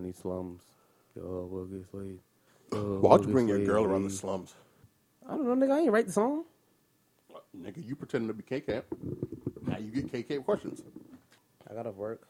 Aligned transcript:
around 0.00 0.06
these 0.06 0.20
slums. 0.20 0.62
Yo, 1.16 1.48
we'll 1.50 1.66
get 1.66 1.88
slayed. 1.90 2.18
Why'd 2.72 3.22
you 3.22 3.28
bring 3.28 3.48
your 3.48 3.64
girl 3.64 3.84
around 3.84 4.04
the 4.04 4.10
slums? 4.10 4.54
I 5.28 5.32
don't 5.32 5.46
know, 5.46 5.66
nigga. 5.66 5.72
I 5.72 5.80
ain't 5.80 5.92
write 5.92 6.06
the 6.06 6.12
song. 6.12 6.44
Nigga, 7.56 7.86
you 7.86 7.96
pretending 7.96 8.28
to 8.28 8.34
be 8.34 8.42
K 8.42 8.60
Camp. 8.60 8.84
Now 9.66 9.78
you 9.78 9.90
get 9.90 10.10
K 10.10 10.22
Camp 10.22 10.44
questions. 10.44 10.82
I 11.68 11.74
got 11.74 11.86
off 11.86 11.94
work. 11.94 12.26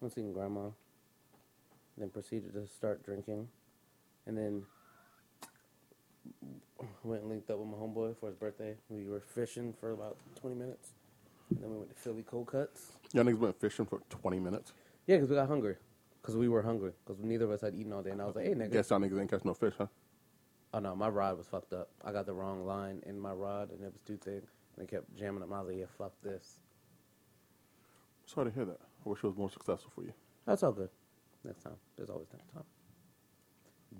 Went 0.00 0.14
seeing 0.14 0.32
grandma. 0.32 0.68
Then 1.98 2.10
proceeded 2.10 2.52
to 2.54 2.66
start 2.66 3.04
drinking, 3.04 3.48
and 4.26 4.36
then 4.36 4.62
went 7.02 7.22
and 7.22 7.30
linked 7.30 7.50
up 7.50 7.58
with 7.58 7.68
my 7.68 7.76
homeboy 7.76 8.16
for 8.18 8.28
his 8.28 8.36
birthday. 8.36 8.74
We 8.90 9.06
were 9.06 9.20
fishing 9.20 9.72
for 9.80 9.92
about 9.92 10.18
twenty 10.38 10.56
minutes, 10.56 10.90
and 11.50 11.62
then 11.62 11.70
we 11.70 11.78
went 11.78 11.90
to 11.90 11.96
Philly 11.96 12.22
Cold 12.22 12.48
Cuts. 12.48 12.92
Y'all 13.12 13.24
niggas 13.24 13.38
went 13.38 13.58
fishing 13.58 13.86
for 13.86 14.00
20 14.10 14.40
minutes. 14.40 14.72
Yeah, 15.06 15.16
because 15.16 15.30
we 15.30 15.36
got 15.36 15.48
hungry. 15.48 15.76
Because 16.26 16.36
we 16.36 16.48
were 16.48 16.60
hungry. 16.62 16.90
Because 17.06 17.22
neither 17.22 17.44
of 17.44 17.52
us 17.52 17.60
had 17.60 17.76
eaten 17.76 17.92
all 17.92 18.02
day, 18.02 18.10
and 18.10 18.20
I 18.20 18.24
was 18.24 18.34
like, 18.34 18.46
"Hey, 18.46 18.54
nigga." 18.54 18.72
Guess 18.72 18.90
y'all 18.90 18.98
niggas 18.98 19.20
ain't 19.20 19.30
catch 19.30 19.44
no 19.44 19.54
fish, 19.54 19.74
huh? 19.78 19.86
Oh 20.74 20.80
no, 20.80 20.96
my 20.96 21.08
rod 21.08 21.38
was 21.38 21.46
fucked 21.46 21.72
up. 21.72 21.88
I 22.04 22.10
got 22.10 22.26
the 22.26 22.34
wrong 22.34 22.66
line 22.66 23.00
in 23.06 23.16
my 23.20 23.30
rod, 23.32 23.70
and 23.70 23.80
it 23.80 23.92
was 23.92 24.02
too 24.02 24.16
thick, 24.16 24.42
and 24.76 24.82
it 24.82 24.90
kept 24.90 25.14
jamming 25.14 25.44
up. 25.44 25.52
I 25.52 25.60
was 25.60 25.68
like, 25.68 25.78
"Yeah, 25.78 25.84
fuck 25.96 26.12
this." 26.22 26.58
Sorry 28.24 28.50
to 28.50 28.54
hear 28.54 28.64
that. 28.64 28.80
I 29.04 29.08
wish 29.08 29.20
it 29.22 29.26
was 29.28 29.36
more 29.36 29.48
successful 29.50 29.92
for 29.94 30.02
you. 30.02 30.12
That's 30.46 30.64
all 30.64 30.72
good. 30.72 30.90
Next 31.44 31.62
time. 31.62 31.76
There's 31.96 32.10
always 32.10 32.26
next 32.32 32.52
time. 32.52 32.64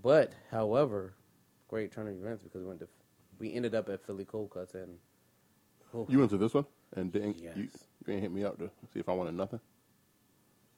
But, 0.03 0.33
however, 0.51 1.15
great 1.69 1.93
turn 1.93 2.09
of 2.09 2.15
events 2.17 2.43
because 2.43 2.61
we 2.63 2.67
went 2.67 2.81
to, 2.81 2.89
we 3.39 3.55
ended 3.55 3.77
up 3.77 3.89
at 3.89 4.05
Philly 4.05 4.25
Cold 4.25 4.51
Cuts 4.51 4.75
and. 4.75 4.99
oh, 5.95 6.07
You 6.11 6.19
went 6.19 6.31
to 6.33 6.39
this 6.39 6.55
one 6.55 6.67
and 6.97 7.13
didn't 7.13 7.39
you, 7.39 7.53
Yes. 7.57 7.85
you 8.05 8.13
ain't 8.15 8.23
hit 8.23 8.33
me 8.33 8.43
up 8.43 8.59
to 8.59 8.69
see 8.93 8.99
if 8.99 9.09
I 9.09 9.13
wanted 9.13 9.35
nothing. 9.35 9.61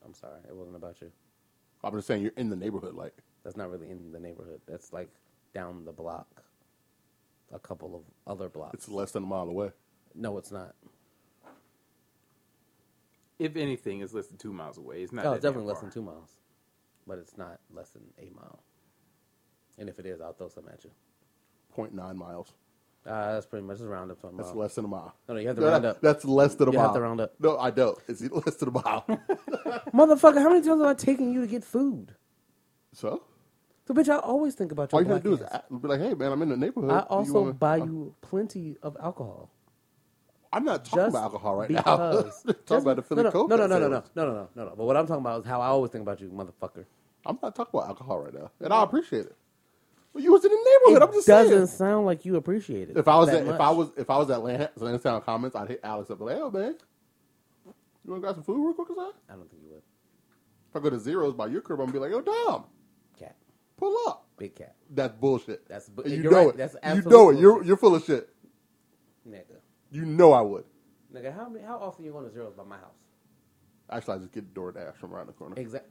I'm 0.05 0.13
sorry, 0.13 0.41
it 0.47 0.55
wasn't 0.55 0.77
about 0.77 1.01
you. 1.01 1.11
I'm 1.85 1.95
just 1.95 2.07
saying 2.07 2.23
you're 2.23 2.33
in 2.37 2.51
the 2.51 2.57
neighborhood, 2.57 2.95
like 2.95 3.15
That's 3.45 3.57
not 3.57 3.71
really 3.71 3.91
in 3.91 4.13
the 4.13 4.21
neighborhood. 4.21 4.61
That's 4.67 4.93
like 4.93 5.09
down 5.55 5.85
the 5.85 5.93
block, 5.93 6.43
a 7.53 7.59
couple 7.59 7.95
of 7.95 8.03
other 8.31 8.49
blocks. 8.49 8.75
it's 8.75 8.89
less 8.89 9.13
than 9.13 9.23
a 9.25 9.27
mile 9.27 9.49
away. 9.49 9.71
no, 10.15 10.39
it's 10.39 10.51
not. 10.51 10.75
If 13.39 13.55
anything, 13.57 14.01
it's 14.01 14.13
less 14.13 14.27
than 14.27 14.37
two 14.37 14.53
miles 14.53 14.79
away. 14.79 15.03
It's 15.03 15.13
not. 15.13 15.25
Oh, 15.25 15.31
that 15.31 15.37
it's 15.37 15.43
definitely 15.45 15.63
damn 15.63 15.69
less 15.69 15.77
far. 15.77 15.83
than 15.83 15.93
two 15.93 16.03
miles, 16.03 16.31
but 17.07 17.19
it's 17.19 17.39
not 17.39 17.61
less 17.73 17.91
than 17.91 18.03
a 18.19 18.31
mile. 18.35 18.63
And 19.79 19.89
if 19.89 20.01
it 20.01 20.07
is, 20.07 20.21
I'll 20.21 20.33
throw 20.33 20.49
some 20.49 20.69
at 20.73 20.85
you. 20.85 20.91
0.9 21.77 22.17
miles. 22.17 22.53
Uh, 23.07 23.33
that's 23.35 23.47
pretty 23.47 23.65
much 23.65 23.79
just 23.79 23.89
round 23.89 24.11
up 24.11 24.21
to 24.21 24.27
a 24.27 24.33
mile. 24.33 24.45
That's 24.45 24.55
less 24.57 24.75
than 24.75 24.85
a 24.85 24.89
mile. 24.89 25.15
No, 25.29 25.35
no, 25.35 25.41
you 25.41 25.47
have 25.49 25.57
to 25.57 25.63
No, 25.63 25.69
round 25.71 25.85
that- 25.85 25.91
up. 25.97 26.01
That's 26.03 26.25
less 26.25 26.55
than 26.57 26.69
a 26.69 26.73
You 26.73 26.77
mile. 26.79 26.85
You 26.87 26.89
have 26.89 26.97
to 26.97 27.01
round 27.03 27.21
up. 27.21 27.33
No, 27.41 27.57
I 27.59 27.71
don't. 27.71 27.99
It's 28.09 28.21
less 28.47 28.57
than 28.57 28.69
a 28.69 28.73
mile. 28.73 29.05
Motherfucker, 29.95 30.43
how 30.43 30.49
many 30.51 30.61
times 30.67 30.81
have 30.81 30.91
I 30.91 30.95
taken 30.95 31.33
you 31.33 31.41
to 31.41 31.47
get 31.47 31.65
food? 31.65 32.15
so 32.93 33.23
So, 33.87 33.95
bitch, 33.95 34.09
I 34.09 34.19
always 34.19 34.55
think 34.55 34.73
about 34.73 34.93
your 34.93 35.01
all 35.01 35.07
you 35.07 35.13
have 35.13 35.23
to 35.23 35.29
do 35.29 35.35
is 35.37 35.43
ass. 35.43 35.63
be 35.71 35.89
like, 35.89 36.01
"Hey, 36.01 36.13
man, 36.15 36.33
I'm 36.33 36.43
in 36.43 36.49
the 36.51 36.57
neighborhood." 36.57 36.91
I 36.91 37.01
Do 37.01 37.07
you 37.11 37.17
also 37.17 37.41
wanna- 37.41 37.53
buy 37.55 37.77
you 37.79 38.15
plenty 38.21 38.77
of 38.83 38.97
alcohol. 39.01 39.51
I'm 40.53 40.65
not 40.65 40.85
talking 40.85 40.99
Just 41.05 41.11
about 41.11 41.23
alcohol 41.25 41.57
right 41.57 41.69
because. 41.69 42.45
now. 42.45 42.53
talking 42.53 42.65
Just- 42.67 42.83
about 42.85 42.97
the 42.97 43.03
Philly 43.03 43.23
no, 43.23 43.29
no, 43.29 43.33
Coke 43.33 43.49
no, 43.51 43.57
no, 43.57 43.67
no, 43.67 43.79
no, 43.79 43.89
no, 43.89 43.89
no, 43.89 44.03
no, 44.15 44.33
no, 44.35 44.49
no, 44.55 44.65
no. 44.65 44.75
But 44.77 44.85
what 44.85 44.97
I'm 44.97 45.07
talking 45.07 45.23
about 45.23 45.41
is 45.41 45.47
how 45.47 45.61
I 45.61 45.67
always 45.69 45.91
think 45.93 46.03
about 46.03 46.21
you, 46.21 46.29
motherfucker. 46.29 46.85
I'm 47.27 47.39
not 47.43 47.55
talking 47.55 47.79
about 47.79 47.89
alcohol 47.89 48.21
right 48.21 48.33
now, 48.35 48.51
and 48.61 48.73
I 48.73 48.83
appreciate 48.83 49.27
it. 49.27 49.37
But 50.19 50.25
you 50.25 50.33
was 50.33 50.45
in 50.45 50.51
the 50.51 50.57
neighborhood. 50.87 51.09
I'm 51.09 51.15
just 51.15 51.27
saying. 51.27 51.39
It 51.39 51.43
just 51.45 51.53
doesn't 51.61 51.67
saying. 51.79 51.91
sound 51.91 52.07
like 52.07 52.25
you 52.25 52.35
appreciate 52.35 52.91
it. 52.91 52.97
If 52.97 53.07
I 53.07 53.17
was 53.19 53.29
that 53.31 53.43
at, 53.43 53.55
if 53.55 53.61
I 53.61 53.69
much. 53.69 53.77
was 53.77 53.91
if 53.97 54.11
I 54.11 54.19
was 54.19 54.31
at 54.31 54.43
Land- 54.43 54.69
Landstown 54.77 55.23
Commons, 55.25 55.55
I'd 55.55 55.69
hit 55.69 55.81
Alex 55.85 56.11
up 56.11 56.19
and 56.21 56.29
be 56.29 56.35
like, 56.35 56.43
"Oh 56.43 56.51
man, 56.51 56.75
you 57.65 58.11
want 58.11 58.17
to 58.17 58.21
grab 58.21 58.35
some 58.35 58.43
food 58.43 58.65
real 58.65 58.75
quick 58.75 58.91
or 58.91 58.97
something?" 58.97 59.21
I 59.31 59.35
don't 59.35 59.49
think 59.49 59.63
you 59.63 59.69
would. 59.71 59.83
If 60.71 60.77
I 60.77 60.81
go 60.81 60.91
to 60.91 60.99
Zeros 60.99 61.35
by 61.35 61.47
your 61.47 61.61
crib, 61.61 61.79
I'm 61.81 61.87
gonna 61.87 61.93
be 61.93 61.99
like, 62.01 62.11
"Yo, 62.11 62.21
Dom, 62.21 62.65
Cat, 63.19 63.37
pull 63.77 63.97
up." 64.09 64.25
big 64.37 64.55
cat, 64.57 64.75
That's 64.91 65.15
bullshit. 65.17 65.69
That's 65.69 65.89
bu- 65.89 66.09
you 66.09 66.23
you're 66.23 66.31
know 66.33 66.39
right. 66.47 66.49
it. 66.49 66.57
That's 66.57 66.75
you 66.75 66.81
absolute 66.83 67.11
know 67.11 67.31
it. 67.31 67.39
You're 67.39 67.63
you're 67.65 67.77
full 67.77 67.95
of 67.95 68.05
shit. 68.05 68.29
nigga, 69.29 69.59
You 69.93 70.05
know 70.05 70.33
I 70.33 70.41
would. 70.41 70.65
nigga. 71.15 71.35
How 71.35 71.49
many? 71.49 71.65
How 71.65 71.79
often 71.79 72.05
you 72.05 72.13
going 72.13 72.25
to 72.27 72.33
zeros 72.33 72.55
by 72.55 72.65
my 72.65 72.77
house? 72.77 72.95
Actually, 73.91 74.15
I 74.15 74.19
just 74.19 74.33
get 74.33 74.53
DoorDash 74.55 74.97
from 74.97 75.15
around 75.15 75.27
the 75.29 75.33
corner. 75.33 75.55
Exactly. 75.57 75.91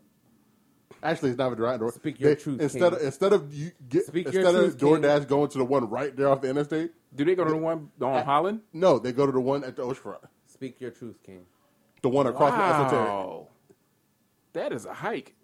Actually, 1.03 1.29
it's 1.29 1.37
not 1.37 1.51
even 1.51 1.59
right. 1.63 1.93
Speak 1.93 2.19
your 2.19 2.33
They- 2.33 2.41
truth, 2.41 2.59
Instead 2.61 2.79
King. 2.81 2.93
of 2.93 3.01
instead 3.01 3.33
of 3.33 3.53
you 3.53 3.71
get 3.87 4.05
Speak 4.05 4.31
your 4.31 4.41
instead 4.41 4.55
of 4.55 4.61
truth, 4.61 4.79
King. 4.79 4.89
DoorDash 5.03 5.27
going 5.27 5.49
to 5.49 5.57
the 5.59 5.65
one 5.65 5.89
right 5.89 6.15
there 6.15 6.29
off 6.29 6.41
the 6.41 6.49
interstate, 6.49 6.91
Do 7.15 7.23
they 7.25 7.35
go 7.35 7.43
to 7.43 7.51
the 7.51 7.57
one 7.57 7.91
on 8.01 8.25
Holland? 8.25 8.61
no, 8.73 8.97
they 8.99 9.11
go 9.11 9.25
to 9.25 9.31
the 9.31 9.39
one 9.39 9.63
at 9.63 9.75
the 9.75 9.83
oceanfront, 9.83 10.19
Speak 10.47 10.81
your 10.81 10.91
truth, 10.91 11.17
King. 11.23 11.45
the 12.01 12.09
one 12.09 12.25
across 12.27 12.51
from 12.51 12.61
Esoteric. 12.61 13.07
Wow, 13.09 13.47
that 14.53 14.71
is 14.71 14.85
a 14.85 14.93
hike. 14.93 15.35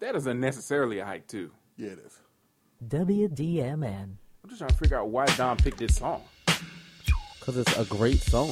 That 0.00 0.14
is 0.14 0.26
unnecessarily 0.26 0.98
a 1.00 1.04
hike 1.06 1.26
too. 1.26 1.50
Yeah, 1.76 1.90
it 1.90 1.98
is. 2.06 2.18
WDMN. 2.86 4.16
I'm 4.44 4.48
just 4.48 4.58
trying 4.58 4.70
to 4.70 4.76
figure 4.76 4.98
out 4.98 5.08
why 5.08 5.26
Don 5.36 5.56
picked 5.56 5.78
this 5.78 5.96
song. 5.96 6.22
Because 7.38 7.56
it's 7.56 7.76
a 7.76 7.84
great 7.84 8.20
song. 8.20 8.50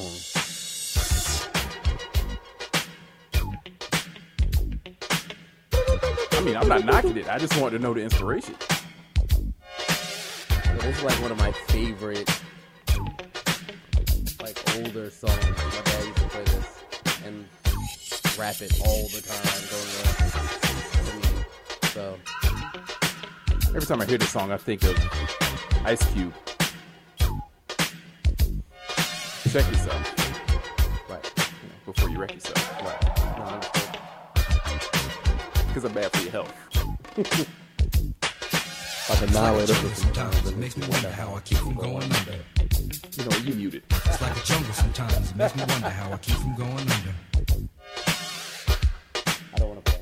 I 6.41 6.43
mean, 6.43 6.57
I'm 6.57 6.67
not 6.67 6.83
knocking 6.83 7.15
it. 7.17 7.29
I 7.29 7.37
just 7.37 7.55
wanted 7.61 7.77
to 7.77 7.83
know 7.83 7.93
the 7.93 8.01
inspiration. 8.01 8.55
This 9.37 10.97
is 10.97 11.03
like 11.03 11.21
one 11.21 11.31
of 11.31 11.37
my 11.37 11.51
favorite, 11.51 12.27
like 14.41 14.57
older 14.75 15.11
songs. 15.11 15.37
My 15.45 15.81
dad 15.85 16.03
used 16.03 16.17
to 16.17 16.29
play 16.29 16.43
this 16.45 16.83
and 17.27 17.45
rap 18.39 18.59
it 18.59 18.73
all 18.83 19.07
the 19.09 19.21
time 19.21 19.43
to 21.03 21.17
me. 21.19 21.45
So 21.89 22.17
Every 23.67 23.81
time 23.81 24.01
I 24.01 24.05
hear 24.07 24.17
this 24.17 24.31
song, 24.31 24.51
I 24.51 24.57
think 24.57 24.81
of 24.83 24.97
Ice 25.85 26.03
Cube. 26.11 26.33
Check 29.51 29.67
yourself 29.71 31.07
right, 31.07 31.33
before 31.85 32.09
you 32.09 32.17
wreck 32.17 32.33
yourself, 32.33 32.81
right. 32.81 33.20
No, 35.73 35.77
understood. 35.77 35.83
because 35.83 35.85
I'm 35.85 35.93
bad 35.93 36.11
for 36.11 36.21
your 36.23 36.31
health. 36.31 37.47
Like 39.09 39.21
annihilator. 39.23 39.73
Sometimes 39.73 40.47
it 40.47 40.55
makes 40.55 40.77
me 40.77 40.87
wonder 40.87 41.09
how 41.09 41.35
I 41.35 41.41
keep 41.41 41.57
from 41.57 41.73
going 41.73 42.03
under. 42.03 42.39
You 43.11 43.25
know, 43.25 43.37
you 43.43 43.55
muted. 43.55 43.83
It's 43.89 44.21
like 44.21 44.37
a 44.37 44.45
jungle 44.45 44.73
sometimes. 44.73 45.31
It 45.31 45.35
makes 45.35 45.53
me 45.55 45.63
wonder 45.67 45.89
how 45.89 46.13
I 46.13 46.17
keep 46.17 46.37
from 46.37 46.55
going 46.55 46.71
under. 46.71 47.13
I 49.53 49.57
don't 49.57 49.69
want 49.69 49.85
to 49.85 49.91
play. 49.91 50.01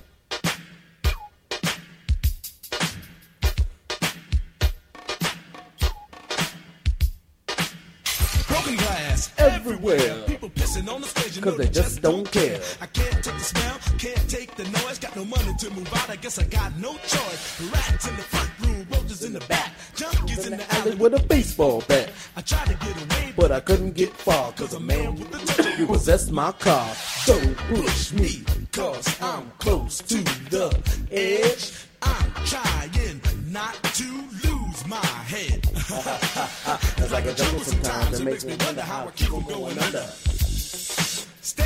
Broken 8.48 8.76
glass 8.76 9.32
everywhere. 9.40 10.29
People 10.70 10.84
pissing 10.84 10.94
on 10.96 11.02
the 11.02 11.08
stage. 11.08 11.36
You 11.36 11.42
'Cause 11.42 11.58
they 11.58 11.68
just 11.68 12.02
don't 12.02 12.30
care. 12.32 12.60
I 12.82 12.86
can't 12.88 13.24
take 13.24 13.38
the 13.38 13.44
smell, 13.44 13.78
can't 13.98 14.30
take 14.30 14.56
the 14.56 14.64
noise. 14.66 15.00
Got 15.00 15.16
no 15.16 15.26
money 15.26 15.54
to 15.60 15.70
move 15.72 15.94
out. 15.94 16.10
I 16.10 16.16
guess 16.16 16.40
I 16.40 16.44
got 16.44 16.78
no 16.78 16.94
choice. 17.08 17.62
Rats 17.74 18.08
in 18.08 18.16
the 18.16 18.22
front 18.24 18.50
room, 18.62 18.88
roaches 18.92 19.24
in 19.24 19.34
the 19.34 19.40
back, 19.42 19.72
junkies 19.96 20.46
in 20.46 20.58
the 20.58 20.76
alley. 20.76 20.96
with 20.96 21.14
a 21.14 21.24
baseball 21.28 21.84
bat, 21.88 22.12
I 22.36 22.42
tried 22.42 22.68
to 22.68 22.74
get 22.86 22.96
away, 22.98 23.34
but 23.36 23.52
I 23.52 23.60
couldn't 23.60 23.94
get 23.94 24.14
far. 24.14 24.52
Cause 24.54 24.74
a 24.74 24.80
man 24.80 25.16
with 25.16 25.34
a 25.34 25.46
touch 25.46 25.80
repossessed 25.80 26.32
my 26.32 26.52
car. 26.52 26.88
Don't 27.26 27.58
push 27.74 28.12
me, 28.14 28.44
cause 28.72 29.22
I'm 29.22 29.52
close 29.60 30.00
to 30.00 30.18
the 30.50 30.68
edge. 31.12 31.72
I'm 32.02 32.32
trying 32.46 33.22
not 33.52 33.74
to 33.96 34.10
lose 34.44 34.86
my 34.88 35.06
head. 35.34 35.68
it's 36.98 37.12
like 37.12 37.26
a 37.26 37.34
jungle 37.34 37.62
sometimes. 37.62 38.20
It 38.20 38.24
makes 38.24 38.46
me 38.46 38.56
wonder 38.66 38.82
how 38.82 39.08
I 39.08 39.12
keep 39.12 39.30
from 39.30 39.44
going 39.44 39.78
under. 39.80 40.06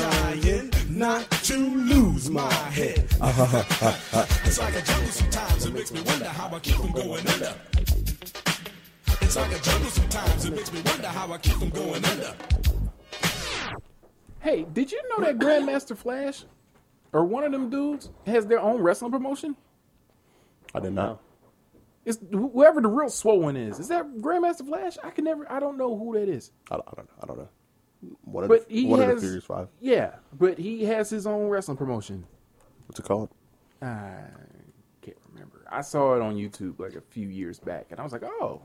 I'm 0.00 0.40
trying 0.40 0.70
not 0.88 1.30
to 1.30 1.56
lose 1.56 2.30
my 2.30 2.52
head. 2.52 2.98
it's 4.44 4.58
like 4.58 4.74
a 4.74 4.82
jungle 4.82 5.10
sometimes. 5.10 5.66
It 5.66 5.74
makes 5.74 5.92
me 5.92 6.00
wonder 6.02 6.26
how 6.26 6.54
I 6.54 6.58
keep 6.60 6.76
from 6.76 6.92
going 6.92 7.26
under. 7.26 7.54
It's 9.20 9.36
like 9.36 9.52
a 9.52 9.58
jungle 9.60 9.90
sometimes. 9.90 10.44
It 10.44 10.54
makes 10.54 10.72
me 10.72 10.80
wonder 10.84 11.08
how 11.08 11.32
I 11.32 11.38
keep 11.38 11.54
from 11.54 11.70
going 11.70 12.04
under. 12.04 12.34
Hey, 14.40 14.66
did 14.72 14.90
you 14.90 15.02
know 15.10 15.24
that 15.24 15.38
Grandmaster 15.38 15.96
Flash 15.96 16.44
or 17.12 17.24
one 17.24 17.44
of 17.44 17.52
them 17.52 17.68
dudes 17.68 18.10
has 18.26 18.46
their 18.46 18.60
own 18.60 18.80
wrestling 18.80 19.12
promotion? 19.12 19.54
I 20.74 20.80
did 20.80 20.94
not. 20.94 21.20
It's 22.06 22.18
whoever 22.30 22.80
the 22.80 22.88
real 22.88 23.10
swole 23.10 23.40
one 23.40 23.56
is. 23.56 23.78
Is 23.78 23.88
that 23.88 24.06
Grandmaster 24.16 24.66
Flash? 24.66 24.96
I 25.04 25.10
can 25.10 25.24
never. 25.24 25.50
I 25.52 25.60
don't 25.60 25.76
know 25.76 25.96
who 25.98 26.14
that 26.14 26.28
is. 26.28 26.52
I 26.70 26.76
don't, 26.76 26.88
I 26.88 26.92
don't 26.96 27.06
know. 27.06 27.14
I 27.22 27.26
don't 27.26 27.38
know. 27.38 27.48
Of 28.02 28.48
But 28.48 28.68
the, 28.68 28.74
he 28.74 28.86
one 28.86 29.00
of 29.00 29.08
has- 29.08 29.16
the 29.20 29.26
Furious 29.26 29.44
Five. 29.44 29.68
Yeah, 29.80 30.14
but 30.38 30.58
he 30.58 30.84
has 30.86 31.10
his 31.10 31.26
own 31.26 31.48
wrestling 31.48 31.76
promotion. 31.76 32.24
What's 32.86 32.98
it 33.00 33.04
called? 33.06 33.28
I 33.82 34.22
can't 35.02 35.16
remember. 35.32 35.64
I 35.70 35.80
saw 35.82 36.14
it 36.16 36.22
on 36.22 36.34
YouTube 36.36 36.78
like 36.78 36.94
a 36.94 37.00
few 37.00 37.28
years 37.28 37.58
back, 37.58 37.86
and 37.90 38.00
I 38.00 38.02
was 38.02 38.12
like, 38.12 38.24
oh, 38.24 38.62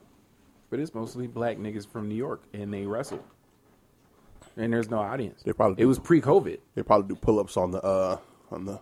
but 0.70 0.80
it's 0.80 0.94
mostly 0.94 1.28
black 1.28 1.58
niggas 1.58 1.88
from 1.88 2.08
New 2.10 2.16
York, 2.16 2.44
and 2.54 2.74
they 2.74 2.86
wrestle, 2.86 3.24
and 4.58 4.72
there's 4.74 4.90
no 4.90 5.00
audience. 5.00 5.42
They 5.44 5.54
probably 5.54 5.82
it 5.84 5.86
was 5.86 6.00
pre-COVID. 6.00 6.60
They 6.76 6.84
probably 6.84 7.08
do 7.08 7.16
pull 7.16 7.40
ups 7.40 7.58
on 7.58 7.72
the 7.72 7.82
uh 7.84 8.18
on 8.52 8.66
the 8.66 8.80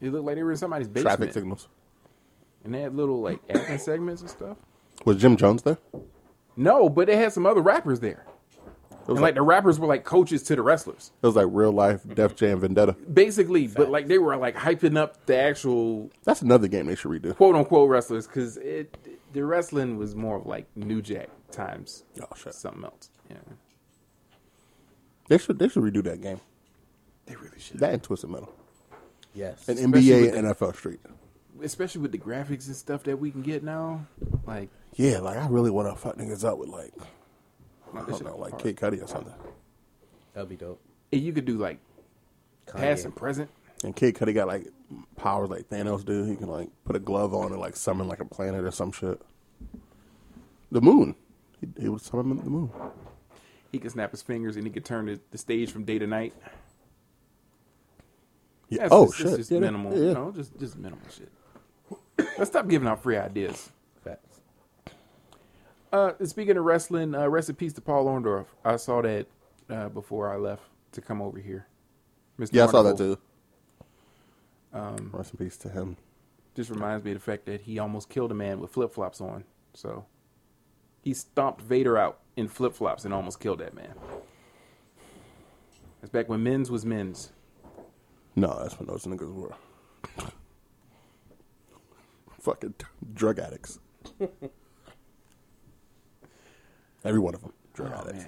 It 0.00 0.10
looked 0.12 0.24
like 0.26 0.36
they 0.36 0.42
were 0.42 0.52
in 0.52 0.56
somebody's 0.58 0.88
basement, 0.88 1.16
traffic 1.18 1.32
signals. 1.34 1.68
and 2.64 2.74
they 2.74 2.80
had 2.82 2.94
little 2.94 3.20
like 3.20 3.40
acting 3.50 3.78
segments 3.78 4.20
and 4.22 4.30
stuff. 4.30 4.56
Was 5.04 5.16
Jim 5.18 5.36
Jones 5.36 5.62
there? 5.62 5.78
No, 6.56 6.88
but 6.88 7.06
they 7.08 7.16
had 7.16 7.32
some 7.32 7.46
other 7.46 7.62
rappers 7.62 8.00
there, 8.00 8.26
It 9.04 9.08
was 9.08 9.16
and 9.18 9.22
like, 9.22 9.28
like 9.30 9.34
the 9.36 9.42
rappers 9.42 9.78
were 9.78 9.86
like 9.86 10.04
coaches 10.04 10.42
to 10.44 10.56
the 10.56 10.62
wrestlers. 10.62 11.12
it 11.22 11.26
was 11.26 11.36
like 11.36 11.46
real 11.50 11.72
life 11.72 12.00
Def 12.14 12.34
Jam 12.36 12.60
Vendetta. 12.60 12.94
basically, 13.12 13.66
but 13.66 13.90
like 13.90 14.06
they 14.08 14.18
were 14.18 14.36
like 14.36 14.56
hyping 14.56 14.96
up 14.98 15.26
the 15.26 15.36
actual 15.36 16.10
That's 16.24 16.42
another 16.42 16.68
game 16.68 16.86
they 16.86 16.94
should 16.94 17.10
redo. 17.10 17.36
quote 17.36 17.54
unquote 17.54 17.88
wrestlers 17.90 18.26
because 18.26 18.56
it 18.56 18.96
the 19.32 19.44
wrestling 19.44 19.96
was 19.98 20.14
more 20.14 20.36
of 20.36 20.46
like 20.46 20.66
New 20.76 21.02
Jack 21.02 21.28
times 21.50 22.04
Oh 22.20 22.26
shit. 22.36 22.54
something 22.54 22.84
else. 22.84 23.10
Yeah, 23.30 23.36
They 25.28 25.38
should 25.38 25.58
they 25.58 25.68
should 25.68 25.82
redo 25.82 26.02
that 26.04 26.20
game. 26.20 26.40
they 27.26 27.36
really 27.36 27.58
should. 27.58 27.80
That 27.80 27.92
and 27.92 28.02
Twisted 28.02 28.30
Metal. 28.30 28.52
Yes. 29.34 29.68
And 29.68 29.78
Especially 29.78 30.08
NBA 30.10 30.20
with 30.26 30.34
and 30.34 30.48
the- 30.48 30.54
NFL 30.54 30.74
Street. 30.76 31.00
Especially 31.62 32.00
with 32.00 32.12
the 32.12 32.18
graphics 32.18 32.66
and 32.66 32.74
stuff 32.76 33.04
that 33.04 33.18
we 33.18 33.30
can 33.30 33.42
get 33.42 33.62
now, 33.62 34.06
like 34.46 34.70
Yeah, 34.94 35.18
like 35.20 35.36
I 35.36 35.46
really 35.48 35.70
want 35.70 35.88
to 35.88 35.94
fuck 36.00 36.16
niggas 36.16 36.44
up 36.44 36.58
with 36.58 36.68
like 36.68 36.92
I 37.96 38.00
this 38.00 38.18
don't 38.18 38.18
shit 38.18 38.26
know, 38.26 38.36
like. 38.36 38.58
Kid 38.58 38.76
Cudi 38.76 39.02
or 39.02 39.06
something. 39.06 39.34
That'd 40.34 40.48
be 40.48 40.56
dope. 40.56 40.80
And 41.12 41.22
you 41.22 41.32
could 41.32 41.44
do 41.44 41.58
like 41.58 41.78
past 42.66 43.04
and 43.04 43.14
present. 43.14 43.50
And 43.84 43.94
Kid 43.94 44.14
Cudi 44.14 44.34
got 44.34 44.48
like 44.48 44.66
powers 45.16 45.50
like 45.50 45.68
Thanos 45.68 46.04
do. 46.04 46.24
He 46.24 46.36
can 46.36 46.48
like 46.48 46.70
put 46.84 46.96
a 46.96 46.98
glove 46.98 47.34
on 47.34 47.52
and 47.52 47.60
like 47.60 47.76
summon 47.76 48.08
like 48.08 48.20
a 48.20 48.24
planet 48.24 48.64
or 48.64 48.70
some 48.70 48.92
shit. 48.92 49.20
The 50.72 50.80
moon. 50.80 51.14
He, 51.60 51.68
he 51.82 51.88
would 51.88 52.00
summon 52.00 52.36
the 52.38 52.44
moon. 52.44 52.70
He 53.70 53.78
could 53.78 53.90
snap 53.90 54.10
his 54.10 54.22
fingers 54.22 54.56
and 54.56 54.66
he 54.66 54.72
could 54.72 54.84
turn 54.84 55.06
the, 55.06 55.20
the 55.30 55.38
stage 55.38 55.70
from 55.70 55.84
day 55.84 55.98
to 55.98 56.06
night. 56.06 56.32
Yeah. 58.68 58.82
That's 58.82 58.92
oh 58.92 59.06
just, 59.06 59.18
shit. 59.18 59.36
Just 59.36 59.50
Yeah, 59.50 59.60
minimal, 59.60 59.92
yeah. 59.92 60.08
you 60.08 60.14
know, 60.14 60.32
just 60.32 60.58
just 60.58 60.76
minimal 60.78 61.06
shit. 61.16 61.30
Let's 62.38 62.50
stop 62.50 62.68
giving 62.68 62.88
out 62.88 63.02
free 63.02 63.16
ideas. 63.16 63.70
Uh, 65.94 66.12
speaking 66.24 66.56
of 66.56 66.64
wrestling, 66.64 67.14
uh, 67.14 67.28
rest 67.28 67.48
in 67.48 67.54
peace 67.54 67.72
to 67.72 67.80
Paul 67.80 68.06
Orndorff. 68.06 68.46
I 68.64 68.74
saw 68.74 69.00
that 69.02 69.28
uh, 69.70 69.88
before 69.90 70.28
I 70.28 70.36
left 70.36 70.64
to 70.90 71.00
come 71.00 71.22
over 71.22 71.38
here. 71.38 71.68
Mr. 72.36 72.48
Yeah, 72.50 72.64
I 72.64 72.66
saw 72.66 72.82
that 72.82 72.98
too. 72.98 73.16
Um, 74.72 75.10
Rest 75.12 75.34
in 75.34 75.38
peace 75.38 75.56
to 75.58 75.68
him. 75.68 75.96
Just 76.56 76.68
reminds 76.68 77.04
me 77.04 77.12
of 77.12 77.18
the 77.18 77.22
fact 77.22 77.46
that 77.46 77.60
he 77.60 77.78
almost 77.78 78.08
killed 78.08 78.32
a 78.32 78.34
man 78.34 78.58
with 78.58 78.72
flip 78.72 78.92
flops 78.92 79.20
on. 79.20 79.44
So 79.72 80.04
he 81.00 81.14
stomped 81.14 81.60
Vader 81.60 81.96
out 81.96 82.18
in 82.36 82.48
flip 82.48 82.74
flops 82.74 83.04
and 83.04 83.14
almost 83.14 83.38
killed 83.38 83.60
that 83.60 83.74
man. 83.74 83.94
That's 86.00 86.10
back 86.10 86.28
when 86.28 86.42
men's 86.42 86.72
was 86.72 86.84
men's. 86.84 87.30
No, 88.34 88.58
that's 88.60 88.80
when 88.80 88.88
those 88.88 89.04
niggas 89.04 89.32
were 89.32 89.54
fucking 92.40 92.74
drug 93.14 93.38
addicts. 93.38 93.78
Every 97.04 97.20
one 97.20 97.34
of 97.34 97.42
them, 97.42 97.52
drug 97.74 97.92
Oh, 97.94 98.00
addicts. 98.00 98.26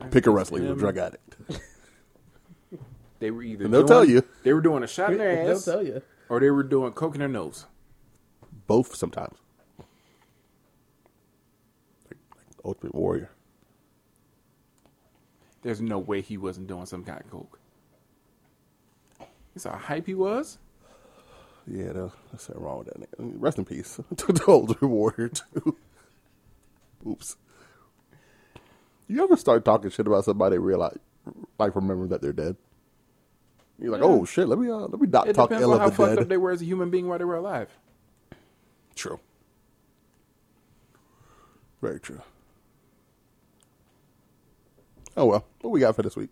man. 0.00 0.10
Pick 0.10 0.26
a 0.26 0.30
wrestler, 0.30 0.60
he's 0.60 0.70
a 0.70 0.74
drug 0.74 0.98
addict. 0.98 1.36
They 3.20 3.30
were 3.30 3.42
either 3.44 3.64
And 3.64 3.72
they'll 3.72 3.82
doing- 3.82 3.88
tell 3.88 4.04
you. 4.04 4.22
they 4.42 4.52
were 4.52 4.60
doing 4.60 4.82
a 4.82 4.86
shot 4.86 5.12
in 5.12 5.18
their 5.18 5.30
ass. 5.50 5.64
They'll 5.64 5.76
tell 5.76 5.86
you. 5.86 6.02
or 6.28 6.40
they 6.40 6.50
were 6.50 6.64
doing 6.64 6.92
coke 6.92 7.14
in 7.14 7.20
their 7.20 7.28
nose. 7.28 7.64
Both 8.66 8.96
sometimes. 8.96 9.38
Like, 12.10 12.18
like 12.36 12.46
Ultimate 12.64 12.94
Warrior. 12.94 13.30
There's 15.62 15.80
no 15.80 15.98
way 15.98 16.20
he 16.20 16.36
wasn't 16.36 16.66
doing 16.66 16.84
some 16.84 17.02
kind 17.04 17.20
of 17.22 17.30
coke. 17.30 17.58
That's 19.54 19.64
how 19.64 19.76
hype 19.76 20.06
he 20.06 20.14
was. 20.14 20.58
Yeah, 21.66 21.92
there's 21.92 22.10
there's 22.30 22.42
something 22.42 22.62
wrong 22.62 22.78
with 22.84 22.88
that 22.88 23.00
nigga. 23.00 23.34
Rest 23.38 23.56
in 23.58 23.64
peace 23.64 23.98
to 24.16 24.32
the 24.32 24.44
Ultimate 24.46 24.82
Warrior, 24.86 25.28
too. 25.30 25.78
Oops. 27.06 27.36
You 29.08 29.22
ever 29.22 29.36
start 29.36 29.64
talking 29.64 29.90
shit 29.90 30.06
about 30.06 30.24
somebody 30.24 30.56
and 30.56 30.64
realize, 30.64 30.98
like, 31.58 31.74
remember 31.76 32.06
that 32.08 32.22
they're 32.22 32.32
dead? 32.32 32.56
You're 33.78 33.90
like, 33.92 34.00
Yeah. 34.00 34.06
oh 34.06 34.24
shit, 34.24 34.48
let 34.48 34.58
me 34.58 34.70
uh, 34.70 34.76
let 34.76 35.00
me 35.00 35.06
not 35.08 35.28
It 35.28 35.34
talk 35.34 35.48
depends 35.50 35.62
ill 35.64 35.72
on 35.74 35.80
how 35.80 35.88
the 35.90 35.94
fucked 35.94 36.10
dead. 36.16 36.18
up 36.20 36.28
they 36.28 36.36
were 36.36 36.52
as 36.52 36.62
a 36.62 36.64
human 36.64 36.90
being 36.90 37.08
while 37.08 37.18
they 37.18 37.24
were 37.24 37.36
alive. 37.36 37.68
True. 38.94 39.18
Very 41.82 42.00
true. 42.00 42.20
Oh 45.16 45.26
well, 45.26 45.44
what 45.60 45.70
we 45.70 45.80
got 45.80 45.94
for 45.96 46.02
this 46.02 46.16
week? 46.16 46.30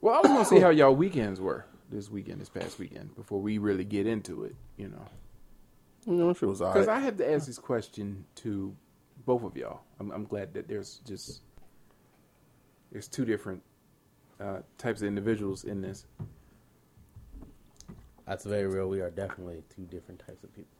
Well, 0.00 0.14
I 0.14 0.18
was 0.18 0.28
gonna 0.28 0.44
see 0.44 0.60
how 0.60 0.70
y'all 0.70 0.94
weekends 0.94 1.40
were 1.40 1.64
this 1.90 2.10
weekend, 2.10 2.40
this 2.40 2.48
past 2.50 2.78
weekend, 2.78 3.14
before 3.16 3.40
we 3.40 3.58
really 3.58 3.84
get 3.84 4.06
into 4.06 4.44
it. 4.44 4.54
You 4.76 4.88
know, 4.88 5.06
You 6.06 6.14
know, 6.14 6.32
shit 6.34 6.48
was 6.48 6.58
because. 6.58 6.86
I 6.88 6.98
had 7.00 7.18
to 7.18 7.32
ask 7.32 7.46
this 7.46 7.58
question 7.58 8.24
to 8.36 8.74
both 9.28 9.44
of 9.44 9.54
y'all. 9.58 9.80
I'm, 10.00 10.10
I'm 10.10 10.24
glad 10.24 10.54
that 10.54 10.68
there's 10.68 11.02
just 11.06 11.42
there's 12.90 13.06
two 13.06 13.26
different 13.26 13.62
uh, 14.40 14.60
types 14.78 15.02
of 15.02 15.06
individuals 15.06 15.64
in 15.64 15.82
this. 15.82 16.06
That's 18.26 18.44
very 18.44 18.66
real. 18.66 18.88
We 18.88 19.02
are 19.02 19.10
definitely 19.10 19.62
two 19.76 19.82
different 19.82 20.22
types 20.26 20.42
of 20.44 20.54
people. 20.56 20.70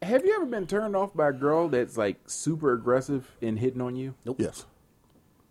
Have 0.00 0.24
you 0.24 0.32
ever 0.36 0.46
been 0.46 0.68
turned 0.68 0.94
off 0.94 1.12
by 1.12 1.30
a 1.30 1.32
girl 1.32 1.68
that's 1.68 1.96
like 1.98 2.18
super 2.26 2.72
aggressive 2.72 3.28
in 3.40 3.56
hitting 3.56 3.80
on 3.80 3.96
you? 3.96 4.14
Nope. 4.24 4.36
Yes, 4.38 4.64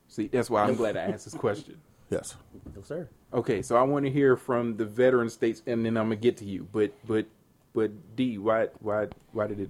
See, 0.07 0.27
that's 0.27 0.49
why 0.49 0.63
I'm 0.63 0.75
glad 0.75 0.95
I 0.95 1.01
asked 1.01 1.25
this 1.25 1.33
question. 1.33 1.81
yes. 2.09 2.37
No, 2.75 2.81
sir. 2.81 3.09
Okay, 3.33 3.61
so 3.61 3.75
I 3.75 3.83
want 3.83 4.05
to 4.05 4.11
hear 4.11 4.37
from 4.37 4.77
the 4.77 4.85
veteran 4.85 5.29
states, 5.29 5.61
and 5.67 5.85
then 5.85 5.97
I'm 5.97 6.05
gonna 6.05 6.15
get 6.15 6.37
to 6.37 6.45
you. 6.45 6.65
But 6.71 6.93
but 7.05 7.25
but 7.73 8.15
D, 8.15 8.37
why 8.37 8.69
why 8.79 9.09
why 9.33 9.47
did 9.47 9.59
it? 9.59 9.69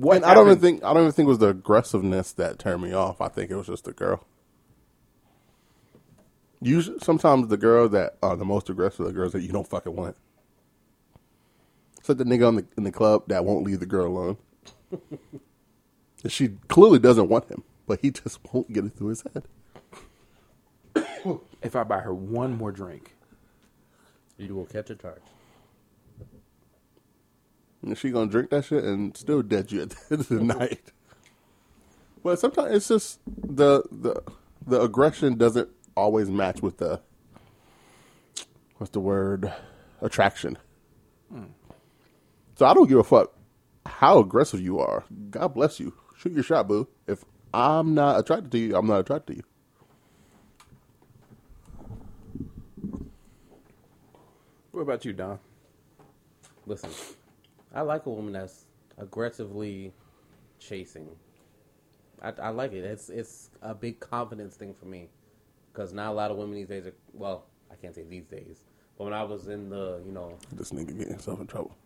What 0.00 0.16
And 0.18 0.26
I 0.26 0.34
don't 0.34 0.46
even 0.48 0.60
think 0.60 0.84
I 0.84 0.94
don't 0.94 1.02
even 1.04 1.12
think 1.12 1.26
it 1.26 1.30
was 1.30 1.38
the 1.38 1.48
aggressiveness 1.50 2.32
that 2.34 2.58
turned 2.58 2.82
me 2.82 2.92
off. 2.94 3.20
I 3.20 3.28
think 3.28 3.50
it 3.50 3.56
was 3.56 3.68
just 3.68 3.84
the 3.84 3.92
girl. 3.92 4.26
Usually, 6.62 6.98
sometimes 7.00 7.48
the 7.48 7.56
girls 7.58 7.92
that 7.92 8.18
are 8.22 8.36
the 8.36 8.44
most 8.46 8.70
aggressive 8.70 9.00
are 9.02 9.08
the 9.08 9.14
girls 9.14 9.32
that 9.32 9.42
you 9.42 9.52
don't 9.52 9.68
fucking 9.68 9.96
want. 9.96 10.16
It's 11.98 12.08
like 12.08 12.18
the 12.18 12.24
nigga 12.24 12.48
in 12.50 12.56
the 12.56 12.66
in 12.78 12.84
the 12.84 12.92
club 12.92 13.24
that 13.28 13.44
won't 13.44 13.64
leave 13.66 13.80
the 13.80 13.86
girl 13.86 14.06
alone. 14.08 14.38
And 16.22 16.32
she 16.32 16.50
clearly 16.68 16.98
doesn't 17.00 17.28
want 17.28 17.50
him, 17.50 17.64
but 17.86 18.00
he 18.02 18.10
just 18.12 18.40
won't 18.52 18.72
get 18.72 18.84
it 18.84 18.94
through 18.96 19.08
his 19.10 19.22
head. 19.22 19.44
If 21.62 21.76
I 21.76 21.84
buy 21.84 22.00
her 22.00 22.14
one 22.14 22.56
more 22.58 22.72
drink, 22.72 23.14
You 24.38 24.54
will 24.56 24.66
catch 24.66 24.90
a 24.90 24.96
charge. 24.96 25.22
And 27.84 27.96
she 27.98 28.10
gonna 28.10 28.30
drink 28.30 28.50
that 28.50 28.64
shit 28.64 28.84
and 28.84 29.16
still 29.16 29.42
dead 29.42 29.70
you 29.70 29.82
at 29.82 29.90
the 29.90 29.96
end 30.10 30.20
of 30.20 30.28
the 30.28 30.40
night. 30.40 30.92
Well, 32.22 32.36
sometimes 32.36 32.74
it's 32.74 32.88
just 32.88 33.20
the 33.26 33.82
the 33.92 34.22
the 34.66 34.80
aggression 34.80 35.36
doesn't 35.36 35.68
always 35.96 36.30
match 36.30 36.62
with 36.62 36.78
the 36.78 37.00
what's 38.78 38.92
the 38.92 39.00
word 39.00 39.52
attraction. 40.00 40.56
So 42.56 42.66
I 42.66 42.72
don't 42.74 42.88
give 42.88 42.98
a 42.98 43.04
fuck 43.04 43.32
how 43.84 44.18
aggressive 44.20 44.60
you 44.60 44.78
are. 44.78 45.04
God 45.30 45.48
bless 45.48 45.78
you. 45.80 45.92
Shoot 46.16 46.32
your 46.32 46.42
shot, 46.42 46.68
boo. 46.68 46.88
If 47.06 47.24
I'm 47.52 47.94
not 47.94 48.20
attracted 48.20 48.52
to 48.52 48.58
you, 48.58 48.76
I'm 48.76 48.86
not 48.86 49.00
attracted 49.00 49.34
to 49.34 49.36
you. 49.38 49.44
what 54.70 54.82
about 54.82 55.04
you, 55.04 55.12
Don? 55.12 55.38
Listen, 56.66 56.90
I 57.74 57.82
like 57.82 58.06
a 58.06 58.10
woman 58.10 58.34
that's 58.34 58.66
aggressively 58.98 59.92
chasing. 60.60 61.08
I, 62.22 62.32
I 62.42 62.50
like 62.50 62.72
it. 62.72 62.84
It's 62.84 63.10
it's 63.10 63.50
a 63.62 63.74
big 63.74 64.00
confidence 64.00 64.56
thing 64.56 64.74
for 64.74 64.86
me 64.86 65.08
because 65.72 65.92
not 65.92 66.10
a 66.10 66.14
lot 66.14 66.30
of 66.32 66.38
women 66.38 66.54
these 66.56 66.68
days 66.68 66.86
are. 66.86 66.94
Well, 67.14 67.46
I 67.72 67.76
can't 67.76 67.94
say 67.94 68.04
these 68.04 68.26
days, 68.26 68.64
but 68.98 69.04
when 69.04 69.14
I 69.14 69.24
was 69.24 69.48
in 69.48 69.70
the, 69.70 70.02
you 70.06 70.12
know, 70.12 70.38
This 70.52 70.72
nigga 70.72 70.88
getting 70.96 71.10
himself 71.14 71.40
in 71.40 71.46
trouble. 71.48 71.76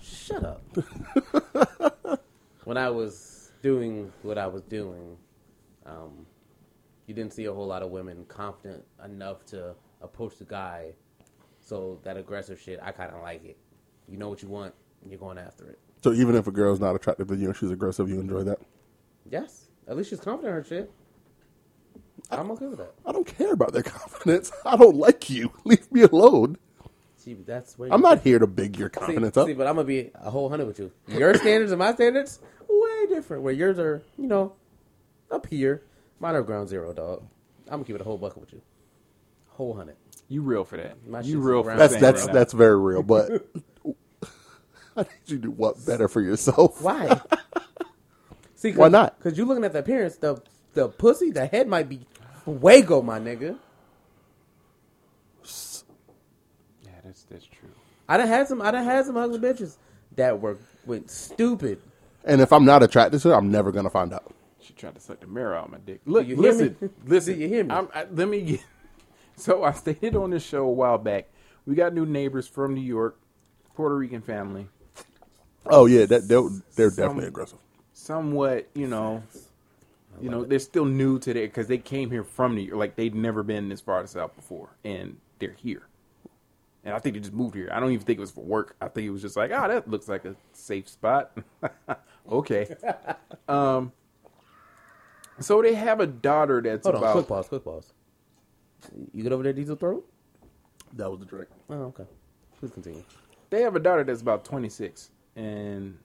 shut 0.00 0.44
up. 0.44 0.62
when 2.64 2.76
I 2.76 2.90
was 2.90 3.52
doing 3.62 4.12
what 4.22 4.38
I 4.38 4.46
was 4.46 4.62
doing, 4.62 5.16
um, 5.86 6.26
you 7.06 7.14
didn't 7.14 7.32
see 7.32 7.46
a 7.46 7.52
whole 7.54 7.66
lot 7.66 7.82
of 7.82 7.90
women 7.90 8.24
confident 8.28 8.84
enough 9.04 9.44
to 9.46 9.74
approach 10.02 10.38
the 10.38 10.44
guy 10.44 10.94
So 11.60 12.00
that 12.04 12.16
aggressive 12.16 12.60
shit, 12.60 12.80
I 12.82 12.92
kind 12.92 13.12
of 13.12 13.22
like 13.22 13.44
it. 13.44 13.58
You 14.08 14.18
know 14.18 14.28
what 14.28 14.42
you 14.42 14.48
want, 14.48 14.74
and 15.02 15.10
you're 15.10 15.20
going 15.20 15.38
after 15.38 15.66
it. 15.68 15.78
So 16.02 16.12
even 16.12 16.34
if 16.34 16.46
a 16.46 16.50
girl's 16.50 16.80
not 16.80 16.94
attractive 16.94 17.28
to 17.28 17.36
you 17.36 17.46
and 17.48 17.56
she's 17.56 17.70
aggressive, 17.70 18.08
you 18.08 18.20
enjoy 18.20 18.42
that. 18.44 18.58
Yes, 19.30 19.68
at 19.88 19.96
least 19.96 20.10
she's 20.10 20.20
confident 20.20 20.54
in 20.56 20.62
her 20.62 20.64
shit. 20.68 20.90
I'm 22.30 22.50
okay 22.52 22.66
with 22.66 22.78
that. 22.78 22.92
I 23.06 23.12
don't 23.12 23.26
care 23.26 23.52
about 23.52 23.72
their 23.72 23.82
confidence. 23.84 24.52
I 24.64 24.76
don't 24.76 24.96
like 24.96 25.30
you. 25.30 25.52
Leave 25.64 25.90
me 25.90 26.02
alone. 26.02 26.56
See, 27.16 27.34
that's 27.34 27.78
where 27.78 27.90
I'm 27.92 28.02
not 28.02 28.20
here 28.20 28.38
to 28.38 28.46
big 28.46 28.78
your 28.78 28.90
See, 28.92 29.00
confidence 29.00 29.36
up. 29.38 29.46
see, 29.46 29.54
but 29.54 29.66
I'm 29.66 29.76
gonna 29.76 29.86
be 29.86 30.10
a 30.14 30.30
whole 30.30 30.50
hundred 30.50 30.66
with 30.66 30.78
you. 30.78 30.92
Your 31.08 31.34
standards 31.38 31.72
and 31.72 31.78
my 31.78 31.94
standards 31.94 32.38
way 32.68 33.06
different. 33.08 33.42
Where 33.42 33.52
yours 33.52 33.78
are, 33.78 34.02
you 34.18 34.26
know, 34.26 34.52
up 35.30 35.46
here. 35.46 35.82
Mine 36.20 36.34
are 36.34 36.42
ground 36.42 36.68
zero, 36.68 36.92
dog. 36.92 37.22
I'm 37.66 37.72
gonna 37.72 37.84
keep 37.84 37.94
it 37.96 38.02
a 38.02 38.04
whole 38.04 38.18
bucket 38.18 38.40
with 38.42 38.52
you. 38.52 38.60
Whole 39.48 39.74
hundred. 39.74 39.96
You 40.28 40.42
real 40.42 40.64
for 40.64 40.76
that? 40.76 40.96
My 41.08 41.20
you 41.20 41.34
shit's 41.34 41.44
real 41.44 41.62
for 41.62 41.70
around 41.70 41.78
That's 41.78 41.96
that's 41.96 42.26
that's 42.26 42.52
very 42.52 42.78
real. 42.78 43.02
But 43.02 43.46
I 44.96 45.02
need 45.02 45.08
you 45.26 45.36
to 45.36 45.42
do 45.42 45.50
what 45.50 45.84
better 45.86 46.08
for 46.08 46.20
yourself. 46.20 46.80
Why? 46.80 47.20
See, 48.54 48.70
cause, 48.70 48.78
Why 48.78 48.88
not? 48.88 49.18
Because 49.18 49.36
you're 49.36 49.46
looking 49.46 49.64
at 49.64 49.72
the 49.72 49.80
appearance, 49.80 50.16
the 50.16 50.40
the 50.74 50.88
pussy, 50.88 51.30
the 51.30 51.46
head 51.46 51.68
might 51.68 51.88
be 51.88 52.00
fuego, 52.44 53.02
my 53.02 53.18
nigga. 53.18 53.58
Yeah, 56.84 56.92
that's 57.04 57.24
that's 57.24 57.44
true. 57.46 57.68
I 58.08 58.16
done 58.16 58.28
had 58.28 58.48
some. 58.48 58.62
I 58.62 58.70
done 58.70 58.84
had 58.84 59.06
some 59.06 59.16
ugly 59.16 59.38
bitches 59.38 59.76
that 60.16 60.40
were 60.40 60.58
went 60.86 61.10
stupid. 61.10 61.80
And 62.24 62.40
if 62.40 62.52
I'm 62.52 62.64
not 62.64 62.82
attracted 62.82 63.20
to 63.20 63.28
her, 63.30 63.34
I'm 63.34 63.50
never 63.50 63.72
gonna 63.72 63.90
find 63.90 64.12
out. 64.12 64.34
She 64.60 64.72
tried 64.72 64.94
to 64.94 65.00
suck 65.00 65.20
the 65.20 65.26
mirror 65.26 65.54
out 65.56 65.66
of 65.66 65.72
my 65.72 65.78
dick. 65.78 66.00
Look, 66.06 66.26
you 66.26 66.36
hear 66.36 66.42
listen, 66.52 66.76
me? 66.80 66.88
listen. 67.06 67.40
You 67.40 67.48
hear 67.48 67.64
me? 67.64 67.70
I'm, 67.70 67.88
I, 67.94 68.06
let 68.10 68.28
me 68.28 68.40
get. 68.42 68.60
So 69.36 69.64
I 69.64 69.72
stated 69.72 70.16
on 70.16 70.30
this 70.30 70.44
show 70.44 70.64
a 70.64 70.72
while 70.72 70.98
back. 70.98 71.26
We 71.66 71.74
got 71.74 71.92
new 71.94 72.06
neighbors 72.06 72.46
from 72.46 72.74
New 72.74 72.80
York, 72.80 73.18
Puerto 73.74 73.96
Rican 73.96 74.22
family. 74.22 74.68
Oh 75.66 75.86
yeah, 75.86 76.06
that 76.06 76.28
they're, 76.28 76.42
they're 76.76 76.90
Some- 76.90 77.04
definitely 77.04 77.28
aggressive. 77.28 77.58
Somewhat, 77.92 78.68
you 78.74 78.88
know, 78.88 79.22
you 80.20 80.30
know, 80.30 80.44
they're 80.44 80.58
still 80.58 80.84
new 80.84 81.18
to 81.20 81.32
there 81.34 81.46
because 81.46 81.68
they 81.68 81.78
came 81.78 82.10
here 82.10 82.24
from 82.24 82.54
New 82.54 82.62
York. 82.62 82.78
Like 82.78 82.96
they'd 82.96 83.14
never 83.14 83.42
been 83.42 83.68
this 83.68 83.80
far 83.80 84.06
south 84.06 84.34
before, 84.36 84.70
and 84.84 85.18
they're 85.38 85.52
here. 85.56 85.86
And 86.84 86.94
I 86.94 86.98
think 86.98 87.14
they 87.14 87.20
just 87.20 87.32
moved 87.32 87.54
here. 87.54 87.70
I 87.72 87.80
don't 87.80 87.92
even 87.92 88.04
think 88.04 88.18
it 88.18 88.20
was 88.20 88.30
for 88.32 88.44
work. 88.44 88.76
I 88.80 88.88
think 88.88 89.06
it 89.06 89.10
was 89.10 89.22
just 89.22 89.36
like, 89.36 89.52
ah, 89.52 89.68
that 89.68 89.88
looks 89.88 90.08
like 90.08 90.24
a 90.26 90.36
safe 90.52 90.88
spot. 90.88 91.36
okay. 92.30 92.74
um. 93.48 93.92
So 95.40 95.62
they 95.62 95.74
have 95.74 96.00
a 96.00 96.06
daughter 96.06 96.60
that's 96.62 96.86
Hold 96.86 96.96
on, 96.96 97.02
about 97.02 97.12
quick 97.14 97.28
pause, 97.28 97.48
quick 97.48 97.64
pause. 97.64 97.92
You 99.12 99.22
get 99.22 99.32
over 99.32 99.42
there, 99.42 99.52
Diesel 99.52 99.76
throat? 99.76 100.06
That 100.94 101.10
was 101.10 101.20
the 101.20 101.26
drink. 101.26 101.48
Oh, 101.70 101.74
okay. 101.86 102.04
Please 102.60 102.70
continue. 102.72 103.02
they 103.50 103.62
have 103.62 103.76
a 103.76 103.80
daughter 103.80 104.04
that's 104.04 104.22
about 104.22 104.44
26 104.44 105.10
and 105.36 105.98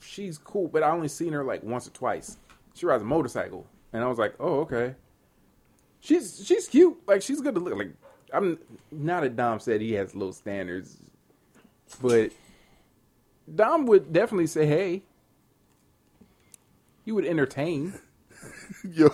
she's 0.00 0.38
cool 0.38 0.68
but 0.68 0.82
i 0.82 0.90
only 0.90 1.08
seen 1.08 1.32
her 1.32 1.44
like 1.44 1.62
once 1.62 1.86
or 1.86 1.90
twice. 1.90 2.36
She 2.74 2.86
rides 2.86 3.02
a 3.02 3.06
motorcycle. 3.06 3.66
And 3.92 4.02
i 4.02 4.06
was 4.06 4.18
like 4.18 4.34
oh 4.40 4.60
okay. 4.60 4.94
She's 6.00 6.44
she's 6.44 6.68
cute. 6.68 6.96
Like 7.06 7.22
she's 7.22 7.40
good 7.40 7.54
to 7.54 7.60
look 7.60 7.76
like 7.76 7.92
i'm 8.32 8.58
not 8.90 9.22
that 9.22 9.36
dom 9.36 9.60
said 9.60 9.80
he 9.80 9.92
has 9.92 10.14
low 10.14 10.30
standards 10.30 10.96
but 12.00 12.32
dom 13.54 13.86
would 13.86 14.12
definitely 14.12 14.46
say 14.46 14.66
hey. 14.66 15.02
He 17.04 17.12
would 17.12 17.26
entertain. 17.26 17.94
Yo, 18.88 19.10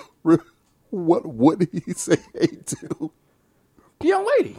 what 0.91 1.27
would 1.27 1.69
he 1.73 1.93
say 1.95 2.17
hey 2.35 2.59
to? 2.67 3.11
young 4.03 4.25
lady 4.39 4.57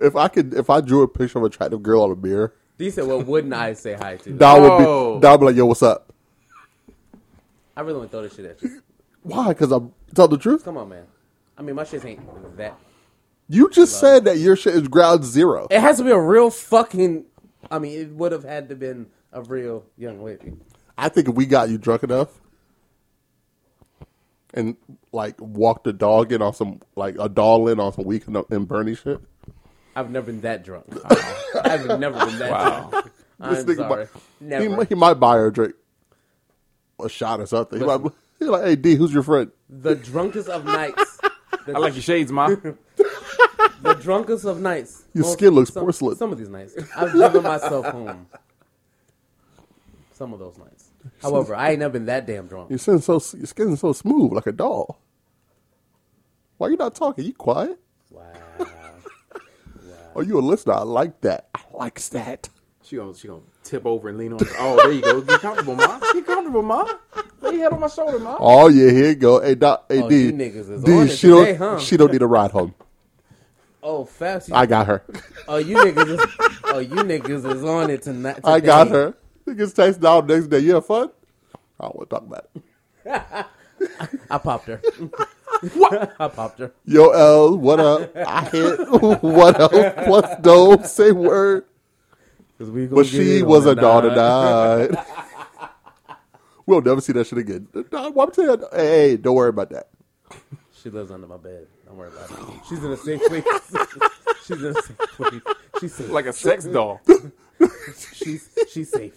If 0.00 0.16
I 0.16 0.28
could, 0.28 0.54
if 0.54 0.70
I 0.70 0.80
drew 0.80 1.02
a 1.02 1.08
picture 1.08 1.38
of 1.38 1.44
an 1.44 1.48
attractive 1.48 1.82
girl 1.82 2.02
on 2.02 2.12
a 2.12 2.16
mirror, 2.16 2.54
D 2.78 2.90
said, 2.90 3.06
"Well, 3.06 3.22
wouldn't 3.22 3.52
I 3.52 3.74
say 3.74 3.92
hi 3.92 4.16
to?" 4.16 4.32
That 4.32 4.60
would 4.60 4.78
be, 4.78 4.84
Don 4.84 5.32
would 5.32 5.40
be 5.40 5.46
like, 5.46 5.56
"Yo, 5.56 5.66
what's 5.66 5.82
up?" 5.82 6.12
I 7.76 7.82
really 7.82 7.98
want 7.98 8.10
to 8.10 8.16
throw 8.16 8.22
this 8.22 8.34
shit 8.34 8.46
at 8.46 8.62
you. 8.62 8.82
Why? 9.22 9.48
Because 9.48 9.70
I'm 9.72 9.92
tell 10.14 10.28
the 10.28 10.38
truth. 10.38 10.64
Come 10.64 10.76
on, 10.76 10.88
man. 10.88 11.04
I 11.58 11.62
mean, 11.62 11.76
my 11.76 11.84
shit 11.84 12.04
ain't 12.04 12.56
that. 12.56 12.78
You 13.48 13.68
just 13.68 13.98
said 14.00 14.24
that 14.24 14.38
your 14.38 14.56
shit 14.56 14.74
is 14.74 14.88
ground 14.88 15.24
zero. 15.24 15.66
It 15.70 15.80
has 15.80 15.98
to 15.98 16.04
be 16.04 16.10
a 16.10 16.20
real 16.20 16.50
fucking. 16.50 17.24
I 17.70 17.78
mean, 17.78 18.00
it 18.00 18.10
would 18.12 18.32
have 18.32 18.44
had 18.44 18.68
to 18.70 18.76
been 18.76 19.08
a 19.32 19.42
real 19.42 19.84
young 19.98 20.24
lady. 20.24 20.52
I 20.96 21.08
think 21.08 21.28
if 21.28 21.34
we 21.34 21.46
got 21.46 21.68
you 21.68 21.76
drunk 21.78 22.02
enough 22.02 22.40
and 24.54 24.76
like 25.12 25.34
walked 25.40 25.86
a 25.86 25.92
dog 25.92 26.32
in 26.32 26.42
on 26.42 26.54
some 26.54 26.80
like 26.96 27.16
a 27.18 27.28
doll 27.28 27.68
in 27.68 27.80
on 27.80 27.92
some 27.92 28.04
weekend 28.04 28.36
and 28.50 28.68
Bernie 28.68 28.94
shit. 28.94 29.20
I've 29.96 30.10
never 30.10 30.26
been 30.26 30.40
that 30.42 30.64
drunk. 30.64 30.86
I've 31.64 31.98
never 31.98 32.24
been 32.26 32.38
that 32.38 32.50
Wow. 32.50 32.88
drunk. 32.90 33.10
I'm 33.40 33.54
nigga 33.54 33.76
sorry. 33.76 33.88
might- 34.04 34.08
Never. 34.40 34.62
He, 34.62 34.68
might- 34.68 34.88
he 34.88 34.94
might 34.94 35.14
buy 35.14 35.36
her 35.36 35.46
a 35.46 35.52
drink, 35.52 35.74
a 37.02 37.08
shot 37.08 37.40
or 37.40 37.46
something. 37.46 37.78
He 37.80 37.84
might, 37.86 38.00
he's 38.38 38.48
like, 38.48 38.64
"Hey 38.64 38.76
D, 38.76 38.94
who's 38.94 39.12
your 39.12 39.22
friend?" 39.22 39.50
the 39.68 39.94
drunkest 39.94 40.48
of 40.48 40.64
nights. 40.64 41.18
The, 41.66 41.74
i 41.74 41.78
like 41.78 41.92
your 41.92 42.00
shades 42.02 42.32
ma 42.32 42.48
the 43.82 43.94
drunkest 44.00 44.46
of 44.46 44.60
nights. 44.62 45.02
Your 45.12 45.24
Most- 45.24 45.32
skin 45.34 45.50
looks 45.50 45.72
some, 45.74 45.82
porcelain. 45.82 46.16
Some 46.16 46.32
of 46.32 46.38
these 46.38 46.48
nights, 46.48 46.74
I've 46.96 47.10
driven 47.10 47.42
myself 47.42 47.84
home. 47.86 48.26
Some 50.12 50.32
of 50.32 50.38
those 50.38 50.56
nights. 50.56 50.90
However, 51.20 51.54
I 51.54 51.70
ain't 51.70 51.80
never 51.80 51.92
been 51.94 52.06
that 52.06 52.26
damn 52.26 52.46
drunk. 52.46 52.70
Your 52.70 52.78
skin 52.78 53.00
so 53.00 53.20
your 53.36 53.46
skin 53.46 53.72
is 53.72 53.80
so 53.80 53.92
smooth 53.92 54.32
like 54.32 54.46
a 54.46 54.52
doll. 54.52 55.00
Why 56.56 56.68
you 56.68 56.76
not 56.76 56.94
talking? 56.94 57.24
You 57.26 57.34
quiet? 57.34 57.78
Wow. 60.14 60.20
Are 60.20 60.24
you 60.24 60.38
a 60.38 60.40
listener? 60.40 60.74
I 60.74 60.82
like 60.82 61.20
that. 61.22 61.48
I 61.54 61.60
like 61.72 62.00
that. 62.10 62.48
She 62.82 62.96
gonna 62.96 63.14
she 63.14 63.28
gonna 63.28 63.42
tip 63.62 63.86
over 63.86 64.08
and 64.08 64.18
lean 64.18 64.32
on. 64.32 64.40
Oh, 64.58 64.76
there 64.76 64.90
you 64.90 65.02
go. 65.02 65.20
Get 65.20 65.40
comfortable, 65.40 65.76
ma. 65.76 66.00
Get 66.12 66.26
comfortable, 66.26 66.62
ma. 66.62 66.84
Lay 67.40 67.52
your 67.52 67.62
head 67.62 67.72
on 67.72 67.80
my 67.80 67.86
shoulder, 67.88 68.18
ma. 68.18 68.36
Oh 68.40 68.68
yeah, 68.68 68.90
here 68.90 69.08
you 69.10 69.14
go. 69.14 69.40
Hey, 69.40 69.54
doc, 69.54 69.84
hey 69.88 70.02
Oh, 70.02 70.08
D, 70.08 70.24
you 70.24 70.32
niggas 70.32 70.70
is 70.70 70.82
D, 70.82 70.92
on 70.92 71.06
it 71.06 71.16
she 71.16 71.28
don't, 71.28 71.44
today, 71.44 71.54
huh? 71.56 71.78
she 71.78 71.96
don't 71.96 72.10
need 72.12 72.22
a 72.22 72.26
ride 72.26 72.50
home. 72.50 72.74
Oh, 73.82 74.04
fast. 74.04 74.52
I 74.52 74.66
got 74.66 74.86
her. 74.88 75.04
oh, 75.48 75.56
you 75.58 75.76
niggas 75.76 76.08
is. 76.08 76.20
Oh, 76.64 76.78
you 76.80 76.96
niggas 76.96 77.54
is 77.54 77.64
on 77.64 77.90
it 77.90 78.02
tonight. 78.02 78.40
I 78.44 78.60
got 78.60 78.84
today. 78.84 78.96
her. 78.96 79.14
Niggas 79.46 79.74
text 79.74 80.00
down 80.00 80.26
next 80.26 80.48
day. 80.48 80.58
You 80.58 80.74
have 80.74 80.86
fun? 80.86 81.10
I 81.78 81.84
don't 81.84 81.96
want 81.96 82.10
to 82.10 82.16
talk 82.16 82.24
about 82.26 82.48
it. 82.54 83.46
I 84.30 84.38
popped 84.38 84.66
her. 84.66 84.80
What? 85.74 86.14
I 86.20 86.28
popped 86.28 86.58
her. 86.60 86.72
Yo, 86.84 87.10
L, 87.10 87.56
what 87.56 87.80
up? 87.80 88.16
I 88.16 88.44
hit 88.48 88.78
what 89.22 89.60
up? 89.60 89.70
Plus, 90.04 90.40
don't 90.40 90.86
say 90.86 91.12
word. 91.12 91.64
'Cause 92.58 92.70
we 92.70 92.86
But 92.86 93.06
she 93.06 93.42
was 93.42 93.64
a 93.64 93.74
the 93.74 93.80
daughter 93.80 94.10
died. 94.10 94.94
we'll 96.66 96.82
never 96.82 97.00
see 97.00 97.14
that 97.14 97.26
shit 97.26 97.38
again. 97.38 97.66
I'm 97.92 98.30
telling 98.32 98.62
hey, 98.74 99.16
don't 99.16 99.34
worry 99.34 99.48
about 99.48 99.70
that. 99.70 99.88
She 100.74 100.90
lives 100.90 101.10
under 101.10 101.26
my 101.26 101.38
bed. 101.38 101.66
Don't 101.86 101.96
worry 101.96 102.08
about 102.08 102.30
it. 102.30 102.60
She's 102.68 102.84
in 102.84 102.92
a 102.92 102.96
safe 102.98 103.20
place. 103.26 103.44
she's 104.44 104.62
in 104.62 104.76
a 104.76 104.82
safe 104.82 104.98
place. 105.16 105.40
She's 105.80 105.94
safe. 105.94 106.10
Like 106.10 106.26
a 106.26 106.32
sex 106.34 106.66
doll. 106.66 107.00
she's 108.12 108.50
she's 108.70 108.90
safe. 108.90 109.14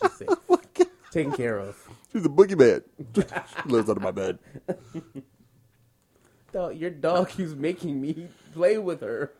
She's 0.00 0.12
safe. 0.12 0.28
Oh 0.50 0.60
Taken 1.10 1.32
care 1.32 1.58
of. 1.58 1.87
She's 2.12 2.24
a 2.24 2.28
boogeyman. 2.28 2.82
she 3.14 3.68
lives 3.68 3.88
under 3.88 4.00
my 4.00 4.10
bed. 4.10 4.38
Dog, 6.52 6.76
your 6.76 6.90
dog 6.90 7.28
keeps 7.28 7.52
making 7.52 8.00
me 8.00 8.28
play 8.54 8.78
with 8.78 9.02
her. 9.02 9.32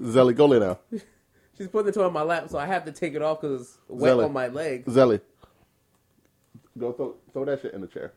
Zelly, 0.00 0.36
go 0.36 0.46
lay 0.46 0.60
down. 0.60 0.76
She's 1.58 1.66
putting 1.68 1.86
the 1.86 1.92
toy 1.92 2.04
on 2.06 2.12
my 2.12 2.22
lap, 2.22 2.48
so 2.48 2.58
I 2.58 2.66
have 2.66 2.84
to 2.84 2.92
take 2.92 3.14
it 3.14 3.22
off 3.22 3.40
because 3.40 3.62
it's 3.62 3.78
wet 3.88 4.14
Zelly. 4.14 4.24
on 4.26 4.32
my 4.32 4.46
leg. 4.48 4.84
Zelly, 4.84 5.20
go 6.78 6.92
throw, 6.92 7.14
throw 7.32 7.44
that 7.46 7.60
shit 7.62 7.74
in 7.74 7.80
the 7.80 7.86
chair. 7.86 8.12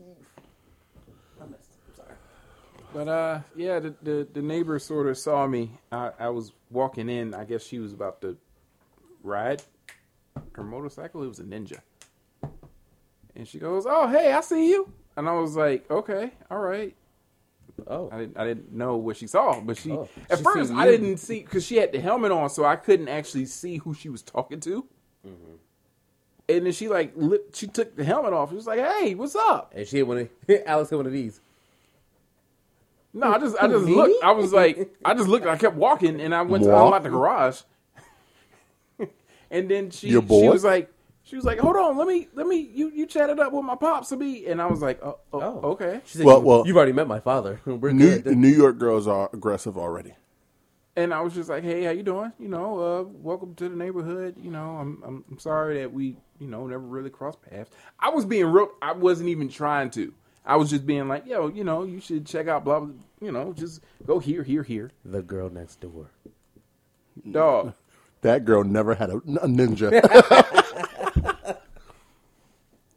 I 0.00 1.46
missed. 1.46 1.70
I'm 1.88 1.94
sorry. 1.96 2.14
But 2.94 3.08
uh, 3.08 3.40
yeah, 3.56 3.80
the 3.80 3.94
the, 4.02 4.28
the 4.34 4.42
neighbor 4.42 4.78
sort 4.78 5.08
of 5.08 5.18
saw 5.18 5.46
me. 5.46 5.72
I, 5.90 6.12
I 6.20 6.28
was 6.28 6.52
walking 6.70 7.08
in. 7.08 7.34
I 7.34 7.44
guess 7.44 7.64
she 7.64 7.78
was 7.80 7.92
about 7.92 8.20
to 8.20 8.36
ride 9.22 9.62
her 10.52 10.62
motorcycle. 10.62 11.22
It 11.24 11.28
was 11.28 11.40
a 11.40 11.44
Ninja, 11.44 11.80
and 13.38 13.48
she 13.48 13.58
goes, 13.58 13.86
"Oh, 13.88 14.06
hey, 14.08 14.32
I 14.32 14.40
see 14.42 14.68
you." 14.70 14.92
And 15.16 15.28
I 15.28 15.32
was 15.32 15.56
like, 15.56 15.90
"Okay, 15.90 16.32
all 16.50 16.58
right." 16.58 16.94
Oh, 17.86 18.10
I 18.12 18.18
didn't, 18.18 18.36
I 18.36 18.44
didn't 18.44 18.72
know 18.72 18.96
what 18.96 19.16
she 19.16 19.26
saw, 19.28 19.60
but 19.60 19.76
she 19.78 19.92
Oh, 19.92 20.08
at 20.28 20.38
she 20.38 20.44
first 20.44 20.72
I 20.72 20.84
didn't 20.86 21.18
see 21.18 21.40
because 21.40 21.64
she 21.64 21.76
had 21.76 21.92
the 21.92 22.00
helmet 22.00 22.32
on, 22.32 22.50
so 22.50 22.64
I 22.64 22.76
couldn't 22.76 23.08
actually 23.08 23.46
see 23.46 23.78
who 23.78 23.94
she 23.94 24.08
was 24.08 24.20
talking 24.20 24.58
to. 24.60 24.84
Mm-hmm. 25.26 25.52
And 26.48 26.66
then 26.66 26.72
she 26.72 26.88
like 26.88 27.12
li- 27.14 27.38
she 27.54 27.68
took 27.68 27.94
the 27.94 28.02
helmet 28.04 28.32
off. 28.32 28.50
She 28.50 28.56
was 28.56 28.66
like, 28.66 28.80
"Hey, 28.80 29.14
what's 29.14 29.36
up?" 29.36 29.72
and 29.76 29.86
she 29.86 29.98
hit 29.98 30.06
one 30.08 30.18
of 30.18 30.28
Alex 30.66 30.90
hit 30.90 30.96
one 30.96 31.06
of 31.06 31.12
these. 31.12 31.40
No, 33.14 33.32
I 33.32 33.38
just 33.38 33.56
I 33.60 33.68
just 33.68 33.84
Me? 33.84 33.94
looked. 33.94 34.24
I 34.24 34.32
was 34.32 34.52
like, 34.52 34.94
I 35.04 35.14
just 35.14 35.28
looked. 35.28 35.46
I 35.46 35.56
kept 35.56 35.76
walking, 35.76 36.20
and 36.20 36.34
I 36.34 36.42
went 36.42 36.64
to 36.64 36.70
Moi? 36.70 36.84
unlock 36.84 37.02
the 37.04 37.10
garage. 37.10 37.60
and 39.50 39.70
then 39.70 39.90
she 39.90 40.08
Your 40.08 40.22
she 40.22 40.26
boy? 40.28 40.50
was 40.50 40.64
like, 40.64 40.90
She 41.28 41.36
was 41.36 41.44
like, 41.44 41.58
"Hold 41.58 41.76
on, 41.76 41.98
let 41.98 42.08
me, 42.08 42.26
let 42.32 42.46
me, 42.46 42.70
you, 42.74 42.90
you 42.90 43.04
chatted 43.04 43.38
up 43.38 43.52
with 43.52 43.62
my 43.64 43.74
pops 43.76 44.08
to 44.08 44.16
be," 44.16 44.46
and 44.46 44.62
I 44.62 44.66
was 44.66 44.80
like, 44.80 44.98
"Oh, 45.04 45.18
oh, 45.34 45.40
Oh. 45.42 45.60
okay." 45.72 46.00
She 46.06 46.16
said, 46.18 46.26
Well, 46.26 46.38
you, 46.38 46.44
well- 46.46 46.66
you've 46.66 46.76
already 46.76 46.92
met 46.92 47.06
my 47.06 47.20
father. 47.20 47.60
We're 47.66 47.92
New, 47.92 48.18
good. 48.20 48.36
New 48.38 48.48
York 48.48 48.78
girls 48.78 49.06
are 49.06 49.28
aggressive 49.32 49.76
already. 49.76 50.14
And 50.96 51.12
I 51.12 51.20
was 51.20 51.34
just 51.34 51.50
like, 51.50 51.62
"Hey, 51.64 51.84
how 51.84 51.90
you 51.90 52.02
doing? 52.02 52.32
You 52.38 52.48
know, 52.48 52.78
uh, 52.80 53.02
welcome 53.02 53.54
to 53.56 53.68
the 53.68 53.76
neighborhood. 53.76 54.36
You 54.42 54.50
know, 54.50 54.78
I'm, 54.78 55.02
I'm, 55.06 55.24
I'm 55.30 55.38
sorry 55.38 55.80
that 55.80 55.92
we, 55.92 56.16
you 56.40 56.46
know, 56.48 56.66
never 56.66 56.82
really 56.82 57.10
crossed 57.10 57.42
paths. 57.42 57.70
I 58.00 58.08
was 58.08 58.24
being 58.24 58.46
real. 58.46 58.70
I 58.80 58.92
wasn't 58.92 59.28
even 59.28 59.48
trying 59.50 59.90
to. 59.90 60.12
I 60.46 60.56
was 60.56 60.70
just 60.70 60.86
being 60.86 61.08
like, 61.08 61.26
yo, 61.26 61.48
you 61.48 61.62
know, 61.62 61.84
you 61.84 62.00
should 62.00 62.24
check 62.26 62.48
out 62.48 62.64
blah 62.64 62.80
blah. 62.80 62.94
You 63.20 63.32
know, 63.32 63.52
just 63.52 63.82
go 64.06 64.18
here, 64.18 64.42
here, 64.42 64.62
here, 64.62 64.90
the 65.04 65.20
girl 65.22 65.50
next 65.50 65.80
door. 65.82 66.06
dog. 67.30 67.74
That 68.22 68.44
girl 68.44 68.64
never 68.64 68.96
had 68.96 69.10
a, 69.10 69.18
a 69.18 69.46
ninja. 69.46 69.92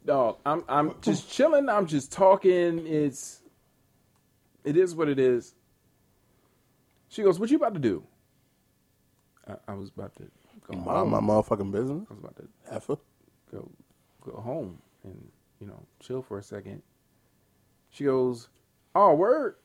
dog. 0.06 0.38
I'm 0.44 0.64
I'm 0.68 0.90
mm-hmm. 0.90 1.00
just 1.00 1.30
chilling. 1.30 1.68
I'm 1.68 1.86
just 1.86 2.12
talking. 2.12 2.86
It's 2.86 3.42
it 4.64 4.76
is 4.76 4.94
what 4.94 5.08
it 5.08 5.18
is. 5.18 5.54
She 7.08 7.22
goes, 7.22 7.38
"What 7.38 7.50
you 7.50 7.56
about 7.56 7.74
to 7.74 7.80
do?" 7.80 8.04
I, 9.46 9.54
I 9.68 9.74
was 9.74 9.90
about 9.90 10.14
to 10.16 10.24
go 10.66 10.76
Mind 10.76 10.88
home. 10.88 11.10
my 11.10 11.20
motherfucking 11.20 11.72
business. 11.72 12.06
I 12.10 12.14
was 12.14 12.20
about 12.20 12.36
to 12.36 12.48
Heifer. 12.70 12.96
go 13.50 13.70
go 14.20 14.40
home 14.40 14.78
and 15.04 15.28
you 15.60 15.66
know 15.66 15.82
chill 16.00 16.22
for 16.22 16.38
a 16.38 16.42
second. 16.42 16.82
She 17.90 18.04
goes, 18.04 18.48
"Oh, 18.94 19.14
word. 19.14 19.56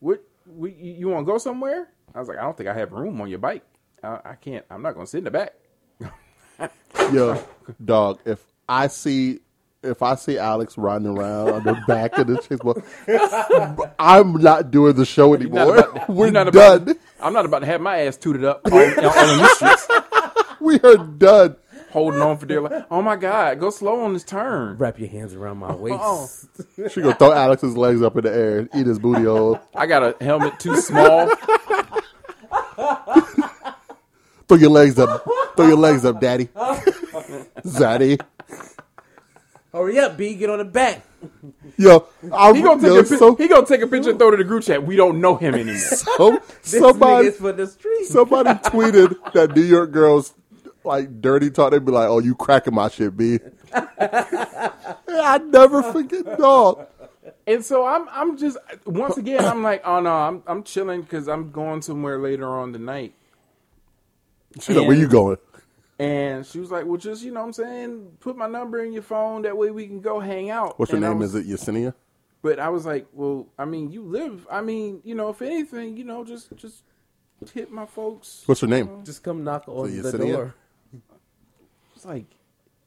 What? 0.00 0.22
We, 0.46 0.72
you, 0.72 0.92
you 0.92 1.08
want 1.08 1.26
to 1.26 1.32
go 1.32 1.38
somewhere?" 1.38 1.88
I 2.14 2.18
was 2.18 2.28
like, 2.28 2.38
"I 2.38 2.42
don't 2.42 2.56
think 2.56 2.68
I 2.68 2.74
have 2.74 2.92
room 2.92 3.20
on 3.20 3.28
your 3.28 3.38
bike. 3.38 3.64
I, 4.02 4.18
I 4.24 4.34
can't. 4.34 4.64
I'm 4.70 4.82
not 4.82 4.94
going 4.94 5.06
to 5.06 5.10
sit 5.10 5.18
in 5.18 5.24
the 5.24 5.30
back." 5.30 5.54
Yo, 7.12 7.42
dog. 7.84 8.20
If 8.24 8.44
I 8.74 8.86
see, 8.86 9.40
if 9.82 10.02
I 10.02 10.14
see 10.14 10.38
Alex 10.38 10.78
riding 10.78 11.06
around 11.08 11.50
on 11.50 11.62
the 11.64 11.76
back 11.86 12.16
of 12.16 12.26
the 12.26 12.38
chase, 12.38 12.58
boat, 12.60 12.82
I'm 13.98 14.32
not 14.34 14.70
doing 14.70 14.94
the 14.94 15.04
show 15.04 15.36
You're 15.36 15.48
not 15.50 15.68
anymore. 15.68 15.76
about- 15.90 16.08
We're 16.08 16.30
not 16.30 16.52
done. 16.52 16.82
about- 16.82 16.96
I'm 17.20 17.32
not 17.34 17.44
about 17.44 17.58
to 17.60 17.66
have 17.66 17.80
my 17.82 17.98
ass 18.02 18.16
tooted 18.16 18.44
up 18.44 18.62
on, 18.66 18.72
on 18.72 18.78
the 18.96 19.48
streets, 19.54 19.86
we 20.60 20.80
are 20.80 20.96
done. 20.96 21.56
holding 21.90 22.22
on 22.22 22.38
for 22.38 22.46
dear 22.46 22.62
life. 22.62 22.84
Oh 22.90 23.02
my 23.02 23.16
God, 23.16 23.60
go 23.60 23.68
slow 23.70 24.00
on 24.00 24.14
this 24.14 24.24
turn. 24.24 24.78
Wrap 24.78 24.98
your 24.98 25.08
hands 25.10 25.34
around 25.34 25.58
my 25.58 25.68
uh-uh. 25.68 25.76
waist. 25.76 26.00
Oh. 26.00 26.88
She 26.88 27.02
gonna 27.02 27.14
throw 27.14 27.32
Alex's 27.32 27.76
legs 27.76 28.00
up 28.02 28.16
in 28.16 28.24
the 28.24 28.34
air, 28.34 28.58
and 28.60 28.68
eat 28.74 28.86
his 28.86 28.98
booty 28.98 29.24
hole. 29.24 29.60
I 29.74 29.84
got 29.86 30.02
a 30.02 30.24
helmet 30.24 30.58
too 30.58 30.76
small. 30.80 31.30
Throw 34.48 34.56
your 34.58 34.70
legs 34.70 34.98
up. 34.98 35.24
Throw 35.56 35.66
your 35.68 35.76
legs 35.76 36.04
up, 36.04 36.20
daddy. 36.20 36.46
Zaddy. 37.64 38.20
Hurry 39.72 39.98
up, 39.98 40.16
B. 40.18 40.34
Get 40.34 40.50
on 40.50 40.58
the 40.58 40.64
back. 40.64 41.02
Yo, 41.78 42.06
I 42.32 42.52
He 42.52 42.60
gonna 42.62 42.80
take 42.80 42.88
yo, 42.88 42.98
a 42.98 43.04
pic- 43.04 43.18
so, 43.18 43.34
he 43.36 43.48
gonna 43.48 43.64
take 43.66 43.80
a 43.80 43.86
picture 43.86 44.10
and 44.10 44.18
throw 44.18 44.28
it 44.28 44.32
to 44.32 44.36
the 44.38 44.44
group 44.44 44.64
chat. 44.64 44.84
We 44.84 44.96
don't 44.96 45.20
know 45.20 45.36
him 45.36 45.54
anymore. 45.54 45.76
so 45.78 46.38
This 46.62 46.78
somebody 46.78 47.28
nigga's 47.28 47.36
for 47.38 47.52
the 47.52 47.66
street. 47.66 48.04
somebody 48.06 48.50
tweeted 48.70 49.32
that 49.32 49.56
New 49.56 49.62
York 49.62 49.92
girls 49.92 50.34
like 50.84 51.20
dirty 51.22 51.50
talk. 51.50 51.70
They'd 51.70 51.84
be 51.84 51.92
like, 51.92 52.08
"Oh, 52.08 52.18
you 52.18 52.34
cracking 52.34 52.74
my 52.74 52.88
shit, 52.88 53.16
B." 53.16 53.38
I 53.72 55.40
never 55.46 55.82
forget, 55.84 56.38
dog. 56.38 56.86
And 57.46 57.64
so 57.64 57.86
I'm 57.86 58.08
I'm 58.10 58.36
just 58.36 58.58
once 58.84 59.16
again 59.16 59.44
I'm 59.44 59.62
like 59.62 59.82
oh 59.84 60.00
no 60.00 60.12
I'm 60.12 60.42
I'm 60.46 60.62
chilling 60.64 61.02
because 61.02 61.28
I'm 61.28 61.50
going 61.50 61.82
somewhere 61.82 62.18
later 62.18 62.46
on 62.48 62.72
tonight. 62.72 63.14
She's 64.60 64.76
like, 64.76 64.86
"Where 64.86 64.96
you 64.96 65.08
going?" 65.08 65.38
And 66.02 66.44
she 66.46 66.58
was 66.58 66.70
like, 66.70 66.84
well, 66.86 66.96
just 66.96 67.22
you 67.22 67.30
know 67.30 67.40
what 67.40 67.46
I'm 67.46 67.52
saying, 67.52 68.16
put 68.20 68.36
my 68.36 68.46
number 68.48 68.82
in 68.82 68.92
your 68.92 69.02
phone. 69.02 69.42
That 69.42 69.56
way 69.56 69.70
we 69.70 69.86
can 69.86 70.00
go 70.00 70.18
hang 70.20 70.50
out. 70.50 70.78
What's 70.78 70.90
your 70.92 70.96
And 70.96 71.06
name? 71.10 71.18
was- 71.18 71.34
Is 71.34 71.46
it 71.46 71.74
Yesenia? 71.74 71.94
But 72.42 72.58
I 72.58 72.70
was 72.70 72.84
like, 72.84 73.06
well, 73.12 73.46
I 73.56 73.64
mean, 73.66 73.92
you 73.92 74.02
live. 74.02 74.46
I 74.50 74.62
mean, 74.62 75.00
you 75.04 75.14
know, 75.14 75.28
if 75.28 75.40
anything, 75.42 75.96
you 75.96 76.02
know, 76.02 76.24
just 76.24 76.54
just 76.56 76.82
hit 77.54 77.70
my 77.70 77.86
folks. 77.86 78.42
What's 78.46 78.60
her 78.62 78.66
name? 78.66 79.04
Just 79.04 79.22
come 79.22 79.44
knock 79.44 79.64
on 79.68 79.96
the 79.96 80.10
sitting 80.10 80.32
door. 80.32 80.54
It's 81.94 82.04
like 82.04 82.24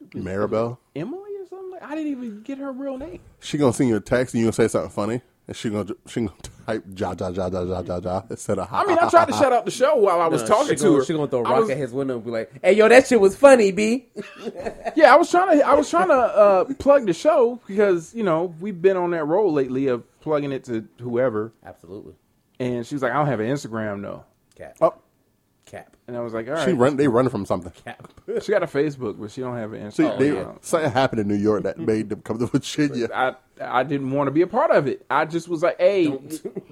Maribel. 0.10 0.78
Emily 0.94 1.32
or 1.40 1.48
something. 1.48 1.72
Like 1.72 1.84
I 1.84 1.96
didn't 1.96 2.12
even 2.12 2.42
get 2.42 2.58
her 2.58 2.72
real 2.74 2.98
name. 2.98 3.20
She 3.40 3.58
gonna 3.58 3.72
send 3.72 3.88
you 3.90 3.96
a 3.96 4.02
text 4.02 4.34
and 4.34 4.42
you 4.42 4.48
gonna 4.48 4.54
say 4.54 4.68
something 4.68 4.92
funny, 4.92 5.22
and 5.48 5.56
she 5.56 5.70
gonna 5.70 5.94
she 6.08 6.22
gonna 6.22 6.34
type 6.66 6.84
ja 6.96 7.14
ja 7.20 7.30
ja 7.30 7.48
ja 7.48 7.62
ja 7.62 7.82
ja 7.82 8.00
ja 8.04 8.22
instead 8.30 8.60
of. 8.60 8.68
I 8.72 8.84
mean, 8.86 8.98
I 9.00 9.10
tried 9.10 9.28
to 9.28 9.34
shut 9.34 9.54
out 9.54 9.66
the 9.66 9.72
show 9.72 9.98
while 9.98 10.20
I 10.22 10.28
was 10.28 10.42
No, 10.42 10.48
talking 10.48 10.70
she 10.70 10.76
to 10.78 10.84
gonna, 10.84 10.98
her. 10.98 11.06
She 11.06 11.14
gonna 11.14 11.28
throw 11.28 11.44
a 11.44 11.48
I 11.48 11.52
rock 11.52 11.60
was- 11.62 11.70
at 11.70 11.78
his 11.78 11.92
window 11.92 12.16
and 12.16 12.26
be 12.26 12.32
like, 12.32 12.52
"Hey, 12.64 12.74
yo, 12.74 12.88
that 12.90 13.08
shit 13.08 13.20
was 13.20 13.36
funny, 13.36 13.72
B." 13.72 14.08
Yeah, 14.96 15.14
I 15.14 15.18
was 15.18 15.30
trying 15.30 15.58
to 15.60 15.68
I 15.68 15.74
was 15.76 15.90
trying 15.90 16.08
to 16.08 16.14
uh, 16.16 16.64
plug 16.80 17.06
the 17.06 17.14
show 17.14 17.60
because 17.68 18.14
you 18.16 18.24
know 18.24 18.56
we've 18.62 18.82
been 18.82 18.98
on 18.98 19.12
that 19.12 19.26
roll 19.26 19.52
lately 19.54 19.88
of 19.88 20.04
plugging 20.22 20.52
it 20.52 20.64
to 20.66 20.88
whoever, 21.00 21.52
Absolutely. 21.66 22.14
and 22.60 22.86
she 22.88 22.96
was 22.96 23.02
like, 23.04 23.12
I 23.12 23.16
don't 23.16 23.28
have 23.28 23.40
an 23.42 23.48
Instagram 23.48 24.02
though, 24.02 24.24
Cap. 24.56 24.78
Oh, 24.82 24.90
Cap. 24.92 25.00
And 26.08 26.16
I 26.16 26.22
was 26.22 26.34
like, 26.34 26.48
all 26.48 26.54
right. 26.54 26.66
she 26.66 26.74
run. 26.74 26.98
They 26.98 27.08
running 27.08 27.30
from 27.32 27.46
something. 27.46 27.72
She 28.42 28.52
got 28.52 28.64
a 28.64 28.68
Facebook, 28.68 29.20
but 29.20 29.30
she 29.32 29.42
don't 29.42 29.56
have 29.56 29.74
an 29.74 29.92
See, 29.92 30.04
Instagram. 30.04 30.20
they, 30.20 30.30
account. 30.32 30.66
something 30.66 30.92
happened 30.92 31.22
in 31.22 31.28
New 31.28 31.36
York 31.36 31.62
that 31.64 31.78
made 31.78 32.10
them 32.10 32.22
come 32.22 32.40
to 32.40 32.46
Virginia. 32.52 33.08
I 33.14 33.36
I 33.62 33.84
didn't 33.84 34.10
want 34.12 34.28
to 34.28 34.32
be 34.32 34.42
a 34.42 34.48
part 34.48 34.72
of 34.72 34.88
it. 34.88 35.06
I 35.10 35.26
just 35.26 35.48
was 35.48 35.62
like, 35.64 35.78
hey, 35.80 36.18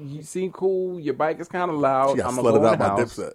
you 0.02 0.24
seem 0.24 0.52
cool. 0.52 1.00
Your 1.00 1.14
bike 1.14 1.40
is 1.40 1.48
kind 1.48 1.70
of 1.72 1.78
loud. 1.78 2.12
She 2.12 2.18
got 2.18 2.28
I'm 2.34 2.38
slutted 2.38 2.44
go 2.60 2.66
out 2.66 2.74
in 2.74 2.80
the 2.80 2.86
by 2.86 2.88
house. 2.88 3.18
Dipset. 3.18 3.34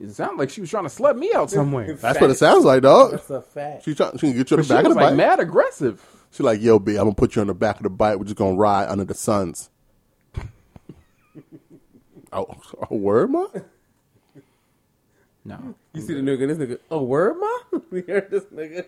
It 0.00 0.10
sounded 0.12 0.38
like 0.38 0.50
she 0.50 0.60
was 0.62 0.70
trying 0.70 0.84
to 0.84 0.90
slut 0.90 1.16
me 1.16 1.30
out 1.34 1.50
somewhere. 1.50 1.94
That's 1.94 2.20
what 2.20 2.30
it 2.30 2.34
sounds 2.38 2.64
like, 2.64 2.82
dog. 2.82 3.12
That's 3.12 3.30
a 3.30 3.42
fact. 3.42 3.84
She 3.84 3.94
trying. 3.94 4.12
She 4.18 4.28
can 4.28 4.36
get 4.36 4.50
you 4.50 4.56
on 4.56 4.62
But 4.62 4.62
the 4.62 4.64
she 4.64 4.74
back 4.74 4.84
of 4.84 4.88
was 4.88 4.96
the 4.96 5.00
like 5.02 5.10
bike. 5.10 5.16
mad 5.16 5.40
aggressive. 5.40 6.04
She 6.32 6.42
like, 6.42 6.60
yo, 6.60 6.78
B, 6.80 6.92
I'm 6.92 7.04
gonna 7.04 7.14
put 7.14 7.36
you 7.36 7.42
on 7.42 7.46
the 7.48 7.54
back 7.54 7.76
of 7.76 7.82
the 7.84 7.90
bike. 7.90 8.18
We're 8.18 8.24
just 8.24 8.36
gonna 8.36 8.56
ride 8.56 8.88
under 8.88 9.04
the 9.04 9.14
suns. 9.14 9.70
oh, 12.32 12.46
a 12.90 12.94
word, 12.94 13.30
ma? 13.30 13.46
No, 15.44 15.74
You 15.92 16.00
see 16.00 16.14
the 16.14 16.20
nigga, 16.20 16.48
this 16.48 16.58
nigga. 16.58 16.78
Oh, 16.90 17.02
word, 17.02 17.36
ma? 17.38 17.78
We 17.90 18.02
heard 18.02 18.30
this 18.30 18.44
nigga. 18.44 18.86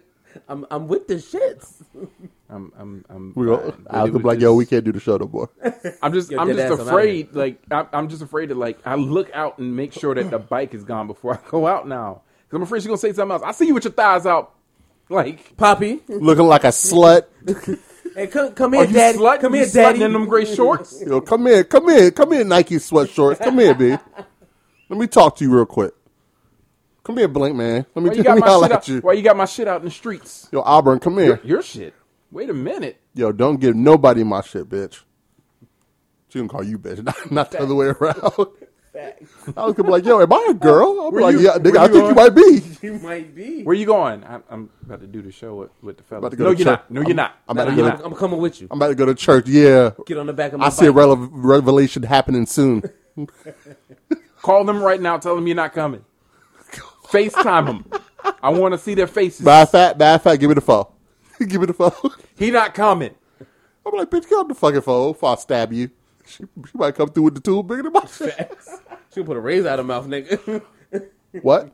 I'm 0.49 0.66
I'm 0.71 0.87
with 0.88 1.09
the 1.09 1.14
shits. 1.14 1.83
I'm 2.51 2.73
I'm 2.79 3.05
I'm. 3.09 3.33
We 3.35 3.47
fine. 3.47 3.57
go. 3.57 3.75
But 3.85 3.95
I 3.95 4.05
was 4.05 4.12
was 4.12 4.23
like, 4.25 4.40
yo, 4.40 4.55
we 4.55 4.66
can't 4.66 4.85
do 4.85 4.92
the 4.92 5.01
show 5.01 5.16
no 5.16 5.29
more. 5.29 5.51
I'm 6.03 6.12
just 6.12 6.31
Yo, 6.31 6.38
I'm 6.38 6.49
just 6.49 6.61
ass, 6.61 6.73
I'm 6.73 6.81
afraid. 6.81 7.35
Like 7.35 7.62
I'm, 7.71 7.87
I'm 7.92 8.09
just 8.09 8.23
afraid 8.23 8.49
to 8.49 8.55
like 8.55 8.79
I 8.87 8.95
look 8.97 9.31
out 9.35 9.59
and 9.59 9.75
make 9.77 9.92
sure 9.92 10.14
that 10.14 10.31
the 10.31 10.38
bike 10.38 10.75
is 10.75 10.85
gone 10.85 11.07
before 11.07 11.35
I 11.35 11.51
go 11.51 11.66
out 11.66 11.88
now. 11.88 12.23
Because 12.45 12.57
I'm 12.57 12.62
afraid 12.62 12.81
she's 12.81 12.87
gonna 12.87 12.99
say 12.99 13.12
something 13.12 13.33
else. 13.33 13.42
I 13.42 13.53
see 13.53 13.66
you 13.66 13.75
with 13.75 13.85
your 13.85 13.92
thighs 13.92 14.27
out. 14.27 14.55
Like, 15.09 15.57
Poppy, 15.57 16.01
Looking 16.09 16.47
like 16.47 16.64
a 16.64 16.69
slut. 16.69 17.27
hey, 18.14 18.27
come 18.27 18.53
come 18.55 18.75
are 18.75 18.85
here, 18.85 18.87
you 18.87 18.92
daddy. 18.92 19.19
slut? 19.19 19.40
Come 19.40 19.55
you 19.55 19.59
here, 19.61 19.66
slutting 19.69 19.73
daddy. 19.75 20.03
in 20.03 20.12
them 20.12 20.27
gray 20.27 20.45
shorts. 20.45 21.01
Yo, 21.07 21.21
come 21.21 21.47
here, 21.47 21.64
come 21.64 21.88
here, 21.88 22.11
come 22.11 22.33
here, 22.33 22.45
Nike 22.45 22.79
sweat 22.79 23.09
shorts. 23.11 23.40
Come 23.40 23.59
here, 23.59 23.75
B. 23.75 23.90
Let 24.88 24.99
me 25.01 25.07
talk 25.07 25.37
to 25.37 25.45
you 25.45 25.55
real 25.55 25.66
quick. 25.66 25.95
Come 27.07 27.19
here, 27.19 27.29
Blink 27.29 27.55
Man. 27.55 27.87
Let 27.95 28.03
me, 28.03 28.09
Why 28.11 28.16
you 28.16 28.23
let 28.25 28.25
got 28.25 28.35
me 28.35 28.40
my 28.40 28.47
holler 28.49 28.64
shit 28.66 28.73
at 28.73 28.77
out? 28.79 28.88
you. 28.88 29.01
Why 29.01 29.12
you 29.12 29.23
got 29.23 29.37
my 29.37 29.45
shit 29.45 29.69
out 29.69 29.79
in 29.81 29.85
the 29.85 29.92
streets? 29.92 30.49
Yo, 30.51 30.61
Auburn, 30.62 30.99
come 30.99 31.16
here. 31.19 31.40
Your 31.45 31.62
shit. 31.62 31.95
Wait 32.33 32.51
a 32.51 32.53
minute. 32.53 33.01
Yo, 33.14 33.31
don't 33.31 33.61
give 33.61 33.77
nobody 33.77 34.25
my 34.25 34.40
shit, 34.40 34.69
bitch. 34.69 35.03
She 36.29 36.40
gonna 36.40 36.49
call 36.49 36.64
you 36.64 36.81
bitch, 36.81 37.01
not, 37.05 37.31
not 37.31 37.51
the 37.53 37.61
other 37.61 37.77
way 37.77 37.87
around. 37.87 38.16
I 39.57 39.64
was 39.64 39.75
gonna 39.75 39.85
be 39.85 39.90
like, 39.90 40.05
yo, 40.05 40.21
am 40.21 40.33
I 40.33 40.49
a 40.51 40.55
girl? 40.69 40.99
I'll 41.01 41.12
be 41.12 41.21
like, 41.21 41.35
you- 41.35 41.42
yeah, 41.42 41.59
nigga, 41.59 41.77
I 41.77 41.87
you 41.87 41.92
think 41.92 42.09
you 42.09 42.14
might 42.16 42.35
be. 42.35 42.62
You 42.83 42.95
might 42.99 43.35
be. 43.37 43.62
Where 43.62 43.77
you 43.77 43.87
going? 43.87 44.25
I, 44.25 44.40
I'm 44.51 44.69
about 44.85 45.01
to 45.01 45.07
do 45.07 45.23
the 45.23 45.31
show 45.31 45.55
with, 45.55 45.71
with 45.83 45.99
the 45.99 46.03
fellas. 46.03 46.23
About 46.23 46.31
to 46.33 46.37
go 46.37 46.45
no, 46.45 46.51
you're 46.51 46.57
church. 46.59 46.66
not. 46.66 46.90
No, 46.90 47.01
you're 47.03 47.14
not. 47.14 47.37
I'm 47.49 47.57
no, 47.57 47.62
about 47.62 47.71
to 47.71 47.77
you're 47.77 47.85
go 47.85 47.90
not. 47.90 47.99
to- 48.01 48.05
I'm 48.07 48.14
coming 48.16 48.40
with 48.40 48.61
you. 48.61 48.66
I'm 48.71 48.79
about 48.79 48.88
to 48.88 48.95
go 48.97 49.07
to 49.07 49.14
church. 49.14 49.47
Yeah, 49.49 49.90
Get 50.07 50.19
on 50.19 50.27
the 50.27 50.33
back 50.33 50.53
of 50.55 50.59
my 50.59 50.66
I 50.66 50.69
see 50.71 50.87
a 50.87 50.90
revelation 50.90 52.03
happening 52.03 52.47
soon. 52.47 52.83
Call 54.42 54.64
them 54.64 54.83
right 54.83 55.01
now. 55.01 55.19
Tell 55.19 55.37
them 55.37 55.47
you're 55.47 55.55
not 55.55 55.73
coming. 55.73 56.05
FaceTime 57.11 57.66
him. 57.69 57.85
I 58.42 58.51
want 58.51 58.73
to 58.73 58.79
see 58.79 58.95
their 58.95 59.07
faces. 59.07 59.45
Fact, 59.45 59.73
matter 59.73 60.05
of 60.16 60.23
fact, 60.23 60.40
give 60.40 60.49
me 60.51 60.55
the 60.55 60.61
phone. 60.61 60.87
give 61.38 61.61
me 61.61 61.66
the 61.66 61.73
phone. 61.75 61.92
He 62.38 62.51
not 62.51 62.75
coming. 62.75 63.14
I'm 63.85 63.97
like, 63.97 64.11
bitch, 64.11 64.29
get 64.29 64.33
on 64.38 64.49
the 64.49 64.55
fucking 64.55 64.81
phone 64.81 65.12
before 65.12 65.31
I 65.33 65.35
stab 65.37 65.73
you. 65.73 65.90
She, 66.27 66.38
she 66.38 66.73
might 66.75 66.95
come 66.97 67.09
through 67.09 67.23
with 67.25 67.35
the 67.37 67.40
tool 67.40 67.62
bigger 67.62 67.85
than 67.85 67.92
my 67.92 68.05
shit. 68.07 68.37
She 69.11 69.16
gonna 69.21 69.27
put 69.27 69.37
a 69.37 69.40
razor 69.40 69.69
out 69.69 69.79
of 69.79 69.87
her 69.87 69.88
mouth, 69.88 70.07
nigga. 70.09 70.62
What? 71.42 71.73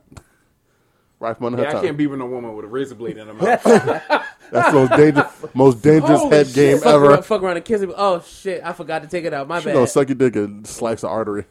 Right 1.19 1.35
from 1.35 1.47
under 1.47 1.57
Yeah, 1.59 1.63
her 1.63 1.69
I 1.69 1.73
tongue. 1.73 1.83
can't 1.85 1.97
be 1.97 2.05
with 2.05 2.19
no 2.19 2.25
woman 2.27 2.53
with 2.55 2.65
a 2.65 2.67
razor 2.67 2.95
blade 2.95 3.17
in 3.17 3.27
her 3.27 3.33
mouth. 3.33 3.63
That's 4.51 4.71
the 4.71 4.73
most 4.77 4.91
dangerous, 4.97 5.45
most 5.55 5.81
dangerous 5.81 6.19
Holy 6.19 6.35
head 6.35 6.47
shit. 6.47 6.55
game 6.55 6.77
fuck, 6.77 6.87
ever. 6.93 7.05
Around, 7.05 7.25
fuck 7.25 7.41
around 7.41 7.55
and 7.57 7.65
kiss 7.65 7.81
him. 7.81 7.93
Oh 7.95 8.21
shit! 8.21 8.61
I 8.63 8.73
forgot 8.73 9.01
to 9.01 9.07
take 9.07 9.25
it 9.25 9.33
out. 9.33 9.47
My 9.47 9.59
She 9.59 9.65
bad. 9.65 9.73
gonna 9.73 9.87
suck 9.87 10.09
your 10.09 10.15
dick 10.15 10.35
and 10.35 10.67
slice 10.67 11.01
the 11.01 11.07
artery. 11.07 11.45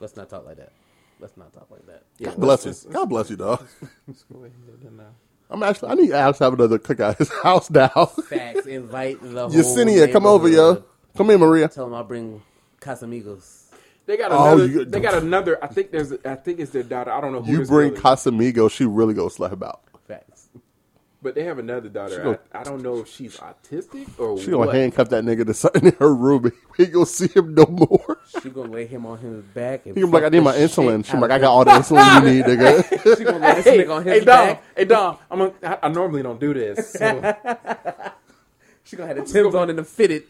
Let's 0.00 0.16
not 0.16 0.28
talk 0.28 0.44
like 0.44 0.56
that. 0.58 0.72
Let's 1.20 1.36
not 1.38 1.52
talk 1.54 1.70
like 1.70 1.86
that. 1.86 1.99
Yeah, 2.20 2.28
God 2.30 2.40
bless 2.40 2.66
you. 2.66 2.74
God 2.92 3.06
bless 3.06 3.30
you, 3.30 3.36
dog. 3.36 3.66
Let's 4.06 4.24
go 4.24 4.40
ahead 4.40 4.52
and 4.68 4.80
do 4.80 4.84
that 4.84 4.92
now. 4.92 5.08
I'm 5.48 5.62
actually. 5.62 5.88
I 5.90 5.94
need 5.94 6.12
Alex 6.12 6.38
to 6.38 6.44
have 6.44 6.52
another 6.52 6.78
cookout 6.78 7.12
at 7.12 7.18
his 7.18 7.32
house 7.42 7.70
now. 7.70 7.88
facts. 7.88 8.66
Invite 8.66 9.20
the 9.22 9.28
whole. 9.48 9.50
Yesenia, 9.50 10.12
come 10.12 10.26
over, 10.26 10.46
yo. 10.48 10.84
Come 11.16 11.30
here, 11.30 11.38
Maria. 11.38 11.68
Tell 11.68 11.86
them 11.86 11.94
I'll 11.94 12.04
bring 12.04 12.42
Casamigos. 12.80 13.64
They 14.06 14.16
got 14.16 14.32
Oh, 14.32 14.44
another. 14.52 14.66
you- 14.66 14.84
they 14.84 15.00
got 15.00 15.14
another. 15.14 15.58
I 15.64 15.66
think 15.68 15.90
there's. 15.92 16.12
I 16.24 16.34
think 16.36 16.60
it's 16.60 16.72
their 16.72 16.82
daughter. 16.82 17.10
I 17.10 17.20
don't 17.20 17.32
know 17.32 17.42
who. 17.42 17.52
You 17.52 17.64
bring 17.64 17.94
girl 17.94 17.96
is. 17.96 18.02
Casamigo, 18.02 18.70
she 18.70 18.84
really 18.84 19.14
gonna 19.14 19.30
slap 19.30 19.52
him 19.52 19.62
out. 19.62 19.80
But 21.22 21.34
they 21.34 21.44
have 21.44 21.58
another 21.58 21.90
daughter. 21.90 22.22
go- 22.22 22.38
I, 22.52 22.60
I 22.60 22.64
don't 22.64 22.82
know 22.82 22.98
if 23.00 23.08
she's 23.08 23.36
autistic 23.36 24.08
or 24.18 24.34
what 24.34 24.42
She 24.42 24.50
gonna 24.50 24.72
handcuff 24.72 25.10
that 25.10 25.22
nigga 25.22 25.44
to 25.46 25.52
something 25.54 25.84
in 25.86 25.92
her 25.98 26.14
room. 26.14 26.50
We 26.78 26.84
ain't 26.86 26.94
gonna 26.94 27.04
see 27.06 27.28
him 27.28 27.54
no 27.54 27.66
more. 27.66 28.18
She 28.42 28.48
gonna 28.48 28.70
lay 28.70 28.86
him 28.86 29.04
on 29.04 29.18
his 29.18 29.42
back. 29.42 29.84
And 29.84 29.94
He 29.94 30.00
gonna 30.00 30.10
be 30.10 30.14
like, 30.14 30.24
I 30.24 30.28
need 30.30 30.40
my 30.40 30.52
shit 30.54 30.70
insulin. 30.70 31.04
She 31.04 31.12
out 31.12 31.20
like, 31.20 31.30
I 31.30 31.38
got 31.38 31.50
all 31.52 31.64
the 31.64 31.72
insulin 31.72 32.24
you 32.24 32.30
need, 32.32 32.44
nigga. 32.46 33.16
She 33.18 33.24
gonna 33.24 33.38
lay 33.38 33.54
this 33.56 33.64
Hey, 33.66 33.78
nigga 33.84 33.96
on 33.96 34.04
his 34.04 34.12
hey 34.14 34.20
Dom, 34.24 34.46
back. 34.46 34.62
hey 34.76 34.84
Dom, 34.86 35.18
I'm 35.30 35.40
a, 35.42 35.52
I, 35.62 35.78
I 35.82 35.88
normally 35.88 36.22
don't 36.22 36.40
do 36.40 36.54
this. 36.54 36.90
So 36.92 37.34
She 38.84 38.96
gonna 38.96 39.14
have 39.14 39.24
the 39.24 39.30
Tim's 39.30 39.54
on 39.54 39.68
and 39.68 39.78
the 39.78 39.84
fitted. 39.84 40.24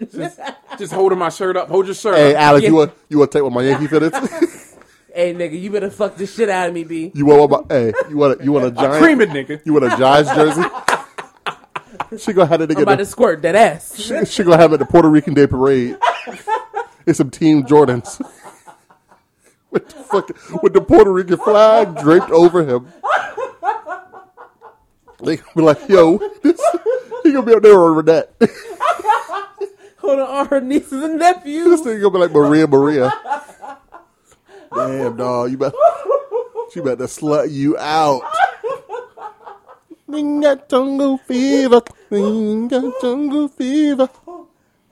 just 0.76 0.92
holding 0.92 1.18
my 1.18 1.28
shirt 1.28 1.56
up. 1.56 1.68
Hold 1.68 1.86
your 1.86 1.94
shirt 1.94 2.16
hey, 2.16 2.34
up. 2.34 2.40
Alex, 2.42 2.62
Yeah. 2.64 2.68
you 2.70 2.74
want 2.74 2.92
you 3.08 3.18
want 3.18 3.30
to 3.30 3.38
take 3.38 3.42
one 3.44 3.52
of 3.52 3.54
my 3.54 3.62
Yankee 3.62 3.86
fitteds? 3.86 4.69
Hey 5.14 5.34
nigga, 5.34 5.60
you 5.60 5.70
better 5.70 5.90
fuck 5.90 6.16
the 6.16 6.26
shit 6.26 6.48
out 6.48 6.68
of 6.68 6.74
me, 6.74 6.84
B. 6.84 7.10
you 7.14 7.26
want 7.26 7.50
my, 7.50 7.74
hey, 7.74 7.92
you 8.08 8.16
want 8.16 8.40
a, 8.40 8.44
you 8.44 8.52
want 8.52 8.66
a 8.66 8.70
giant? 8.82 9.02
Cream 9.02 9.20
it, 9.20 9.30
nigga. 9.30 9.60
You 9.64 9.72
want 9.74 9.84
a 9.86 9.96
Giants 9.96 10.30
jersey? 10.34 10.62
she 12.18 12.32
gonna 12.32 12.46
have 12.48 12.60
that 12.60 12.70
I'm 12.70 12.82
about 12.82 12.96
to 12.96 13.06
squirt 13.06 13.42
that 13.42 13.54
ass. 13.54 13.96
She, 14.00 14.24
she 14.24 14.42
gonna 14.44 14.56
have 14.56 14.72
it 14.72 14.74
at 14.74 14.80
the 14.80 14.86
Puerto 14.86 15.08
Rican 15.08 15.34
Day 15.34 15.46
Parade. 15.46 15.96
it's 17.06 17.18
some 17.18 17.30
Team 17.30 17.64
Jordans. 17.64 18.20
with, 19.70 19.88
the 19.88 19.94
fucking, 19.96 20.36
with 20.62 20.72
the 20.72 20.80
Puerto 20.80 21.12
Rican 21.12 21.38
flag 21.38 21.96
draped 21.98 22.30
over 22.30 22.64
him. 22.64 22.92
They 25.22 25.36
gonna 25.36 25.52
be 25.54 25.62
like, 25.62 25.88
yo, 25.88 26.16
this, 26.42 26.60
he 27.22 27.32
gonna 27.32 27.44
be 27.44 27.54
up 27.54 27.62
there 27.62 27.78
over 27.78 28.02
that. 28.02 28.32
Hold 29.98 30.18
on, 30.18 30.26
all 30.26 30.44
her 30.46 30.60
nieces 30.62 31.02
and 31.04 31.18
nephews. 31.18 31.82
thing 31.82 32.00
gonna 32.00 32.10
be 32.10 32.18
like 32.18 32.32
Maria 32.32 32.66
Maria. 32.66 33.12
Damn, 34.74 35.16
dog, 35.16 35.50
you 35.50 35.58
bet. 35.58 35.74
She 36.72 36.80
about 36.80 36.98
to 36.98 37.04
slut 37.04 37.50
you 37.50 37.76
out. 37.78 38.22
Ninga 40.08 40.68
jungle 40.68 41.18
fever. 41.18 41.80
Ninga 42.10 42.92
jungle 43.00 43.48
fever. 43.48 44.08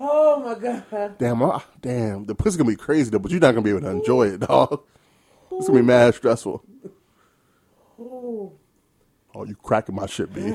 Oh 0.00 0.40
my 0.40 0.54
god. 0.54 1.18
Damn, 1.18 1.42
I, 1.42 1.62
damn, 1.80 2.24
the 2.24 2.34
pussy's 2.34 2.56
gonna 2.56 2.70
be 2.70 2.76
crazy 2.76 3.10
though, 3.10 3.18
but 3.18 3.30
you're 3.30 3.40
not 3.40 3.52
gonna 3.52 3.62
be 3.62 3.70
able 3.70 3.80
to 3.80 3.90
enjoy 3.90 4.28
it, 4.28 4.40
dog. 4.40 4.82
It's 5.52 5.66
gonna 5.66 5.80
be 5.80 5.86
mad 5.86 6.14
stressful. 6.14 6.62
Oh, 8.00 9.44
you 9.44 9.56
cracking 9.56 9.94
my 9.94 10.06
shit, 10.06 10.32
B. 10.32 10.54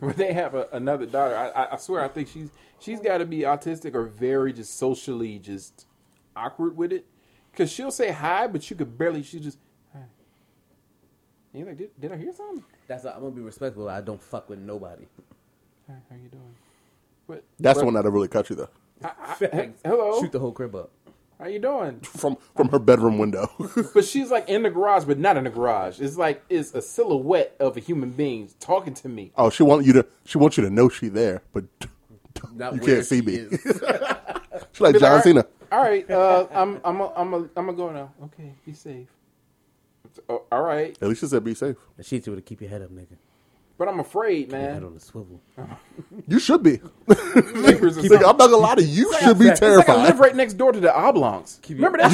But 0.00 0.16
they 0.16 0.32
have 0.32 0.54
a, 0.54 0.68
another 0.72 1.06
daughter. 1.06 1.36
I, 1.36 1.48
I, 1.48 1.74
I 1.74 1.76
swear, 1.76 2.04
I 2.04 2.08
think 2.08 2.28
she's 2.28 2.50
she's 2.78 3.00
got 3.00 3.18
to 3.18 3.26
be 3.26 3.40
autistic 3.40 3.94
or 3.94 4.04
very 4.04 4.52
just 4.52 4.78
socially 4.78 5.38
just 5.38 5.86
awkward 6.36 6.76
with 6.76 6.92
it. 6.92 7.04
Cause 7.58 7.72
she'll 7.72 7.90
say 7.90 8.12
hi, 8.12 8.46
but 8.46 8.70
you 8.70 8.76
could 8.76 8.96
barely. 8.96 9.24
She 9.24 9.40
just. 9.40 9.58
Hi. 9.92 9.98
And 9.98 10.08
you're 11.54 11.66
like, 11.66 11.76
did, 11.76 11.90
did 12.00 12.12
I 12.12 12.16
hear 12.16 12.32
something? 12.32 12.64
That's 12.86 13.02
why 13.02 13.10
I'm 13.10 13.20
gonna 13.20 13.32
be 13.32 13.40
respectful. 13.42 13.88
I 13.88 14.00
don't 14.00 14.22
fuck 14.22 14.48
with 14.48 14.60
nobody. 14.60 15.06
Hi, 15.88 15.94
how 16.08 16.14
you 16.14 16.28
doing? 16.28 16.54
But 17.26 17.42
That's 17.58 17.74
but, 17.74 17.80
the 17.80 17.84
one 17.86 17.94
that'll 17.94 18.12
really 18.12 18.28
cut 18.28 18.48
you 18.48 18.54
though, 18.54 18.68
I, 19.02 19.10
I, 19.40 19.70
hello, 19.84 20.20
Shoot 20.20 20.30
the 20.30 20.38
whole 20.38 20.52
crib 20.52 20.76
up. 20.76 20.92
how 21.40 21.48
you 21.48 21.58
doing? 21.58 21.98
from 22.02 22.36
from 22.54 22.68
her 22.68 22.78
bedroom 22.78 23.18
window. 23.18 23.50
But 23.92 24.04
she's 24.04 24.30
like 24.30 24.48
in 24.48 24.62
the 24.62 24.70
garage, 24.70 25.04
but 25.04 25.18
not 25.18 25.36
in 25.36 25.42
the 25.42 25.50
garage. 25.50 26.00
It's 26.00 26.16
like 26.16 26.44
it's 26.48 26.72
a 26.74 26.80
silhouette 26.80 27.56
of 27.58 27.76
a 27.76 27.80
human 27.80 28.10
being 28.10 28.50
talking 28.60 28.94
to 28.94 29.08
me. 29.08 29.32
oh, 29.36 29.50
she 29.50 29.64
want 29.64 29.84
you 29.84 29.92
to 29.94 30.06
she 30.24 30.38
wants 30.38 30.56
you 30.56 30.62
to 30.62 30.70
know 30.70 30.88
she 30.88 31.08
there, 31.08 31.42
but 31.52 31.64
Not 32.54 32.74
you 32.76 32.80
can't 32.80 33.04
see 33.04 33.20
me. 33.20 33.48
Is. 34.54 34.64
She 34.72 34.84
like 34.84 34.98
John 34.98 35.22
Cena. 35.22 35.46
All 35.70 35.80
right, 35.80 36.08
uh, 36.10 36.46
I'm 36.52 36.80
I'm 36.84 37.00
a, 37.00 37.12
I'm 37.14 37.34
a, 37.34 37.36
I'm 37.36 37.48
gonna 37.66 37.72
go 37.74 37.90
now. 37.90 38.12
Okay, 38.24 38.52
be 38.64 38.72
safe. 38.72 39.08
Oh, 40.28 40.42
all 40.50 40.62
right, 40.62 40.96
At 41.00 41.08
least 41.08 41.20
she 41.20 41.26
said 41.26 41.44
be 41.44 41.54
safe. 41.54 41.76
The 41.96 42.02
sheets 42.02 42.26
would 42.28 42.44
keep 42.44 42.60
your 42.60 42.70
head 42.70 42.82
up, 42.82 42.90
nigga. 42.90 43.16
but 43.76 43.86
I'm 43.88 44.00
afraid, 44.00 44.50
Your 44.50 44.60
head 44.60 44.82
on 44.82 44.94
the 44.94 45.00
swivel. 45.00 45.40
You 46.26 46.38
should 46.40 46.62
be. 46.62 46.80
Neighbors 47.08 47.96
Nigga. 47.98 48.16
I'm 48.16 48.36
not 48.36 48.38
gonna 48.38 48.56
lie 48.56 48.74
to 48.76 48.82
you. 48.82 49.06
You 49.12 49.18
should 49.20 49.38
be 49.38 49.46
It's 49.48 49.60
like 49.60 49.70
I 49.70 49.74
terrified. 49.84 50.02
live 50.04 50.20
right 50.20 50.34
next 50.34 50.54
door 50.54 50.72
to 50.72 50.80
the 50.80 50.92
oblongs. 50.94 51.60
Remember 51.68 51.98
that 51.98 52.10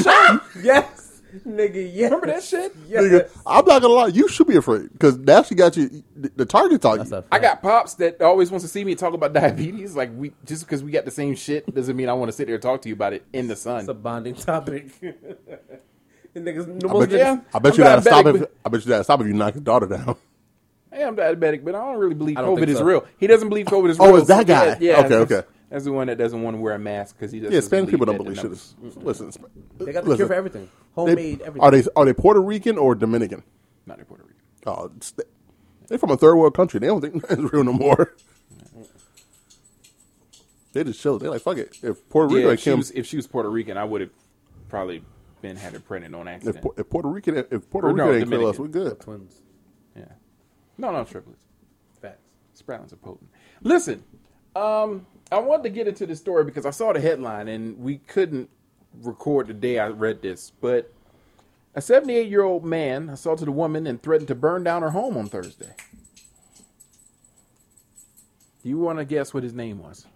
shit? 0.54 0.64
yes, 0.64 1.03
nigga. 1.46 1.90
Yes. 1.94 2.10
Remember 2.10 2.26
that 2.26 2.42
shit? 2.42 2.74
Yes. 2.88 3.02
Nigga, 3.02 3.30
I'm 3.46 3.64
not 3.66 3.82
gonna 3.82 3.94
lie. 3.94 4.06
You 4.08 4.28
should 4.28 4.46
be 4.46 4.56
afraid 4.56 4.92
because 4.92 5.18
now 5.18 5.42
she 5.42 5.54
got 5.54 5.76
you. 5.76 6.02
The, 6.16 6.30
the 6.36 6.44
target's 6.46 6.84
on 6.84 6.98
That's 6.98 7.10
you. 7.10 7.16
a 7.18 7.24
I 7.32 7.38
got 7.38 7.62
pops 7.62 7.94
that 7.94 8.20
always 8.22 8.50
wants 8.50 8.64
to 8.64 8.68
see 8.68 8.84
me 8.84 8.94
talk 8.94 9.14
about 9.14 9.32
diabetes. 9.34 9.94
Like 9.96 10.10
we 10.16 10.32
just 10.44 10.64
because 10.64 10.82
we 10.82 10.90
got 10.90 11.04
the 11.04 11.10
same 11.10 11.34
shit 11.34 11.72
doesn't 11.74 11.96
mean 11.96 12.08
I 12.08 12.12
want 12.14 12.28
to 12.28 12.32
sit 12.32 12.46
there 12.46 12.54
and 12.56 12.62
talk 12.62 12.82
to 12.82 12.88
you 12.88 12.94
about 12.94 13.12
it 13.12 13.24
in 13.32 13.48
the 13.48 13.56
sun. 13.56 13.80
It's 13.80 13.88
a 13.88 13.94
bonding 13.94 14.34
topic. 14.34 14.88
the 15.00 16.40
niggas, 16.40 16.84
I 16.88 16.92
most 16.92 17.10
bet, 17.10 17.18
Yeah. 17.18 17.40
I 17.52 17.58
bet 17.58 17.72
I'm 17.74 17.78
you 17.78 17.84
that'll 17.84 18.02
stop 18.02 18.26
if 18.26 18.40
but- 18.40 18.52
I 18.64 18.68
bet 18.68 18.80
you 18.84 18.88
that'll 18.90 19.04
stop 19.04 19.20
if 19.20 19.26
you 19.26 19.32
knock 19.34 19.54
your 19.54 19.62
daughter 19.64 19.86
down. 19.86 20.16
Hey, 20.92 21.02
I 21.02 21.08
am 21.08 21.16
diabetic, 21.16 21.64
but 21.64 21.74
I 21.74 21.84
don't 21.84 21.98
really 21.98 22.14
believe 22.14 22.36
don't 22.36 22.56
COVID 22.56 22.60
think 22.66 22.68
is 22.70 22.80
real. 22.82 23.04
He 23.18 23.26
doesn't 23.26 23.48
believe 23.48 23.66
COVID 23.66 23.90
is 23.90 23.98
Oh, 23.98 24.06
real. 24.06 24.16
it's 24.18 24.28
that 24.28 24.42
so- 24.42 24.44
guy. 24.44 24.76
Yeah, 24.80 25.00
Okay, 25.04 25.14
okay. 25.16 25.42
That's 25.70 25.84
the 25.84 25.92
one 25.92 26.06
that 26.06 26.18
doesn't 26.18 26.42
want 26.42 26.56
to 26.56 26.60
wear 26.60 26.74
a 26.74 26.78
mask 26.78 27.16
because 27.16 27.32
he 27.32 27.40
just 27.40 27.52
Yeah, 27.52 27.58
doesn't 27.58 27.72
Yeah, 27.72 27.78
Spanish 27.78 27.90
people 27.90 28.06
don't 28.06 28.16
believe 28.18 28.36
the 28.36 28.42
shit. 28.42 28.52
Is, 28.52 28.74
listen, 28.96 29.30
They 29.78 29.92
got 29.92 30.04
the 30.04 30.10
listen, 30.10 30.16
cure 30.16 30.28
for 30.28 30.34
everything. 30.34 30.64
they- 30.64 30.70
Homemade 30.94 31.40
everything. 31.40 31.60
Are 31.62 31.70
they 31.72 31.82
are 31.96 32.04
they 32.04 32.12
Puerto 32.14 32.40
Rican 32.40 32.78
or 32.78 32.94
Dominican? 32.94 33.42
Not 33.86 33.98
in 33.98 34.04
Puerto 34.04 34.24
Rico. 34.24 34.38
Oh, 34.66 34.90
it's, 34.96 35.10
they, 35.12 35.24
they're 35.88 35.98
from 35.98 36.10
a 36.10 36.16
third 36.16 36.36
world 36.36 36.54
country. 36.54 36.78
They 36.80 36.86
don't 36.86 37.00
think 37.00 37.24
it's 37.30 37.52
real 37.52 37.64
no 37.64 37.72
more. 37.72 38.14
They 40.72 40.84
just 40.84 41.00
chill. 41.00 41.18
They 41.18 41.28
like 41.28 41.40
fuck 41.42 41.56
it. 41.58 41.76
If 41.82 42.08
Puerto 42.08 42.32
Yeah, 42.34 42.38
Rico 42.40 42.50
if 42.52 42.60
she, 42.60 42.70
came, 42.70 42.78
was, 42.78 42.90
if 42.92 43.06
she 43.06 43.16
was 43.16 43.26
Puerto 43.26 43.48
Rican, 43.50 43.76
I 43.76 43.84
would 43.84 44.00
have 44.00 44.10
probably 44.68 45.02
been 45.40 45.56
had 45.56 45.74
it 45.74 45.84
printed 45.86 46.14
on 46.14 46.26
if, 46.26 46.34
accident. 46.36 46.62
Pu- 46.62 46.74
if 46.76 46.90
Puerto 46.90 47.08
Rican 47.08 47.36
if 47.50 47.70
Puerto 47.70 47.88
Or 47.88 47.92
Rico 47.92 48.06
no, 48.06 48.12
ain't 48.14 48.28
kill 48.30 48.46
us, 48.46 48.56
Dominican. 48.56 48.62
we 48.82 48.90
good. 48.90 49.00
Twins. 49.00 49.40
yeah. 49.96 50.04
No, 50.78 50.90
no, 50.90 51.04
triplets. 51.04 51.44
Facts. 52.00 52.18
Sprouts 52.54 52.92
are 52.92 52.96
potent. 52.96 53.30
Listen, 53.62 54.02
um, 54.56 55.06
I 55.32 55.38
wanted 55.38 55.64
to 55.64 55.70
get 55.70 55.88
into 55.88 56.06
this 56.06 56.20
story 56.20 56.44
because 56.44 56.66
I 56.66 56.70
saw 56.70 56.92
the 56.92 57.00
headline 57.00 57.48
and 57.48 57.78
we 57.78 57.98
couldn't 57.98 58.50
record 59.02 59.48
the 59.48 59.54
day 59.54 59.78
I 59.78 59.88
read 59.88 60.22
this. 60.22 60.52
But 60.60 60.92
a 61.74 61.80
78 61.82 62.28
year 62.28 62.42
old 62.42 62.64
man 62.64 63.08
assaulted 63.08 63.48
a 63.48 63.52
woman 63.52 63.86
and 63.86 64.02
threatened 64.02 64.28
to 64.28 64.34
burn 64.34 64.64
down 64.64 64.82
her 64.82 64.90
home 64.90 65.16
on 65.16 65.28
Thursday. 65.28 65.74
Do 68.62 68.68
you 68.68 68.78
want 68.78 68.98
to 68.98 69.04
guess 69.04 69.34
what 69.34 69.42
his 69.42 69.52
name 69.52 69.78
was? 69.82 70.06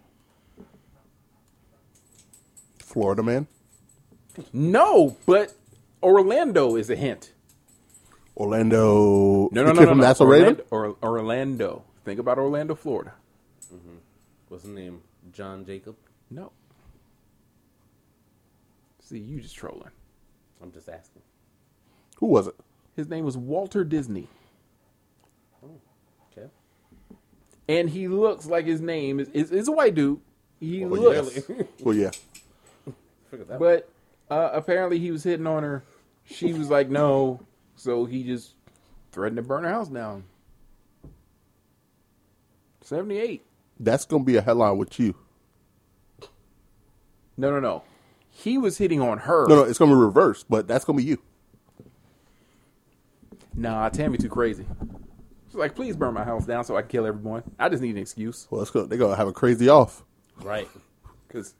Florida 2.79 3.21
man, 3.21 3.47
No, 4.51 5.15
but 5.27 5.53
Orlando 6.01 6.75
is 6.75 6.89
a 6.89 6.95
hint. 6.95 7.33
Orlando. 8.35 9.49
No, 9.51 9.63
no, 9.63 9.73
no, 9.73 9.83
no. 9.85 9.93
no. 9.93 10.01
That's. 10.01 10.21
Orlando, 10.21 10.63
Orlando. 11.03 11.83
Think 12.05 12.19
about 12.19 12.39
Orlando, 12.39 12.73
Florida. 12.73 13.13
What's 14.49 14.63
his 14.63 14.73
name? 14.73 15.01
John 15.31 15.63
Jacob. 15.65 15.95
No. 16.29 16.51
See, 18.99 19.17
you 19.19 19.39
just 19.39 19.55
trolling. 19.55 19.89
I'm 20.61 20.71
just 20.71 20.89
asking. 20.89 21.21
Who 22.17 22.27
was 22.27 22.47
it? 22.47 22.55
His 22.95 23.07
name 23.07 23.23
was 23.25 23.37
Walter 23.37 23.83
Disney. 23.83 24.27
Okay. 26.31 26.47
And 27.67 27.89
he 27.89 28.07
looks 28.07 28.45
like 28.45 28.65
his 28.65 28.81
name 28.81 29.19
is 29.19 29.29
is, 29.29 29.51
is 29.51 29.67
a 29.67 29.71
white 29.71 29.95
dude. 29.95 30.19
He 30.59 30.83
Well, 30.83 31.01
looks, 31.01 31.35
yes. 31.47 31.51
Well, 31.81 31.95
yeah. 31.95 32.11
That. 33.31 33.59
but 33.59 33.89
uh, 34.29 34.49
apparently 34.53 34.99
he 34.99 35.11
was 35.11 35.23
hitting 35.23 35.47
on 35.47 35.63
her. 35.63 35.83
She 36.25 36.51
was 36.53 36.69
like, 36.69 36.89
no. 36.89 37.39
So 37.75 38.05
he 38.05 38.23
just 38.23 38.55
threatened 39.11 39.37
to 39.37 39.43
burn 39.43 39.63
her 39.63 39.69
house 39.69 39.87
down. 39.87 40.23
Seventy-eight. 42.81 43.45
That's 43.79 44.05
gonna 44.05 44.23
be 44.23 44.35
a 44.35 44.41
headline 44.41 44.77
with 44.77 44.99
you. 44.99 45.15
No, 47.37 47.49
no, 47.51 47.59
no. 47.59 47.83
He 48.29 48.57
was 48.57 48.77
hitting 48.77 49.01
on 49.01 49.19
her. 49.19 49.47
No, 49.47 49.55
no, 49.57 49.63
it's 49.63 49.79
gonna 49.79 49.91
be 49.91 49.97
reversed, 49.99 50.45
but 50.49 50.67
that's 50.67 50.83
gonna 50.85 50.97
be 50.97 51.03
you. 51.03 51.17
Nah, 53.53 53.89
Tammy 53.89 54.17
too 54.17 54.29
crazy. 54.29 54.65
She's 55.47 55.55
like, 55.55 55.75
please 55.75 55.95
burn 55.95 56.13
my 56.13 56.23
house 56.23 56.45
down 56.45 56.63
so 56.63 56.77
I 56.77 56.81
can 56.81 56.89
kill 56.89 57.05
everyone. 57.05 57.43
I 57.57 57.69
just 57.69 57.81
need 57.81 57.91
an 57.95 57.97
excuse 57.97 58.47
Well, 58.49 58.59
let's 58.59 58.71
go. 58.71 58.85
They're 58.85 58.97
gonna 58.99 59.15
have 59.15 59.27
a 59.27 59.33
crazy 59.33 59.67
off. 59.69 60.03
right. 60.41 60.67
because 61.27 61.53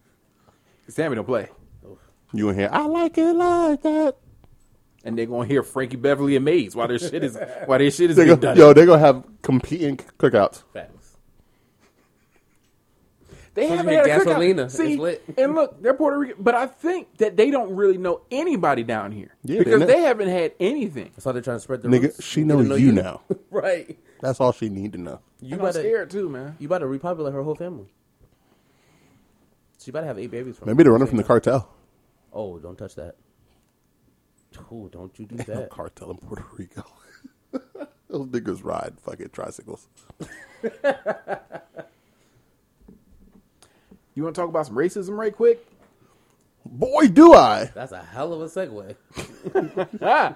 Tammy 0.94 1.16
don't 1.16 1.26
play. 1.26 1.50
You 2.34 2.50
in 2.50 2.56
here? 2.56 2.70
I 2.72 2.86
like 2.86 3.18
it 3.18 3.34
like 3.34 3.82
that. 3.82 4.16
and 5.04 5.18
they're 5.18 5.26
gonna 5.26 5.48
hear 5.48 5.64
Frankie 5.64 5.98
Beverly 5.98 6.36
and 6.36 6.46
Maze 6.46 6.76
while 6.76 6.88
their 6.88 7.00
shit 7.00 7.24
is 7.24 7.38
while 7.66 7.80
their 7.80 7.90
shit 7.90 8.12
is 8.12 8.16
They 8.18 8.26
being 8.26 8.36
go, 8.36 8.42
done. 8.42 8.58
yo, 8.58 8.74
they're 8.74 8.86
gonna 8.86 9.00
have 9.00 9.24
competing 9.42 9.98
cookouts. 9.98 10.64
Facts. 10.74 10.99
They 13.60 13.68
Supposed 13.68 13.78
haven't 13.88 13.98
to 13.98 14.04
be 14.04 14.10
had 14.10 14.22
a 14.22 14.26
gasolina. 14.26 14.66
It's 14.66 14.76
See, 14.76 14.96
lit. 14.98 15.24
and 15.38 15.56
look, 15.56 15.82
they're 15.82 15.94
Puerto 15.94 16.18
Rican, 16.18 16.38
but 16.44 16.56
I 16.56 16.68
think 16.68 17.18
that 17.18 17.36
they 17.38 17.52
don't 17.52 17.76
really 17.76 17.98
know 17.98 18.22
anybody 18.32 18.84
down 18.84 19.12
here 19.12 19.36
Yeah, 19.44 19.60
because 19.60 19.82
know. 19.82 19.86
they 19.86 20.02
haven't 20.02 20.30
had 20.30 20.54
anything. 20.60 21.12
That's 21.16 21.26
why 21.26 21.32
they're 21.34 21.42
trying 21.42 21.58
to 21.58 21.62
spread 21.62 21.82
the 21.82 21.90
Nigga, 21.90 22.04
roots. 22.04 22.24
she 22.24 22.42
Get 22.44 22.48
to 22.58 22.64
knows 22.64 22.80
you 22.82 22.92
now. 22.92 23.22
right. 23.52 23.98
That's 24.22 24.40
all 24.40 24.52
she 24.52 24.70
need 24.70 24.94
to 24.94 24.98
know. 24.98 25.20
You 25.42 25.54
And 25.54 25.62
I'm 25.62 25.68
better. 25.68 25.80
scared 25.80 26.10
too, 26.10 26.30
man. 26.30 26.56
You 26.60 26.68
better 26.68 26.88
repopulate 26.88 27.34
her 27.34 27.44
whole 27.44 27.56
family. 27.56 27.88
She 29.82 29.92
better 29.92 30.06
have 30.08 30.20
eight 30.20 30.32
babies 30.32 30.58
from. 30.58 30.68
Maybe 30.68 30.84
they're 30.84 30.92
running 30.92 31.08
from 31.08 31.18
the 31.18 31.24
cartel. 31.24 31.70
Oh, 32.34 32.60
don't 32.60 32.78
touch 32.78 32.96
that. 32.96 33.16
Oh, 34.72 34.88
don't 34.90 35.18
you 35.18 35.26
do 35.26 35.38
that. 35.38 35.70
Cartel 35.70 36.12
in 36.12 36.18
Puerto 36.18 36.44
Rico. 36.58 36.84
Those 38.10 38.28
niggas 38.28 38.64
ride 38.64 38.96
fucking 39.00 39.30
tricycles. 39.30 39.88
You 44.16 44.24
want 44.24 44.36
to 44.36 44.42
talk 44.42 44.50
about 44.50 44.66
some 44.66 44.76
racism 44.76 45.18
right 45.18 45.36
quick? 45.36 45.66
Boy, 46.66 47.08
do 47.08 47.34
I! 47.34 47.72
That's 47.74 47.92
a 47.92 48.04
hell 48.04 48.34
of 48.34 48.42
a 48.42 48.46
segue. 48.46 48.96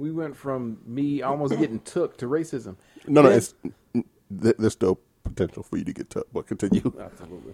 We 0.00 0.10
went 0.10 0.34
from 0.34 0.78
me 0.86 1.20
almost 1.20 1.58
getting 1.58 1.78
took 1.80 2.16
to 2.18 2.26
racism. 2.26 2.76
No, 3.06 3.20
no, 3.20 3.28
it's 3.28 3.54
th- 3.92 4.56
there's 4.58 4.72
still 4.72 4.98
potential 5.24 5.62
for 5.62 5.76
you 5.76 5.84
to 5.84 5.92
get 5.92 6.08
took, 6.08 6.32
but 6.32 6.46
continue. 6.46 6.80
Absolutely. 7.00 7.52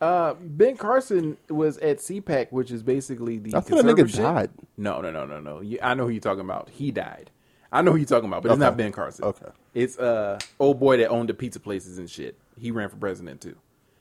Uh, 0.00 0.34
Ben 0.40 0.76
Carson 0.76 1.36
was 1.48 1.78
at 1.78 1.98
CPAC, 1.98 2.48
which 2.50 2.72
is 2.72 2.82
basically 2.82 3.38
the. 3.38 3.54
I 3.54 3.60
thought 3.60 3.76
that 3.76 3.84
nigga 3.86 3.96
conservative 3.98 4.10
shit. 4.10 4.22
died. 4.22 4.50
No, 4.76 5.00
no, 5.00 5.12
no, 5.12 5.24
no, 5.24 5.38
no. 5.38 5.60
You, 5.60 5.78
I 5.80 5.94
know 5.94 6.04
who 6.06 6.10
you're 6.10 6.20
talking 6.20 6.40
about. 6.44 6.68
He 6.68 6.90
died. 6.90 7.30
I 7.70 7.82
know 7.82 7.92
who 7.92 7.98
you're 7.98 8.06
talking 8.06 8.28
about, 8.28 8.42
but 8.42 8.50
it's 8.50 8.58
not 8.58 8.76
Ben 8.76 8.90
Carson. 8.90 9.26
Okay. 9.26 9.46
It's 9.74 9.96
uh 10.00 10.40
old 10.58 10.80
boy 10.80 10.96
that 10.96 11.08
owned 11.10 11.28
the 11.28 11.34
pizza 11.34 11.60
places 11.60 11.98
and 11.98 12.10
shit. 12.10 12.36
He 12.58 12.72
ran 12.72 12.88
for 12.88 12.96
president 12.96 13.40
too. 13.40 13.56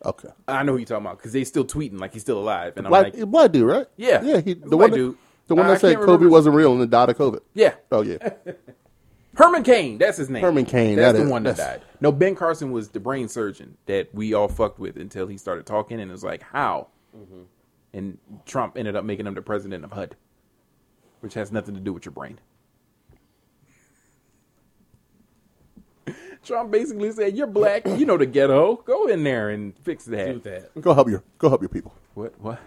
Okay. 0.05 0.29
I 0.47 0.63
know 0.63 0.73
who 0.73 0.77
you're 0.79 0.85
talking 0.85 1.05
about 1.05 1.17
because 1.17 1.33
they 1.33 1.43
still 1.43 1.65
tweeting 1.65 1.99
like 1.99 2.13
he's 2.13 2.21
still 2.21 2.39
alive, 2.39 2.73
and 2.77 2.85
I'm 2.85 2.91
Black, 2.91 3.13
like, 3.15 3.25
black 3.29 3.51
dude, 3.51 3.67
right? 3.67 3.87
Yeah. 3.97 4.21
Yeah, 4.23 4.41
he, 4.41 4.53
the 4.53 4.75
a 4.75 4.77
one 4.77 4.91
that, 4.91 4.95
dude. 4.97 5.17
the 5.47 5.55
one 5.55 5.65
I 5.65 5.69
that 5.71 5.81
said 5.81 5.95
Kobe 5.95 6.05
remember- 6.05 6.29
wasn't 6.29 6.55
real 6.55 6.71
and 6.73 6.81
then 6.81 6.89
died 6.89 7.09
of 7.09 7.17
COVID. 7.17 7.39
yeah, 7.53 7.75
Oh, 7.91 8.01
yeah. 8.01 8.17
Herman 9.35 9.63
Cain. 9.63 9.97
That's 9.99 10.17
his 10.17 10.29
name. 10.29 10.41
Herman 10.43 10.65
Cain, 10.65 10.95
That's 10.95 11.13
that 11.13 11.17
the 11.19 11.25
is- 11.25 11.31
one 11.31 11.43
that 11.43 11.57
that's- 11.57 11.79
died. 11.79 11.87
No, 12.01 12.11
Ben 12.11 12.35
Carson 12.35 12.71
was 12.71 12.89
the 12.89 12.99
brain 12.99 13.27
surgeon 13.27 13.77
that 13.85 14.13
we 14.13 14.33
all 14.33 14.47
fucked 14.47 14.79
with 14.79 14.97
until 14.97 15.27
he 15.27 15.37
started 15.37 15.65
talking, 15.65 15.99
and 15.99 16.09
it 16.09 16.13
was 16.13 16.23
like, 16.23 16.41
how? 16.43 16.87
Mm-hmm. 17.15 17.41
And 17.93 18.17
Trump 18.45 18.77
ended 18.77 18.95
up 18.95 19.03
making 19.05 19.25
him 19.27 19.33
the 19.33 19.41
president 19.41 19.83
of 19.83 19.91
HUD, 19.91 20.15
which 21.21 21.33
has 21.35 21.51
nothing 21.51 21.73
to 21.75 21.79
do 21.81 21.93
with 21.93 22.05
your 22.05 22.11
brain. 22.11 22.39
Trump 26.43 26.71
basically 26.71 27.11
said, 27.11 27.35
"You're 27.35 27.47
black. 27.47 27.85
You 27.85 28.05
know 28.05 28.17
the 28.17 28.25
ghetto. 28.25 28.77
Go 28.85 29.07
in 29.07 29.23
there 29.23 29.49
and 29.49 29.77
fix 29.79 30.05
that." 30.05 30.43
Do 30.43 30.49
that. 30.49 30.81
Go 30.81 30.93
help 30.93 31.09
your 31.09 31.23
go 31.37 31.49
help 31.49 31.61
your 31.61 31.69
people. 31.69 31.93
What? 32.13 32.33
What? 32.39 32.59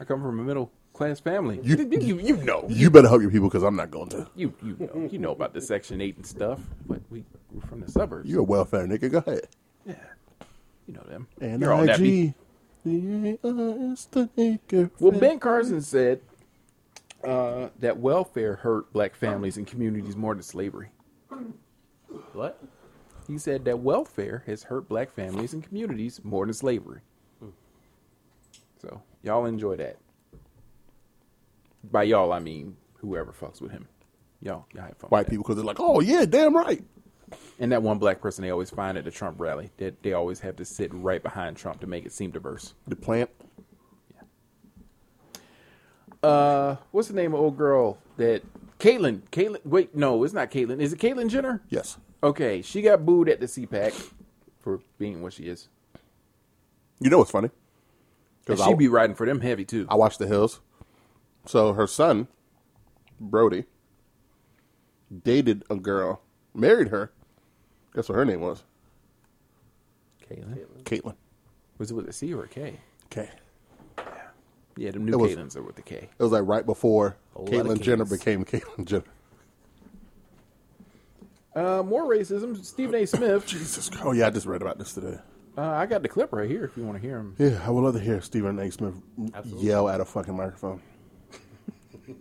I 0.00 0.04
come 0.04 0.20
from 0.22 0.38
a 0.38 0.42
middle 0.42 0.70
class 0.92 1.20
family. 1.20 1.60
You- 1.62 1.76
You, 1.76 1.98
you, 2.00 2.18
you 2.20 2.36
know. 2.38 2.64
You 2.68 2.90
better 2.90 3.08
help 3.08 3.20
your 3.22 3.30
people 3.30 3.48
because 3.48 3.62
I'm 3.62 3.76
not 3.76 3.90
going 3.90 4.08
to. 4.10 4.28
You 4.36 4.52
you 4.62 4.76
know 4.78 5.08
you 5.10 5.18
know 5.18 5.32
about 5.32 5.54
the 5.54 5.60
Section 5.60 6.00
Eight 6.00 6.16
and 6.16 6.26
stuff, 6.26 6.60
but 6.86 7.00
we 7.10 7.24
we're 7.52 7.62
from 7.66 7.80
the 7.80 7.90
suburbs. 7.90 8.28
You're 8.28 8.40
a 8.40 8.44
welfare 8.44 8.86
nigga. 8.86 9.10
Go 9.10 9.18
ahead. 9.18 9.46
yeah, 9.86 9.94
you 10.86 10.94
know 10.94 11.02
them. 11.08 11.26
And 11.40 11.60
You're 11.62 11.72
all 11.72 11.84
that 11.86 12.00
IG. 12.00 12.34
is 12.84 14.06
the 14.12 14.28
nigga 14.36 14.90
Well. 15.00 15.12
Ben 15.18 15.38
Carson 15.38 15.80
said 15.82 16.20
uh, 17.24 17.68
that 17.80 17.98
welfare 17.98 18.54
hurt 18.56 18.92
black 18.92 19.14
families 19.16 19.56
and 19.56 19.66
communities 19.66 20.16
more 20.16 20.34
than 20.34 20.42
slavery. 20.42 20.88
What? 22.32 22.62
He 23.28 23.36
said 23.36 23.66
that 23.66 23.80
welfare 23.80 24.42
has 24.46 24.64
hurt 24.64 24.88
black 24.88 25.10
families 25.12 25.52
and 25.52 25.62
communities 25.62 26.20
more 26.24 26.46
than 26.46 26.54
slavery. 26.54 27.00
So 28.80 29.02
y'all 29.22 29.44
enjoy 29.44 29.76
that. 29.76 29.98
By 31.90 32.04
y'all, 32.04 32.32
I 32.32 32.38
mean 32.38 32.76
whoever 32.94 33.32
fucks 33.32 33.60
with 33.60 33.70
him. 33.70 33.86
Y'all, 34.40 34.66
y'all 34.72 34.84
have 34.84 34.96
fun. 34.96 35.10
white 35.10 35.28
people 35.28 35.42
because 35.42 35.56
they're 35.56 35.64
like, 35.64 35.80
oh 35.80 36.00
yeah, 36.00 36.24
damn 36.24 36.56
right. 36.56 36.82
And 37.58 37.70
that 37.72 37.82
one 37.82 37.98
black 37.98 38.20
person 38.22 38.42
they 38.42 38.50
always 38.50 38.70
find 38.70 38.96
at 38.96 39.04
the 39.04 39.10
Trump 39.10 39.38
rally 39.38 39.70
that 39.76 40.02
they 40.02 40.14
always 40.14 40.40
have 40.40 40.56
to 40.56 40.64
sit 40.64 40.92
right 40.94 41.22
behind 41.22 41.56
Trump 41.56 41.80
to 41.80 41.86
make 41.86 42.06
it 42.06 42.12
seem 42.12 42.30
diverse. 42.30 42.72
The 42.86 42.96
plant. 42.96 43.28
Yeah. 46.22 46.28
Uh, 46.28 46.76
what's 46.92 47.08
the 47.08 47.14
name 47.14 47.34
of 47.34 47.40
old 47.40 47.58
girl 47.58 47.98
that 48.16 48.42
Caitlyn? 48.78 49.20
Caitlyn? 49.30 49.64
Wait, 49.66 49.94
no, 49.94 50.24
it's 50.24 50.32
not 50.32 50.50
Caitlyn. 50.50 50.80
Is 50.80 50.94
it 50.94 50.98
Caitlyn 50.98 51.28
Jenner? 51.28 51.62
Yes. 51.68 51.98
Okay, 52.22 52.62
she 52.62 52.82
got 52.82 53.06
booed 53.06 53.28
at 53.28 53.40
the 53.40 53.46
CPAC 53.46 54.12
for 54.60 54.80
being 54.98 55.22
what 55.22 55.32
she 55.32 55.44
is. 55.44 55.68
You 57.00 57.10
know 57.10 57.18
what's 57.18 57.30
funny? 57.30 57.46
And 57.48 58.56
Because 58.56 58.64
she 58.64 58.72
I, 58.72 58.74
be 58.74 58.88
riding 58.88 59.14
for 59.14 59.26
them 59.26 59.40
heavy 59.40 59.64
too. 59.64 59.86
I 59.88 59.94
watched 59.94 60.18
The 60.18 60.26
Hills. 60.26 60.60
So 61.46 61.72
her 61.74 61.86
son, 61.86 62.28
Brody, 63.20 63.64
dated 65.22 65.64
a 65.70 65.76
girl, 65.76 66.22
married 66.54 66.88
her. 66.88 67.12
Guess 67.94 68.08
what 68.08 68.16
her 68.16 68.24
name 68.24 68.40
was? 68.40 68.64
Caitlyn. 70.28 70.82
Caitlyn. 70.84 71.14
Was 71.78 71.90
it 71.90 71.94
with 71.94 72.08
a 72.08 72.12
C 72.12 72.34
or 72.34 72.44
a 72.44 72.48
K? 72.48 72.80
Okay. 73.06 73.30
Yeah, 73.96 74.04
Yeah, 74.76 74.90
the 74.90 74.98
new 74.98 75.12
Caitlyn's 75.12 75.56
are 75.56 75.62
with 75.62 75.76
the 75.76 75.82
K. 75.82 75.96
It 75.96 76.22
was 76.22 76.32
like 76.32 76.42
right 76.44 76.66
before 76.66 77.16
Caitlyn 77.36 77.80
Jenner 77.80 78.04
became 78.04 78.44
Caitlyn 78.44 78.84
Jenner. 78.84 79.04
Uh, 81.54 81.82
more 81.82 82.04
racism. 82.04 82.64
Stephen 82.64 82.94
A. 82.94 83.06
Smith. 83.06 83.46
Jesus. 83.48 83.88
Christ. 83.88 84.04
Oh 84.04 84.12
yeah, 84.12 84.26
I 84.26 84.30
just 84.30 84.46
read 84.46 84.62
about 84.62 84.78
this 84.78 84.92
today. 84.94 85.18
Uh, 85.56 85.62
I 85.62 85.86
got 85.86 86.02
the 86.02 86.08
clip 86.08 86.32
right 86.32 86.48
here 86.48 86.64
if 86.64 86.76
you 86.76 86.84
want 86.84 87.00
to 87.00 87.02
hear 87.02 87.18
him. 87.18 87.34
Yeah, 87.38 87.60
I 87.64 87.70
would 87.70 87.82
love 87.82 87.94
to 87.94 88.00
hear 88.00 88.20
Stephen 88.20 88.58
A. 88.60 88.70
Smith 88.70 88.94
Absolutely. 89.34 89.66
yell 89.66 89.88
at 89.88 90.00
a 90.00 90.04
fucking 90.04 90.36
microphone. 90.36 90.80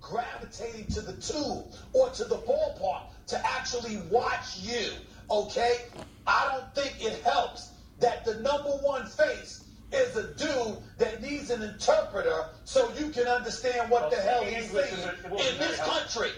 gravitating 0.00 0.86
to 0.86 1.00
the 1.00 1.14
tube 1.14 1.64
or 1.92 2.10
to 2.10 2.24
the 2.24 2.36
ballpark 2.36 3.02
to 3.26 3.46
actually 3.46 3.96
watch 4.10 4.58
you, 4.60 4.90
okay? 5.30 5.86
I 6.26 6.50
don't 6.52 6.74
think 6.74 7.02
it 7.04 7.22
helps 7.22 7.70
that 8.00 8.24
the 8.24 8.34
number 8.40 8.70
one 8.82 9.06
face 9.06 9.64
is 9.92 10.16
a 10.16 10.34
dude 10.34 10.76
that 10.98 11.22
needs 11.22 11.50
an 11.50 11.62
interpreter 11.62 12.46
so 12.64 12.90
you 12.98 13.08
can 13.10 13.26
understand 13.26 13.90
what 13.90 14.10
the 14.10 14.16
hell 14.16 14.44
he's 14.44 14.70
saying 14.70 15.08
in 15.24 15.58
this 15.58 15.78
country. 15.80 16.30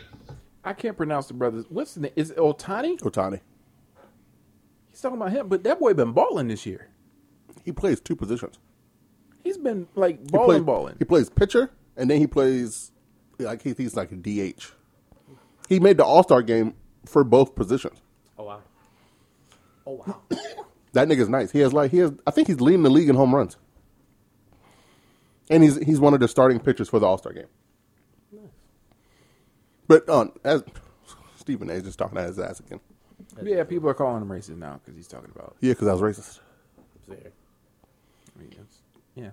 I 0.64 0.72
can't 0.72 0.96
pronounce 0.96 1.26
the 1.28 1.34
brothers. 1.34 1.66
What's 1.68 1.94
the 1.94 2.00
name? 2.02 2.12
Is 2.16 2.30
it 2.30 2.38
Otani? 2.38 2.98
Otani. 3.00 3.40
He's 4.90 5.00
talking 5.00 5.18
about 5.18 5.32
him, 5.32 5.48
but 5.48 5.64
that 5.64 5.78
boy 5.80 5.92
been 5.94 6.12
balling 6.12 6.48
this 6.48 6.64
year. 6.64 6.88
He 7.64 7.72
plays 7.72 8.00
two 8.00 8.16
positions. 8.16 8.58
He's 9.42 9.58
been 9.58 9.88
like 9.94 10.20
He 10.20 10.26
balling, 10.26 10.46
plays, 10.46 10.62
balling. 10.62 10.96
He 10.98 11.04
plays 11.04 11.28
pitcher, 11.28 11.70
and 11.96 12.08
then 12.08 12.18
he 12.18 12.26
plays 12.26 12.92
like 13.38 13.62
he, 13.62 13.74
he's 13.76 13.96
like 13.96 14.10
a 14.12 14.16
DH. 14.16 14.72
He 15.68 15.80
made 15.80 15.96
the 15.96 16.04
All 16.04 16.22
Star 16.22 16.42
game 16.42 16.74
for 17.04 17.24
both 17.24 17.54
positions. 17.54 18.00
Oh 18.38 18.44
wow. 18.44 18.60
Oh 19.86 20.02
wow. 20.06 20.20
That 20.92 21.08
nigga's 21.08 21.28
nice. 21.28 21.50
He 21.50 21.58
has 21.58 21.72
like 21.72 21.90
he 21.90 21.98
has. 21.98 22.12
I 22.24 22.30
think 22.30 22.46
he's 22.46 22.60
leading 22.60 22.84
the 22.84 22.88
league 22.90 23.08
in 23.08 23.16
home 23.16 23.34
runs, 23.34 23.56
and 25.50 25.60
he's 25.60 25.76
he's 25.84 25.98
one 25.98 26.14
of 26.14 26.20
the 26.20 26.28
starting 26.28 26.60
pitchers 26.60 26.88
for 26.88 27.00
the 27.00 27.06
All 27.06 27.18
Star 27.18 27.32
game. 27.32 27.48
But 29.86 30.08
um, 30.08 30.32
as 30.44 30.62
Stephen 31.36 31.70
A. 31.70 31.74
is 31.74 31.82
just 31.82 31.98
talking 31.98 32.18
out 32.18 32.26
his 32.26 32.38
ass 32.38 32.60
again. 32.60 32.80
Yeah, 33.42 33.64
people 33.64 33.88
are 33.88 33.94
calling 33.94 34.22
him 34.22 34.28
racist 34.28 34.56
now 34.58 34.80
because 34.82 34.96
he's 34.96 35.08
talking 35.08 35.30
about. 35.34 35.56
Yeah, 35.60 35.72
because 35.72 35.88
I 35.88 35.92
was 35.94 36.00
racist. 36.00 36.40
There. 37.08 37.18
I 38.36 38.38
mean, 38.38 38.48
it's- 38.52 38.80
yeah, 39.14 39.30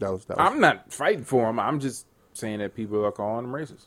That 0.00 0.12
was 0.12 0.24
that. 0.26 0.36
Was, 0.38 0.50
I'm 0.52 0.60
not 0.60 0.92
fighting 0.92 1.24
for 1.24 1.48
him. 1.48 1.58
I'm 1.58 1.80
just 1.80 2.06
saying 2.32 2.58
that 2.58 2.74
people 2.74 3.04
are 3.04 3.12
calling 3.12 3.44
him 3.44 3.52
racist. 3.52 3.86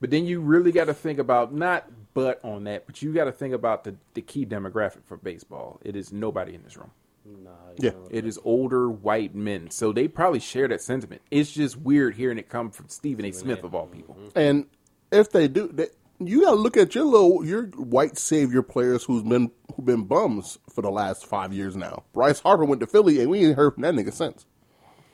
But 0.00 0.10
then 0.10 0.26
you 0.26 0.40
really 0.40 0.70
got 0.72 0.84
to 0.84 0.94
think 0.94 1.18
about 1.18 1.52
not 1.54 1.88
but 2.14 2.40
on 2.44 2.64
that, 2.64 2.86
but 2.86 3.02
you 3.02 3.12
got 3.12 3.24
to 3.24 3.32
think 3.32 3.54
about 3.54 3.84
the 3.84 3.94
the 4.14 4.20
key 4.22 4.44
demographic 4.46 5.04
for 5.06 5.16
baseball. 5.16 5.80
It 5.84 5.96
is 5.96 6.12
nobody 6.12 6.54
in 6.54 6.62
this 6.62 6.76
room. 6.76 6.90
Nah, 7.26 7.50
Yeah. 7.78 7.90
know, 7.90 8.08
It 8.10 8.24
is 8.24 8.38
older 8.44 8.88
white 8.88 9.34
men, 9.34 9.70
so 9.70 9.92
they 9.92 10.08
probably 10.08 10.38
share 10.40 10.66
that 10.68 10.80
sentiment. 10.80 11.20
It's 11.30 11.50
just 11.52 11.76
weird 11.76 12.14
hearing 12.14 12.38
it 12.38 12.48
come 12.48 12.70
from 12.70 12.88
Stephen 12.88 13.24
A. 13.24 13.32
Smith 13.32 13.64
of 13.64 13.74
all 13.74 13.86
people. 13.86 14.16
And 14.34 14.66
if 15.10 15.30
they 15.30 15.48
do, 15.48 15.68
they, 15.68 15.88
you 16.20 16.42
got 16.42 16.50
to 16.50 16.56
look 16.56 16.76
at 16.76 16.94
your 16.94 17.04
little 17.04 17.44
your 17.44 17.66
white 17.66 18.18
savior 18.18 18.62
players 18.62 19.04
who's 19.04 19.22
been 19.22 19.50
who've 19.74 19.86
been 19.86 20.04
bums 20.04 20.58
for 20.68 20.82
the 20.82 20.90
last 20.90 21.26
five 21.26 21.52
years 21.52 21.76
now. 21.76 22.04
Bryce 22.12 22.40
Harper 22.40 22.64
went 22.64 22.80
to 22.80 22.86
Philly, 22.86 23.20
and 23.20 23.30
we 23.30 23.44
ain't 23.44 23.56
heard 23.56 23.74
from 23.74 23.82
that 23.82 23.94
nigga 23.94 24.12
since. 24.12 24.46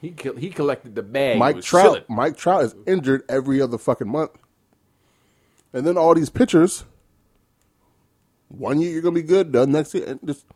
He 0.01 0.15
he 0.39 0.51
collected 0.51 0.95
the 0.95 1.03
bag. 1.03 1.39
Mike 1.39 1.63
Trout, 1.63 1.85
chilling. 1.85 2.05
Mike 2.09 2.37
Trout 2.37 2.65
is 2.65 2.75
injured 2.87 3.23
every 3.29 3.61
other 3.61 3.79
fucking 3.79 4.09
month, 4.09 4.33
and 5.73 5.87
then 5.87 5.97
all 5.97 6.15
these 6.15 6.31
pitchers. 6.31 6.85
One 8.49 8.81
year 8.81 8.93
you're 8.93 9.03
gonna 9.03 9.15
be 9.15 9.23
good, 9.23 9.53
the 9.53 9.67
next 9.67 9.95
year, 9.95 10.05
and 10.07 10.21
just 10.25 10.47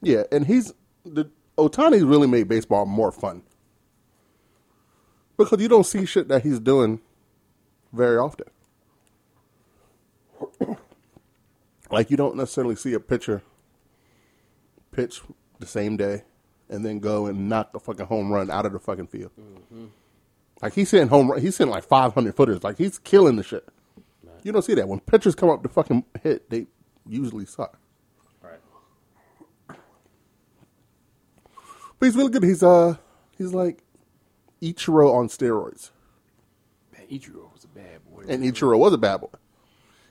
yeah. 0.00 0.24
And 0.32 0.46
he's 0.46 0.72
the 1.04 1.30
Otani's 1.56 2.04
really 2.04 2.28
made 2.28 2.48
baseball 2.48 2.86
more 2.86 3.12
fun 3.12 3.42
because 5.36 5.60
you 5.60 5.68
don't 5.68 5.84
see 5.84 6.04
shit 6.06 6.28
that 6.28 6.42
he's 6.42 6.60
doing 6.60 7.00
very 7.92 8.16
often. 8.16 8.46
Like 11.90 12.10
you 12.10 12.16
don't 12.16 12.36
necessarily 12.36 12.76
see 12.76 12.92
a 12.94 13.00
pitcher 13.00 13.42
pitch 14.92 15.20
the 15.58 15.66
same 15.66 15.96
day 15.96 16.22
and 16.68 16.84
then 16.84 16.98
go 16.98 17.26
and 17.26 17.48
knock 17.48 17.70
a 17.74 17.80
fucking 17.80 18.06
home 18.06 18.32
run 18.32 18.50
out 18.50 18.66
of 18.66 18.72
the 18.72 18.78
fucking 18.78 19.06
field. 19.06 19.30
Like 20.60 20.74
he's 20.74 20.90
hitting 20.90 21.08
home 21.08 21.30
run, 21.30 21.40
he's 21.40 21.56
hitting 21.56 21.72
like 21.72 21.84
500 21.84 22.34
footers. 22.34 22.62
Like 22.64 22.78
he's 22.78 22.98
killing 22.98 23.36
the 23.36 23.42
shit. 23.42 23.66
You 24.42 24.52
don't 24.52 24.62
see 24.62 24.74
that 24.74 24.88
when 24.88 25.00
pitchers 25.00 25.34
come 25.34 25.50
up 25.50 25.62
to 25.62 25.68
fucking 25.68 26.04
hit, 26.22 26.48
they 26.50 26.66
usually 27.06 27.44
suck. 27.46 27.78
Right. 28.40 28.60
But 31.98 32.06
he's 32.06 32.16
really 32.16 32.30
good. 32.30 32.44
He's 32.44 32.62
uh, 32.62 32.96
he's 33.36 33.52
like 33.52 33.82
Ichiro 34.62 35.12
on 35.14 35.28
steroids, 35.28 35.90
Man, 36.92 37.06
Ichiro 37.08 37.52
was 37.52 37.64
a 37.64 37.68
bad 37.68 38.04
boy. 38.10 38.22
and 38.28 38.42
Ichiro 38.44 38.78
was 38.78 38.92
a 38.92 38.98
bad 38.98 39.20
boy. 39.20 39.28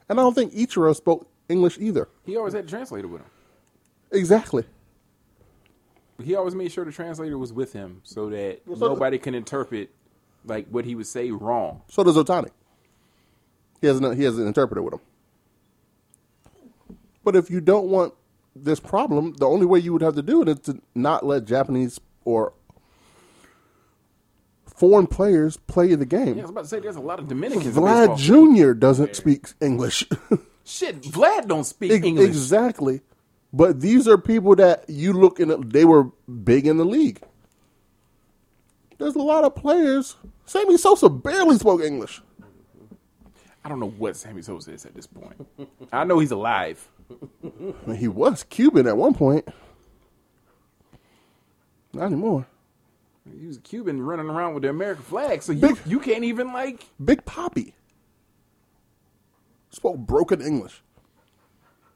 And 0.10 0.20
I 0.20 0.24
don't 0.24 0.34
think 0.34 0.54
Ichiro 0.54 0.96
spoke 0.96 1.30
English 1.50 1.78
either. 1.80 2.08
He 2.26 2.36
always 2.38 2.54
had 2.54 2.66
a 2.66 2.68
translator 2.68 3.08
with 3.08 3.22
him. 3.22 3.30
Exactly. 4.12 4.64
He 6.24 6.36
always 6.36 6.56
made 6.56 6.72
sure 6.72 6.84
the 6.86 6.92
translator 6.92 7.38
was 7.38 7.54
with 7.54 7.74
him 7.74 8.02
so 8.04 8.30
that 8.30 8.62
Well, 8.66 8.78
so- 8.78 8.88
nobody 8.90 9.18
can 9.18 9.36
interpret 9.36 9.90
like 10.46 10.68
what 10.70 10.86
he 10.86 10.96
would 10.96 11.08
say 11.08 11.32
wrong. 11.32 11.82
So 11.90 12.04
does 12.04 12.16
Otani. 12.16 12.50
He 13.82 13.88
has 13.88 14.00
an, 14.00 14.16
he 14.18 14.24
has 14.24 14.38
an 14.38 14.48
interpreter 14.48 14.82
with 14.82 14.96
him. 14.96 15.00
But 17.24 17.36
if 17.36 17.50
you 17.52 17.60
don't 17.62 17.88
want 17.88 18.14
this 18.56 18.80
problem, 18.80 19.34
the 19.34 19.46
only 19.48 19.66
way 19.66 19.80
you 19.80 19.94
would 19.94 20.02
have 20.02 20.16
to 20.16 20.24
do 20.24 20.42
it 20.42 20.48
is 20.50 20.60
to 20.62 20.82
not 20.96 21.26
let 21.26 21.46
Japanese 21.46 22.00
or 22.26 22.54
foreign 24.66 25.08
players 25.08 25.58
play 25.58 25.94
the 25.96 26.06
game. 26.06 26.36
Yeah, 26.36 26.40
I 26.40 26.42
was 26.42 26.50
about 26.52 26.62
to 26.62 26.68
say 26.68 26.80
there's 26.80 26.96
a 26.96 27.02
lot 27.02 27.20
of 27.20 27.28
Dominicans. 27.28 27.76
Vlad. 27.76 28.18
Jr. 28.18 28.74
doesn't 28.74 29.16
speak 29.16 29.48
English. 29.62 30.06
Shit, 30.68 31.02
Vlad 31.02 31.48
don't 31.48 31.64
speak 31.64 31.92
Ex- 31.94 32.06
English. 32.06 32.28
Exactly. 32.28 33.02
But 33.54 33.80
these 33.80 34.08
are 34.08 34.18
people 34.18 34.56
that 34.58 34.90
you 34.90 35.14
look 35.14 35.40
in. 35.40 35.70
They 35.70 35.86
were 35.86 36.12
big 36.44 36.68
in 36.68 36.76
the 36.78 36.84
league. 36.86 37.22
There's 38.98 39.16
a 39.16 39.20
lot 39.22 39.46
of 39.46 39.56
players. 39.56 40.18
Sammy 40.46 40.78
Sosa 40.78 41.08
barely 41.08 41.58
spoke 41.58 41.82
English. 41.82 42.22
I 43.64 43.70
don't 43.70 43.80
know 43.80 43.90
what 43.90 44.18
Sammy 44.18 44.42
Sosa 44.42 44.74
is 44.74 44.86
at 44.86 44.94
this 44.94 45.08
point. 45.08 45.48
I 45.94 46.04
know 46.04 46.20
he's 46.20 46.32
alive. 46.32 46.88
I 47.10 47.50
mean, 47.86 47.98
he 47.98 48.08
was 48.10 48.44
Cuban 48.44 48.88
at 48.88 48.98
one 48.98 49.14
point. 49.14 49.48
Not 51.94 52.06
anymore. 52.08 52.46
He 53.40 53.48
was 53.48 53.58
a 53.58 53.62
Cuban 53.62 54.02
running 54.02 54.30
around 54.30 54.54
with 54.54 54.64
the 54.64 54.70
American 54.70 55.04
flag, 55.04 55.42
so 55.44 55.52
you 55.54 55.62
Big- 55.62 55.80
you 55.86 56.00
can't 56.00 56.24
even 56.24 56.52
like. 56.54 56.86
Big 57.04 57.24
Papi 57.26 57.74
spoke 59.78 59.98
broken 59.98 60.42
English. 60.42 60.82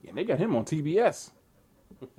Yeah, 0.03 0.11
they 0.13 0.23
got 0.23 0.39
him 0.39 0.55
on 0.55 0.63
TBS. 0.65 1.31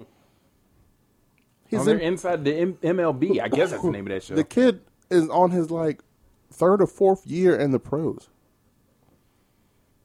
He's 1.66 1.80
on 1.80 1.88
in, 1.88 2.00
inside 2.00 2.44
the 2.44 2.54
M- 2.54 2.74
MLB. 2.82 3.40
I 3.40 3.48
guess 3.48 3.70
that's 3.70 3.82
the 3.82 3.90
name 3.90 4.06
of 4.06 4.12
that 4.12 4.22
show. 4.22 4.34
the 4.34 4.44
kid 4.44 4.82
is 5.08 5.28
on 5.30 5.50
his 5.50 5.70
like 5.70 6.02
third 6.50 6.82
or 6.82 6.86
fourth 6.86 7.26
year 7.26 7.56
in 7.56 7.70
the 7.70 7.78
pros. 7.78 8.28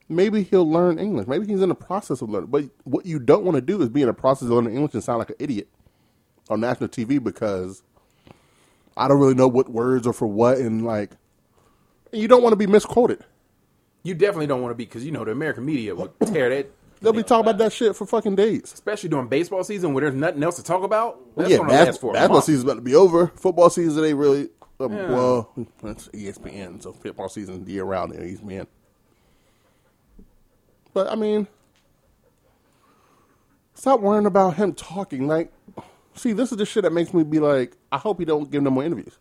Maybe 0.08 0.42
he'll 0.42 0.68
learn 0.70 0.98
English. 0.98 1.26
Maybe 1.26 1.46
he's 1.46 1.60
in 1.60 1.68
the 1.68 1.74
process 1.74 2.22
of 2.22 2.30
learning. 2.30 2.48
But 2.50 2.64
what 2.84 3.04
you 3.04 3.18
don't 3.18 3.44
want 3.44 3.56
to 3.56 3.60
do 3.60 3.82
is 3.82 3.90
be 3.90 4.00
in 4.00 4.06
the 4.06 4.14
process 4.14 4.44
of 4.44 4.52
learning 4.52 4.74
English 4.74 4.94
and 4.94 5.04
sound 5.04 5.18
like 5.18 5.28
an 5.30 5.36
idiot 5.38 5.68
on 6.48 6.60
national 6.60 6.88
TV 6.88 7.22
because 7.22 7.82
I 8.96 9.06
don't 9.06 9.20
really 9.20 9.34
know 9.34 9.48
what 9.48 9.68
words 9.68 10.06
are 10.06 10.14
for 10.14 10.26
what 10.26 10.56
and 10.56 10.86
like 10.86 11.10
and 12.12 12.22
you 12.22 12.28
don't 12.28 12.42
want 12.42 12.52
to 12.52 12.56
be 12.56 12.66
misquoted. 12.66 13.22
You 14.08 14.14
definitely 14.14 14.46
don't 14.48 14.62
want 14.62 14.72
to 14.72 14.76
be 14.76 14.84
because 14.84 15.04
you 15.04 15.12
know 15.12 15.24
the 15.24 15.30
American 15.32 15.64
media 15.64 15.94
would 15.94 16.10
tear 16.26 16.48
that. 16.50 16.70
They'll 17.00 17.12
be 17.12 17.22
talking 17.22 17.48
about 17.48 17.58
that 17.58 17.72
shit 17.72 17.94
for 17.94 18.06
fucking 18.06 18.34
days. 18.34 18.72
especially 18.72 19.08
during 19.10 19.28
baseball 19.28 19.62
season 19.62 19.94
where 19.94 20.00
there's 20.02 20.14
nothing 20.14 20.42
else 20.42 20.56
to 20.56 20.64
talk 20.64 20.82
about. 20.82 21.20
That's 21.36 21.50
yeah, 21.50 21.58
bas- 21.58 21.68
last 21.70 22.00
for. 22.00 22.10
a 22.10 22.14
basketball 22.14 22.34
month. 22.38 22.44
season's 22.46 22.64
about 22.64 22.74
to 22.74 22.80
be 22.80 22.94
over. 22.96 23.28
Football 23.36 23.70
season, 23.70 24.02
they 24.02 24.14
really 24.14 24.48
uh, 24.80 24.88
Yeah. 24.88 25.08
well, 25.10 25.52
it's 25.84 26.08
ESPN, 26.08 26.82
so 26.82 26.92
football 26.92 27.28
season 27.28 27.64
year 27.68 27.84
round 27.84 28.14
in 28.14 28.28
E 28.28 28.32
ESPN. 28.36 28.66
But 30.92 31.12
I 31.12 31.14
mean, 31.14 31.46
stop 33.74 34.00
worrying 34.00 34.26
about 34.26 34.54
him 34.56 34.72
talking. 34.74 35.28
Like, 35.28 35.52
see, 36.14 36.32
this 36.32 36.50
is 36.50 36.58
the 36.58 36.66
shit 36.66 36.82
that 36.82 36.92
makes 36.92 37.14
me 37.14 37.22
be 37.22 37.38
like, 37.38 37.76
I 37.92 37.98
hope 37.98 38.18
he 38.18 38.24
don't 38.24 38.50
give 38.50 38.62
no 38.62 38.70
more 38.70 38.82
interviews. 38.84 39.16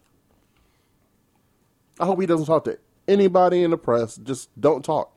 I 2.00 2.06
hope 2.06 2.20
he 2.20 2.26
doesn't 2.28 2.46
talk 2.48 2.64
to 2.66 2.80
anybody 3.08 3.64
in 3.64 3.72
the 3.72 3.78
press. 3.78 4.18
Just 4.18 4.50
don't 4.60 4.84
talk. 4.84 5.14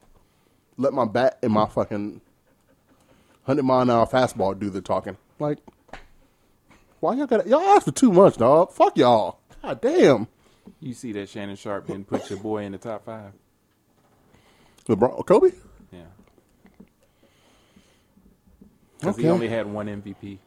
Let 0.76 0.92
my 0.92 1.05
bat 1.05 1.38
and 1.42 1.53
my 1.53 1.66
fucking 1.66 2.20
hundred 3.44 3.64
mile 3.64 3.83
an 3.83 3.90
hour 3.90 4.07
fastball 4.07 4.59
do 4.59 4.70
the 4.70 4.81
talking. 4.81 5.16
Like, 5.38 5.59
why 7.00 7.14
y'all 7.14 7.26
got 7.26 7.46
y'all 7.46 7.61
ask 7.61 7.85
for 7.85 7.92
too 7.92 8.12
much, 8.12 8.37
dog? 8.37 8.72
Fuck 8.72 8.96
y'all. 8.96 9.38
God 9.62 9.81
damn. 9.81 10.29
You 10.81 10.94
see 10.94 11.12
that 11.12 11.29
Shannon 11.29 11.57
Sharpe 11.57 11.87
didn't 11.87 12.07
put 12.07 12.31
your 12.31 12.38
boy 12.38 12.64
in 12.64 12.72
the 12.72 12.79
top 12.79 13.05
five. 13.05 13.33
LeBron, 14.87 15.24
Kobe. 15.26 15.53
Yeah. 15.92 16.00
Because 18.98 19.16
he 19.16 19.29
only 19.29 19.48
had 19.48 19.66
one 19.66 19.87
MVP. 19.87 20.38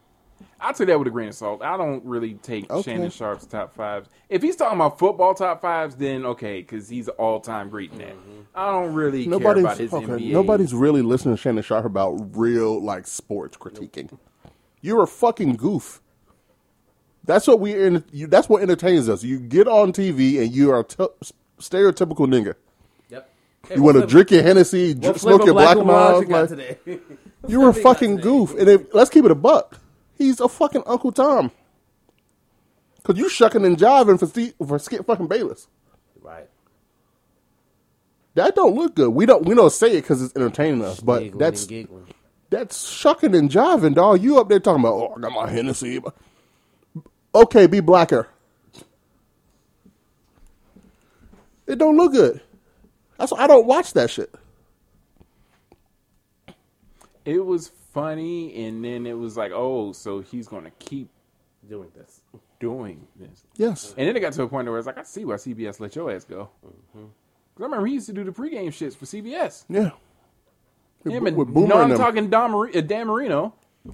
I 0.60 0.72
take 0.72 0.88
that 0.88 0.98
with 0.98 1.08
a 1.08 1.12
grain 1.12 1.28
of 1.30 1.36
salt. 1.36 1.62
I 1.62 1.76
don't 1.78 2.04
really 2.06 2.36
take 2.36 2.70
Okay. 2.72 2.92
Shannon 2.92 3.10
Sharpe's 3.10 3.46
top 3.46 3.74
fives. 3.76 4.08
If 4.30 4.42
he's 4.42 4.56
talking 4.56 4.78
about 4.78 4.98
football 4.98 5.34
top 5.34 5.62
fives, 5.62 5.96
then 5.96 6.26
okay, 6.26 6.62
because 6.62 6.88
he's 6.88 7.10
all 7.10 7.40
time 7.42 7.70
great 7.70 7.92
in 7.92 7.98
that. 8.00 8.16
I 8.56 8.72
don't 8.72 8.94
really 8.94 9.24
care 9.24 9.32
Nobody's 9.32 9.64
about 9.64 9.78
his 9.78 9.94
okay, 9.94 10.06
NBA. 10.06 10.32
nobody's 10.32 10.74
really 10.74 11.02
listening 11.02 11.36
to 11.36 11.42
Shannon 11.42 11.64
Sharpe 11.64 11.86
about 11.86 12.14
real 12.38 12.82
like 12.82 13.08
sports 13.08 13.58
critiquing. 13.58 14.18
You're 14.82 15.04
a 15.04 15.08
fucking 15.08 15.56
goof. 15.56 16.02
That's 17.26 17.48
what 17.48 17.60
we. 17.60 17.74
en- 17.74 18.04
You, 18.12 18.28
that's 18.28 18.50
what 18.50 18.62
entertains 18.62 19.08
us. 19.10 19.24
You 19.24 19.40
get 19.40 19.68
on 19.68 19.94
TV 19.94 20.42
and 20.42 20.52
you 20.54 20.72
are 20.72 20.80
a 20.82 20.84
t- 20.84 21.08
stereotypical 21.60 22.28
nigga. 22.28 22.56
Yep. 23.10 23.30
You 23.76 23.84
want 23.84 23.98
to 24.00 24.06
drink 24.06 24.32
your 24.32 24.44
Hennessy, 24.44 24.94
dr- 24.94 25.20
smoke 25.20 25.46
your 25.46 25.54
Black 25.54 25.78
Miles. 25.78 26.24
You 26.24 26.30
like, 26.30 26.50
today? 26.50 26.78
you're 27.48 27.70
a 27.70 27.74
fucking 27.74 28.18
goof. 28.18 28.54
And 28.58 28.68
if, 28.70 28.94
let's 28.94 29.10
keep 29.10 29.24
it 29.26 29.32
a 29.32 29.36
buck. 29.36 29.80
He's 30.18 30.40
a 30.40 30.48
fucking 30.48 30.84
Uncle 30.86 31.12
Tom. 31.12 31.52
Cause 33.04 33.18
you 33.18 33.28
shucking 33.28 33.66
and 33.66 33.78
jiving 33.78 34.18
for 34.18 34.28
Steve, 34.28 34.54
for 34.66 34.80
Skip 34.80 35.06
fucking 35.06 35.28
Bayless. 35.28 35.68
Right. 36.22 36.48
That 38.36 38.56
don't 38.56 38.76
look 38.76 38.96
good. 38.96 39.10
We 39.10 39.26
don't 39.26 39.46
we 39.46 39.56
don't 39.56 39.72
say 39.72 39.98
it 39.98 40.02
because 40.02 40.22
it's 40.22 40.36
entertaining 40.36 40.84
us, 40.84 41.00
but 41.02 41.20
Giggling 41.20 41.38
that's 41.38 41.68
that's 42.50 42.88
shucking 42.90 43.36
and 43.36 43.50
jiving, 43.50 43.96
dog. 43.96 44.22
You 44.22 44.40
up 44.40 44.48
there 44.48 44.60
talking 44.60 44.82
about, 44.82 44.94
oh, 44.94 45.14
I 45.18 45.22
got 45.22 45.32
my 45.32 45.50
Hennessy. 45.50 46.00
Okay, 47.36 47.68
be 47.68 47.80
blacker. 47.80 48.28
It 51.66 51.78
don't 51.78 51.98
look 51.98 52.12
good. 52.12 52.42
That's 53.18 53.32
why 53.32 53.40
I 53.40 53.48
don't 53.48 53.66
watch 53.66 53.94
that 53.94 54.10
shit. 54.10 54.34
It 57.26 57.44
was 57.44 57.72
funny, 57.94 58.66
and 58.66 58.84
then 58.84 59.06
it 59.06 59.18
was 59.18 59.38
like, 59.38 59.52
oh, 59.54 59.92
so 59.94 60.20
he's 60.22 60.48
going 60.48 60.64
to 60.66 60.72
keep 60.80 61.10
doing 61.70 61.90
this. 61.96 62.22
doing 62.60 63.08
this. 63.16 63.44
Yes. 63.56 63.94
And 63.98 64.08
then 64.08 64.16
it 64.18 64.20
got 64.20 64.34
to 64.34 64.44
a 64.44 64.48
point 64.48 64.68
where 64.68 64.78
it's 64.78 64.88
like, 64.88 64.98
I 64.98 65.04
see 65.04 65.26
why 65.26 65.36
CBS 65.36 65.80
let 65.80 65.96
your 65.96 66.12
ass 66.12 66.24
go. 66.26 66.50
Because 66.64 67.08
I 67.60 67.64
remember 67.64 67.86
he 67.86 67.94
used 67.94 68.08
to 68.08 68.14
do 68.14 68.24
the 68.24 68.32
pregame 68.32 68.68
shits 68.70 68.96
for 68.98 69.06
CBS. 69.06 69.66
Yeah. 69.70 69.92
Him 71.06 71.24
With- 71.24 71.38
and 71.50 71.68
no, 71.68 71.76
I'm 71.82 71.90
them. 71.90 71.98
talking 71.98 72.30
Dan, 72.30 72.52
Mari- 72.52 72.76
uh, 72.76 72.82
Dan 72.82 73.08
Marino. 73.08 73.54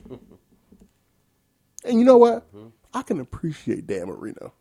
And 1.86 1.98
you 1.98 2.06
know 2.06 2.18
what? 2.18 2.46
I 2.94 3.02
can 3.04 3.20
appreciate 3.22 3.88
Dan 3.88 4.08
Marino. 4.08 4.54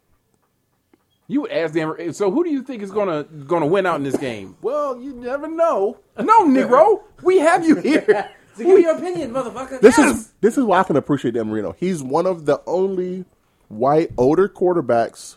You 1.26 1.42
would 1.42 1.50
ask 1.50 1.74
Dan. 1.74 2.12
So 2.14 2.30
who 2.30 2.44
do 2.44 2.50
you 2.50 2.62
think 2.62 2.80
is 2.82 2.90
gonna 2.92 3.24
gonna 3.24 3.66
win 3.66 3.86
out 3.86 3.96
in 3.96 4.04
this 4.04 4.16
game? 4.16 4.56
Well, 4.62 5.00
you 5.00 5.12
never 5.14 5.48
know. 5.48 5.98
No, 6.18 6.44
Negro, 6.46 7.02
we 7.22 7.38
have 7.38 7.66
you 7.66 7.76
here. 7.76 8.30
So 8.58 8.64
give 8.64 8.74
me 8.76 8.82
your 8.82 8.96
opinion, 8.96 9.30
motherfucker. 9.32 9.80
This 9.80 9.96
Yes! 9.98 10.16
is 10.16 10.32
this 10.40 10.58
is 10.58 10.64
why 10.64 10.80
I 10.80 10.82
can 10.82 10.96
appreciate 10.96 11.34
Dan 11.34 11.48
Marino. 11.48 11.76
He's 11.78 12.02
one 12.02 12.26
of 12.26 12.44
the 12.44 12.60
only 12.66 13.24
white 13.68 14.10
older 14.18 14.48
quarterbacks, 14.48 15.36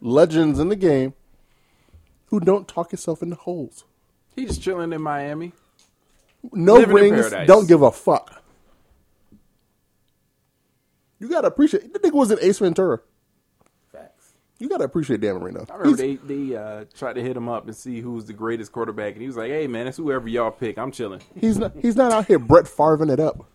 legends 0.00 0.58
in 0.60 0.68
the 0.68 0.76
game, 0.76 1.14
who 2.26 2.38
don't 2.38 2.68
talk 2.68 2.90
himself 2.92 3.22
into 3.22 3.34
holes. 3.36 3.84
He's 4.36 4.50
just 4.50 4.62
chilling 4.62 4.92
in 4.92 5.02
Miami. 5.02 5.52
No 6.52 6.74
Living 6.74 6.94
rings, 6.94 7.30
don't 7.46 7.66
give 7.66 7.82
a 7.82 7.90
fuck. 7.90 8.40
You 11.18 11.28
gotta 11.28 11.48
appreciate. 11.48 11.92
The 11.92 11.98
nigga 11.98 12.12
was 12.12 12.30
an 12.30 12.38
Ace 12.40 12.60
Ventura. 12.60 13.00
You 14.58 14.68
gotta 14.68 14.84
appreciate 14.84 15.20
Dan 15.20 15.36
Marino. 15.38 15.64
I 15.70 15.76
remember 15.76 16.02
He's- 16.02 16.18
they 16.26 16.34
they 16.34 16.56
uh, 16.56 16.84
tried 16.96 17.12
to 17.14 17.22
hit 17.22 17.36
him 17.36 17.48
up 17.48 17.66
and 17.66 17.76
see 17.76 18.00
who's 18.00 18.24
the 18.24 18.32
greatest 18.32 18.72
quarterback, 18.72 19.12
and 19.12 19.20
he 19.22 19.28
was 19.28 19.36
like, 19.36 19.50
"Hey 19.50 19.66
man, 19.68 19.86
it's 19.86 19.96
whoever 19.98 20.28
y'all 20.28 20.50
pick. 20.50 20.78
I'm 20.78 20.90
chilling." 20.90 21.20
He's 21.40 21.58
not. 21.58 21.72
He's 21.80 21.94
not 21.96 22.10
out 22.10 22.26
here 22.26 22.38
Brett 22.40 22.66
Farving 22.66 23.10
it 23.10 23.20
up. 23.20 23.46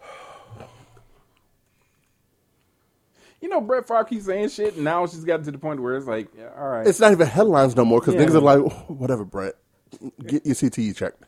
You 3.40 3.48
know, 3.48 3.60
Brett 3.60 3.86
Favre 3.86 4.02
keeps 4.04 4.26
saying 4.26 4.48
shit, 4.48 4.74
and 4.74 4.84
now 4.84 5.04
it's 5.04 5.12
just 5.12 5.24
gotten 5.26 5.44
to 5.44 5.52
the 5.52 5.58
point 5.58 5.80
where 5.80 5.94
it's 5.96 6.06
like, 6.08 6.26
yeah, 6.36 6.48
all 6.58 6.68
right, 6.70 6.84
It's 6.86 6.98
not 6.98 7.12
even 7.12 7.26
headlines 7.28 7.76
no 7.76 7.84
more 7.84 8.00
because 8.00 8.14
Yeah. 8.14 8.24
niggas 8.26 8.34
are 8.34 8.40
like, 8.40 8.88
whatever, 8.88 9.24
Brett, 9.24 9.54
get 10.26 10.44
your 10.44 10.56
CTE 10.56 10.96
checked. 10.96 11.22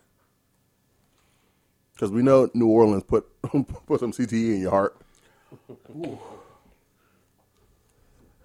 Because 1.94 2.10
we 2.10 2.22
know 2.22 2.50
New 2.52 2.66
Orleans 2.66 3.04
put 3.04 3.26
put 3.86 4.00
some 4.00 4.10
CTE 4.12 4.54
in 4.56 4.60
your 4.62 4.70
heart. 4.72 4.96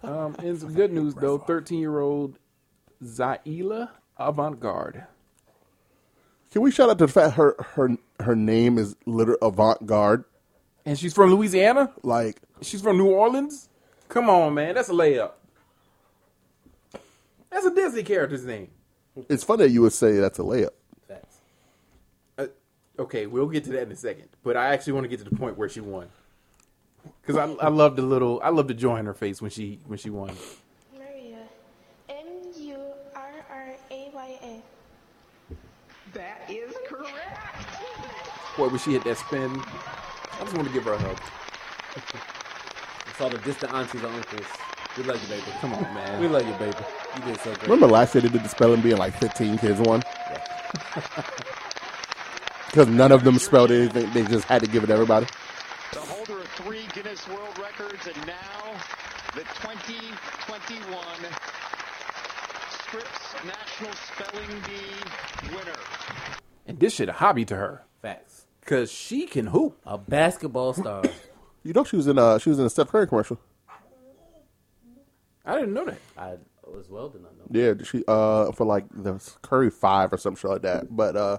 Um, 0.06 0.36
and 0.38 0.58
some 0.58 0.72
good 0.72 0.92
news 0.92 1.14
though, 1.14 1.38
thirteen-year-old 1.38 2.38
Zaila 3.02 3.90
Avant-Garde. 4.16 5.04
Can 6.52 6.62
we 6.62 6.70
shout 6.70 6.88
out 6.88 6.98
to 6.98 7.06
the 7.06 7.12
fact 7.12 7.34
her 7.34 7.54
her 7.74 7.96
her 8.20 8.34
name 8.34 8.78
is 8.78 8.96
literal 9.04 9.36
avant 9.42 9.84
garde? 9.84 10.24
And 10.86 10.98
she's 10.98 11.12
from 11.12 11.30
Louisiana. 11.34 11.92
Like 12.02 12.40
She's 12.62 12.80
from 12.80 12.96
New 12.96 13.10
Orleans. 13.10 13.68
Come 14.08 14.30
on, 14.30 14.54
man, 14.54 14.74
that's 14.74 14.88
a 14.88 14.92
layup. 14.92 15.32
That's 17.50 17.66
a 17.66 17.74
Disney 17.74 18.04
character's 18.04 18.44
name. 18.44 18.70
it's 19.28 19.44
funny 19.44 19.64
that 19.64 19.70
you 19.70 19.82
would 19.82 19.92
say 19.92 20.12
that's 20.12 20.38
a 20.38 20.42
layup. 20.42 20.70
Facts. 21.08 21.40
Okay, 22.98 23.26
we'll 23.26 23.48
get 23.48 23.64
to 23.64 23.72
that 23.72 23.82
in 23.82 23.92
a 23.92 23.96
second. 23.96 24.28
But 24.42 24.56
I 24.56 24.68
actually 24.72 24.94
want 24.94 25.04
to 25.04 25.08
get 25.08 25.18
to 25.18 25.28
the 25.28 25.36
point 25.36 25.58
where 25.58 25.68
she 25.68 25.80
won. 25.80 26.08
Because 27.22 27.36
I, 27.36 27.64
I 27.64 27.68
love 27.68 27.96
the 27.96 28.02
little, 28.02 28.40
I 28.42 28.50
love 28.50 28.68
the 28.68 28.74
joy 28.74 28.96
in 28.96 29.06
her 29.06 29.14
face 29.14 29.42
when 29.42 29.50
she 29.50 29.78
when 29.86 29.98
she 29.98 30.10
won. 30.10 30.30
Murraya. 30.96 31.38
M 32.08 32.26
U 32.58 32.78
R 33.14 33.32
R 33.50 33.74
A 33.90 34.10
Y 34.12 34.38
A. 34.42 34.62
That 36.14 36.48
is 36.48 36.72
correct. 36.88 37.76
Boy, 38.56 38.68
when 38.68 38.78
she 38.78 38.92
hit 38.92 39.04
that 39.04 39.18
spin, 39.18 39.50
I 39.60 40.40
just 40.40 40.54
want 40.56 40.66
to 40.68 40.72
give 40.72 40.84
her 40.84 40.92
a 40.94 40.98
hug. 40.98 41.18
It's 43.08 43.20
all 43.20 43.30
the 43.30 43.38
distant 43.38 43.72
aunties 43.72 44.02
and 44.02 44.14
uncles. 44.14 44.46
We 44.96 45.02
love 45.04 45.22
you, 45.22 45.28
baby. 45.28 45.42
Come 45.60 45.74
on, 45.74 45.82
man. 45.94 46.20
We 46.20 46.28
love 46.28 46.46
you, 46.46 46.54
baby. 46.54 46.76
You 47.16 47.22
did 47.24 47.40
so 47.40 47.50
great. 47.54 47.62
Remember 47.64 47.86
last 47.86 48.14
year 48.14 48.22
they 48.22 48.28
did 48.28 48.42
the 48.42 48.48
spelling 48.48 48.80
bee 48.80 48.90
and 48.90 48.98
like 48.98 49.14
15 49.18 49.58
kids 49.58 49.78
won? 49.80 50.02
Because 52.66 52.88
none 52.88 53.12
of 53.12 53.24
them 53.24 53.38
spelled 53.38 53.70
anything. 53.70 54.10
They 54.12 54.24
just 54.24 54.44
had 54.46 54.62
to 54.62 54.68
give 54.68 54.84
it 54.84 54.86
to 54.88 54.94
everybody. 54.94 55.26
the 55.92 56.00
holder 56.00 56.38
of 56.40 56.48
three 56.48 56.85
Guinness 56.96 57.28
World 57.28 57.58
Records, 57.58 58.06
and 58.06 58.26
now 58.26 58.72
the 59.34 59.40
2021 59.40 60.98
Scripps 62.70 63.34
National 63.44 63.92
Spelling 63.92 64.48
Bee 64.66 65.54
winner. 65.54 65.76
And 66.66 66.80
this 66.80 66.94
shit 66.94 67.10
a 67.10 67.12
hobby 67.12 67.44
to 67.44 67.56
her. 67.56 67.84
Facts. 68.00 68.46
Because 68.60 68.90
she 68.90 69.26
can 69.26 69.48
hoop. 69.48 69.78
A 69.84 69.98
basketball 69.98 70.72
star. 70.72 71.02
You 71.64 71.72
know 71.72 71.82
she 71.82 71.96
was 71.96 72.06
in 72.06 72.16
a 72.16 72.38
she 72.38 72.48
was 72.48 72.60
in 72.60 72.64
a 72.64 72.70
Steph 72.70 72.88
Curry 72.88 73.08
commercial. 73.08 73.40
I 75.44 75.56
didn't 75.56 75.74
know 75.74 75.84
that. 75.84 75.98
I 76.16 76.36
as 76.78 76.88
well 76.88 77.08
did 77.08 77.22
not 77.22 77.32
know. 77.36 77.44
Yeah, 77.50 77.74
she 77.82 78.04
uh 78.06 78.52
for 78.52 78.64
like 78.64 78.84
the 78.90 79.20
Curry 79.42 79.68
five 79.70 80.12
or 80.12 80.16
some 80.16 80.36
shit 80.36 80.48
like 80.48 80.62
that. 80.62 80.96
But 80.96 81.16
uh 81.16 81.38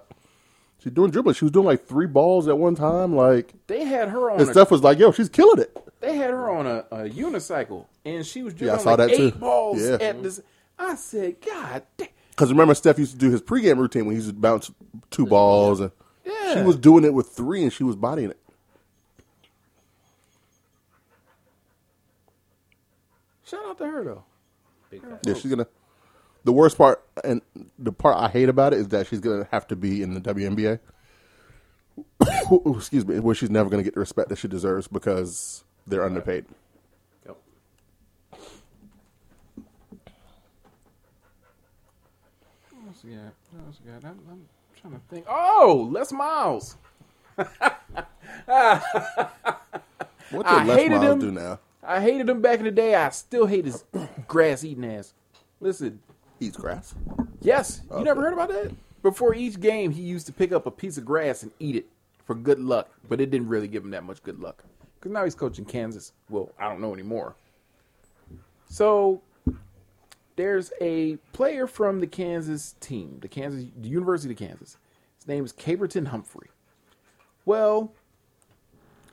she's 0.80 0.93
doing 0.93 1.11
dribbling. 1.11 1.36
She 1.36 1.45
was 1.45 1.51
doing 1.51 1.65
like 1.65 1.86
three 1.86 2.07
balls 2.07 2.47
at 2.47 2.57
one 2.57 2.75
time. 2.75 3.15
Like 3.15 3.53
They 3.67 3.84
had 3.86 4.09
her 4.09 4.30
on 4.32 4.39
and 4.39 4.49
a, 4.49 4.51
Steph 4.51 4.71
was 4.71 4.84
like, 4.84 4.97
"Yo, 4.99 5.11
she's 5.11 5.30
killing 5.30 5.59
it." 5.59 5.75
they 5.99 6.15
had 6.15 6.30
her 6.32 6.49
on 6.49 6.67
a, 6.67 6.86
a 6.91 7.09
unicycle, 7.09 7.86
and 8.05 8.25
she 8.25 8.43
was 8.43 8.53
Yeah, 8.59 8.75
I 8.75 8.78
saw 8.78 8.89
like 8.91 8.97
that 8.97 9.09
eight 9.11 9.34
too. 9.34 9.39
balls 9.39 9.82
Yeah. 9.82 9.97
at 9.99 10.21
this. 10.23 10.39
I 10.80 10.93
said, 10.95 11.38
God 11.41 11.84
damn. 11.97 12.07
Because 12.30 12.51
remember, 12.51 12.75
Steph 12.75 12.99
used 12.99 13.13
to 13.13 13.17
do 13.17 13.32
his 13.32 13.41
pregame 13.41 13.78
routine 13.78 14.05
when 14.05 14.13
he 14.15 14.17
used 14.21 14.30
to 14.30 14.36
bounce 14.36 14.69
two 15.09 15.25
balls, 15.25 15.80
and 15.80 15.91
Yeah. 16.23 16.53
she 16.53 16.61
was 16.61 16.75
doing 16.75 17.03
it 17.03 17.13
with 17.13 17.30
three, 17.30 17.63
and 17.63 17.73
she 17.73 17.84
was 17.84 17.95
bodying 17.95 18.30
it. 18.30 18.38
Shout 23.45 23.65
out 23.65 23.78
to 23.80 23.86
her 23.88 24.03
though. 24.03 24.23
Big. 24.89 25.01
Yeah, 25.25 25.34
she's 25.34 25.45
gonna. 25.49 25.67
The 26.47 26.53
worst 26.53 26.77
part, 26.77 27.03
and 27.25 27.41
the 27.77 27.91
part 27.91 28.15
I 28.15 28.29
hate 28.29 28.47
about 28.47 28.71
it, 28.71 28.79
is 28.79 28.87
that 28.87 29.05
she's 29.07 29.19
gonna 29.19 29.49
have 29.51 29.67
to 29.67 29.75
be 29.75 30.01
in 30.01 30.13
the 30.13 30.21
WNBA. 30.21 30.79
Excuse 32.77 33.05
me, 33.05 33.19
where 33.19 33.35
she's 33.35 33.49
never 33.49 33.69
gonna 33.69 33.83
get 33.83 33.95
the 33.95 33.99
respect 33.99 34.29
that 34.29 34.37
she 34.37 34.47
deserves 34.47 34.87
because 34.87 35.65
they're 35.87 36.05
underpaid. 36.05 36.45
Yep. 37.25 37.37
What 42.71 42.87
else 42.87 43.03
we 43.03 43.11
got? 43.11 43.33
What 43.51 43.65
else 43.65 43.81
we 43.83 43.91
got? 43.91 44.05
I'm, 44.05 44.19
I'm 44.31 44.45
trying 44.79 44.93
to 44.93 45.01
think. 45.09 45.25
Oh, 45.27 45.89
Les 45.91 46.13
Miles. 46.13 46.77
What 50.31 50.45
did 50.45 50.55
I 50.55 50.63
Les 50.63 50.87
Miles 50.87 51.03
him. 51.03 51.19
do 51.19 51.31
now? 51.31 51.59
I 51.83 51.99
hated 51.99 52.29
him 52.29 52.41
back 52.41 52.59
in 52.59 52.65
the 52.65 52.71
day. 52.71 52.95
I 52.95 53.09
still 53.09 53.47
hate 53.47 53.65
his 53.65 53.83
grass 54.29 54.63
eating 54.63 54.85
ass. 54.85 55.13
Listen, 55.59 55.99
Eats 56.39 56.57
grass. 56.57 56.93
yes, 57.41 57.81
you 57.97 58.03
never 58.03 58.21
heard 58.21 58.33
about 58.33 58.49
that? 58.49 58.71
Before 59.01 59.33
each 59.33 59.59
game, 59.59 59.91
he 59.91 60.01
used 60.01 60.25
to 60.27 60.33
pick 60.33 60.51
up 60.51 60.65
a 60.65 60.71
piece 60.71 60.97
of 60.97 61.05
grass 61.05 61.43
and 61.43 61.51
eat 61.59 61.75
it 61.75 61.88
for 62.25 62.35
good 62.35 62.59
luck, 62.59 62.89
but 63.07 63.21
it 63.21 63.31
didn't 63.31 63.47
really 63.47 63.67
give 63.67 63.83
him 63.83 63.91
that 63.91 64.03
much 64.03 64.21
good 64.21 64.39
luck. 64.39 64.63
Because 64.99 65.11
now 65.11 65.23
he's 65.23 65.35
coaching 65.35 65.65
Kansas. 65.65 66.11
Well, 66.29 66.51
I 66.59 66.67
don't 66.67 66.81
know 66.81 66.93
anymore. 66.93 67.35
So 68.69 69.21
there's 70.35 70.71
a 70.81 71.15
player 71.33 71.67
from 71.67 71.99
the 71.99 72.07
Kansas 72.07 72.75
team, 72.79 73.19
the 73.21 73.27
Kansas, 73.27 73.65
the 73.79 73.89
University 73.89 74.33
of 74.33 74.39
Kansas. 74.39 74.77
His 75.17 75.27
name 75.27 75.45
is 75.45 75.53
Caperton 75.53 76.07
Humphrey. 76.07 76.49
Well, 77.45 77.93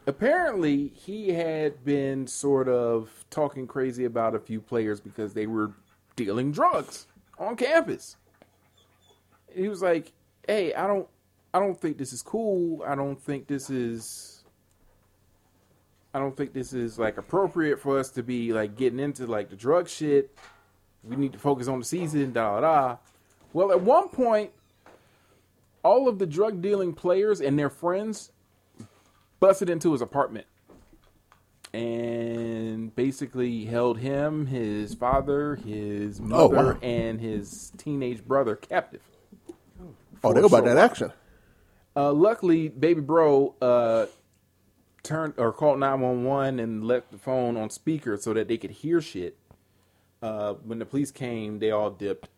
apparently 0.07 0.89
he 0.89 1.29
had 1.29 1.85
been 1.85 2.27
sort 2.27 2.69
of 2.69 3.25
talking 3.31 3.67
crazy 3.67 4.07
about 4.07 4.35
a 4.35 4.41
few 4.41 4.61
players 4.61 5.01
because 5.01 5.35
they 5.35 5.47
were 5.47 5.73
dealing 6.17 6.51
drugs 6.53 7.07
on 7.39 7.57
campus. 7.57 8.17
He 9.55 9.69
was 9.69 9.83
like, 9.83 10.13
"Hey, 10.47 10.75
I 10.75 10.87
don't 10.87 11.09
I 11.53 11.61
don't 11.61 11.81
think 11.81 11.99
this 11.99 12.13
is 12.13 12.23
cool. 12.23 12.83
I 12.87 12.95
don't 12.95 13.21
think 13.21 13.47
this 13.47 13.71
is 13.71 14.45
I 16.13 16.19
don't 16.19 16.37
think 16.37 16.53
this 16.53 16.73
is 16.73 16.99
like 16.99 17.17
appropriate 17.17 17.81
for 17.81 17.99
us 17.99 18.11
to 18.11 18.23
be 18.23 18.53
like 18.53 18.77
getting 18.77 19.01
into 19.01 19.27
like 19.27 19.51
the 19.51 19.57
drug 19.57 19.89
shit. 19.89 20.37
We 21.03 21.17
need 21.17 21.33
to 21.33 21.39
focus 21.39 21.69
on 21.69 21.79
the 21.79 21.85
season, 21.85 22.33
da 22.33 22.61
da 22.61 22.61
da." 22.61 22.97
Well, 23.53 23.71
at 23.71 23.81
one 23.81 24.09
point 24.09 24.51
all 25.85 26.09
of 26.09 26.19
the 26.19 26.27
drug 26.27 26.63
dealing 26.63 26.95
players 26.95 27.41
and 27.41 27.59
their 27.59 27.71
friends 27.71 28.33
busted 29.39 29.69
into 29.69 29.93
his 29.93 30.01
apartment 30.01 30.47
and 31.75 32.95
basically 32.95 33.65
held 33.65 33.99
him, 33.99 34.47
his 34.47 34.95
father, 34.95 35.57
his 35.57 36.21
Oh, 36.21 36.23
mother, 36.49 36.75
wow. 36.75 36.79
and 36.83 37.21
his 37.21 37.73
teenage 37.77 38.25
brother 38.25 38.55
captive. 38.55 39.03
Oh, 40.23 40.33
they 40.33 40.41
go 40.41 40.47
about 40.47 40.65
that 40.67 40.77
action. 40.79 41.13
Uh, 41.97 42.13
luckily, 42.13 42.69
baby 42.69 43.01
bro 43.01 43.55
uh, 43.61 44.07
turned 45.03 45.35
or 45.37 45.53
called 45.53 45.81
nine 45.81 46.01
one 46.01 46.25
one 46.25 46.59
and 46.61 46.85
left 46.85 47.11
the 47.11 47.19
phone 47.19 47.57
on 47.57 47.71
speaker 47.71 48.17
so 48.17 48.33
that 48.35 48.47
they 48.49 48.57
could 48.57 48.71
hear 48.71 49.01
shit. 49.01 49.37
Uh, 50.23 50.55
when 50.65 50.79
the 50.79 50.87
police 50.87 51.11
came, 51.11 51.59
they 51.59 51.71
all 51.71 51.91
dipped, 51.91 52.29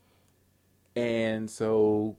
and 0.96 1.48
so 1.50 2.16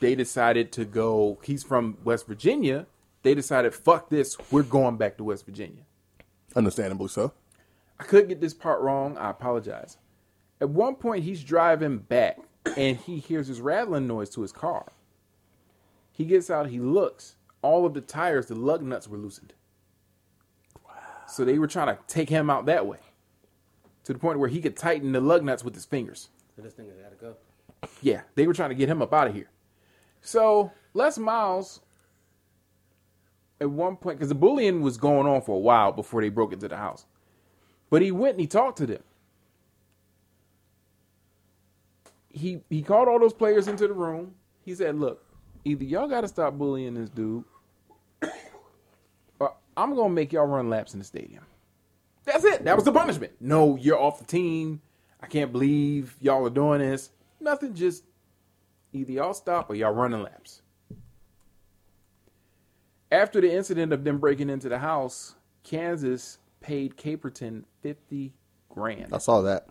they 0.00 0.14
decided 0.14 0.70
to 0.72 0.84
go. 0.84 1.38
He's 1.42 1.64
from 1.64 1.96
West 2.04 2.26
Virginia. 2.26 2.86
They 3.22 3.34
decided, 3.34 3.72
fuck 3.74 4.10
this, 4.10 4.36
we're 4.50 4.62
going 4.62 4.96
back 4.98 5.16
to 5.16 5.24
West 5.24 5.46
Virginia. 5.46 5.82
Understandably 6.54 7.08
so. 7.08 7.32
I 7.98 8.04
could 8.04 8.28
get 8.28 8.40
this 8.40 8.54
part 8.54 8.80
wrong. 8.80 9.16
I 9.16 9.30
apologize. 9.30 9.98
At 10.60 10.70
one 10.70 10.96
point, 10.96 11.24
he's 11.24 11.42
driving 11.42 11.98
back 11.98 12.38
and 12.76 12.96
he 12.96 13.18
hears 13.18 13.48
this 13.48 13.60
rattling 13.60 14.06
noise 14.06 14.30
to 14.30 14.42
his 14.42 14.52
car. 14.52 14.92
He 16.12 16.24
gets 16.24 16.50
out, 16.50 16.68
he 16.68 16.78
looks. 16.78 17.36
All 17.62 17.86
of 17.86 17.94
the 17.94 18.00
tires, 18.00 18.46
the 18.46 18.54
lug 18.54 18.82
nuts 18.82 19.08
were 19.08 19.18
loosened. 19.18 19.54
Wow. 20.86 20.94
So 21.26 21.44
they 21.44 21.58
were 21.58 21.66
trying 21.66 21.88
to 21.88 21.98
take 22.06 22.28
him 22.28 22.50
out 22.50 22.66
that 22.66 22.86
way 22.86 22.98
to 24.04 24.12
the 24.12 24.18
point 24.18 24.38
where 24.38 24.48
he 24.48 24.60
could 24.60 24.76
tighten 24.76 25.12
the 25.12 25.20
lug 25.20 25.44
nuts 25.44 25.64
with 25.64 25.74
his 25.74 25.84
fingers. 25.84 26.28
So 26.54 26.62
this 26.62 26.74
thing 26.74 26.86
has 26.88 26.96
gotta 26.96 27.16
go. 27.16 27.36
Yeah, 28.00 28.22
they 28.34 28.46
were 28.46 28.54
trying 28.54 28.70
to 28.70 28.74
get 28.74 28.88
him 28.88 29.00
up 29.00 29.12
out 29.12 29.28
of 29.28 29.34
here. 29.34 29.50
So 30.20 30.70
Les 30.94 31.18
Miles, 31.18 31.80
at 33.62 33.70
one 33.70 33.96
point, 33.96 34.18
because 34.18 34.28
the 34.28 34.34
bullying 34.34 34.82
was 34.82 34.96
going 34.96 35.26
on 35.26 35.40
for 35.40 35.56
a 35.56 35.60
while 35.60 35.92
before 35.92 36.20
they 36.20 36.28
broke 36.28 36.52
into 36.52 36.68
the 36.68 36.76
house, 36.76 37.06
but 37.90 38.02
he 38.02 38.10
went 38.10 38.32
and 38.32 38.40
he 38.40 38.46
talked 38.48 38.76
to 38.78 38.86
them. 38.86 39.02
He 42.28 42.60
he 42.68 42.82
called 42.82 43.08
all 43.08 43.20
those 43.20 43.32
players 43.32 43.68
into 43.68 43.86
the 43.86 43.94
room. 43.94 44.34
He 44.64 44.74
said, 44.74 44.98
"Look, 44.98 45.24
either 45.64 45.84
y'all 45.84 46.08
got 46.08 46.22
to 46.22 46.28
stop 46.28 46.54
bullying 46.54 46.94
this 46.94 47.10
dude, 47.10 47.44
or 49.38 49.54
I'm 49.76 49.94
gonna 49.94 50.10
make 50.10 50.32
y'all 50.32 50.46
run 50.46 50.68
laps 50.68 50.92
in 50.94 50.98
the 50.98 51.04
stadium." 51.04 51.46
That's 52.24 52.44
it. 52.44 52.64
That 52.64 52.76
was 52.76 52.84
the 52.84 52.92
punishment. 52.92 53.32
No, 53.40 53.76
you're 53.76 53.98
off 54.00 54.18
the 54.18 54.24
team. 54.24 54.80
I 55.20 55.26
can't 55.26 55.52
believe 55.52 56.16
y'all 56.20 56.46
are 56.46 56.50
doing 56.50 56.80
this. 56.80 57.10
Nothing. 57.40 57.74
Just 57.74 58.04
either 58.92 59.12
y'all 59.12 59.34
stop 59.34 59.70
or 59.70 59.74
y'all 59.74 59.92
running 59.92 60.22
laps. 60.22 60.62
After 63.12 63.42
the 63.42 63.52
incident 63.54 63.92
of 63.92 64.04
them 64.04 64.18
breaking 64.18 64.48
into 64.48 64.70
the 64.70 64.78
house, 64.78 65.34
Kansas 65.64 66.38
paid 66.60 66.96
Caperton 66.96 67.64
fifty 67.82 68.32
grand 68.70 69.12
I 69.12 69.18
saw 69.18 69.42
that. 69.42 69.68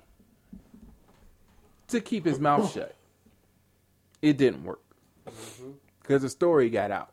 to 1.87 1.99
keep 1.99 2.23
his 2.23 2.39
mouth 2.39 2.71
shut. 2.73 2.95
It 4.21 4.37
didn't 4.37 4.63
work 4.63 4.81
mm-hmm. 5.27 5.71
because 6.01 6.21
the 6.21 6.29
story 6.29 6.69
got 6.69 6.91
out. 6.91 7.11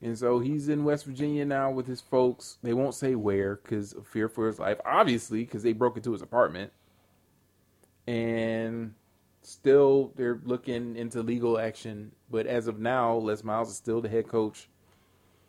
And 0.00 0.16
so 0.16 0.38
he's 0.38 0.68
in 0.68 0.84
West 0.84 1.04
Virginia 1.04 1.44
now 1.44 1.70
with 1.70 1.86
his 1.86 2.00
folks. 2.00 2.56
They 2.62 2.72
won't 2.72 2.94
say 2.94 3.16
where 3.16 3.56
because 3.56 3.92
of 3.92 4.06
fear 4.06 4.28
for 4.28 4.46
his 4.46 4.58
life, 4.58 4.78
obviously, 4.86 5.40
because 5.44 5.62
they 5.62 5.72
broke 5.72 5.96
into 5.96 6.12
his 6.12 6.22
apartment. 6.22 6.72
And 8.06 8.94
still, 9.48 10.12
they're 10.16 10.40
looking 10.44 10.96
into 10.96 11.22
legal 11.22 11.58
action. 11.58 12.12
But 12.30 12.46
as 12.46 12.66
of 12.66 12.78
now, 12.78 13.14
Les 13.14 13.42
Miles 13.42 13.70
is 13.70 13.76
still 13.76 14.00
the 14.00 14.08
head 14.08 14.28
coach. 14.28 14.68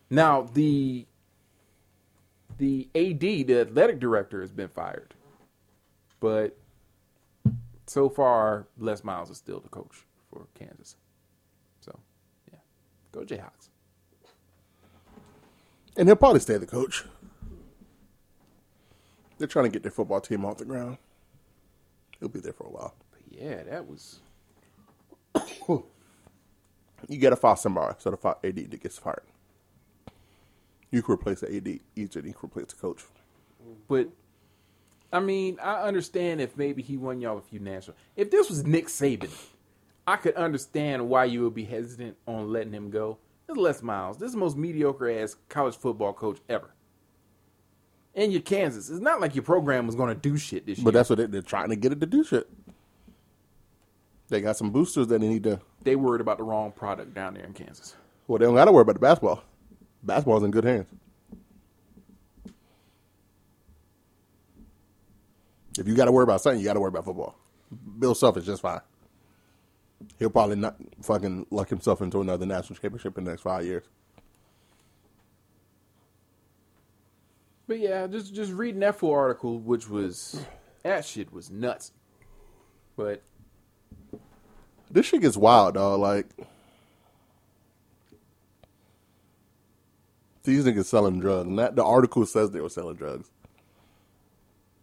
Now, 0.09 0.41
the 0.41 1.05
the 2.57 2.89
AD, 2.93 3.19
the 3.19 3.61
athletic 3.61 3.99
director, 3.99 4.41
has 4.41 4.51
been 4.51 4.67
fired. 4.67 5.13
But 6.19 6.57
so 7.87 8.09
far, 8.09 8.67
Les 8.77 9.03
Miles 9.03 9.29
is 9.29 9.37
still 9.37 9.59
the 9.59 9.69
coach 9.69 10.05
for 10.29 10.47
Kansas. 10.55 10.95
So, 11.79 11.97
yeah, 12.51 12.59
go 13.11 13.21
Jayhawks. 13.21 13.69
And 15.97 16.07
he'll 16.07 16.15
probably 16.15 16.39
stay 16.39 16.57
the 16.57 16.65
coach. 16.65 17.05
They're 19.37 19.47
trying 19.47 19.65
to 19.65 19.71
get 19.71 19.83
their 19.83 19.91
football 19.91 20.19
team 20.19 20.43
off 20.43 20.57
the 20.57 20.65
ground. 20.65 20.97
He'll 22.19 22.29
be 22.29 22.41
there 22.41 22.53
for 22.53 22.67
a 22.67 22.71
while. 22.71 22.93
But 23.39 23.45
yeah, 23.45 23.63
that 23.63 23.87
was 23.87 24.19
You 27.07 27.17
got 27.17 27.29
to 27.29 27.35
fire 27.35 27.55
somebody 27.55 27.95
so 27.99 28.11
the 28.11 28.47
AD 28.47 28.71
that 28.71 28.83
gets 28.83 28.97
fired. 28.97 29.23
You 30.91 31.01
can 31.01 31.13
replace 31.13 31.41
the 31.41 31.55
AD 31.55 31.79
easier 31.95 32.21
than 32.21 32.27
you 32.27 32.33
can 32.33 32.49
replace 32.49 32.67
the 32.67 32.75
coach. 32.75 33.03
But 33.87 34.09
I 35.13 35.19
mean, 35.19 35.57
I 35.61 35.83
understand 35.83 36.41
if 36.41 36.57
maybe 36.57 36.81
he 36.81 36.97
won 36.97 37.21
y'all 37.21 37.37
a 37.37 37.41
few 37.41 37.59
national. 37.59 37.95
If 38.15 38.31
this 38.31 38.49
was 38.49 38.65
Nick 38.65 38.87
Saban, 38.87 39.31
I 40.07 40.17
could 40.17 40.35
understand 40.35 41.07
why 41.07 41.25
you 41.25 41.43
would 41.43 41.55
be 41.55 41.65
hesitant 41.65 42.17
on 42.27 42.51
letting 42.51 42.73
him 42.73 42.89
go. 42.89 43.17
This 43.47 43.55
is 43.55 43.61
Les 43.61 43.83
Miles. 43.83 44.17
This 44.17 44.27
is 44.27 44.33
the 44.33 44.39
most 44.39 44.57
mediocre 44.57 45.09
ass 45.09 45.35
college 45.47 45.75
football 45.75 46.13
coach 46.13 46.39
ever. 46.49 46.71
And 48.15 48.31
your 48.31 48.41
Kansas. 48.41 48.89
It's 48.89 48.99
not 48.99 49.21
like 49.21 49.35
your 49.35 49.43
program 49.43 49.85
was 49.85 49.95
going 49.95 50.09
to 50.09 50.19
do 50.19 50.37
shit 50.37 50.65
this 50.65 50.79
year. 50.79 50.85
But 50.85 50.93
that's 50.93 51.09
what 51.09 51.17
they, 51.17 51.25
they're 51.27 51.41
trying 51.41 51.69
to 51.69 51.75
get 51.75 51.91
it 51.91 51.99
to 52.01 52.05
do 52.05 52.23
shit. 52.23 52.49
They 54.29 54.41
got 54.41 54.57
some 54.57 54.69
boosters 54.69 55.07
that 55.07 55.19
they 55.19 55.27
need 55.27 55.43
to. 55.43 55.59
they 55.83 55.95
worried 55.95 56.21
about 56.21 56.37
the 56.37 56.43
wrong 56.43 56.71
product 56.71 57.13
down 57.13 57.33
there 57.33 57.45
in 57.45 57.53
Kansas. 57.53 57.95
Well, 58.27 58.37
they 58.37 58.45
don't 58.45 58.55
got 58.55 58.65
to 58.65 58.71
worry 58.71 58.83
about 58.83 58.93
the 58.93 58.99
basketball. 58.99 59.43
Basketball's 60.03 60.43
in 60.43 60.51
good 60.51 60.65
hands. 60.65 60.85
If 65.77 65.87
you 65.87 65.95
got 65.95 66.05
to 66.05 66.11
worry 66.11 66.23
about 66.23 66.41
something, 66.41 66.59
you 66.59 66.65
got 66.65 66.73
to 66.73 66.79
worry 66.79 66.89
about 66.89 67.05
football. 67.05 67.35
Bill 67.97 68.13
Self 68.13 68.37
is 68.37 68.45
just 68.45 68.61
fine. 68.61 68.81
He'll 70.17 70.29
probably 70.29 70.55
not 70.55 70.75
fucking 71.01 71.47
luck 71.49 71.69
himself 71.69 72.01
into 72.01 72.21
another 72.21 72.45
national 72.45 72.77
championship 72.77 73.17
in 73.17 73.23
the 73.23 73.31
next 73.31 73.41
five 73.41 73.65
years. 73.65 73.83
But 77.67 77.79
yeah, 77.79 78.07
just 78.07 78.33
just 78.33 78.51
reading 78.51 78.79
that 78.81 78.97
full 78.97 79.13
article, 79.13 79.59
which 79.59 79.89
was 79.89 80.43
that 80.83 81.05
shit 81.05 81.31
was 81.31 81.51
nuts. 81.51 81.91
But 82.95 83.21
This 84.91 85.05
shit 85.05 85.21
gets 85.21 85.37
wild, 85.37 85.75
dog. 85.75 85.99
Like 85.99 86.25
these 90.43 90.65
niggas 90.65 90.85
selling 90.85 91.19
drugs. 91.19 91.47
And 91.47 91.59
that 91.59 91.75
the 91.75 91.83
article 91.83 92.25
says 92.25 92.51
they 92.51 92.61
were 92.61 92.69
selling 92.69 92.95
drugs. 92.95 93.29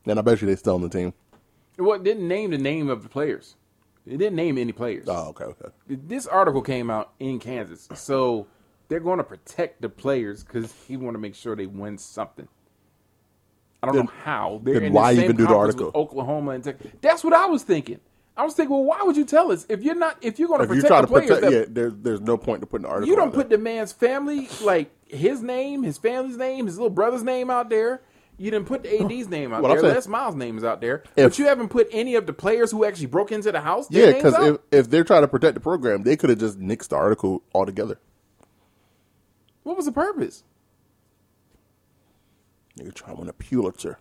And 0.06 0.18
I 0.18 0.22
bet 0.22 0.40
you 0.40 0.46
they 0.46 0.56
still 0.56 0.74
on 0.76 0.82
the 0.82 0.88
team. 0.88 1.12
what 1.76 2.04
didn't 2.04 2.28
name 2.28 2.50
the 2.52 2.58
name 2.58 2.88
of 2.88 3.02
the 3.02 3.08
players. 3.08 3.56
It 4.06 4.18
didn't 4.18 4.36
name 4.36 4.56
any 4.56 4.70
players. 4.70 5.06
Oh, 5.08 5.30
okay, 5.30 5.44
okay. 5.44 5.68
This 5.88 6.28
article 6.28 6.62
came 6.62 6.90
out 6.90 7.12
in 7.18 7.40
Kansas, 7.40 7.88
so 7.94 8.46
they're 8.86 9.00
going 9.00 9.18
to 9.18 9.24
protect 9.24 9.82
the 9.82 9.88
players 9.88 10.44
because 10.44 10.72
he 10.86 10.96
want 10.96 11.16
to 11.16 11.18
make 11.18 11.34
sure 11.34 11.56
they 11.56 11.66
win 11.66 11.98
something. 11.98 12.46
I 13.82 13.86
don't 13.86 13.96
Then- 13.96 14.04
know 14.06 14.12
how. 14.22 14.60
They're 14.62 14.78
then 14.78 14.92
why 14.92 15.14
the 15.14 15.24
even 15.24 15.36
do 15.36 15.46
the 15.48 15.54
article? 15.56 15.90
Oklahoma 15.92 16.52
and 16.52 16.62
Texas. 16.62 16.92
That's 17.00 17.24
what 17.24 17.32
I 17.32 17.46
was 17.46 17.64
thinking. 17.64 17.98
I 18.36 18.44
was 18.44 18.54
thinking, 18.54 18.74
well, 18.76 18.84
why 18.84 19.02
would 19.02 19.16
you 19.16 19.24
tell 19.24 19.50
us 19.50 19.64
if 19.68 19.82
you're 19.82 19.94
not 19.94 20.18
if 20.20 20.38
you're 20.38 20.48
going 20.48 20.60
to 20.60 20.66
protect 20.66 21.00
the 21.02 21.06
players? 21.06 21.30
protect, 21.30 21.52
yeah, 21.52 21.64
there's 21.68 21.94
there's 21.96 22.20
no 22.20 22.36
point 22.36 22.60
to 22.60 22.66
putting 22.66 22.82
the 22.82 22.88
article. 22.90 23.08
you 23.08 23.16
don't 23.16 23.32
put 23.32 23.48
the 23.48 23.56
man's 23.58 23.92
family, 23.92 24.48
like 24.62 24.90
his 25.06 25.40
name, 25.42 25.82
his 25.82 25.96
family's 25.98 26.36
name, 26.36 26.66
his 26.66 26.76
little 26.76 26.90
brother's 26.90 27.22
name 27.22 27.50
out 27.50 27.70
there. 27.70 28.02
You 28.38 28.50
didn't 28.50 28.66
put 28.66 28.82
the 28.82 29.00
AD's 29.02 29.28
name 29.28 29.54
out 29.54 29.64
I'm 29.64 29.70
there. 29.70 29.80
saying- 29.80 29.94
Les 29.94 30.06
Miles' 30.08 30.34
name 30.34 30.58
is 30.58 30.64
out 30.64 30.82
there, 30.82 31.02
If- 31.16 31.30
but 31.30 31.38
you 31.38 31.46
haven't 31.46 31.70
put 31.70 31.88
any 31.90 32.16
of 32.16 32.26
the 32.26 32.34
players 32.34 32.70
who 32.70 32.84
actually 32.84 33.06
broke 33.06 33.32
into 33.32 33.50
the 33.50 33.60
house. 33.60 33.86
Yeah, 33.90 34.12
because 34.12 34.34
if, 34.46 34.56
if 34.70 34.90
they're 34.90 35.04
trying 35.04 35.22
to 35.22 35.28
protect 35.28 35.54
the 35.54 35.60
program, 35.60 36.02
they 36.02 36.16
could 36.18 36.28
have 36.28 36.38
just 36.38 36.60
nixed 36.60 36.88
the 36.88 36.96
article 36.96 37.42
altogether. 37.54 37.98
what 39.62 39.74
was 39.78 39.86
the 39.86 39.92
purpose? 39.92 40.44
Nigga 42.78 42.92
trying 42.92 43.14
to 43.14 43.20
win 43.20 43.28
a 43.30 43.32
Pulitzer. 43.32 43.98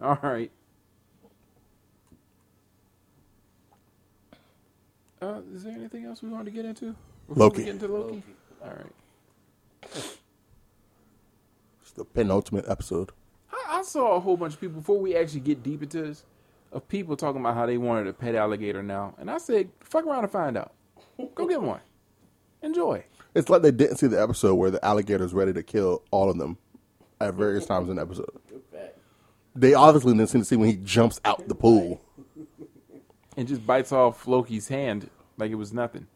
All 0.00 0.18
right. 0.22 0.50
Uh, 5.20 5.40
is 5.54 5.64
there 5.64 5.72
anything 5.72 6.04
else 6.04 6.22
we 6.22 6.28
want 6.28 6.44
to 6.44 6.50
get 6.50 6.64
into? 6.64 6.94
Before 7.26 7.44
Loki. 7.44 7.58
We 7.58 7.64
get 7.64 7.74
into 7.74 7.88
Loki. 7.88 8.22
All 8.62 8.70
right. 8.70 8.92
It's 11.82 11.92
the 11.94 12.04
penultimate 12.04 12.68
episode. 12.68 13.12
I, 13.50 13.78
I 13.78 13.82
saw 13.82 14.16
a 14.16 14.20
whole 14.20 14.36
bunch 14.36 14.54
of 14.54 14.60
people 14.60 14.80
before 14.80 14.98
we 14.98 15.16
actually 15.16 15.40
get 15.40 15.62
deep 15.62 15.82
into 15.82 16.02
this 16.02 16.24
of 16.72 16.86
people 16.88 17.16
talking 17.16 17.40
about 17.40 17.54
how 17.54 17.64
they 17.64 17.78
wanted 17.78 18.06
a 18.06 18.12
pet 18.12 18.34
alligator 18.34 18.82
now, 18.82 19.14
and 19.18 19.30
I 19.30 19.38
said, 19.38 19.70
"Fuck 19.80 20.04
around 20.04 20.24
and 20.24 20.32
find 20.32 20.56
out. 20.58 20.72
Go 21.34 21.46
get 21.46 21.62
one. 21.62 21.80
Enjoy." 22.62 23.02
It's 23.34 23.48
like 23.48 23.62
they 23.62 23.70
didn't 23.70 23.96
see 23.96 24.06
the 24.06 24.20
episode 24.20 24.56
where 24.56 24.70
the 24.70 24.84
alligator's 24.84 25.32
ready 25.32 25.52
to 25.52 25.62
kill 25.62 26.02
all 26.10 26.28
of 26.30 26.38
them 26.38 26.58
at 27.20 27.34
various 27.34 27.66
times 27.66 27.88
in 27.88 27.96
the 27.96 28.02
episode. 28.02 28.30
They 29.56 29.74
obviously 29.74 30.12
didn't 30.12 30.28
see 30.28 30.38
the 30.38 30.44
scene 30.44 30.60
when 30.60 30.68
he 30.70 30.76
jumps 30.76 31.20
out 31.24 31.48
the 31.48 31.54
pool. 31.54 32.00
and 33.36 33.48
just 33.48 33.66
bites 33.66 33.92
off 33.92 34.26
Loki's 34.26 34.68
hand 34.68 35.10
like 35.38 35.50
it 35.50 35.56
was 35.56 35.72
nothing. 35.72 36.06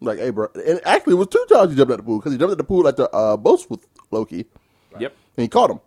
Like, 0.00 0.18
hey, 0.18 0.30
bro. 0.30 0.48
And 0.66 0.80
actually, 0.84 1.14
it 1.14 1.16
was 1.16 1.28
two 1.28 1.44
times 1.48 1.70
he 1.70 1.76
jumped 1.76 1.92
out 1.92 1.96
the 1.96 2.02
pool 2.02 2.18
because 2.18 2.32
he 2.32 2.38
jumped 2.38 2.52
out 2.52 2.58
the 2.58 2.64
pool 2.64 2.86
at 2.86 2.96
the 2.96 3.08
uh, 3.10 3.36
boats 3.36 3.66
with 3.70 3.86
Loki 4.10 4.46
Yep. 4.98 5.14
and 5.36 5.42
he 5.42 5.48
caught 5.48 5.70
him. 5.70 5.80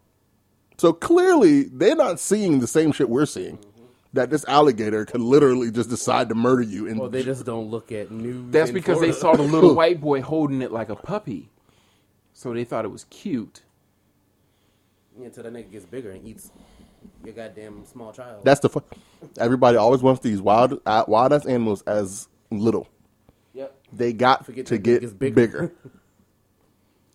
So 0.78 0.94
clearly, 0.94 1.64
they're 1.64 1.96
not 1.96 2.20
seeing 2.20 2.60
the 2.60 2.68
same 2.68 2.92
shit 2.92 3.10
we're 3.10 3.26
seeing. 3.26 3.60
That 4.14 4.32
this 4.32 4.44
alligator 4.48 5.06
could 5.06 5.22
literally 5.22 5.70
just 5.70 5.90
decide 5.92 6.30
to 6.30 6.36
murder 6.36 6.64
you. 6.64 6.88
And 6.88 7.00
Well, 7.00 7.10
they 7.10 7.22
just 7.22 7.46
don't 7.46 7.70
look 7.70 7.92
at 7.92 8.10
news. 8.10 8.52
That's 8.52 8.70
in 8.70 8.74
because 8.74 9.00
they 9.00 9.12
saw 9.12 9.34
the 9.36 9.44
little 9.44 9.76
white 9.82 10.02
boy 10.02 10.22
holding 10.22 10.64
it 10.64 10.72
like 10.72 10.90
a 10.90 10.96
puppy, 10.96 11.50
so 12.34 12.52
they 12.52 12.64
thought 12.64 12.86
it 12.86 12.92
was 12.92 13.04
cute. 13.12 13.62
Until 15.26 15.44
the 15.44 15.50
nigga 15.50 15.72
gets 15.72 15.86
bigger 15.86 16.12
and 16.12 16.26
eats 16.28 16.52
your 17.24 17.34
goddamn 17.34 17.86
small 17.86 18.12
child. 18.12 18.44
that's 18.44 18.60
the. 18.60 18.70
Fu- 18.70 18.84
Everybody 19.38 19.78
always 19.78 20.02
wants 20.02 20.22
these 20.22 20.42
wild, 20.42 20.82
uh, 20.86 21.06
wild 21.08 21.34
ass 21.34 21.46
animals 21.46 21.82
as 21.84 22.28
little. 22.52 22.88
yep. 23.54 23.76
They 23.94 24.14
got 24.14 24.46
Forget 24.46 24.66
to 24.68 24.78
get 24.78 25.02
nigga's 25.02 25.14
bigger. 25.14 25.36
bigger. 25.36 25.72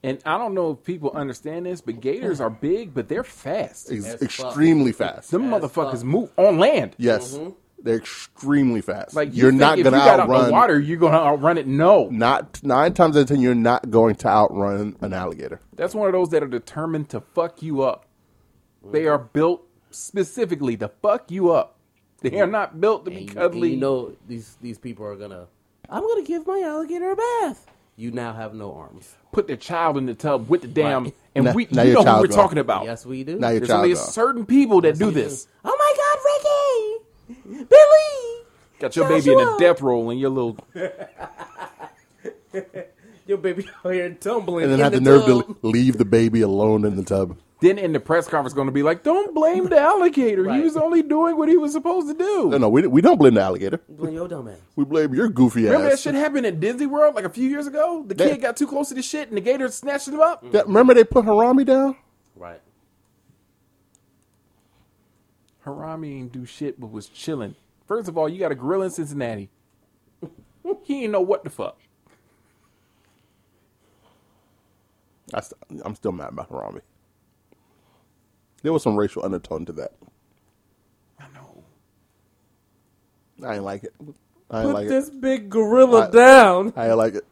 And 0.02 0.18
I 0.26 0.36
don't 0.36 0.52
know 0.52 0.72
if 0.72 0.84
people 0.84 1.12
understand 1.12 1.64
this, 1.64 1.80
but 1.80 1.98
gators 1.98 2.38
are 2.38 2.50
big, 2.50 2.92
but 2.92 3.08
they're 3.08 3.24
fast. 3.24 3.90
Ex- 3.90 4.04
As 4.04 4.20
extremely 4.20 4.92
fast. 4.92 5.30
Them 5.30 5.50
As 5.52 5.62
motherfuckers 5.62 5.92
fuck. 6.00 6.04
move 6.04 6.30
on 6.36 6.58
land. 6.58 6.94
Yes, 6.98 7.38
they're 7.84 7.96
extremely 7.98 8.80
fast. 8.80 9.14
Like 9.14 9.32
you 9.34 9.42
you're 9.44 9.52
not 9.52 9.76
going 9.76 9.84
to 9.84 9.90
you 9.90 9.96
got 9.96 10.08
out 10.18 10.20
outrun. 10.20 10.46
the 10.46 10.50
water, 10.52 10.80
you're 10.80 10.96
gonna 10.98 11.16
outrun 11.18 11.58
it. 11.58 11.66
No, 11.68 12.08
Not 12.10 12.60
nine 12.64 12.94
times 12.94 13.16
out 13.16 13.20
of 13.20 13.28
ten, 13.28 13.40
you're 13.40 13.54
not 13.54 13.90
going 13.90 14.16
to 14.16 14.28
outrun 14.28 14.96
an 15.02 15.12
alligator. 15.12 15.60
that's 15.74 15.94
one 15.94 16.06
of 16.08 16.12
those 16.14 16.30
that 16.30 16.42
are 16.42 16.48
determined 16.48 17.10
to 17.10 17.20
fuck 17.20 17.62
you 17.62 17.82
up. 17.82 18.06
They 18.90 19.06
are 19.06 19.18
built 19.18 19.62
specifically 19.90 20.76
to 20.78 20.88
fuck 20.88 21.30
you 21.30 21.50
up. 21.52 21.76
They 22.20 22.40
are 22.40 22.46
not 22.46 22.80
built 22.80 23.04
to 23.04 23.10
be 23.10 23.22
you, 23.22 23.28
cuddly. 23.28 23.68
and 23.68 23.74
you 23.76 23.80
know 23.80 24.12
these 24.26 24.56
these 24.60 24.78
people 24.78 25.04
are 25.06 25.16
gonna. 25.16 25.46
I'm 25.90 26.02
gonna 26.02 26.22
give 26.24 26.46
my 26.46 26.60
alligator 26.64 27.10
a 27.10 27.16
bath. 27.16 27.66
You 27.96 28.10
now 28.10 28.32
have 28.32 28.54
no 28.54 28.74
arms. 28.74 29.14
put 29.30 29.46
their 29.46 29.56
child 29.56 29.96
in 29.98 30.06
the 30.06 30.14
tub 30.14 30.48
with 30.48 30.62
the 30.62 30.68
damn, 30.68 31.04
Right. 31.04 31.14
and 31.34 31.44
Now- 31.46 31.52
we 31.54 31.68
now 31.70 31.82
you 31.82 31.94
know 31.94 32.02
who 32.04 32.20
we're 32.22 32.26
gone. 32.28 32.36
talking 32.36 32.58
about. 32.58 32.84
Yes, 32.86 33.04
we 33.06 33.24
do. 33.24 33.36
Now 33.38 33.50
your 33.50 33.60
There's 33.60 33.68
child 33.68 33.82
only 33.84 33.94
gone. 33.94 34.04
certain 34.06 34.46
people 34.46 34.80
that 34.82 34.98
do 34.98 35.06
we 35.06 35.14
do. 35.14 35.20
this. 35.22 35.46
Oh 35.64 35.76
my 35.78 35.94
God, 35.96 36.03
Ricky, 36.03 36.03
Billy, 37.44 38.44
Got 38.80 38.96
your 38.96 39.08
baby 39.08 39.32
in 39.32 39.38
a 39.40 39.56
death 39.58 39.80
roll 39.80 40.10
and 40.10 40.18
your 40.20 40.30
little 40.30 40.56
your 43.26 43.38
baby 43.38 43.68
out 43.84 43.92
here 43.92 44.10
tumbling. 44.14 44.64
And 44.64 44.72
then 44.72 44.80
in 44.80 44.84
have 44.84 44.92
the 44.92 44.98
the 45.00 45.04
nerve 45.04 45.26
tub. 45.26 45.60
to 45.62 45.66
leave 45.66 45.98
the 45.98 46.04
baby 46.04 46.40
alone 46.42 46.84
in 46.84 46.96
the 46.96 47.04
tub. 47.04 47.36
Then 47.60 47.78
in 47.78 47.92
the 47.92 48.00
press 48.00 48.26
conference, 48.26 48.52
going 48.52 48.66
to 48.66 48.72
be 48.72 48.82
like, 48.82 49.02
"Don't 49.04 49.34
blame 49.34 49.68
the 49.68 49.78
alligator. 49.78 50.52
He 50.52 50.60
was 50.60 50.76
only 50.76 51.02
doing 51.02 51.36
what 51.38 51.48
he 51.48 51.56
was 51.56 51.72
supposed 51.72 52.08
to 52.08 52.14
do." 52.14 52.50
No, 52.50 52.58
no, 52.58 52.68
we, 52.68 52.86
we 52.86 53.00
don't 53.00 53.16
blame 53.16 53.34
the 53.34 53.40
alligator. 53.40 53.80
Blame 53.88 54.14
your 54.14 54.28
dumb 54.28 54.48
ass. 54.48 54.58
We 54.76 54.84
blame 54.84 55.14
your 55.14 55.28
goofy 55.28 55.60
ass. 55.66 55.72
Remember 55.72 55.88
that 55.90 55.98
shit 55.98 56.14
happened 56.14 56.44
at 56.46 56.60
Disney 56.60 56.86
World 56.86 57.14
like 57.14 57.24
a 57.24 57.30
few 57.30 57.48
years 57.48 57.66
ago? 57.66 58.04
The 58.06 58.16
Yeah. 58.22 58.30
kid 58.32 58.42
got 58.42 58.56
too 58.58 58.66
close 58.66 58.88
to 58.88 58.94
the 58.94 59.02
shit 59.02 59.28
and 59.28 59.36
the 59.36 59.40
gator 59.40 59.68
snatched 59.68 60.08
him 60.08 60.20
up. 60.20 60.50
That- 60.52 60.66
remember 60.66 60.92
they 60.94 61.04
put 61.04 61.24
Harambe 61.24 61.64
down? 61.64 61.96
Right. 62.36 62.60
Harambe 65.64 66.06
ain't 66.18 66.32
do 66.32 66.44
shit 66.44 66.78
but 66.80 66.90
was 66.90 67.08
chilling. 67.08 67.54
First 67.86 68.08
of 68.08 68.16
all, 68.18 68.28
you 68.28 68.38
got 68.38 68.52
a 68.52 68.54
gorilla 68.54 68.86
in 68.86 68.90
Cincinnati. 68.90 69.50
he 70.82 71.04
ain't 71.04 71.12
know 71.12 71.20
what 71.20 71.44
the 71.44 71.50
fuck. 71.50 71.78
I 75.32 75.40
st- 75.40 75.82
I'm 75.84 75.94
still 75.94 76.12
mad 76.12 76.30
about 76.30 76.50
Harambe. 76.50 76.80
There 78.62 78.72
was 78.72 78.82
some 78.82 78.96
racial 78.96 79.24
undertone 79.24 79.64
to 79.66 79.72
that. 79.72 79.92
I 81.18 81.24
know. 81.34 81.62
I 83.46 83.54
ain't 83.56 83.64
like 83.64 83.84
it. 83.84 83.94
I 84.50 84.60
ain't 84.60 84.66
Put 84.68 84.74
like 84.74 84.88
this 84.88 85.08
it. 85.08 85.20
big 85.20 85.50
gorilla 85.50 86.08
I- 86.08 86.10
down. 86.10 86.72
I 86.76 86.88
ain't 86.88 86.96
like 86.98 87.14
it. 87.14 87.24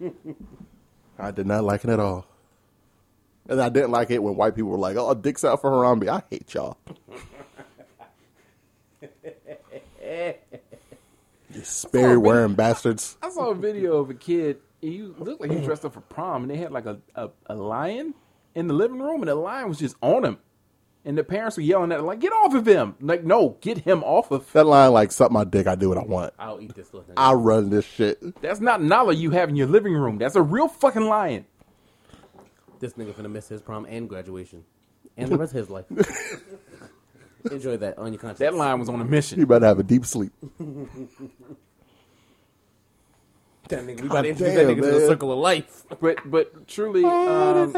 I 1.18 1.30
did 1.30 1.46
not 1.46 1.64
like 1.64 1.84
it 1.84 1.90
at 1.90 2.00
all. 2.00 2.26
And 3.48 3.60
I 3.60 3.68
didn't 3.68 3.90
like 3.90 4.10
it 4.10 4.22
when 4.22 4.36
white 4.36 4.54
people 4.54 4.70
were 4.70 4.78
like, 4.78 4.96
"Oh, 4.96 5.14
dicks 5.14 5.44
out 5.44 5.60
for 5.60 5.70
Harambe." 5.70 6.08
I 6.08 6.22
hate 6.30 6.52
y'all. 6.54 6.78
You 11.54 11.64
Sperry 11.64 12.16
wearing 12.16 12.54
bastards. 12.54 13.16
I 13.22 13.28
saw 13.28 13.50
a 13.50 13.54
video 13.54 13.98
of 13.98 14.08
a 14.08 14.14
kid. 14.14 14.58
He 14.80 15.02
looked 15.02 15.40
like 15.40 15.50
he 15.50 15.60
dressed 15.60 15.84
up 15.84 15.92
for 15.92 16.00
prom, 16.00 16.42
and 16.42 16.50
they 16.50 16.56
had 16.56 16.72
like 16.72 16.86
a, 16.86 16.98
a, 17.14 17.28
a 17.46 17.54
lion 17.54 18.14
in 18.54 18.68
the 18.68 18.74
living 18.74 18.98
room, 18.98 19.20
and 19.20 19.28
the 19.28 19.34
lion 19.34 19.68
was 19.68 19.78
just 19.78 19.96
on 20.00 20.24
him. 20.24 20.38
And 21.04 21.18
the 21.18 21.24
parents 21.24 21.56
were 21.56 21.62
yelling 21.62 21.92
at 21.92 21.98
him, 21.98 22.06
like, 22.06 22.20
"Get 22.20 22.32
off 22.32 22.54
of 22.54 22.64
him!" 22.66 22.94
Like, 23.00 23.24
no, 23.24 23.58
get 23.60 23.78
him 23.78 24.02
off 24.04 24.30
of. 24.30 24.50
That 24.52 24.64
line 24.64 24.92
like 24.92 25.12
suck 25.12 25.30
my 25.30 25.44
dick, 25.44 25.66
I 25.66 25.74
do 25.74 25.88
what 25.88 25.98
I 25.98 26.04
want. 26.04 26.32
I'll 26.38 26.60
eat 26.60 26.74
this 26.74 26.92
little 26.94 27.02
thing. 27.06 27.14
I 27.16 27.32
run 27.32 27.70
this 27.70 27.84
shit. 27.84 28.40
That's 28.40 28.60
not 28.60 28.82
Nala 28.82 29.12
you 29.12 29.30
have 29.32 29.48
in 29.48 29.56
your 29.56 29.66
living 29.66 29.92
room. 29.94 30.18
That's 30.18 30.36
a 30.36 30.42
real 30.42 30.68
fucking 30.68 31.04
lion. 31.04 31.44
This 32.82 32.94
nigga 32.94 33.12
finna 33.14 33.30
miss 33.30 33.48
his 33.48 33.62
prom 33.62 33.86
and 33.88 34.08
graduation, 34.08 34.64
and 35.16 35.30
the 35.30 35.38
rest 35.38 35.52
of 35.52 35.58
his 35.58 35.70
life. 35.70 35.84
Enjoy 37.50 37.76
that 37.76 37.96
on 37.96 38.12
your 38.12 38.20
conscience. 38.20 38.40
That 38.40 38.54
line 38.54 38.80
was 38.80 38.88
on 38.88 39.00
a 39.00 39.04
mission. 39.04 39.38
You 39.38 39.46
better 39.46 39.66
have 39.66 39.78
a 39.78 39.84
deep 39.84 40.04
sleep. 40.04 40.32
That 43.68 43.86
nigga, 43.86 44.00
we 44.00 44.08
about 44.08 44.22
to 44.22 44.28
introduce 44.30 44.54
damn, 44.54 44.66
that 44.66 44.76
nigga 44.76 44.82
to 44.82 44.90
the 44.98 45.06
circle 45.06 45.32
of 45.32 45.38
life. 45.38 45.84
But 46.00 46.28
but 46.28 46.66
truly, 46.66 47.04
um, 47.04 47.72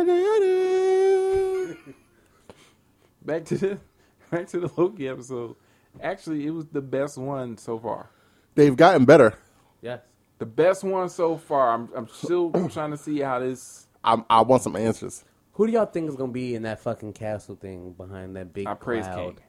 back 3.25 3.45
to 3.45 3.59
the 3.59 3.79
back 4.31 4.49
to 4.49 4.61
the 4.61 4.71
Loki 4.77 5.07
episode. 5.07 5.55
Actually, 6.03 6.47
it 6.47 6.51
was 6.51 6.65
the 6.67 6.81
best 6.81 7.19
one 7.19 7.59
so 7.59 7.79
far. 7.79 8.09
They've 8.55 8.75
gotten 8.75 9.05
better. 9.05 9.35
Yes. 9.83 10.01
The 10.39 10.47
best 10.47 10.83
one 10.83 11.11
so 11.11 11.37
far. 11.37 11.75
I'm 11.75 11.91
I'm 11.95 12.09
still 12.09 12.51
trying 12.71 12.91
to 12.93 12.97
see 12.97 13.21
how 13.21 13.39
this. 13.41 13.84
I'm, 14.05 14.25
I 14.29 14.43
want 14.43 14.63
some 14.63 14.77
answers. 14.77 15.25
Who 15.55 15.67
do 15.67 15.73
y'all 15.73 15.87
think 15.87 16.09
is 16.09 16.17
gonna 16.17 16.33
be 16.33 16.55
in 16.55 16.63
that 16.65 16.81
fucking 16.81 17.13
castle 17.15 17.57
thing 17.57 17.93
behind 17.93 18.37
that 18.37 18.53
big 18.53 18.67
I 18.67 18.75
praise 18.75 19.05
cloud? 19.05 19.37
King. 19.37 19.45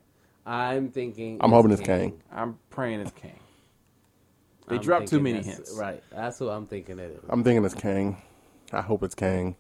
I'm 0.46 0.90
thinking. 0.90 1.38
I'm 1.42 1.52
hoping 1.52 1.72
it's 1.72 1.82
Kang. 1.82 2.22
I'm 2.32 2.58
praying 2.70 3.00
it's 3.02 3.12
King. 3.12 3.40
They 4.68 4.76
I'm 4.78 4.82
dropped 4.82 5.08
too 5.08 5.18
thinking 5.18 5.24
many 5.24 5.38
that's- 5.40 5.56
hints. 5.56 5.72
Right. 5.80 6.04
That's 6.12 6.40
who 6.40 6.50
I'm 6.50 6.68
thinking 6.68 7.00
it 7.00 7.12
is. 7.12 7.24
I'm 7.30 7.44
thinking 7.44 7.66
it's 7.66 7.74
Kang. 7.76 8.18
I 8.72 8.82
hope 8.82 9.04
it's 9.04 9.16
Kang. 9.16 9.56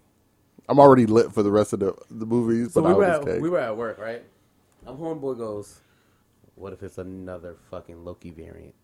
I'm 0.70 0.80
already 0.80 1.06
lit 1.06 1.32
for 1.32 1.43
the 1.43 1.52
rest 1.52 1.74
of 1.74 1.80
the 1.80 1.93
the 2.10 2.26
movies, 2.26 2.74
So 2.74 2.82
but 2.82 2.88
we 2.89 2.93
I 2.93 2.98
were, 2.98 3.06
hope 3.12 3.22
at, 3.22 3.34
Kang. 3.34 3.41
we 3.41 3.50
were 3.50 3.60
at 3.60 3.76
work, 3.76 3.98
right? 4.00 4.24
I'm 4.86 4.98
homeboy 4.98 5.38
goes, 5.38 5.80
"What 6.56 6.74
if 6.74 6.84
it's 6.84 6.98
another 7.00 7.56
fucking 7.72 8.04
Loki 8.06 8.30
variant?" 8.32 8.76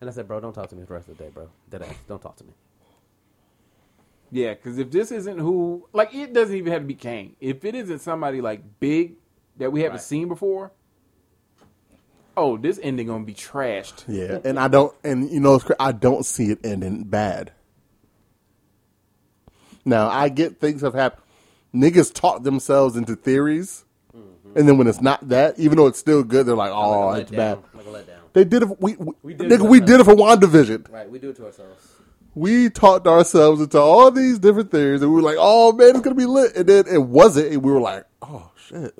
And 0.00 0.10
I 0.10 0.12
said, 0.12 0.26
"Bro, 0.28 0.40
don't 0.40 0.52
talk 0.52 0.68
to 0.70 0.76
me 0.76 0.82
for 0.82 0.88
the 0.88 0.94
rest 0.94 1.08
of 1.08 1.16
the 1.16 1.24
day, 1.24 1.30
bro. 1.30 1.48
Dead 1.70 1.82
ass, 1.82 1.94
don't 2.08 2.20
talk 2.20 2.36
to 2.36 2.44
me." 2.44 2.52
Yeah, 4.34 4.54
because 4.54 4.78
if 4.78 4.90
this 4.90 5.12
isn't 5.12 5.38
who, 5.38 5.86
like, 5.92 6.14
it 6.14 6.32
doesn't 6.32 6.56
even 6.56 6.72
have 6.72 6.80
to 6.82 6.88
be 6.88 6.94
Kane. 6.94 7.36
If 7.38 7.66
it 7.66 7.74
isn't 7.74 7.98
somebody 7.98 8.40
like 8.40 8.62
big 8.80 9.16
that 9.58 9.70
we 9.70 9.82
haven't 9.82 9.96
Right. 9.96 10.02
seen 10.02 10.28
before, 10.28 10.72
oh, 12.34 12.56
this 12.56 12.80
ending 12.82 13.08
gonna 13.08 13.24
be 13.24 13.34
trashed. 13.34 14.04
yeah, 14.08 14.38
and 14.42 14.58
I 14.58 14.68
don't, 14.68 14.94
and 15.04 15.30
you 15.30 15.38
know, 15.38 15.60
I 15.78 15.92
don't 15.92 16.24
see 16.24 16.46
it 16.50 16.60
ending 16.64 17.04
bad. 17.04 17.52
Now 19.84 20.08
I 20.08 20.30
get 20.30 20.60
things 20.60 20.80
have 20.80 20.94
happened. 20.94 21.22
Niggas 21.74 22.14
talk 22.14 22.42
themselves 22.42 22.96
into 22.96 23.16
theories, 23.16 23.84
mm-hmm. 24.16 24.58
and 24.58 24.66
then 24.66 24.78
when 24.78 24.86
it's 24.86 25.02
not 25.02 25.28
that, 25.28 25.58
even 25.58 25.76
though 25.76 25.88
it's 25.88 25.98
still 25.98 26.22
good, 26.22 26.46
they're 26.46 26.56
like, 26.56 26.72
"Oh, 26.72 27.08
like 27.08 27.16
a 27.16 27.18
oh, 27.18 27.20
it's 27.20 27.30
bad." 27.32 27.58
like 27.74 27.84
a 27.86 27.88
letdown. 27.88 28.18
They 28.32 28.44
did 28.44 28.62
it. 28.62 28.80
We, 28.80 28.96
we, 28.96 29.12
We 29.22 29.34
did 29.34 29.48
nigga, 29.50 29.52
it 29.52 29.60
we 29.68 29.80
ourselves. 29.80 29.90
did 29.90 30.00
it 30.00 30.04
for 30.04 30.14
WandaVision. 30.14 30.90
Right, 30.90 31.10
we 31.10 31.18
do 31.18 31.28
it 31.30 31.36
to 31.36 31.44
ourselves. 31.44 31.86
We 32.34 32.70
talked 32.70 33.06
ourselves 33.06 33.60
into 33.60 33.78
all 33.78 34.10
these 34.10 34.38
different 34.38 34.70
theories, 34.70 35.02
and 35.02 35.10
we 35.10 35.16
were 35.16 35.22
like, 35.22 35.36
"Oh 35.38 35.72
man, 35.72 35.90
it's 35.90 36.00
gonna 36.00 36.14
be 36.16 36.24
lit," 36.26 36.56
and 36.56 36.66
then 36.68 36.84
it 36.90 37.02
wasn't, 37.02 37.52
and 37.52 37.62
we 37.62 37.70
were 37.70 37.80
like, 37.80 38.04
"Oh 38.22 38.50
shit!" 38.56 38.94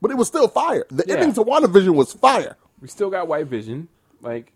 But 0.00 0.10
it 0.10 0.16
was 0.16 0.26
still 0.28 0.48
fire. 0.48 0.84
The 0.90 1.04
Yeah. 1.06 1.14
ending 1.14 1.32
to 1.34 1.42
WandaVision 1.44 1.94
was 1.94 2.12
fire. 2.12 2.56
We 2.80 2.88
still 2.88 3.10
got 3.10 3.28
White 3.28 3.46
Vision. 3.46 3.88
Like, 4.20 4.52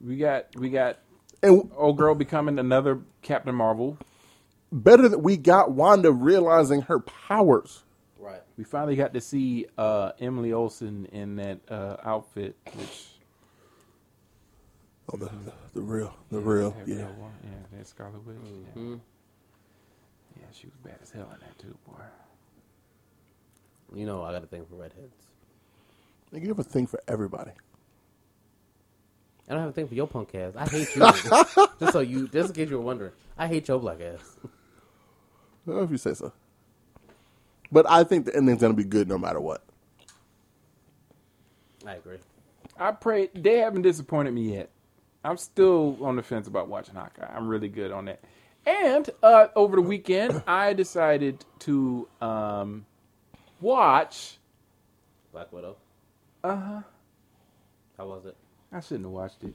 we 0.00 0.16
got 0.16 0.46
we 0.56 0.68
got 0.70 0.98
And 1.42 1.70
old 1.76 1.96
girl 1.96 2.14
becoming 2.14 2.58
another 2.58 3.00
Captain 3.22 3.54
Marvel. 3.54 3.96
better 4.72 5.08
that 5.08 5.20
we 5.20 5.36
got 5.36 5.70
Wanda 5.72 6.10
realizing 6.12 6.82
her 6.82 6.98
powers. 7.00 7.84
Right. 8.18 8.42
We 8.58 8.64
finally 8.64 8.96
got 8.96 9.14
to 9.14 9.20
see 9.20 9.66
uh, 9.78 10.12
Emily 10.20 10.52
Olsen 10.52 11.06
in 11.12 11.36
that 11.36 11.60
uh, 11.70 11.96
outfit, 12.04 12.56
which 12.76 13.08
Oh, 15.12 15.16
mm-hmm. 15.16 15.44
the, 15.44 15.52
the 15.74 15.80
real, 15.82 16.14
the 16.30 16.38
real, 16.38 16.74
yeah, 16.86 16.96
yeah. 16.96 17.06
yeah, 17.42 17.78
that 17.78 17.86
Scarlet 17.86 18.26
Witch. 18.26 18.36
Yeah. 18.42 18.82
Mm-hmm. 18.82 18.94
yeah, 20.40 20.46
she 20.52 20.66
was 20.66 20.76
bad 20.82 20.98
as 21.02 21.10
hell 21.10 21.30
in 21.34 21.40
that 21.40 21.58
too, 21.58 21.76
boy. 21.86 22.00
You 23.94 24.06
know, 24.06 24.22
I 24.22 24.32
got 24.32 24.42
a 24.42 24.46
thing 24.46 24.64
for 24.64 24.76
redheads. 24.76 25.26
Nigga, 26.32 26.42
you 26.42 26.48
have 26.48 26.58
a 26.58 26.64
thing 26.64 26.86
for 26.86 27.00
everybody. 27.06 27.52
I 29.48 29.52
don't 29.52 29.60
have 29.60 29.70
a 29.70 29.72
thing 29.72 29.88
for 29.88 29.94
your 29.94 30.06
punk 30.06 30.34
ass. 30.34 30.54
I 30.56 30.66
hate 30.68 30.88
you. 30.96 31.02
just 31.78 31.92
so 31.92 32.00
you, 32.00 32.28
just 32.28 32.48
in 32.48 32.54
case 32.54 32.70
you 32.70 32.78
were 32.78 32.84
wondering, 32.84 33.12
I 33.36 33.46
hate 33.46 33.68
your 33.68 33.78
black 33.78 34.00
ass. 34.00 34.36
Well, 35.66 35.84
if 35.84 35.90
you 35.90 35.98
say 35.98 36.14
so. 36.14 36.32
But 37.70 37.88
I 37.88 38.04
think 38.04 38.26
the 38.26 38.36
ending's 38.36 38.60
gonna 38.60 38.74
be 38.74 38.84
good 38.84 39.08
no 39.08 39.18
matter 39.18 39.40
what. 39.40 39.62
I 41.86 41.94
agree. 41.94 42.18
I 42.78 42.92
pray 42.92 43.30
they 43.34 43.58
haven't 43.58 43.82
disappointed 43.82 44.32
me 44.32 44.54
yet. 44.54 44.70
I'm 45.24 45.38
still 45.38 45.96
on 46.02 46.16
the 46.16 46.22
fence 46.22 46.46
about 46.46 46.68
watching 46.68 46.94
Hawkeye. 46.94 47.26
I'm 47.34 47.48
really 47.48 47.68
good 47.68 47.90
on 47.90 48.04
that. 48.04 48.20
And 48.66 49.08
uh, 49.22 49.48
over 49.56 49.76
the 49.76 49.82
weekend, 49.82 50.42
I 50.46 50.74
decided 50.74 51.44
to 51.60 52.06
um, 52.20 52.86
watch. 53.60 54.38
Black 55.32 55.52
Widow. 55.52 55.76
Uh 56.42 56.56
huh. 56.56 56.80
How 57.96 58.06
was 58.06 58.26
it? 58.26 58.36
I 58.72 58.80
shouldn't 58.80 59.04
have 59.04 59.12
watched 59.12 59.42
it. 59.44 59.54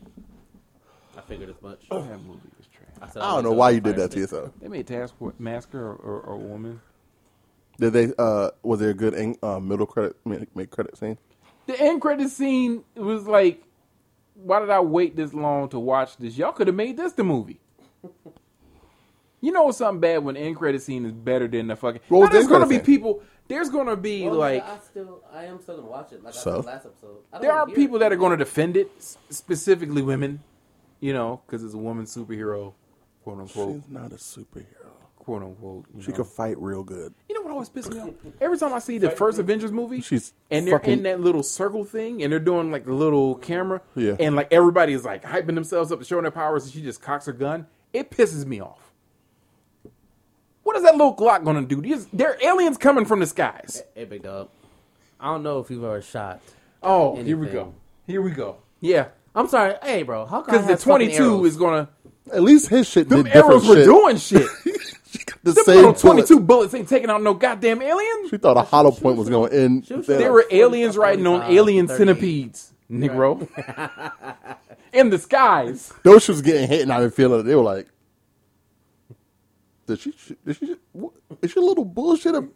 I 1.18 1.22
figured 1.22 1.50
as 1.50 1.62
much. 1.62 1.88
That 1.90 2.22
movie 2.22 2.50
was 2.58 2.68
trash. 2.68 3.12
said 3.12 3.22
I 3.22 3.26
don't 3.26 3.36
went 3.36 3.46
know 3.46 3.52
why 3.54 3.70
you 3.72 3.82
did 3.82 3.96
fire 3.96 4.08
that 4.08 4.12
to 4.12 4.20
yourself. 4.20 4.52
They 4.62 4.68
made 4.68 4.88
Task 4.88 5.14
Masker 5.38 5.80
or, 5.80 5.96
or, 5.96 6.22
or 6.22 6.34
a 6.36 6.38
woman. 6.38 6.82
Did 7.78 7.94
they? 7.94 8.14
Uh, 8.18 8.52
was 8.64 8.80
there 8.80 8.90
a 8.90 8.94
good 8.94 9.14
in, 9.14 9.38
uh, 9.42 9.60
middle 9.60 9.86
credit 9.86 10.16
mid, 10.26 10.48
mid 10.56 10.70
credit 10.70 10.98
scene? 10.98 11.18
The 11.68 11.80
end 11.80 12.02
credit 12.02 12.30
scene 12.30 12.84
was 12.96 13.28
like, 13.28 13.64
why 14.44 14.60
did 14.60 14.70
I 14.70 14.80
wait 14.80 15.16
this 15.16 15.34
long 15.34 15.70
to 15.70 15.80
watch 15.80 16.18
this? 16.18 16.38
Y'all 16.38 16.52
could 16.52 16.68
have 16.68 16.76
made 16.76 16.98
this 16.98 17.14
the 17.14 17.24
movie. 17.24 17.60
You 19.42 19.52
know 19.54 19.72
something 19.72 20.02
bad 20.02 20.24
when 20.24 20.36
the 20.36 20.42
end 20.42 20.58
credit 20.58 20.82
scene 20.82 21.06
is 21.06 21.12
better 21.14 21.48
than 21.48 21.68
the 21.68 21.76
fucking. 21.76 22.02
What 22.10 22.20
was 22.20 22.28
Now, 22.30 22.34
there's 22.34 22.48
gonna 22.48 22.68
be 22.68 22.76
scene? 22.76 22.86
people. 22.86 23.24
There's 23.48 23.70
gonna 23.70 23.96
be 23.96 24.26
Well, 24.26 24.36
like. 24.36 24.64
I 24.64 24.78
still, 24.80 25.24
I 25.34 25.46
am 25.46 25.62
still 25.62 25.78
gonna 25.78 25.88
watch 25.90 26.12
it. 26.12 26.24
Like 26.24 26.34
I 26.36 26.38
So? 26.38 26.60
last 26.60 26.86
episode. 26.86 27.18
I 27.32 27.40
there 27.40 27.52
are 27.54 27.66
people 27.68 27.96
it. 27.98 28.00
that 28.00 28.12
are 28.12 28.18
going 28.18 28.32
to 28.32 28.38
defend 28.38 28.76
it, 28.78 28.92
specifically 29.30 30.02
women, 30.02 30.44
you 31.00 31.14
know, 31.14 31.42
because 31.46 31.64
it's 31.64 31.74
a 31.74 31.78
woman 31.78 32.06
superhero, 32.06 32.74
quote 33.24 33.40
unquote, 33.40 33.76
She's 33.84 33.90
not 33.92 34.12
a 34.12 34.16
superhero. 34.16 34.79
Quote 35.30 35.44
unquote. 35.44 35.86
You 35.96 36.02
She 36.02 36.10
know. 36.12 36.18
could 36.18 36.26
fight 36.26 36.58
real 36.60 36.82
good. 36.84 37.14
You 37.28 37.36
know 37.36 37.42
what 37.42 37.52
always 37.52 37.70
pisses 37.70 37.94
me 37.94 38.00
off? 38.00 38.10
Every 38.42 38.58
time 38.58 38.74
I 38.74 38.80
see 38.80 38.98
the 38.98 39.12
first 39.12 39.38
Avengers 39.38 39.72
movie, 39.72 40.02
She's 40.02 40.34
and 40.50 40.66
they're 40.66 40.80
fucking- 40.80 40.94
in 40.94 41.04
that 41.04 41.22
little 41.22 41.44
circle 41.44 41.84
thing, 41.84 42.24
and 42.24 42.32
they're 42.34 42.40
doing 42.40 42.72
like 42.72 42.86
the 42.86 42.94
little 42.94 43.36
camera, 43.36 43.82
Yeah. 43.96 44.16
and 44.20 44.36
like 44.36 44.52
everybody 44.52 44.94
is 44.94 45.06
like 45.06 45.24
hyping 45.24 45.54
themselves 45.54 45.92
up, 45.92 46.00
and 46.00 46.08
showing 46.08 46.24
their 46.24 46.32
powers, 46.32 46.64
and 46.64 46.74
she 46.74 46.82
just 46.82 47.00
cocks 47.02 47.28
her 47.28 47.32
gun. 47.34 47.68
It 47.94 48.10
pisses 48.10 48.44
me 48.46 48.60
off. 48.60 48.92
What 50.64 50.76
is 50.76 50.82
that 50.84 50.94
little 50.96 51.16
Glock 51.16 51.44
going 51.44 51.56
to 51.68 51.76
do? 51.76 51.82
These, 51.82 52.08
there 52.08 52.32
are 52.32 52.38
aliens 52.44 52.78
coming 52.78 53.06
from 53.06 53.20
the 53.20 53.26
skies. 53.28 53.84
Hey, 53.96 54.06
big 54.06 54.24
dog. 54.24 54.50
I 55.20 55.28
don't 55.32 55.44
know 55.44 55.60
if 55.60 55.70
you've 55.70 55.84
ever 55.84 56.02
shot. 56.02 56.42
Oh, 56.82 57.16
here 57.16 57.38
we 57.38 57.48
Anything. 57.48 57.54
go. 57.66 57.74
Here 58.08 58.22
we 58.22 58.32
go. 58.32 58.58
Yeah, 58.80 59.08
I'm 59.36 59.48
sorry. 59.48 59.76
Hey, 59.84 60.02
bro. 60.04 60.26
How 60.26 60.42
come 60.42 60.56
because 60.56 60.68
the 60.68 60.78
22 60.78 61.46
is 61.46 61.56
going 61.58 61.86
to. 61.86 61.92
At 62.34 62.42
least 62.44 62.70
his 62.70 62.88
shit 62.90 63.10
Them 63.10 63.24
did 63.24 63.34
different 63.34 63.46
arrows 63.52 63.68
were 63.68 63.76
shit. 63.76 63.86
doing 63.86 64.18
shit. 64.18 64.48
the 65.44 65.52
Them 65.54 65.64
same 65.66 65.76
little 65.78 65.92
bullet. 65.94 66.28
22 66.28 66.40
bullets 66.42 66.74
ain't 66.74 66.88
taking 66.90 67.10
out 67.10 67.22
no 67.24 67.34
goddamn 67.34 67.82
aliens. 67.82 68.30
She 68.30 68.38
thought 68.38 68.58
a 68.58 68.62
hollow 68.64 68.92
point 68.92 69.18
was 69.18 69.30
going 69.30 69.52
in. 69.54 69.82
Shoot, 69.84 70.06
there. 70.06 70.20
shoot. 70.22 70.32
Were 70.32 70.46
aliens 70.52 70.98
riding 70.98 71.26
on 71.28 71.42
alien 71.52 71.88
38. 71.88 71.98
centipedes, 71.98 72.74
Negro. 72.92 73.48
In 74.94 75.10
the 75.12 75.20
skies. 75.20 75.94
Those 76.04 76.24
she 76.24 76.32
was 76.32 76.42
getting 76.42 76.68
hit, 76.68 76.82
and 76.82 76.92
I 76.92 77.00
didn't 77.00 77.14
feel 77.14 77.32
it. 77.36 77.44
They 77.44 77.54
were 77.56 77.62
like, 77.64 77.88
"Did 79.86 80.00
she? 80.00 80.12
shoot- 80.14 80.46
Did 80.46 80.58
she? 80.58 80.76
what- 80.94 81.14
Is 81.44 81.52
she 81.52 81.60
a 81.60 81.64
little 81.64 81.86
bullshit? 81.86 82.34
A, 82.36 82.48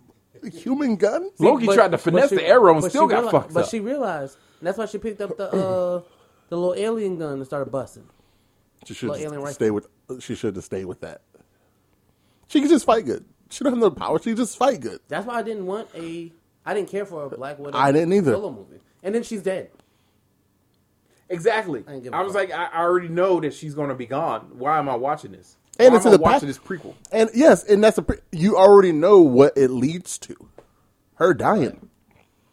a 0.44 0.50
human 0.50 0.96
gun?" 0.96 1.30
Loki 1.40 1.68
tried 1.68 1.92
to 1.92 1.98
finesse 2.00 2.30
she- 2.30 2.38
the 2.38 2.48
arrow 2.48 2.74
and 2.76 2.84
still 2.86 3.06
got 3.08 3.26
reali- 3.26 3.32
fucked 3.32 3.54
But 3.54 3.66
up. 3.66 3.70
she 3.70 3.80
realized 3.80 4.38
and 4.60 4.68
that's 4.68 4.78
why 4.78 4.86
she 4.88 4.98
picked 4.98 5.22
up 5.22 5.38
the 5.38 5.48
uh, 5.52 6.02
the 6.50 6.56
little 6.58 6.74
alien 6.76 7.18
gun 7.20 7.34
and 7.34 7.46
started 7.46 7.72
busting. 7.72 8.08
She 8.86 8.94
should 8.94 9.10
Little 9.10 9.26
alien 9.26 9.42
rifle. 9.42 9.54
stay 9.54 9.72
with. 9.72 9.88
She 10.20 10.36
should 10.36 10.56
have 10.56 10.66
stayed 10.66 10.86
with 10.86 11.02
that. 11.02 11.22
She 12.48 12.60
can 12.60 12.70
just 12.70 12.86
fight 12.86 13.06
good. 13.06 13.26
She 13.50 13.64
don't 13.64 13.74
have 13.74 13.80
no 13.80 13.92
power. 13.92 14.20
She 14.22 14.34
just 14.34 14.58
fight 14.58 14.82
good. 14.82 15.00
That's 15.08 15.26
why 15.26 15.36
I 15.36 15.42
didn't 15.44 15.66
want 15.66 15.90
a. 15.96 16.32
I 16.66 16.74
didn't 16.74 16.90
care 16.90 17.06
for 17.06 17.24
a 17.26 17.30
Black 17.30 17.60
Widow. 17.60 17.78
I 17.78 17.92
didn't 17.92 18.14
either. 18.14 18.34
Solo 18.34 18.52
movie, 18.52 18.80
and 19.04 19.14
then 19.16 19.24
she's 19.24 19.42
dead. 19.44 19.70
Exactly. 21.30 21.84
I 21.88 21.94
ain't 21.94 22.04
give 22.04 22.14
a 22.14 22.16
I 22.18 22.22
was 22.22 22.34
fuck. 22.34 22.50
like, 22.50 22.52
I 22.58 22.66
I 22.66 22.82
already 22.82 23.08
know 23.08 23.40
that 23.42 23.54
she's 23.54 23.74
going 23.74 23.90
to 23.90 23.96
be 23.96 24.06
gone. 24.06 24.52
Why 24.58 24.78
am 24.80 24.90
I 24.90 24.96
watching 24.96 25.32
this? 25.32 25.58
And 25.80 25.92
Why 25.92 25.98
it's 25.98 26.06
am 26.06 26.10
in 26.12 26.14
I 26.14 26.18
the 26.18 26.24
watching 26.24 26.34
past- 26.34 26.46
this 26.48 26.60
prequel? 26.60 26.94
And 27.12 27.30
yes, 27.34 27.64
and 27.64 27.84
that's 27.84 27.98
a. 27.98 28.02
pre- 28.04 28.18
You 28.32 28.58
already 28.58 28.92
know 28.92 29.20
what 29.22 29.58
it 29.58 29.70
leads 29.72 30.18
to. 30.20 30.36
Her 31.16 31.34
dying. 31.34 31.90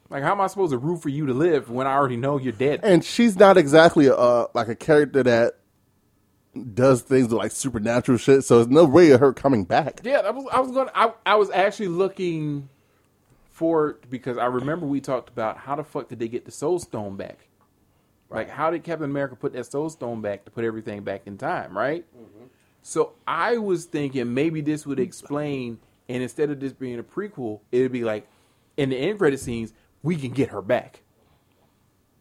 Like, 0.09 0.23
how 0.23 0.33
am 0.33 0.41
I 0.41 0.47
supposed 0.49 0.73
to 0.73 0.79
root 0.79 1.03
for 1.03 1.09
you 1.09 1.27
to 1.27 1.35
live 1.35 1.71
when 1.71 1.87
I 1.87 1.95
already 1.95 2.17
know 2.17 2.37
you're 2.39 2.53
dead? 2.53 2.81
And 2.83 3.05
she's 3.05 3.37
not 3.39 3.57
exactly 3.57 4.09
uh 4.11 4.47
like 4.55 4.69
a 4.69 4.75
character 4.75 5.23
that 5.23 5.60
does 6.75 7.03
things 7.03 7.29
with 7.29 7.35
like 7.35 7.53
supernatural 7.53 8.19
shit. 8.19 8.45
So 8.45 8.57
there's 8.57 8.69
no 8.69 8.85
way 8.85 9.11
of 9.11 9.21
her 9.21 9.33
coming 9.33 9.65
back. 9.65 10.01
Yeah, 10.03 10.21
I 10.21 10.31
was 10.31 10.47
I 10.53 10.61
was 10.61 10.73
going 10.73 10.89
I 10.95 11.13
I 11.25 11.37
was 11.37 11.51
actually 11.51 11.89
looking 11.89 12.69
for 13.51 13.99
because 14.09 14.37
I 14.37 14.47
remember 14.47 14.87
we 14.87 15.01
talked 15.01 15.29
about 15.29 15.59
how 15.59 15.77
the 15.77 15.85
fuck 15.85 16.09
did 16.09 16.19
they 16.19 16.29
get 16.29 16.45
the 16.45 16.51
Soul 16.51 16.79
Stone 16.79 17.17
back? 17.17 17.49
Like 18.29 18.49
how 18.49 18.71
did 18.71 18.85
Captain 18.85 19.09
America 19.09 19.37
put 19.37 19.53
that 19.53 19.67
Soul 19.67 19.91
Stone 19.91 20.23
back 20.23 20.45
to 20.45 20.51
put 20.51 20.65
everything 20.65 21.03
back 21.03 21.23
in 21.27 21.39
time, 21.39 21.77
right? 21.77 22.05
Mm-hmm. 22.17 22.47
So 22.83 23.13
I 23.27 23.59
was 23.59 23.85
thinking 23.85 24.33
maybe 24.35 24.61
this 24.61 24.87
would 24.87 24.99
explain 25.01 25.79
and 26.09 26.23
instead 26.23 26.51
of 26.51 26.59
this 26.59 26.73
being 26.73 26.99
a 26.99 27.05
prequel, 27.05 27.61
it'd 27.71 27.93
be 27.93 28.03
like 28.03 28.27
in 28.77 28.91
the 28.91 28.97
end 28.97 29.19
credit 29.19 29.39
scenes, 29.39 29.73
we 30.03 30.17
can 30.17 30.31
get 30.31 30.49
her 30.49 30.63
back. 30.63 31.03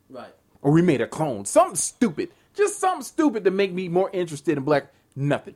Right. 0.10 0.34
Or 0.62 0.72
we 0.72 0.82
made 0.82 1.02
a 1.02 1.08
clone. 1.08 1.46
Something 1.46 1.76
stupid. 1.76 2.32
Just 2.56 2.80
something 2.80 3.04
stupid 3.04 3.44
to 3.46 3.52
make 3.52 3.72
me 3.72 3.88
more 3.88 4.10
interested 4.12 4.58
in 4.58 4.64
Black 4.64 4.92
nothing. 5.16 5.56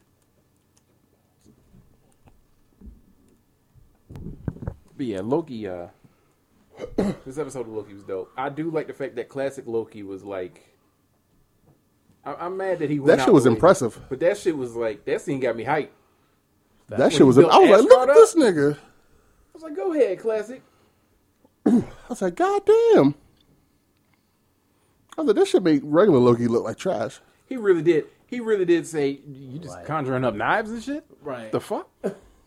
But 4.96 5.06
yeah, 5.06 5.22
Loki. 5.22 5.68
Uh, 5.68 5.88
this 7.26 7.38
episode 7.38 7.62
of 7.62 7.70
Loki 7.70 7.94
was 7.94 8.04
dope. 8.04 8.32
I 8.38 8.50
do 8.50 8.70
like 8.70 8.88
the 8.88 8.94
fact 8.94 9.16
that 9.16 9.30
classic 9.30 9.66
Loki 9.68 10.04
was 10.04 10.24
like. 10.24 10.62
I, 12.26 12.36
I'm 12.36 12.58
mad 12.58 12.80
that 12.80 12.89
he 12.89 13.00
went 13.00 13.18
That 13.18 13.26
shit 13.26 13.34
was 13.34 13.46
impressive. 13.46 14.00
but 14.10 14.20
that 14.22 14.38
shit 14.38 14.56
was 14.58 14.76
like 14.76 15.06
that 15.06 15.22
scene 15.22 15.39
got 15.39 15.56
me 15.56 15.66
hyped. 15.66 15.89
That 16.89 17.12
shit 17.12 17.26
was. 17.26 17.38
I 17.38 17.41
was 17.41 17.70
like, 17.70 17.82
look 17.82 18.10
at 18.10 18.16
this 18.16 18.36
nigga. 18.36 18.76
I 18.76 18.78
was 19.54 19.64
like, 19.64 19.76
go 19.76 19.94
ahead, 19.94 20.20
classic. 20.20 20.62
I 21.66 21.84
was 22.10 22.22
like, 22.22 22.36
God 22.36 22.62
damn. 22.66 23.16
I 25.18 25.22
was 25.22 25.28
like, 25.28 25.36
this 25.36 25.49
should 25.49 25.64
make 25.64 25.82
regular 25.84 26.20
Loki 26.20 26.47
look 26.47 26.64
like 26.64 26.78
trash. 26.78 27.20
He 27.47 27.57
really 27.57 27.82
did. 27.84 28.05
He 28.28 28.39
really 28.39 28.66
did 28.66 28.88
say, 28.88 29.20
"You 29.28 29.59
just 29.59 29.76
Right. 29.76 29.86
conjuring 29.86 30.24
up 30.26 30.34
knives 30.34 30.72
and 30.72 30.82
shit." 30.82 31.05
Right. 31.22 31.51
The 31.51 31.59
fuck? 31.59 31.88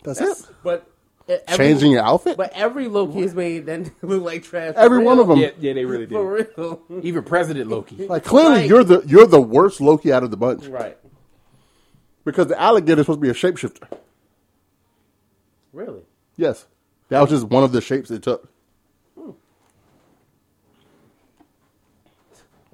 That's, 0.02 0.20
it. 0.20 0.48
But 0.64 0.84
e- 1.28 1.34
every, 1.46 1.56
Changing 1.64 1.92
your 1.92 2.02
outfit. 2.02 2.36
But 2.36 2.50
every 2.54 2.88
Loki 2.88 3.20
is 3.20 3.34
made 3.34 3.66
that 3.66 3.90
look 4.02 4.22
like 4.22 4.42
trash. 4.42 4.74
for 4.74 4.80
Every 4.80 4.98
one 4.98 5.20
of 5.20 5.28
them. 5.28 5.38
Yeah, 5.38 5.50
yeah, 5.60 5.74
they 5.74 5.84
really 5.84 6.06
did. 6.06 6.14
For 6.14 6.46
real. 6.56 6.82
Even 7.02 7.22
President 7.22 7.68
Loki. 7.70 8.06
Like 8.08 8.24
clearly, 8.24 8.54
Right. 8.56 8.68
you're 8.68 8.82
the 8.84 9.02
you're 9.06 9.26
the 9.26 9.40
worst 9.40 9.80
Loki 9.80 10.12
out 10.12 10.24
of 10.24 10.32
the 10.32 10.36
bunch 10.36 10.66
right. 10.66 10.98
because 12.24 12.48
the 12.48 12.60
alligator 12.60 13.00
is 13.02 13.06
supposed 13.06 13.20
to 13.20 13.22
be 13.22 13.30
a 13.30 13.32
shapeshifter. 13.34 13.86
Really. 15.72 16.02
Yes, 16.36 16.66
that 17.10 17.20
was 17.20 17.30
just 17.30 17.44
one 17.46 17.62
of 17.62 17.70
the 17.72 17.80
shapes 17.80 18.10
it 18.10 18.22
took. 18.22 18.48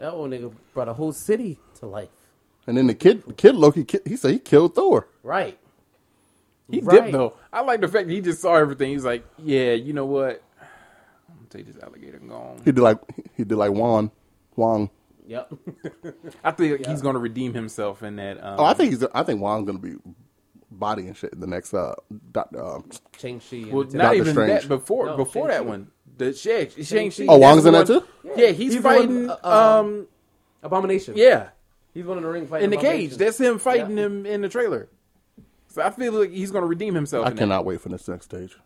That 0.03 0.15
old 0.15 0.31
nigga 0.33 0.53
brought 0.75 0.89
a 0.89 0.95
whole 0.95 1.13
city 1.13 1.61
to 1.79 1.87
life. 1.87 2.09
And 2.67 2.77
then 2.77 2.89
the 2.89 2.95
kid, 2.95 3.23
the 3.25 3.35
kid 3.35 3.55
Loki, 3.55 3.85
ki- 3.85 4.01
he 4.05 4.17
said 4.17 4.33
he 4.33 4.41
killed 4.41 4.75
Thor. 4.75 5.07
Right. 5.23 5.57
He 6.69 6.81
Right. 6.81 7.03
dipped 7.03 7.13
though. 7.13 7.35
I 7.53 7.61
like 7.61 7.81
the 7.83 7.87
fact 7.87 8.09
that 8.09 8.13
he 8.13 8.21
just 8.21 8.41
saw 8.43 8.57
everything. 8.57 8.91
He's 8.91 9.05
like, 9.05 9.25
yeah, 9.39 9.75
you 9.75 9.93
know 9.93 10.07
what? 10.07 10.43
I'm 11.29 11.37
gonna 11.37 11.49
take 11.51 11.67
this 11.73 11.81
alligator 11.81 12.17
and 12.17 12.29
go 12.29 12.35
on. 12.35 12.57
He 12.65 12.73
did 12.73 12.81
like 12.81 12.99
he 13.37 13.45
did 13.45 13.55
like 13.57 13.71
Wong, 13.71 14.11
Wong. 14.57 14.91
Yep. 15.29 15.53
I 16.43 16.51
think 16.51 16.85
he's 16.85 17.01
gonna 17.01 17.21
redeem 17.21 17.55
himself 17.55 18.03
in 18.03 18.17
that. 18.17 18.43
Um, 18.43 18.57
Oh, 18.59 18.65
I 18.65 18.75
think 18.75 18.91
he's. 18.91 19.05
I 19.15 19.23
think 19.23 19.41
Wong's 19.41 19.67
gonna 19.67 19.79
be 19.79 19.95
body 20.69 21.07
and 21.07 21.17
shit 21.17 21.33
in 21.33 21.39
the 21.39 21.47
next 21.47 21.75
uh, 21.75 21.95
doc, 22.33 22.49
uh 22.59 22.81
Shang-Chi. 23.21 23.67
Well, 23.71 23.85
not 23.85 23.93
Doctor 23.93 24.15
even 24.17 24.33
Strange. 24.35 24.63
that. 24.63 24.69
Before 24.69 25.07
No, 25.07 25.17
before 25.17 25.47
that 25.47 25.59
Shang-Chi. 25.59 25.69
one, 25.69 25.91
the 26.25 26.33
Shang 26.35 26.69
Shang-Chi. 26.85 27.25
Oh, 27.29 27.39
that's 27.39 27.41
Wong's 27.41 27.63
the 27.65 27.69
in 27.69 27.75
that 27.75 27.87
too? 27.87 28.07
Yeah, 28.37 28.47
he's, 28.49 28.57
He's 28.57 28.77
the 28.77 28.83
fighting. 28.83 29.27
one, 29.29 29.37
uh, 29.43 29.81
um, 29.81 30.07
Abomination. 30.63 31.15
yeah, 31.17 31.49
He's 31.95 32.05
one 32.05 32.17
in 32.19 32.23
the 32.23 32.29
ring 32.31 32.47
fighting 32.47 32.65
in 32.65 32.71
the 32.71 32.77
Abomination. 32.79 33.09
cage. 33.11 33.19
That's 33.19 33.39
him 33.39 33.59
fighting 33.59 33.97
Yeah. 33.99 34.05
him 34.07 34.27
in 34.27 34.41
the 34.43 34.49
trailer. 34.49 34.89
So 35.69 35.83
I 35.83 35.91
feel 35.91 36.13
like 36.13 36.31
he's 36.31 36.51
gonna 36.51 36.67
redeem 36.67 36.95
himself. 36.95 37.27
I 37.27 37.31
in 37.31 37.37
that. 37.37 37.41
cannot 37.41 37.65
wait 37.65 37.81
for 37.81 37.89
this 37.89 38.07
next 38.09 38.27
stage. 38.27 38.57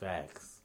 Facts. 0.00 0.60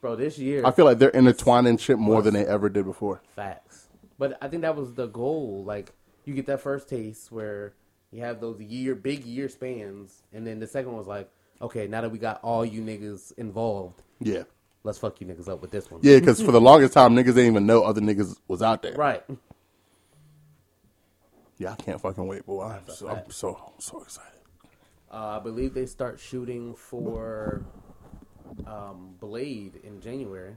Bro, 0.00 0.16
this 0.16 0.38
year. 0.38 0.62
I 0.64 0.72
feel 0.72 0.84
like 0.84 0.98
they're 0.98 1.10
intertwining 1.10 1.76
shit 1.76 1.98
more 1.98 2.22
than 2.22 2.34
they 2.34 2.44
ever 2.44 2.68
did 2.68 2.84
before. 2.84 3.22
Facts. 3.36 3.86
But 4.18 4.36
I 4.42 4.48
think 4.48 4.62
that 4.62 4.76
was 4.76 4.94
the 4.94 5.06
goal. 5.06 5.62
Like, 5.64 5.92
you 6.24 6.34
get 6.34 6.46
that 6.46 6.60
first 6.60 6.88
taste 6.88 7.30
where 7.30 7.74
you 8.10 8.20
have 8.22 8.40
those 8.40 8.60
year, 8.60 8.94
big 8.96 9.24
year 9.24 9.48
spans, 9.48 10.22
and 10.32 10.44
then 10.46 10.58
the 10.58 10.66
second 10.66 10.90
one 10.90 10.98
was 10.98 11.06
like, 11.06 11.30
okay, 11.60 11.86
now 11.86 12.00
that 12.00 12.10
we 12.10 12.18
got 12.18 12.40
all 12.42 12.64
you 12.64 12.82
niggas 12.82 13.32
involved, 13.38 14.02
Yeah, 14.20 14.42
let's 14.84 14.98
fuck 14.98 15.20
you 15.20 15.26
niggas 15.26 15.48
up 15.48 15.60
with 15.62 15.70
this 15.70 15.90
one. 15.90 16.00
yeah. 16.02 16.18
Because 16.18 16.40
for 16.42 16.52
the 16.52 16.60
longest 16.60 16.94
time, 16.94 17.14
niggas 17.14 17.26
didn't 17.26 17.46
even 17.46 17.66
know 17.66 17.82
other 17.82 18.00
niggas 18.00 18.36
was 18.48 18.62
out 18.62 18.82
there. 18.82 18.94
Right. 18.94 19.22
Yeah, 21.58 21.72
I 21.72 21.76
can't 21.76 22.00
fucking 22.00 22.26
wait, 22.26 22.44
boy. 22.44 22.62
I'm 22.64 22.88
so 22.88 23.08
I'm 23.08 23.16
fact. 23.16 23.32
so, 23.34 23.72
so 23.78 24.02
excited. 24.02 24.32
Uh, 25.12 25.36
I 25.36 25.40
believe 25.40 25.74
they 25.74 25.86
start 25.86 26.18
shooting 26.18 26.74
for 26.74 27.64
um, 28.66 29.14
Blade 29.20 29.78
in 29.84 30.00
January. 30.00 30.56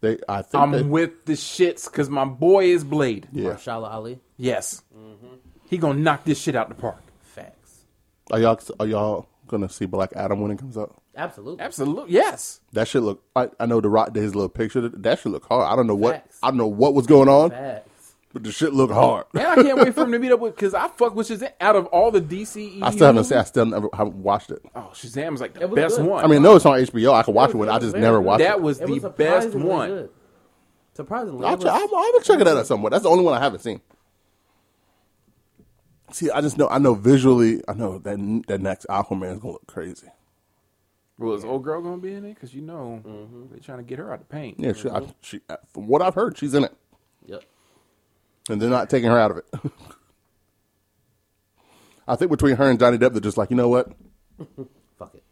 They, 0.00 0.18
I 0.28 0.42
think. 0.42 0.62
I'm 0.62 0.70
they, 0.70 0.82
with 0.82 1.24
the 1.24 1.32
shits 1.32 1.90
because 1.90 2.08
my 2.08 2.24
boy 2.24 2.66
is 2.66 2.84
Blade. 2.84 3.28
yeah. 3.32 3.50
Mahershala 3.50 3.90
Ali. 3.92 4.20
Yes, 4.36 4.82
he 5.64 5.78
gonna 5.78 5.98
knock 5.98 6.24
this 6.24 6.40
shit 6.40 6.54
out 6.54 6.68
the 6.68 6.74
park. 6.74 7.02
Facts. 7.20 7.80
Are 8.30 8.38
y'all 8.38 8.60
are 8.78 8.86
y'all 8.86 9.28
gonna 9.46 9.68
see 9.68 9.86
Black 9.86 10.12
Adam 10.14 10.40
when 10.40 10.52
it 10.52 10.58
comes 10.58 10.78
out? 10.78 11.02
Absolutely. 11.16 11.64
Absolutely, 11.64 12.12
yes. 12.12 12.60
That 12.72 12.86
should 12.88 13.02
look. 13.02 13.22
I, 13.34 13.48
I 13.58 13.66
know 13.66 13.80
the 13.80 13.88
Rock 13.88 14.12
did 14.12 14.22
his 14.22 14.34
little 14.34 14.48
picture. 14.50 14.86
That 14.88 15.18
should 15.18 15.32
look 15.32 15.46
hard. 15.46 15.66
I 15.72 15.74
don't 15.74 15.86
know 15.86 15.94
what. 15.94 16.16
Facts. 16.16 16.38
I 16.42 16.48
don't 16.48 16.58
know 16.58 16.66
what 16.66 16.92
was 16.94 17.06
going 17.06 17.28
on, 17.30 17.50
Facts. 17.50 18.14
but 18.34 18.44
the 18.44 18.52
shit 18.52 18.74
look 18.74 18.90
hard. 18.90 19.24
And 19.32 19.42
I 19.46 19.54
can't 19.54 19.78
wait 19.78 19.94
for 19.94 20.02
him 20.02 20.12
to 20.12 20.18
meet 20.18 20.30
up 20.32 20.40
with 20.40 20.54
because 20.54 20.74
I 20.74 20.88
fuck 20.88 21.14
with 21.14 21.28
Shazam. 21.28 21.52
Out 21.60 21.74
of 21.74 21.86
all 21.86 22.10
the 22.10 22.20
DCE, 22.20 22.82
I 22.82 22.90
still 22.90 23.06
haven't 23.06 23.24
seen. 23.24 23.38
I 23.38 23.44
still 23.44 23.64
never 23.64 23.88
haven't 23.94 24.16
watched 24.16 24.50
it. 24.50 24.60
Oh, 24.74 24.90
Shazam's 24.92 25.40
like 25.40 25.54
the 25.54 25.62
It 25.62 25.70
was 25.70 25.76
best 25.76 25.96
good. 25.96 26.06
one. 26.06 26.22
I 26.22 26.28
mean, 26.28 26.42
no, 26.42 26.54
it's 26.56 26.66
on 26.66 26.78
HBO. 26.78 27.14
I 27.14 27.22
can 27.22 27.32
watch 27.32 27.50
it, 27.50 27.56
was- 27.56 27.66
but 27.68 27.74
I 27.74 27.78
just 27.78 27.92
very 27.92 28.02
never 28.02 28.18
good. 28.18 28.26
watched 28.26 28.38
that 28.40 28.56
it. 28.56 28.62
was 28.62 28.80
It 28.80 28.88
was 28.90 29.02
the 29.02 29.08
best 29.08 29.42
surprisingly 29.52 29.68
one. 29.68 29.88
Good. 29.88 30.10
Surprisingly, 30.94 31.46
I'll, 31.46 31.54
it 31.54 31.60
check, 31.62 31.72
was- 31.72 31.82
I'm, 31.82 31.96
I'm 31.98 32.12
gonna 32.12 32.24
check 32.24 32.40
it 32.40 32.48
out 32.48 32.66
somewhere. 32.66 32.90
That's 32.90 33.02
the 33.04 33.08
only 33.10 33.24
one 33.24 33.32
I 33.34 33.40
haven't 33.40 33.60
seen. 33.60 33.80
See, 36.12 36.30
I 36.30 36.40
just 36.40 36.56
know. 36.56 36.68
I 36.68 36.78
know 36.78 36.94
visually. 36.94 37.62
I 37.68 37.72
know 37.74 37.98
that 37.98 38.44
that 38.48 38.60
next 38.60 38.86
Aquaman 38.88 39.32
is 39.32 39.38
gonna 39.38 39.52
look 39.54 39.66
crazy. 39.66 40.06
Well, 41.18 41.34
is 41.34 41.44
old 41.44 41.64
girl 41.64 41.80
gonna 41.80 41.96
be 41.98 42.12
in 42.12 42.24
it? 42.24 42.34
Because 42.34 42.54
you 42.54 42.60
know 42.62 43.02
mm-hmm. 43.04 43.46
they're 43.50 43.60
trying 43.60 43.78
to 43.78 43.84
get 43.84 43.98
her 43.98 44.12
out 44.12 44.18
the 44.18 44.26
paint. 44.26 44.60
Yeah, 44.60 44.72
she, 44.74 44.88
I, 44.88 45.00
mm-hmm. 45.00 45.10
she. 45.22 45.40
Uh, 45.48 45.56
from 45.72 45.86
what 45.86 46.02
I've 46.02 46.14
heard, 46.14 46.36
she's 46.36 46.52
in 46.54 46.64
it, 46.64 46.76
Yep. 47.24 47.42
and 48.50 48.60
they're 48.60 48.68
not 48.68 48.90
taking 48.90 49.10
her 49.10 49.18
out 49.18 49.30
of 49.30 49.38
it. 49.38 49.46
I 52.08 52.16
think 52.16 52.30
between 52.30 52.56
her 52.56 52.70
and 52.70 52.78
Johnny 52.78 52.98
Depp, 52.98 53.12
they're 53.12 53.20
just 53.20 53.36
like, 53.36 53.50
you 53.50 53.56
know 53.56 53.68
what, 53.68 53.90
Fuck 54.98 55.14
it. 55.14 55.24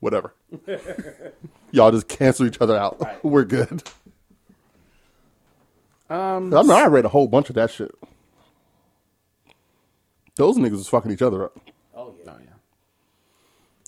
whatever. 0.00 0.34
Y'all 1.72 1.90
just 1.90 2.08
cancel 2.08 2.46
each 2.46 2.60
other 2.60 2.76
out. 2.76 3.22
We're 3.24 3.44
good. 3.44 3.82
Um, 6.08 6.54
I 6.54 6.62
mean, 6.62 6.70
I 6.70 6.86
read 6.86 7.04
a 7.04 7.10
whole 7.10 7.28
bunch 7.28 7.50
of 7.50 7.56
that 7.56 7.70
shit. 7.70 7.90
Those 10.36 10.56
niggas 10.56 10.70
was 10.70 10.88
fucking 10.88 11.10
each 11.10 11.20
other 11.20 11.44
up. 11.44 11.58
Oh 11.94 12.14
yeah. 12.24 12.32
oh, 12.32 12.38
yeah. 12.42 12.47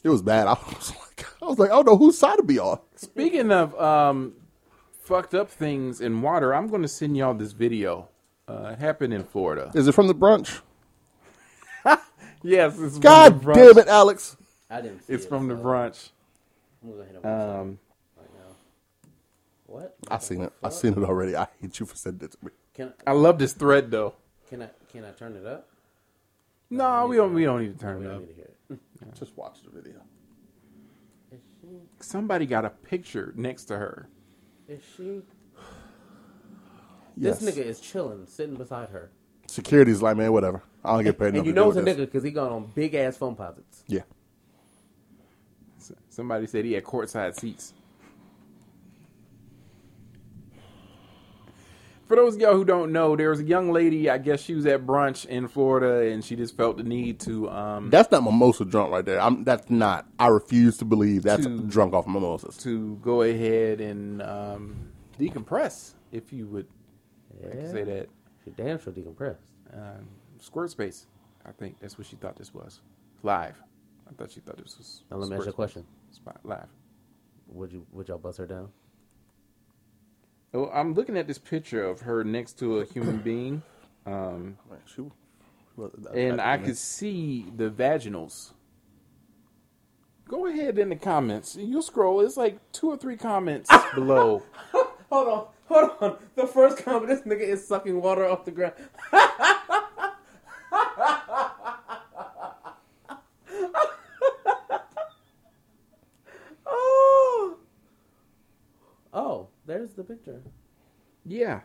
It 0.03 0.09
was 0.09 0.23
bad. 0.23 0.47
I 0.49 0.53
was 0.53 0.91
like, 0.97 1.27
I 1.43 1.45
was 1.47 1.59
like, 1.59 1.71
I 1.71 1.75
don't 1.75 1.87
know 1.87 1.97
whose 1.97 2.17
side 2.19 2.37
to 2.37 2.43
be 2.43 2.59
on. 2.59 2.79
Speaking 2.97 3.51
of 3.53 3.79
um, 3.81 4.35
fucked 5.03 5.35
up 5.35 5.51
things 5.51 6.01
in 6.01 6.23
water, 6.23 6.55
I'm 6.55 6.69
going 6.69 6.83
to 6.83 6.89
send 6.89 7.17
y'all 7.17 7.35
this 7.35 7.53
video. 7.53 8.09
Uh, 8.49 8.71
it 8.73 8.79
happened 8.79 9.13
in 9.15 9.25
Florida. 9.25 9.71
Is 9.75 9.87
it 9.87 9.93
from 9.93 10.07
the 10.07 10.15
brunch? 10.15 10.61
Yes, 12.43 12.79
it's 12.79 12.97
God 12.99 13.43
from 13.43 13.53
the 13.53 13.61
brunch. 13.61 13.75
damn 13.75 13.79
it, 13.85 13.89
Alex! 13.89 14.37
I 14.71 14.81
didn't. 14.81 15.03
See 15.07 15.13
It's 15.13 15.27
it, 15.27 15.29
from 15.29 15.47
the 15.47 15.55
brunch. 15.55 16.09
I'm 16.83 16.91
gonna 16.93 17.05
hit 17.05 17.11
him 17.17 17.23
with 17.23 17.27
Um, 17.27 17.79
right 18.17 18.31
now. 18.35 18.55
What? 19.67 19.97
I 20.11 20.17
seen 20.19 20.41
it. 20.45 20.53
I 20.63 20.71
seen 20.71 20.95
it 20.95 20.99
already. 21.05 21.37
I 21.37 21.49
hate 21.61 21.79
you 21.79 21.85
for 21.85 21.97
sending 21.97 22.25
it 22.25 22.33
to 22.33 22.39
me. 22.47 22.51
Can 22.73 22.95
I 23.07 23.13
love 23.13 23.39
this 23.39 23.53
thread 23.53 23.91
though. 23.91 24.15
can 24.49 24.63
I 24.63 24.71
can 24.91 25.05
I 25.05 25.11
turn 25.11 25.37
it 25.37 25.45
up? 25.45 25.69
No, 26.71 27.07
we 27.09 27.17
don't. 27.17 27.35
We 27.35 27.45
don't 27.45 27.61
need 27.61 27.75
to 27.75 27.79
turn 27.79 27.99
We 28.01 28.07
it 28.07 28.09
don't 28.09 28.23
up. 28.23 28.29
Need 28.71 28.79
to 28.99 29.05
hear 29.05 29.13
it. 29.13 29.19
Just 29.19 29.37
watch 29.37 29.63
the 29.65 29.71
video. 29.71 30.01
Somebody 32.01 32.47
got 32.47 32.65
a 32.65 32.71
picture 32.71 33.33
next 33.37 33.67
to 33.67 33.77
her. 33.77 34.09
Is 34.69 34.81
she? 34.97 35.23
Yes. 37.17 37.41
This 37.41 37.55
nigga 37.55 37.65
is 37.67 37.81
chilling, 37.81 38.25
sitting 38.27 38.55
beside 38.55 38.89
her, 38.91 39.11
Security's 39.47 40.01
like, 40.01 40.17
man, 40.17 40.33
whatever. 40.33 40.63
I 40.83 40.93
don't 40.95 41.05
get 41.05 41.19
paid. 41.19 41.35
and 41.35 41.45
you 41.45 41.53
know 41.53 41.71
deal 41.71 41.87
it's 41.87 41.89
a 41.91 41.95
nigga 41.95 42.07
because 42.07 42.23
he 42.23 42.31
gone 42.31 42.51
on 42.53 42.67
big 42.75 42.95
ass 42.95 43.17
phone 43.19 43.35
posits. 43.35 43.83
Yeah. 43.89 44.03
S- 45.79 45.93
Somebody 46.09 46.47
said 46.47 46.65
he 46.65 46.73
had 46.73 46.85
courtside 46.85 47.35
seats. 47.35 47.75
For 52.11 52.17
those 52.17 52.35
of 52.35 52.41
y'all 52.41 52.55
who 52.55 52.65
don't 52.65 52.91
know, 52.91 53.15
there 53.15 53.31
was 53.31 53.39
a 53.39 53.45
young 53.45 53.71
lady. 53.71 54.11
I 54.11 54.19
guess 54.19 54.41
she 54.43 54.53
was 54.57 54.67
at 54.67 54.85
brunch 54.85 55.27
in 55.27 55.47
Florida, 55.47 56.11
and 56.13 56.25
she 56.25 56.35
just 56.35 56.57
felt 56.57 56.77
the 56.77 56.83
need 56.83 57.21
to. 57.21 57.49
Um, 57.49 57.89
That's 57.89 58.11
not 58.11 58.25
mimosa 58.25 58.65
drunk 58.65 58.91
right 58.91 59.05
there. 59.05 59.21
I'm. 59.21 59.45
That's 59.45 59.71
not. 59.71 60.09
I 60.19 60.27
refuse 60.27 60.77
to 60.79 60.85
believe 60.85 61.23
that's 61.23 61.45
To- 61.47 61.61
drunk 61.69 61.95
off 61.95 62.09
mimosas. 62.09 62.57
to 62.65 62.97
go 62.97 63.23
ahead 63.23 63.81
and 63.81 64.23
um, 64.23 64.91
decompress, 65.21 65.93
if 66.11 66.33
you 66.33 66.49
would 66.49 66.67
Yeah. 67.41 67.71
say 67.71 67.85
that. 67.85 68.09
She 68.45 68.51
damn 68.51 68.81
sure 68.81 68.93
decompressed. 68.93 69.37
Um, 69.73 70.09
Squirt 70.41 70.71
Space. 70.73 71.07
I 71.47 71.53
think 71.53 71.77
that's 71.79 71.97
what 71.97 72.09
she 72.09 72.17
thought 72.17 72.35
this 72.35 72.53
was. 72.53 72.81
Live. 73.23 73.55
I 74.11 74.15
thought 74.15 74.33
she 74.33 74.41
thought 74.41 74.57
this 74.57 74.77
was. 74.79 75.05
Now 75.13 75.19
let 75.19 75.31
me 75.31 75.37
ask 75.37 75.45
you 75.45 75.51
a 75.51 75.55
question. 75.55 75.85
Spot 76.11 76.41
live. 76.43 76.67
Would 77.53 77.73
you 77.73 77.87
would 77.93 78.09
y'all 78.09 78.19
bust 78.19 78.39
her 78.39 78.47
down? 78.47 78.71
Oh, 80.53 80.69
I'm 80.73 80.95
looking 80.95 81.17
at 81.17 81.27
this 81.27 81.39
picture 81.39 81.85
of 81.85 82.01
her 82.01 82.25
next 82.25 82.59
to 82.59 82.81
a 82.81 82.85
human 82.85 83.19
being, 83.25 83.63
um, 84.07 84.57
well, 85.77 85.91
that- 85.99 86.15
and 86.15 86.41
I 86.41 86.59
could 86.59 86.77
see 86.77 87.47
the 87.57 87.71
vaginals. 87.71 88.53
Go 90.29 90.47
ahead 90.47 90.79
in 90.79 90.91
the 90.91 90.97
comments. 90.97 91.57
You 91.57 91.83
scroll. 91.83 92.21
It's 92.21 92.37
like 92.37 92.59
two 92.73 92.89
or 92.89 92.97
three 92.97 93.17
comments 93.17 93.69
below. 93.95 94.43
Hold 95.11 95.29
on, 95.29 95.47
hold 95.69 95.91
on. 96.01 96.17
The 96.37 96.47
first 96.47 96.79
comment, 96.85 97.09
this 97.09 97.23
nigga 97.23 97.41
is 97.41 97.67
sucking 97.67 98.01
water 98.01 98.25
off 98.27 98.45
the 98.45 98.53
ground. 98.53 98.75
oh. 106.67 107.57
Oh, 109.13 109.49
there's 109.67 109.90
the 110.01 110.15
picture. 110.15 110.41
Yeah. 111.25 111.61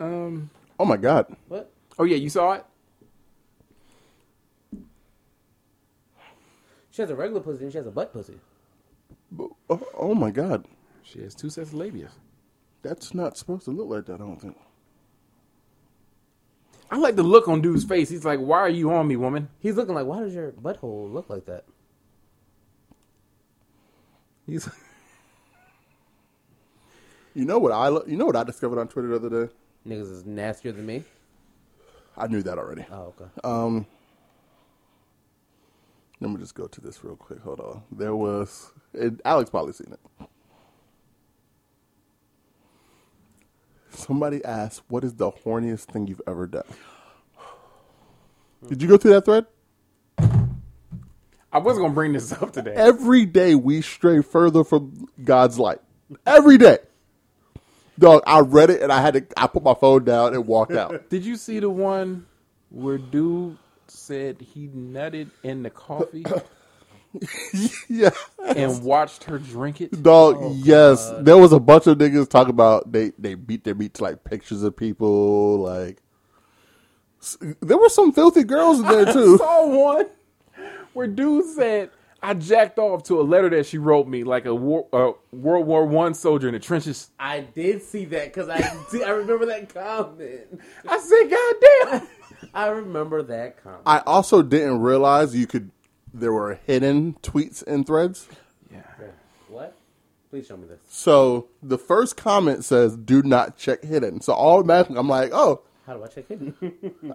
Um. 0.00 0.50
Oh 0.78 0.84
my 0.84 0.96
god. 0.96 1.34
What? 1.48 1.70
Oh 1.98 2.04
yeah, 2.04 2.16
you 2.16 2.28
saw 2.28 2.52
it. 2.52 2.64
She 6.90 7.02
has 7.02 7.10
a 7.10 7.16
regular 7.16 7.40
pussy 7.40 7.64
and 7.64 7.72
she 7.72 7.78
has 7.78 7.86
a 7.86 7.92
butt 7.92 8.12
pussy. 8.12 8.40
Oh, 9.70 9.86
oh 9.96 10.14
my 10.14 10.30
god. 10.30 10.66
She 11.02 11.20
has 11.20 11.34
two 11.34 11.50
sets 11.50 11.68
of 11.68 11.74
labia. 11.74 12.10
That's 12.82 13.14
not 13.14 13.36
supposed 13.36 13.64
to 13.66 13.70
look 13.70 13.88
like 13.88 14.06
that. 14.06 14.14
I 14.14 14.18
don't 14.18 14.40
think. 14.40 14.56
I 16.90 16.96
like 16.96 17.16
the 17.16 17.22
look 17.22 17.48
on 17.48 17.60
dude's 17.60 17.84
face. 17.84 18.08
He's 18.08 18.24
like, 18.24 18.40
"Why 18.40 18.58
are 18.58 18.68
you 18.68 18.90
on 18.90 19.06
me, 19.06 19.16
woman?" 19.16 19.48
He's 19.60 19.76
looking 19.76 19.94
like, 19.94 20.06
why 20.06 20.20
does 20.20 20.34
your 20.34 20.52
butthole 20.52 21.12
look 21.12 21.28
like 21.28 21.44
that? 21.44 21.64
He's 24.46 24.68
You 27.38 27.44
know 27.44 27.60
what 27.60 27.70
I? 27.70 27.88
You 28.10 28.16
know 28.16 28.26
what 28.26 28.34
I 28.34 28.42
discovered 28.42 28.80
on 28.80 28.88
Twitter 28.88 29.10
the 29.10 29.14
other 29.14 29.46
day? 29.46 29.52
Niggas 29.86 30.10
is 30.10 30.26
nastier 30.26 30.72
than 30.72 30.84
me. 30.84 31.04
I 32.16 32.26
knew 32.26 32.42
that 32.42 32.58
already. 32.58 32.84
Oh, 32.90 33.14
okay. 33.16 33.30
Um, 33.44 33.86
let 36.18 36.32
me 36.32 36.36
just 36.38 36.56
go 36.56 36.66
to 36.66 36.80
this 36.80 37.04
real 37.04 37.14
quick. 37.14 37.40
Hold 37.42 37.60
on. 37.60 37.84
There 37.92 38.16
was 38.16 38.72
it, 38.92 39.20
Alex 39.24 39.50
probably 39.50 39.72
seen 39.72 39.92
it. 39.92 40.28
Somebody 43.90 44.44
asked, 44.44 44.82
"What 44.88 45.04
is 45.04 45.14
the 45.14 45.30
horniest 45.30 45.84
thing 45.92 46.08
you've 46.08 46.22
ever 46.26 46.48
done?" 46.48 46.64
Did 48.66 48.82
you 48.82 48.88
go 48.88 48.96
through 48.96 49.12
that 49.12 49.24
thread? 49.24 49.46
I 51.52 51.58
was 51.58 51.78
gonna 51.78 51.94
bring 51.94 52.14
this 52.14 52.32
up 52.32 52.52
today. 52.52 52.74
Every 52.74 53.26
day 53.26 53.54
we 53.54 53.80
stray 53.80 54.22
further 54.22 54.64
from 54.64 55.06
God's 55.22 55.56
light. 55.56 55.78
Every 56.26 56.58
day, 56.58 56.78
dog. 57.98 58.22
I 58.26 58.40
read 58.40 58.70
it 58.70 58.82
and 58.82 58.92
I 58.92 59.00
had 59.00 59.14
to. 59.14 59.26
I 59.36 59.46
put 59.46 59.62
my 59.62 59.74
phone 59.74 60.04
down 60.04 60.34
and 60.34 60.46
walked 60.46 60.72
out. 60.72 61.08
Did 61.10 61.24
you 61.24 61.36
see 61.36 61.60
the 61.60 61.70
one 61.70 62.26
where 62.70 62.98
dude 62.98 63.58
said 63.88 64.40
he 64.40 64.68
nutted 64.68 65.30
in 65.42 65.62
the 65.62 65.70
coffee 65.70 66.24
yeah, 67.88 68.10
and 68.44 68.82
watched 68.82 69.24
her 69.24 69.38
drink 69.38 69.80
it? 69.80 70.02
Dog, 70.02 70.36
oh, 70.38 70.54
yes. 70.62 71.12
There 71.20 71.38
was 71.38 71.52
a 71.52 71.60
bunch 71.60 71.86
of 71.86 71.98
niggas 71.98 72.28
talking 72.28 72.50
about 72.50 72.90
they 72.92 73.12
they 73.18 73.34
beat 73.34 73.64
their 73.64 73.74
meat 73.74 73.94
to 73.94 74.04
like 74.04 74.24
pictures 74.24 74.62
of 74.62 74.76
people. 74.76 75.58
Like 75.60 76.02
there 77.60 77.78
were 77.78 77.88
some 77.88 78.12
filthy 78.12 78.44
girls 78.44 78.80
in 78.80 78.86
there 78.86 79.08
I 79.08 79.12
too. 79.12 79.38
saw 79.38 79.66
one 79.66 80.06
where 80.92 81.06
dude 81.06 81.46
said 81.46 81.90
I 82.22 82.34
jacked 82.34 82.78
off 82.78 83.04
to 83.04 83.20
a 83.20 83.22
letter 83.22 83.48
that 83.50 83.66
she 83.66 83.78
wrote 83.78 84.08
me, 84.08 84.24
like 84.24 84.44
a 84.44 84.54
war, 84.54 84.86
uh, 84.92 85.12
World 85.32 85.66
War 85.66 85.86
One 85.86 86.14
soldier 86.14 86.48
in 86.48 86.54
the 86.54 86.60
trenches. 86.60 87.10
I 87.18 87.40
did 87.40 87.82
see 87.82 88.04
that 88.06 88.32
because 88.34 88.48
I 88.48 88.58
did, 88.90 89.02
I 89.02 89.10
remember 89.10 89.46
that 89.46 89.72
comment. 89.72 90.60
I 90.88 90.98
said, 90.98 91.30
"God 91.30 91.54
damn!" 92.00 92.08
I 92.54 92.68
remember 92.68 93.22
that 93.22 93.62
comment. 93.62 93.82
I 93.86 93.98
also 94.00 94.42
didn't 94.42 94.80
realize 94.80 95.34
you 95.34 95.46
could. 95.46 95.70
There 96.12 96.32
were 96.32 96.58
hidden 96.66 97.14
tweets 97.22 97.62
and 97.66 97.86
threads. 97.86 98.26
Yeah. 98.72 98.82
what? 99.48 99.76
Please 100.30 100.46
show 100.46 100.56
me 100.56 100.66
this. 100.66 100.80
So 100.88 101.48
the 101.62 101.78
first 101.78 102.16
comment 102.16 102.64
says, 102.64 102.96
"Do 102.96 103.22
not 103.22 103.56
check 103.56 103.84
hidden." 103.84 104.20
So 104.20 104.32
automatically, 104.32 104.96
I'm 104.98 105.08
like, 105.08 105.30
"Oh." 105.32 105.62
How 105.86 105.96
do 105.96 106.04
I 106.04 106.08
check 106.08 106.26
hidden? 106.28 106.54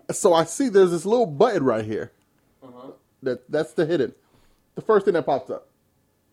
So 0.12 0.34
I 0.34 0.45
see 0.45 0.70
there's 0.70 0.91
this 0.91 1.06
little 1.06 1.26
button 1.28 1.64
right 1.64 1.86
here. 1.86 2.12
Uh-huh. 2.64 2.91
That 3.22 3.51
that's 3.51 3.74
the 3.74 3.86
hidden. 3.86 4.14
The 4.76 4.82
first 4.82 5.06
thing 5.06 5.14
that 5.16 5.26
pops 5.26 5.50
up. 5.50 5.68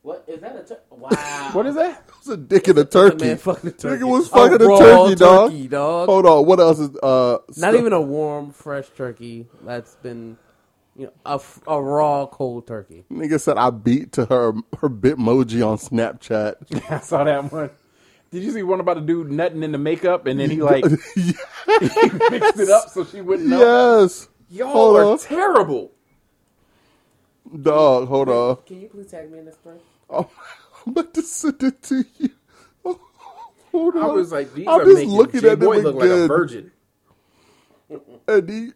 what 0.03 0.24
is 0.26 0.41
that? 0.41 0.57
A 0.57 0.62
tur- 0.62 0.80
wow. 0.91 1.11
What 1.53 1.66
is 1.66 1.74
that? 1.74 2.05
It's 2.20 2.28
a 2.28 2.36
dick 2.36 2.68
in 2.68 2.76
a 2.76 2.84
turkey. 2.84 3.24
man 3.24 3.38
fucking 3.38 3.70
a 3.70 3.72
turkey. 3.72 4.03
Nigga 4.05 4.09
was 4.11 4.28
fucking 4.28 4.61
a, 4.61 4.66
raw 4.66 4.78
turkey, 4.78 5.14
dog. 5.14 5.51
turkey, 5.51 5.68
dog. 5.68 6.09
Hold 6.11 6.26
on, 6.26 6.45
what 6.47 6.61
else 6.61 6.78
is 6.78 6.95
uh? 7.03 7.38
Not 7.57 7.72
stu- 7.72 7.78
even 7.78 7.93
a 7.95 8.01
warm, 8.01 8.53
fresh 8.53 8.88
turkey 8.91 9.47
that's 9.64 9.95
been, 9.97 10.36
you 10.97 11.07
know, 11.07 11.12
a, 11.24 11.41
a 11.66 11.82
raw, 11.82 12.26
cold 12.26 12.66
turkey. 12.66 13.05
Nigga 13.11 13.41
said 13.41 13.57
I 13.57 13.70
beat 13.70 14.12
to 14.12 14.26
her 14.26 14.53
her 14.80 14.91
bitmoji 14.91 15.66
on 15.66 15.78
Snapchat. 15.78 16.91
I 16.91 17.01
saw 17.01 17.24
that 17.24 17.51
one. 17.51 17.70
Did 18.30 18.43
you 18.45 18.51
see 18.53 18.62
one 18.62 18.80
about 18.80 18.99
a 18.99 19.01
dude 19.01 19.32
nutting 19.32 19.62
in 19.62 19.72
the 19.72 19.78
makeup 19.78 20.26
and 20.26 20.38
then 20.38 20.51
he 20.51 20.62
like 20.62 20.84
he 21.14 21.32
mixed 21.66 22.61
it 22.61 22.68
up 22.68 22.91
so 22.91 23.05
she 23.07 23.22
wouldn't 23.22 23.49
know? 23.49 24.03
yes. 24.03 24.28
Y'all 24.51 24.68
hold 24.72 24.97
are 24.99 25.05
on. 25.12 25.18
terrible. 25.18 25.93
Dog, 27.62 28.09
hold 28.09 28.28
on. 28.28 28.57
Can 28.66 28.80
you 28.80 28.88
please 28.88 29.11
tag 29.11 29.30
me 29.30 29.40
in 29.40 29.44
this 29.46 29.57
thread? 29.57 29.80
Oh, 30.09 30.30
I'm 30.86 30.92
about 30.92 31.14
to 31.14 31.22
send 31.22 31.62
it 31.62 31.82
to 31.84 32.05
you. 32.18 32.30
Oh, 32.84 33.01
hold 33.72 33.96
on. 33.96 34.03
I 34.03 34.07
was 34.07 34.32
like, 34.32 34.53
these 34.55 34.66
I'm 34.68 34.80
are 34.80 34.84
just 34.84 34.96
making 34.96 35.11
looking 35.11 35.40
J 35.40 35.51
at 35.51 35.59
Boy 35.59 35.76
them 35.76 35.84
look 35.84 35.94
like 35.96 36.11
a 36.11 36.26
virgin. 36.28 36.72
And 38.28 38.48
he 38.48 38.72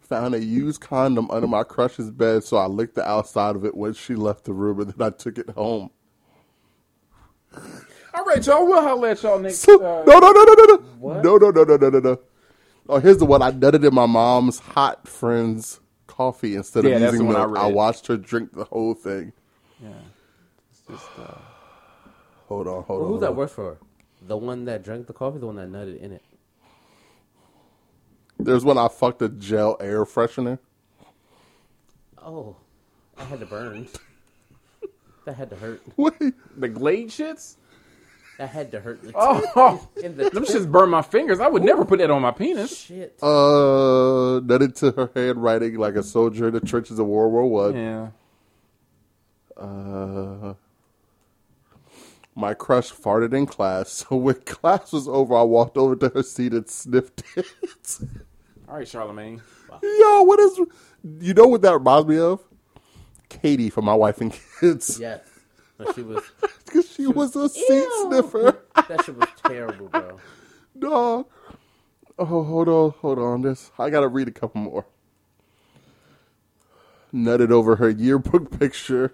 found 0.00 0.34
a 0.34 0.44
used 0.44 0.80
condom 0.80 1.30
under 1.30 1.46
my 1.46 1.62
crush's 1.62 2.10
bed, 2.10 2.42
so 2.42 2.56
I 2.56 2.66
licked 2.66 2.96
the 2.96 3.08
outside 3.08 3.54
of 3.54 3.64
it 3.64 3.76
when 3.76 3.92
she 3.92 4.16
left 4.16 4.44
the 4.44 4.52
room, 4.52 4.80
and 4.80 4.90
then 4.92 5.06
I 5.06 5.10
took 5.10 5.38
it 5.38 5.50
home. 5.50 5.90
All 8.12 8.24
right, 8.24 8.44
y'all. 8.44 8.66
We'll 8.66 8.82
holler 8.82 9.10
at 9.10 9.22
y'all 9.22 9.38
next. 9.38 9.58
So, 9.58 9.76
uh, 9.76 10.04
no, 10.04 10.18
no, 10.18 10.32
no, 10.32 10.42
no, 10.42 10.54
no, 10.54 10.64
no, 10.64 10.76
What? 10.98 11.24
no, 11.24 11.36
no, 11.36 11.50
no, 11.50 11.62
no, 11.62 11.76
no, 11.76 11.88
no, 11.90 11.98
no. 12.00 12.20
Oh, 12.88 12.98
here's 12.98 13.18
the 13.18 13.24
one. 13.24 13.40
I 13.42 13.52
nutted 13.52 13.86
in 13.86 13.94
my 13.94 14.06
mom's 14.06 14.58
hot 14.58 15.06
friend's 15.06 15.78
coffee 16.20 16.54
instead 16.54 16.84
of 16.84 16.90
Yeah, 16.90 16.98
that's 16.98 17.12
using 17.12 17.28
the 17.28 17.34
one 17.38 17.56
I. 17.56 17.62
I, 17.62 17.66
watched 17.68 18.06
her 18.08 18.18
drink 18.18 18.52
the 18.52 18.64
whole 18.64 18.92
thing. 18.92 19.32
yeah. 19.82 19.88
It's 20.70 20.82
just, 20.86 21.08
uh, 21.18 21.38
Hold 22.48 22.66
on, 22.66 22.82
hold 22.82 22.88
Well, 22.88 22.96
on. 22.98 23.00
who's 23.00 23.08
hold 23.08 23.20
that 23.22 23.30
on. 23.30 23.36
worse 23.36 23.52
for? 23.52 23.78
The 24.28 24.36
one 24.36 24.66
that 24.66 24.82
drank 24.84 25.06
the 25.06 25.14
coffee, 25.14 25.38
the 25.38 25.46
one 25.46 25.56
that 25.56 25.70
nutted 25.72 25.98
in 25.98 26.12
it. 26.12 26.22
There's 28.38 28.64
one 28.66 28.76
I 28.76 28.88
fucked 28.88 29.22
a 29.22 29.30
gel 29.30 29.78
air 29.80 30.04
freshener. 30.04 30.58
Oh, 32.18 32.54
I 33.16 33.24
had 33.24 33.40
to 33.40 33.46
burn. 33.46 33.88
that 35.24 35.36
had 35.36 35.48
to 35.50 35.56
hurt. 35.56 35.80
Wait, 35.96 36.34
the 36.54 36.68
Glade 36.68 37.08
shits. 37.08 37.56
That 38.40 38.48
had 38.48 38.70
to 38.70 38.80
hurt. 38.80 39.02
Oh, 39.14 39.86
in 40.02 40.16
the 40.16 40.30
them 40.30 40.46
shits 40.46 40.66
burn 40.66 40.88
my 40.88 41.02
fingers. 41.02 41.40
I 41.40 41.48
would 41.48 41.62
never 41.62 41.84
put 41.84 41.98
that 41.98 42.10
on 42.10 42.22
my 42.22 42.30
penis. 42.30 42.74
shit. 42.74 43.18
uh, 43.20 44.40
nutted 44.40 44.76
to 44.76 44.92
her 44.92 45.10
handwriting 45.14 45.76
like 45.76 45.94
a 45.94 46.02
soldier 46.02 46.48
in 46.48 46.54
the 46.54 46.60
trenches 46.60 46.98
of 46.98 47.06
World 47.06 47.32
War 47.34 47.46
One. 47.46 47.76
Yeah. 47.76 48.08
Uh, 49.62 50.54
my 52.34 52.54
crush 52.54 52.90
farted 52.90 53.34
in 53.34 53.44
class, 53.44 53.90
so 54.08 54.16
when 54.16 54.36
class 54.36 54.90
was 54.90 55.06
over, 55.06 55.36
I 55.36 55.42
walked 55.42 55.76
over 55.76 55.94
to 55.96 56.08
her 56.08 56.22
seat 56.22 56.54
and 56.54 56.66
sniffed 56.66 57.22
it. 57.36 57.44
All 58.66 58.76
right, 58.76 58.88
Charlemagne. 58.88 59.42
Yo, 59.82 60.22
what 60.22 60.40
is? 60.40 60.58
You 61.20 61.34
know 61.34 61.46
what 61.46 61.60
that 61.60 61.74
reminds 61.74 62.08
me 62.08 62.16
of? 62.16 62.40
Kady 63.28 63.68
from 63.68 63.84
My 63.84 63.94
Wife 63.94 64.22
and 64.22 64.32
Kids. 64.60 64.98
Yes. 64.98 65.20
But 65.80 65.94
she 65.94 66.02
was. 66.02 66.22
Because 66.66 66.92
she 66.92 67.06
was 67.06 67.34
a 67.36 67.48
seat 67.48 67.88
sniffer. 68.02 68.58
That 68.74 69.04
shit 69.04 69.16
was 69.16 69.28
terrible, 69.44 69.88
bro. 69.88 70.18
Dog. 70.78 71.26
Oh, 72.18 72.44
hold 72.44 72.68
on, 72.68 72.90
hold 73.00 73.18
on. 73.18 73.42
This 73.42 73.70
I 73.78 73.88
gotta 73.88 74.08
read 74.08 74.28
a 74.28 74.32
couple 74.32 74.60
more. 74.60 74.86
Nutted 77.14 77.50
over 77.50 77.76
her 77.76 77.88
yearbook 77.88 78.58
picture. 78.58 79.12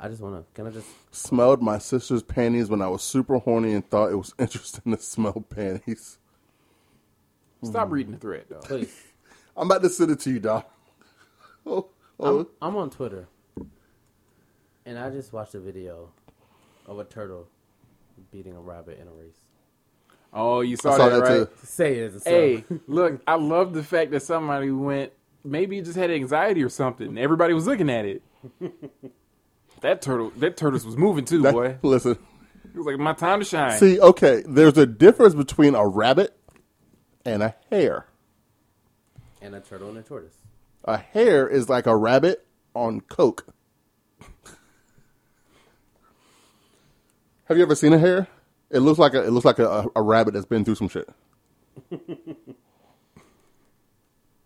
I 0.00 0.08
just 0.08 0.20
wanna. 0.20 0.44
Can 0.54 0.66
I 0.66 0.70
just? 0.70 0.88
Smelled 1.12 1.62
my 1.62 1.78
sister's 1.78 2.22
panties 2.22 2.70
when 2.70 2.80
I 2.80 2.88
was 2.88 3.02
super 3.02 3.38
horny 3.38 3.74
and 3.74 3.88
thought 3.88 4.10
it 4.10 4.16
was 4.16 4.34
interesting 4.38 4.96
to 4.96 5.00
smell 5.00 5.44
panties. 5.48 6.18
Stop 7.64 7.84
mm-hmm. 7.84 7.94
reading 7.94 8.12
the 8.12 8.18
thread, 8.18 8.44
though. 8.48 8.60
Please. 8.60 8.92
I'm 9.56 9.70
about 9.70 9.82
to 9.82 9.88
send 9.88 10.10
it 10.10 10.20
to 10.20 10.30
you, 10.30 10.40
dog. 10.40 10.64
Oh, 11.64 11.86
oh. 12.18 12.40
I'm, 12.40 12.46
I'm 12.60 12.76
on 12.76 12.90
Twitter, 12.90 13.28
and 14.84 14.98
I 14.98 15.10
just 15.10 15.32
watched 15.32 15.54
a 15.54 15.60
video 15.60 16.08
of 16.86 16.98
a 16.98 17.04
turtle 17.04 17.46
beating 18.32 18.56
a 18.56 18.60
rabbit 18.60 18.98
in 19.00 19.06
a 19.06 19.12
race. 19.12 19.36
Oh, 20.32 20.60
you 20.60 20.76
saw, 20.76 20.96
saw 20.96 21.08
that, 21.08 21.24
that 21.24 21.38
right? 21.38 21.48
too. 21.48 21.66
Say 21.66 21.98
it. 21.98 22.20
So. 22.20 22.28
Hey, 22.28 22.64
look, 22.88 23.20
I 23.28 23.36
love 23.36 23.74
the 23.74 23.84
fact 23.84 24.10
that 24.10 24.22
somebody 24.22 24.72
went. 24.72 25.12
Maybe 25.44 25.76
he 25.76 25.82
just 25.82 25.96
had 25.96 26.10
anxiety 26.10 26.64
or 26.64 26.68
something. 26.68 27.16
Everybody 27.16 27.54
was 27.54 27.66
looking 27.66 27.88
at 27.88 28.06
it. 28.06 28.22
that 29.82 30.02
turtle, 30.02 30.32
that 30.38 30.56
tortoise 30.56 30.84
was 30.84 30.96
moving 30.96 31.24
too, 31.24 31.42
That- 31.42 31.52
boy. 31.52 31.76
listen. 31.82 32.18
It 32.74 32.76
was 32.76 32.86
like 32.86 32.98
my 32.98 33.12
time 33.12 33.38
to 33.38 33.44
shine. 33.44 33.78
See, 33.78 34.00
okay, 34.00 34.42
there's 34.48 34.78
a 34.78 34.86
difference 34.86 35.34
between 35.36 35.76
a 35.76 35.86
rabbit 35.86 36.36
and 37.24 37.42
a 37.42 37.54
hare. 37.70 38.06
and 39.40 39.54
a 39.54 39.60
turtle 39.60 39.88
and 39.90 39.98
a 39.98 40.02
tortoise. 40.02 40.36
A 40.84 40.96
hare 40.98 41.48
is 41.48 41.68
like 41.68 41.86
a 41.86 41.96
rabbit 41.96 42.46
on 42.74 43.00
coke. 43.02 43.46
Have 47.44 47.56
you 47.56 47.62
ever 47.64 47.74
seen 47.74 47.92
a 47.92 47.98
hare? 47.98 48.28
It 48.70 48.80
looks 48.80 48.98
like 48.98 49.14
a 49.14 49.24
it 49.24 49.30
looks 49.30 49.44
like 49.46 49.58
a, 49.58 49.86
a 49.96 50.02
rabbit 50.02 50.34
that's 50.34 50.46
been 50.46 50.64
through 50.64 50.76
some 50.76 50.88
shit. 50.88 51.08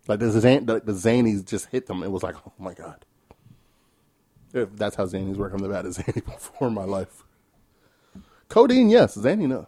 like 0.07 0.19
the, 0.19 0.31
zan, 0.31 0.65
the 0.65 0.81
the 0.81 0.93
zanies 0.93 1.45
just 1.45 1.67
hit 1.67 1.87
them. 1.87 2.03
It 2.03 2.11
was 2.11 2.23
like, 2.23 2.35
oh 2.47 2.53
my 2.59 2.73
god. 2.73 3.05
If 4.53 4.75
that's 4.75 4.95
how 4.95 5.05
zanies 5.05 5.37
work, 5.37 5.53
I'm 5.53 5.59
the 5.59 5.69
baddest 5.69 6.01
zany 6.05 6.21
before 6.21 6.69
in 6.69 6.73
my 6.73 6.85
life. 6.85 7.23
Codeine, 8.49 8.89
yes. 8.89 9.15
Zany, 9.15 9.47
no. 9.47 9.67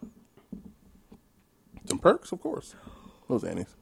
Some 1.85 1.99
perks, 1.99 2.31
of 2.31 2.41
course. 2.41 2.75
Those 3.29 3.43
Annie's. 3.45 3.73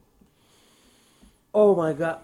Oh 1.54 1.76
my 1.76 1.94
god. 1.94 2.20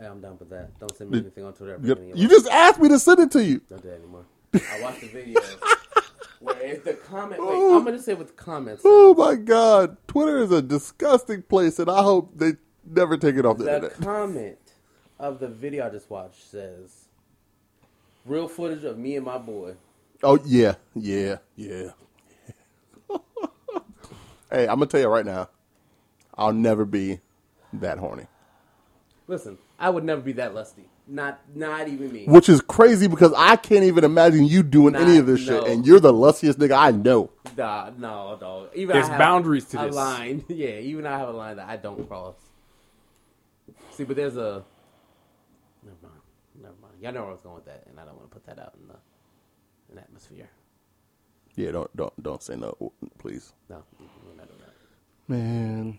I, 0.00 0.06
I'm 0.06 0.20
done 0.20 0.36
with 0.38 0.50
that. 0.50 0.78
Don't 0.80 0.96
send 0.96 1.10
me 1.10 1.18
Did- 1.18 1.26
anything 1.26 1.44
on 1.44 1.52
Twitter. 1.52 1.78
You, 1.82 1.94
Any 1.94 2.20
you 2.20 2.28
just 2.28 2.48
asked 2.48 2.80
me 2.80 2.88
to 2.88 2.98
send 2.98 3.20
it 3.20 3.30
to 3.32 3.44
you. 3.44 3.60
Don't 3.68 3.82
do 3.82 3.88
that 3.88 3.96
anymore. 3.98 4.24
I 4.54 4.80
watched 4.80 5.02
the 5.02 5.08
video 5.08 5.40
where 6.40 6.56
it's 6.60 6.84
the 6.84 6.94
comment. 6.94 7.40
Wait, 7.44 7.54
I'm 7.76 7.84
gonna 7.84 8.00
say 8.00 8.14
what 8.14 8.28
the 8.28 8.32
comments. 8.32 8.82
said. 8.82 8.88
Oh 8.90 9.14
my 9.14 9.34
god, 9.34 9.96
Twitter 10.08 10.38
is 10.38 10.50
a 10.50 10.62
disgusting 10.62 11.42
place, 11.42 11.78
and 11.78 11.90
I 11.90 12.02
hope 12.02 12.32
they 12.38 12.52
never 12.90 13.16
take 13.18 13.36
it 13.36 13.44
off 13.44 13.58
the, 13.58 13.64
The 13.64 13.74
internet. 13.74 14.00
comment 14.00 14.58
of 15.18 15.38
the 15.40 15.48
video 15.48 15.86
I 15.86 15.90
just 15.90 16.08
watched 16.08 16.48
says, 16.50 17.08
"Real 18.24 18.48
footage 18.48 18.84
of 18.84 18.96
me 18.98 19.16
and 19.16 19.26
my 19.26 19.36
boy." 19.36 19.74
Oh 20.22 20.38
yeah, 20.46 20.76
yeah, 20.94 21.36
yeah. 21.56 21.90
hey, 24.50 24.62
I'm 24.66 24.76
gonna 24.78 24.86
tell 24.86 25.00
you 25.00 25.08
right 25.08 25.26
now, 25.26 25.48
I'll 26.38 26.52
never 26.52 26.84
be 26.84 27.20
that 27.74 27.98
horny. 27.98 28.26
Listen, 29.26 29.58
I 29.78 29.90
would 29.90 30.04
never 30.04 30.20
be 30.22 30.32
that 30.32 30.54
lusty. 30.54 30.88
Not, 31.06 31.40
not 31.54 31.88
even 31.88 32.12
me. 32.12 32.26
Which 32.26 32.48
is 32.48 32.60
crazy 32.60 33.08
because 33.08 33.32
I 33.36 33.56
can't 33.56 33.84
even 33.84 34.04
imagine 34.04 34.44
you 34.44 34.62
doing 34.62 34.94
any 34.94 35.16
of 35.16 35.26
this 35.26 35.46
no. 35.46 35.64
shit, 35.64 35.72
and 35.72 35.86
you're 35.86 36.00
the 36.00 36.12
lustiest 36.12 36.58
nigga 36.58 36.76
I 36.76 36.90
know. 36.90 37.30
Nah, 37.56 37.90
no, 37.96 38.36
dog. 38.38 38.68
Even 38.74 38.94
There's 38.94 39.06
I 39.06 39.10
have 39.10 39.18
boundaries 39.18 39.64
to 39.66 39.80
a 39.82 39.86
this. 39.86 39.94
line. 39.94 40.44
Yeah, 40.48 40.78
even 40.78 41.06
I 41.06 41.18
have 41.18 41.28
a 41.28 41.32
line 41.32 41.56
that 41.56 41.68
I 41.68 41.76
don't 41.76 42.06
cross. 42.06 42.36
See, 43.92 44.04
but 44.04 44.16
there's 44.16 44.36
a. 44.36 44.64
Never 45.82 45.96
mind. 46.02 46.20
Never 46.60 46.74
mind. 46.80 46.94
Y'all 47.00 47.12
know 47.12 47.20
where 47.20 47.30
I 47.30 47.32
was 47.32 47.40
going 47.40 47.56
with 47.56 47.66
that, 47.66 47.84
and 47.88 47.98
I 47.98 48.04
don't 48.04 48.16
want 48.16 48.30
to 48.30 48.34
put 48.34 48.46
that 48.46 48.58
out 48.58 48.74
in 48.80 48.88
the 48.88 48.94
in 49.88 49.96
the 49.96 50.02
atmosphere. 50.02 50.48
Yeah, 51.56 51.72
don't 51.72 51.96
don't 51.96 52.22
don't 52.22 52.42
say 52.42 52.54
no, 52.54 52.92
please. 53.18 53.52
No, 53.68 53.82
we're 53.98 54.36
not 54.36 54.46
doing 54.46 54.60
that. 54.60 55.32
Man, 55.32 55.98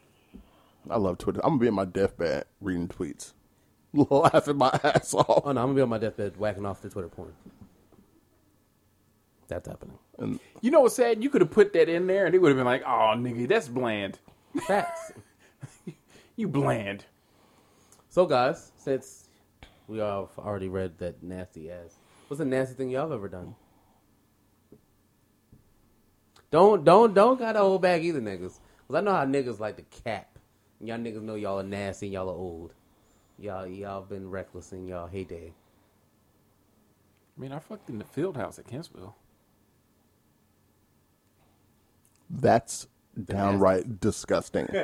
I 0.89 0.97
love 0.97 1.17
Twitter. 1.17 1.39
I'm 1.43 1.51
gonna 1.51 1.61
be 1.61 1.67
in 1.67 1.73
my 1.73 1.85
deathbed 1.85 2.45
reading 2.61 2.87
tweets, 2.87 3.33
laughing 3.93 4.57
my 4.57 4.77
ass 4.83 5.13
off. 5.13 5.43
Oh 5.45 5.51
no, 5.51 5.61
I'm 5.61 5.67
gonna 5.67 5.73
be 5.73 5.81
on 5.81 5.89
my 5.89 5.97
deathbed 5.97 6.37
whacking 6.37 6.65
off 6.65 6.81
the 6.81 6.89
Twitter 6.89 7.09
porn. 7.09 7.33
That's 9.47 9.67
happening. 9.67 9.97
And 10.19 10.39
You 10.61 10.69
know 10.71 10.81
what's 10.81 10.95
sad? 10.95 11.23
You 11.23 11.29
could 11.29 11.41
have 11.41 11.49
put 11.51 11.73
that 11.73 11.89
in 11.89 12.05
there, 12.07 12.25
and 12.27 12.35
it 12.35 12.37
would 12.39 12.49
have 12.49 12.57
been 12.57 12.65
like, 12.65 12.83
"Oh, 12.85 13.13
nigga, 13.17 13.47
that's 13.47 13.67
bland. 13.67 14.19
Facts. 14.67 15.11
You 16.35 16.47
bland." 16.47 17.03
so, 18.09 18.25
guys, 18.25 18.71
since 18.77 19.27
we 19.87 19.99
all 19.99 20.27
have 20.27 20.45
already 20.45 20.69
read 20.69 20.97
that 20.99 21.21
nasty 21.21 21.69
ass, 21.69 21.97
what's 22.27 22.37
the 22.39 22.45
nasty 22.45 22.75
thing 22.75 22.89
y'all 22.89 23.01
have 23.01 23.11
ever 23.11 23.27
done? 23.27 23.55
Don't 26.51 26.83
don't 26.85 27.13
don't 27.13 27.37
gotta 27.37 27.59
hold 27.59 27.81
back 27.81 28.01
either, 28.01 28.21
niggas. 28.21 28.59
Cause 28.87 28.95
I 28.95 29.01
know 29.01 29.11
how 29.11 29.25
niggas 29.25 29.59
like 29.59 29.75
to 29.75 29.83
cap. 30.03 30.28
Y'all 30.81 30.97
niggas 30.97 31.21
know 31.21 31.35
y'all 31.35 31.59
are 31.59 31.63
nasty 31.63 32.05
and 32.07 32.13
y'all 32.13 32.29
are 32.29 32.35
old. 32.35 32.73
Y'all 33.37 33.67
y'all 33.67 34.01
been 34.01 34.29
reckless 34.29 34.71
in 34.73 34.87
y'all 34.87 35.07
heyday. 35.07 35.53
I 37.37 37.41
mean, 37.41 37.51
I 37.51 37.59
fucked 37.59 37.89
in 37.89 37.99
the 37.99 38.05
field 38.05 38.35
house 38.37 38.59
at 38.59 38.67
Kempsville. 38.67 39.13
that's 42.29 42.87
downright 43.25 43.99
disgusting. 43.99 44.67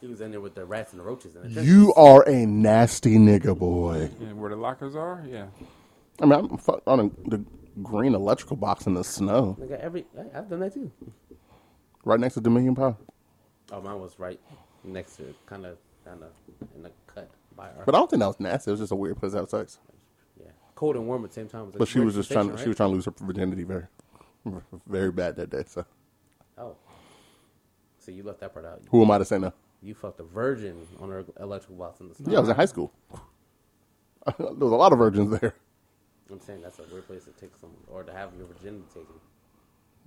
He 0.00 0.06
was 0.06 0.20
in 0.20 0.30
there 0.30 0.40
with 0.40 0.54
the 0.54 0.64
rats 0.64 0.92
and 0.92 1.00
the 1.00 1.04
roaches 1.04 1.34
and 1.34 1.52
the 1.52 1.64
You 1.64 1.92
are 1.94 2.22
a 2.28 2.46
nasty 2.46 3.16
nigga, 3.18 3.58
boy. 3.58 4.08
And 4.20 4.38
where 4.40 4.48
the 4.48 4.54
lockers 4.54 4.94
are, 4.94 5.24
yeah. 5.28 5.46
I 6.22 6.24
mean, 6.26 6.34
I'm 6.38 6.56
fucked 6.56 6.86
on 6.86 7.00
a, 7.00 7.28
the 7.28 7.44
green 7.82 8.14
electrical 8.14 8.54
box 8.56 8.86
in 8.86 8.94
the 8.94 9.02
snow, 9.02 9.56
Nigga, 9.60 9.76
every 9.80 10.06
I- 10.16 10.38
I've 10.38 10.48
done 10.48 10.60
that 10.60 10.72
too. 10.72 10.92
right 12.04 12.20
next 12.20 12.34
to 12.34 12.40
Dominion 12.40 12.76
Power. 12.76 12.96
Oh, 13.72 13.80
mine 13.80 13.98
was 14.00 14.20
right 14.20 14.38
next 14.84 15.16
to 15.16 15.34
kind 15.46 15.66
of, 15.66 15.76
kind 16.04 16.22
of 16.22 16.30
in 16.74 16.82
the 16.82 16.90
cut 17.06 17.28
by 17.56 17.66
our. 17.68 17.84
But 17.84 17.94
I 17.94 17.98
don't 17.98 18.10
think 18.10 18.20
that 18.20 18.26
was 18.26 18.40
nasty. 18.40 18.70
It 18.70 18.72
was 18.72 18.80
just 18.80 18.92
a 18.92 18.96
weird 18.96 19.18
place 19.18 19.32
to 19.32 19.38
have 19.38 19.50
sex. 19.50 19.78
yeah, 20.40 20.50
cold 20.74 20.96
and 20.96 21.06
warm 21.06 21.24
at 21.24 21.30
the 21.30 21.34
same 21.34 21.48
time. 21.48 21.66
Like 21.66 21.78
But 21.78 21.88
she 21.88 22.00
was 22.00 22.14
just 22.14 22.30
trying. 22.30 22.46
sensation, 22.46 22.64
She 22.64 22.68
was 22.68 22.76
trying 22.76 22.90
to 22.90 22.94
lose 22.94 23.04
her 23.06 23.14
virginity 23.20 23.64
very, 23.64 23.86
very 24.86 25.10
bad 25.12 25.36
that 25.36 25.50
day. 25.50 25.64
So 25.66 25.84
right? 26.56 26.64
Oh, 26.66 26.76
so 27.98 28.10
you 28.10 28.22
left 28.22 28.40
that 28.40 28.52
part 28.54 28.64
out. 28.66 28.82
who 28.90 29.02
am 29.02 29.10
I 29.10 29.18
to 29.18 29.24
say 29.24 29.38
no? 29.38 29.52
You 29.82 29.94
fucked 29.94 30.18
a 30.18 30.24
virgin 30.24 30.86
on 31.00 31.10
her 31.10 31.24
electrical 31.38 31.76
box 31.76 32.00
in 32.00 32.08
the 32.08 32.14
snow. 32.14 32.32
Yeah, 32.32 32.38
I 32.38 32.40
was 32.40 32.48
in 32.48 32.56
high 32.56 32.64
school. 32.64 32.92
there 34.38 34.46
was 34.48 34.72
a 34.72 34.76
lot 34.76 34.92
of 34.92 34.98
virgins 34.98 35.38
there. 35.38 35.54
I'm 36.30 36.40
saying 36.40 36.60
that's 36.62 36.78
a 36.78 36.82
weird 36.92 37.06
place 37.06 37.24
to 37.24 37.30
take 37.32 37.50
someone 37.60 37.78
or 37.88 38.02
to 38.02 38.12
have 38.12 38.30
your 38.36 38.46
virginity 38.48 38.84
taken. 38.92 39.14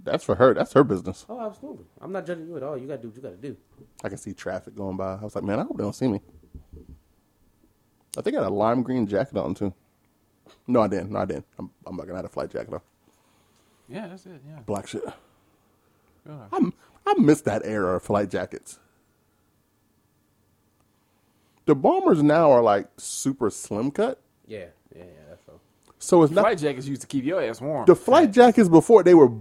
That's 0.04 0.24
for 0.24 0.36
her. 0.36 0.54
That's 0.54 0.74
her 0.74 0.84
business. 0.84 1.26
Oh, 1.30 1.40
absolutely. 1.46 1.86
I'm 2.02 2.12
not 2.12 2.26
judging 2.26 2.48
you 2.48 2.58
at 2.58 2.64
all. 2.64 2.78
You 2.78 2.88
gotta 2.88 3.02
do 3.02 3.10
what 3.10 3.16
you 3.18 3.22
gotta 3.22 3.36
do. 3.38 3.56
I 4.04 4.10
can 4.10 4.18
see 4.18 4.34
traffic 4.34 4.76
going 4.76 4.98
by. 4.98 5.14
I 5.16 5.22
was 5.24 5.36
like, 5.36 5.44
man, 5.44 5.60
I 5.60 5.64
hope 5.64 5.78
they 5.78 5.84
don't 5.84 5.94
see 5.96 6.08
me. 6.08 6.22
I 8.18 8.22
think 8.22 8.36
I 8.36 8.40
had 8.42 8.48
a 8.50 8.54
lime 8.54 8.82
green 8.84 9.06
jacket 9.08 9.38
on 9.38 9.54
too. 9.54 9.74
No, 10.68 10.82
I 10.82 10.88
didn't. 10.88 11.12
No, 11.12 11.20
I 11.20 11.26
didn't. 11.26 11.46
I'm, 11.60 11.70
I'm 11.86 11.96
not 11.96 12.06
gonna 12.08 12.18
have 12.18 12.26
a 12.26 12.30
flight 12.30 12.50
jacket 12.52 12.74
on. 12.74 12.82
Yeah, 13.88 14.08
that's 14.08 14.26
it. 14.26 14.42
Yeah. 14.48 14.60
Black 14.66 14.88
shit. 14.88 15.04
I'm, 16.52 16.74
I 17.06 17.14
miss 17.18 17.42
that 17.42 17.62
era 17.66 17.96
of 17.96 18.04
flight 18.04 18.30
jackets. 18.30 18.80
The 21.66 21.76
bombers 21.76 22.22
now 22.24 22.52
are 22.52 22.62
like 22.62 22.88
super 22.98 23.50
slim 23.50 23.92
cut, 23.92 24.20
Yeah, 24.48 24.66
yeah, 24.96 25.04
yeah. 25.04 25.06
That's 25.30 25.46
so. 25.46 25.60
so 26.00 26.24
it's 26.24 26.34
not 26.34 26.42
Flight 26.42 26.58
jackets 26.58 26.88
used 26.88 27.02
to 27.02 27.08
keep 27.08 27.24
your 27.24 27.42
ass 27.42 27.62
warm. 27.62 27.86
the 27.86 27.96
flight 27.96 28.32
jackets 28.32 28.68
before 28.68 29.04
they 29.04 29.14
were 29.14 29.32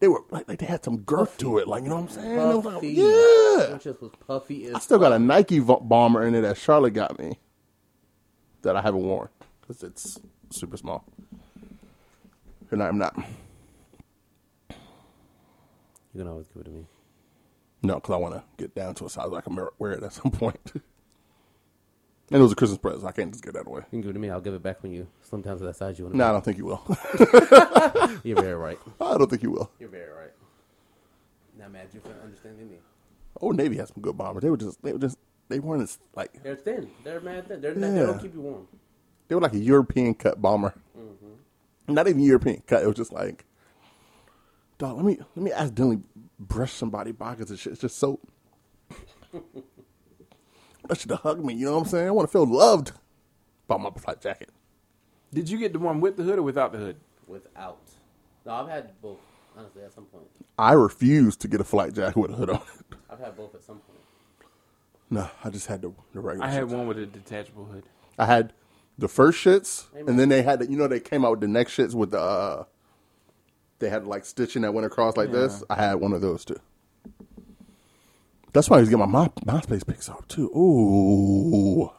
they 0.00 0.08
were 0.08 0.22
like, 0.30 0.48
like 0.48 0.58
they 0.58 0.66
had 0.66 0.82
some 0.82 0.98
girth 0.98 1.36
to 1.38 1.58
it, 1.58 1.68
like 1.68 1.82
you 1.84 1.90
know 1.90 1.96
what 2.00 2.16
I'm 2.16 2.22
saying? 2.22 2.36
Was 2.36 2.64
like, 2.64 2.82
yeah. 2.82 3.74
It 3.76 3.80
just 3.82 4.02
was 4.02 4.12
puffy 4.26 4.66
as 4.66 4.74
I 4.74 4.78
still 4.80 4.98
got 4.98 5.12
a 5.12 5.18
Nike 5.18 5.60
bomber 5.60 6.26
in 6.26 6.34
it 6.34 6.40
that 6.40 6.56
Charlotte 6.56 6.94
got 6.94 7.18
me 7.18 7.38
that 8.62 8.76
I 8.76 8.82
haven't 8.82 9.02
worn 9.02 9.28
because 9.60 9.82
it's 9.82 10.18
super 10.50 10.76
small. 10.76 11.04
And 12.70 12.82
I'm 12.82 12.98
not. 12.98 13.16
You 16.12 16.18
can 16.18 16.28
always 16.28 16.48
give 16.48 16.62
it 16.62 16.64
to 16.64 16.70
me. 16.70 16.86
No, 17.82 17.94
because 17.94 18.14
I 18.14 18.16
want 18.16 18.34
to 18.34 18.42
get 18.56 18.74
down 18.74 18.94
to 18.96 19.06
a 19.06 19.10
size 19.10 19.30
I 19.32 19.40
can 19.40 19.58
wear 19.78 19.92
it 19.92 20.02
at 20.02 20.12
some 20.12 20.30
point. 20.30 20.72
and 22.30 22.38
it 22.38 22.42
was 22.42 22.52
a 22.52 22.56
Christmas 22.56 22.78
present. 22.78 23.04
I 23.04 23.12
can't 23.12 23.32
just 23.32 23.44
get 23.44 23.54
that 23.54 23.66
away. 23.66 23.80
You 23.80 23.86
can 23.90 24.00
give 24.02 24.10
it 24.10 24.12
to 24.14 24.18
me. 24.18 24.30
I'll 24.30 24.40
give 24.40 24.54
it 24.54 24.62
back 24.62 24.82
when 24.82 24.92
you 24.92 25.06
slim 25.22 25.42
down 25.42 25.58
to 25.58 25.64
that 25.64 25.76
size 25.76 25.98
you 25.98 26.04
want. 26.06 26.16
No, 26.16 26.24
I 26.28 26.32
don't 26.32 26.44
think 26.44 26.58
you 26.58 26.66
will. 26.66 26.82
You're 28.24 28.40
very 28.40 28.54
right. 28.54 28.78
I 29.00 29.18
don't 29.18 29.28
think 29.30 29.42
you 29.42 29.50
will. 29.50 29.70
You're 29.78 29.88
very 29.88 30.10
right. 30.12 30.30
Not 31.58 31.72
mad 31.72 31.86
at 31.86 31.94
you 31.94 32.00
for 32.00 32.14
understanding 32.22 32.70
me. 32.70 32.76
Old 33.40 33.56
Navy 33.56 33.76
has 33.76 33.88
some 33.88 34.02
good 34.02 34.16
bombers. 34.16 34.42
They 34.42 34.50
were 34.50 34.56
just, 34.56 34.82
they 34.82 34.92
were 34.92 34.98
just, 34.98 35.16
they 35.48 35.58
weren't 35.60 35.82
as 35.82 35.98
like, 36.14 36.42
They're 36.42 36.56
thin. 36.56 36.90
They're 37.04 37.20
mad 37.20 37.48
thin. 37.48 37.60
They're 37.60 37.74
not, 37.74 37.80
they 37.90 37.96
Yeah. 38.00 38.06
don't 38.06 38.18
keep 38.20 38.34
you 38.34 38.40
warm. 38.40 38.68
they 39.28 39.34
were 39.34 39.40
like 39.40 39.52
a 39.54 39.58
European 39.58 40.14
cut 40.14 40.40
bomber. 40.40 40.74
Mm-hmm. 40.98 41.94
Not 41.94 42.06
even 42.08 42.20
European 42.22 42.62
cut. 42.66 42.82
It 42.82 42.86
was 42.86 42.96
just 42.96 43.12
like, 43.12 43.44
dog. 44.78 44.96
Let 44.96 45.04
me 45.04 45.18
let 45.34 45.42
me 45.44 45.52
accidentally 45.52 46.00
brush 46.38 46.72
somebody 46.72 47.12
pockets 47.12 47.50
and 47.50 47.58
shit. 47.58 47.72
It's 47.72 47.80
just 47.82 47.98
soap. 47.98 48.26
I 50.90 50.94
should 50.94 51.10
have 51.10 51.20
hugged 51.20 51.44
me. 51.44 51.54
You 51.54 51.66
know 51.66 51.72
what 51.72 51.82
I'm 51.82 51.88
saying? 51.88 52.08
I 52.08 52.10
want 52.10 52.28
to 52.28 52.32
feel 52.32 52.46
loved 52.46 52.92
by 53.68 53.76
my 53.76 53.90
flight 53.90 54.20
jacket. 54.20 54.50
Did 55.32 55.48
you 55.48 55.58
get 55.58 55.72
the 55.72 55.78
one 55.78 56.00
with 56.00 56.16
the 56.16 56.24
hood 56.24 56.38
or 56.38 56.42
without 56.42 56.72
the 56.72 56.78
hood? 56.78 56.96
Without. 57.26 57.78
No, 58.44 58.52
I've 58.52 58.68
had 58.68 59.00
both. 59.00 59.18
Honestly, 59.56 59.82
at 59.82 59.92
some 59.92 60.04
point, 60.04 60.24
I 60.58 60.72
refuse 60.72 61.36
to 61.36 61.48
get 61.48 61.60
a 61.60 61.64
flight 61.64 61.92
jacket 61.92 62.16
with 62.16 62.30
a 62.30 62.34
hood 62.34 62.50
on 62.50 62.56
it. 62.56 62.96
I've 63.10 63.18
had 63.18 63.36
both 63.36 63.54
at 63.54 63.64
some 63.64 63.78
point. 63.78 63.98
No, 65.10 65.28
I 65.42 65.50
just 65.50 65.66
had 65.66 65.82
the, 65.82 65.92
the 66.12 66.20
regular. 66.20 66.46
I 66.46 66.50
had 66.50 66.64
shits. 66.64 66.68
one 66.68 66.86
with 66.86 66.98
a 66.98 67.06
detachable 67.06 67.64
hood. 67.64 67.82
I 68.16 68.26
had 68.26 68.52
the 68.96 69.08
first 69.08 69.44
shits, 69.44 69.86
and 69.94 70.18
then 70.18 70.28
they 70.28 70.42
had 70.42 70.60
the, 70.60 70.70
you 70.70 70.76
know 70.76 70.86
they 70.86 71.00
came 71.00 71.24
out 71.24 71.32
with 71.32 71.40
the 71.40 71.48
next 71.48 71.76
shits 71.76 71.94
with 71.94 72.12
the 72.12 72.20
uh, 72.20 72.64
they 73.80 73.90
had 73.90 74.06
like 74.06 74.24
stitching 74.24 74.62
that 74.62 74.72
went 74.72 74.86
across 74.86 75.16
like 75.16 75.32
this. 75.32 75.64
I 75.68 75.74
had 75.74 75.94
one 75.94 76.12
of 76.12 76.20
those 76.20 76.44
too. 76.44 76.60
That's 78.52 78.68
why 78.68 78.78
I 78.78 78.80
was 78.80 78.88
getting 78.88 79.08
my 79.10 79.28
My- 79.46 79.60
MySpace 79.60 79.86
pics 79.86 80.08
out 80.10 80.28
too. 80.28 80.46
Ooh, 80.56 81.90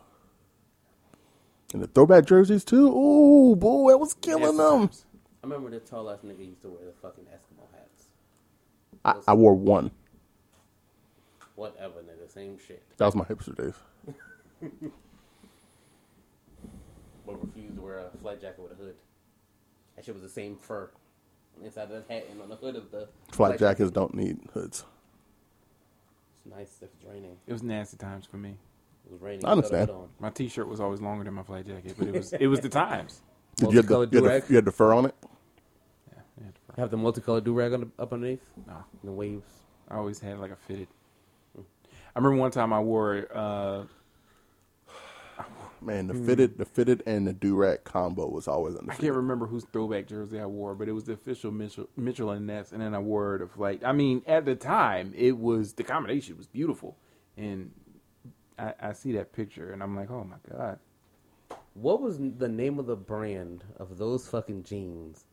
and 1.74 1.82
the 1.82 1.88
throwback 1.88 2.26
jerseys 2.26 2.66
too. 2.66 2.88
Ooh, 2.88 3.56
boy, 3.56 3.92
I 3.92 3.96
was 3.96 4.14
killing 4.14 4.58
them. 4.58 4.90
I 5.44 5.48
remember 5.48 5.70
the 5.70 5.80
tall 5.80 6.10
ass 6.10 6.20
nigga 6.26 6.46
used 6.46 6.62
to 6.64 6.70
wear 6.70 6.86
the 6.86 6.94
fucking 7.02 7.24
Eskimo 7.26 7.66
hats. 7.74 8.06
I, 9.28 9.32
I 9.32 9.34
wore 9.34 9.56
one. 9.56 9.92
Whatever, 11.56 12.02
nigga, 12.02 12.32
same 12.32 12.58
shit. 12.60 12.84
That 12.98 13.06
was 13.06 13.16
my 13.16 13.24
hipster 13.24 13.56
days. 13.56 13.74
But 17.26 17.40
refused 17.42 17.76
to 17.76 17.82
wear 17.82 18.00
a 18.00 18.10
flight 18.22 18.42
jacket 18.42 18.60
with 18.62 18.72
a 18.72 18.76
hood. 18.76 18.96
That 19.96 20.04
shit 20.06 20.16
was 20.16 20.24
the 20.24 20.30
same 20.30 20.58
fur 20.58 20.90
inside 21.64 21.84
of 21.84 21.90
the 22.08 22.14
hat 22.14 22.26
and 22.32 22.42
on 22.42 22.50
the 22.50 22.56
hood 22.56 22.76
of 22.76 22.90
the 22.92 23.08
Flight 23.32 23.60
jackets 23.60 23.92
don't 23.92 24.16
need 24.16 24.40
hoods. 24.54 24.86
It's 26.52 26.58
nice 26.58 26.78
if 26.82 26.90
it's 26.96 27.06
raining. 27.06 27.38
It 27.48 27.54
was 27.54 27.64
nasty 27.64 27.98
times 27.98 28.26
for 28.26 28.38
me. 28.38 28.58
It 29.06 29.12
was 29.12 29.22
raining. 29.22 29.46
I 29.46 29.52
understand. 29.52 29.88
Put 29.88 29.94
a 29.94 29.98
hood 29.98 30.04
on. 30.04 30.10
My 30.20 30.30
T-shirt 30.30 30.68
was 30.68 30.80
always 30.80 31.02
longer 31.02 31.24
than 31.24 31.34
my 31.34 31.44
flight 31.44 31.66
jacket, 31.66 31.96
but 31.98 32.08
it 32.08 32.14
was 32.14 32.34
it 32.34 32.48
was 32.48 32.60
the 32.60 32.70
times. 32.84 33.22
Did 33.56 33.72
you 33.72 33.78
have, 33.78 33.88
the, 33.88 33.94
you, 33.94 34.00
had 34.02 34.12
the, 34.12 34.20
do-rag? 34.22 34.44
you 34.50 34.56
had 34.56 34.66
the 34.66 34.72
fur 34.72 34.94
on 34.94 35.06
it? 35.06 35.16
Yeah, 36.12 36.20
I 36.42 36.44
had 36.46 36.56
to- 36.56 36.82
Have 36.82 36.92
the 36.92 36.98
multicolored 36.98 37.44
do 37.44 37.54
rag 37.54 37.74
on 37.74 37.82
the, 37.82 37.90
up 38.02 38.12
underneath. 38.14 38.42
no, 38.68 38.84
The 39.04 39.12
waves. 39.12 39.52
I 39.90 39.96
always 39.96 40.20
had 40.20 40.40
like 40.40 40.52
a 40.52 40.56
fitted. 40.56 40.88
I 41.58 42.20
remember 42.20 42.38
one 42.38 42.52
time 42.52 42.74
I 42.74 42.80
wore 42.80 43.28
uh, 43.34 43.84
Man, 45.84 46.08
the 46.08 46.14
hmm. 46.14 46.26
fitted, 46.26 46.58
the 46.60 46.66
fitted, 46.66 47.02
and 47.08 47.26
the 47.26 47.34
do 47.34 47.56
rag 47.56 47.84
combo 47.84 48.28
was 48.28 48.48
always 48.48 48.76
on 48.76 48.82
the 48.82 48.82
same. 48.82 48.90
I 48.90 48.94
undefeated. 48.94 49.08
can't 49.08 49.16
remember 49.16 49.48
whose 49.48 49.66
throwback 49.74 50.08
jersey 50.08 50.40
I 50.40 50.46
wore, 50.46 50.76
but 50.76 50.88
it 50.88 50.92
was 50.92 51.06
the 51.06 51.14
official 51.14 51.52
Mitchell, 51.52 51.90
Mitchell 51.98 52.30
and 52.30 52.46
Ness, 52.46 52.72
and 52.72 52.82
then 52.82 52.94
I 52.94 53.00
wore 53.00 53.40
the 53.40 53.60
like. 53.60 53.84
I 53.84 53.92
mean, 53.92 54.22
at 54.28 54.46
the 54.46 54.56
time, 54.56 55.12
it 55.18 55.38
was 55.38 55.74
the 55.74 55.84
combination 55.84 56.38
was 56.38 56.46
beautiful, 56.46 56.98
and 57.36 57.72
I, 58.60 58.74
I 58.80 58.94
see 58.94 59.12
that 59.14 59.34
picture, 59.34 59.72
and 59.72 59.82
I'm 59.82 59.96
like, 59.96 60.12
oh 60.12 60.24
my 60.24 60.38
god, 60.56 60.78
What 61.74 62.02
was 62.02 62.20
the 62.20 62.48
name 62.48 62.78
of 62.78 62.86
the 62.86 62.96
brand 62.96 63.64
of 63.78 63.98
those 63.98 64.28
fucking 64.28 64.64
jeans 64.64 65.26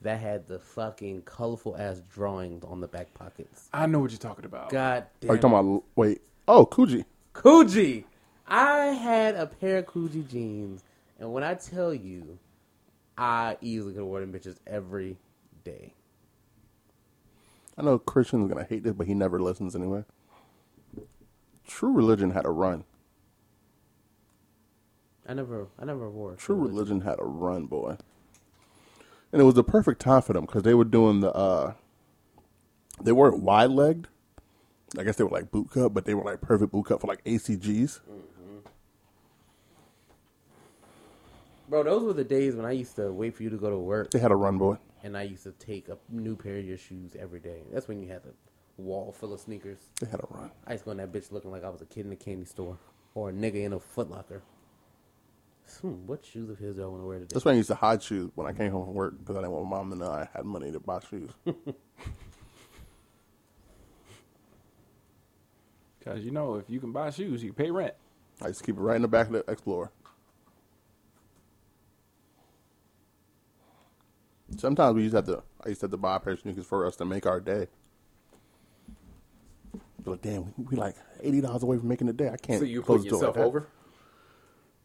that 0.00 0.20
had 0.20 0.46
the 0.46 0.60
fucking 0.60 1.22
colorful 1.22 1.76
ass 1.76 2.02
drawings 2.08 2.62
on 2.64 2.80
the 2.80 2.88
back 2.88 3.12
pockets? 3.14 3.68
I 3.72 3.86
know 3.86 3.98
what 3.98 4.12
you're 4.12 4.18
talking 4.18 4.44
about. 4.44 4.70
God 4.70 5.06
damn. 5.20 5.30
Are 5.30 5.34
you 5.34 5.40
talking 5.40 5.58
about? 5.58 5.84
Wait. 5.96 6.20
Oh, 6.46 6.64
Coogi. 6.64 7.04
Coogi. 7.34 8.04
I 8.48 8.86
had 8.86 9.34
a 9.34 9.46
pair 9.46 9.78
of 9.78 9.86
Coogi 9.86 10.26
jeans, 10.28 10.82
and 11.18 11.32
when 11.32 11.44
I 11.44 11.54
tell 11.54 11.92
you, 11.92 12.38
I 13.16 13.58
easily 13.60 13.92
could 13.94 14.04
wear 14.04 14.22
them 14.22 14.32
bitches 14.32 14.56
every 14.66 15.18
day. 15.64 15.92
I 17.76 17.82
know 17.82 17.98
Christian's 17.98 18.48
gonna 18.48 18.64
hate 18.64 18.82
this, 18.84 18.94
but 18.94 19.06
he 19.06 19.14
never 19.14 19.38
listens 19.38 19.76
anyway. 19.76 20.04
True 21.66 21.92
Religion 21.92 22.30
had 22.30 22.46
a 22.46 22.50
run. 22.50 22.84
I 25.28 25.34
never, 25.34 25.68
I 25.78 25.84
never 25.84 26.08
wore. 26.08 26.34
True 26.36 26.56
Religion 26.56 27.02
had 27.02 27.20
a 27.20 27.24
run, 27.24 27.66
boy. 27.66 27.98
And 29.30 29.42
it 29.42 29.44
was 29.44 29.54
the 29.54 29.62
perfect 29.64 30.00
time 30.00 30.22
for 30.22 30.32
them 30.32 30.46
because 30.46 30.62
they 30.62 30.72
were 30.74 30.84
doing 30.84 31.20
the. 31.20 31.30
uh 31.34 31.74
They 33.02 33.12
weren't 33.12 33.42
wide 33.42 33.70
legged. 33.70 34.08
I 34.98 35.02
guess 35.04 35.16
they 35.16 35.24
were 35.24 35.30
like 35.30 35.50
boot 35.50 35.68
cut, 35.70 35.92
but 35.92 36.06
they 36.06 36.14
were 36.14 36.24
like 36.24 36.40
perfect 36.40 36.72
boot 36.72 36.86
cut 36.86 37.02
for 37.02 37.06
like 37.08 37.22
ACGs. 37.24 38.00
Bro, 41.68 41.84
those 41.84 42.02
were 42.02 42.12
the 42.14 42.24
days 42.24 42.54
when 42.56 42.64
I 42.64 42.72
used 42.72 42.96
to 42.96 43.12
wait 43.12 43.34
for 43.36 43.42
you 43.42 43.50
to 43.50 43.56
go 43.58 43.68
to 43.70 43.76
work, 43.78 44.10
They 44.10 44.18
had 44.18 44.30
a 44.30 44.36
run, 44.36 44.56
boy. 44.58 44.78
and 45.02 45.16
I 45.16 45.22
used 45.22 45.42
to 45.44 45.52
take 45.52 45.88
a 45.88 45.98
new 46.10 46.34
pair 46.34 46.56
of 46.58 46.64
your 46.64 46.78
shoes 46.78 47.14
every 47.18 47.40
day. 47.40 47.62
That's 47.72 47.86
when 47.88 48.00
you 48.02 48.08
had 48.08 48.22
a 48.24 48.80
wall 48.80 49.12
full 49.12 49.34
of 49.34 49.40
sneakers. 49.40 49.78
They 50.00 50.06
had 50.08 50.20
a 50.20 50.26
run. 50.30 50.50
I 50.66 50.72
used 50.72 50.84
to 50.84 50.86
go 50.86 50.90
in 50.92 50.96
that 50.98 51.12
bitch 51.12 51.30
looking 51.30 51.50
like 51.50 51.64
I 51.64 51.68
was 51.68 51.82
a 51.82 51.86
kid 51.86 52.06
in 52.06 52.12
a 52.12 52.16
candy 52.16 52.46
store 52.46 52.78
or 53.14 53.28
a 53.30 53.32
nigga 53.32 53.56
in 53.64 53.74
a 53.74 53.78
Footlocker. 53.78 54.40
Hmm, 55.82 56.06
what 56.06 56.24
shoes 56.24 56.48
of 56.48 56.58
his 56.58 56.76
do 56.76 56.82
I 56.82 56.86
want 56.86 57.02
to 57.02 57.06
wear 57.06 57.18
today? 57.18 57.34
That's 57.34 57.44
why 57.44 57.52
I 57.52 57.56
used 57.56 57.68
to 57.68 57.74
hide 57.74 58.02
shoes 58.02 58.30
when 58.34 58.46
I 58.46 58.54
came 58.54 58.72
home 58.72 58.86
from 58.86 58.94
work 58.94 59.18
because 59.18 59.36
I 59.36 59.40
didn't 59.40 59.52
want 59.52 59.68
my 59.68 59.76
mom 59.76 59.90
to 59.90 59.96
know 59.96 60.10
I 60.10 60.26
had 60.34 60.46
money 60.46 60.72
to 60.72 60.80
buy 60.80 61.00
shoes. 61.10 61.30
Because 65.98 66.24
you 66.24 66.30
know, 66.30 66.54
if 66.54 66.70
you 66.70 66.80
can 66.80 66.92
buy 66.92 67.10
shoes, 67.10 67.42
you 67.42 67.52
can 67.52 67.64
pay 67.66 67.70
rent. 67.70 67.92
I 68.40 68.46
used 68.48 68.60
to 68.60 68.64
keep 68.64 68.76
it 68.76 68.80
right 68.80 68.96
in 68.96 69.02
the 69.02 69.08
back 69.08 69.26
of 69.26 69.32
the 69.32 69.44
Explorer. 69.50 69.90
Sometimes 74.56 74.94
we 74.94 75.02
used 75.02 75.12
to 75.12 75.18
have 75.18 75.26
to. 75.26 75.42
I 75.64 75.68
used 75.68 75.80
to 75.80 75.84
have 75.84 75.90
to 75.92 75.96
buy 75.96 76.16
a 76.16 76.20
pair 76.20 76.32
of 76.32 76.40
sneakers 76.40 76.66
for 76.66 76.86
us 76.86 76.96
to 76.96 77.04
make 77.04 77.26
our 77.26 77.40
day. 77.40 77.68
Be 80.04 80.10
like, 80.12 80.22
damn, 80.22 80.54
we, 80.56 80.64
we 80.70 80.76
like 80.76 80.96
eighty 81.22 81.40
dollars 81.40 81.62
away 81.62 81.78
from 81.78 81.88
making 81.88 82.06
the 82.06 82.12
day. 82.12 82.30
I 82.30 82.36
can't. 82.36 82.60
So 82.60 82.64
you 82.64 82.82
close 82.82 83.02
put 83.02 83.10
yourself 83.12 83.36
like 83.36 83.44
over. 83.44 83.68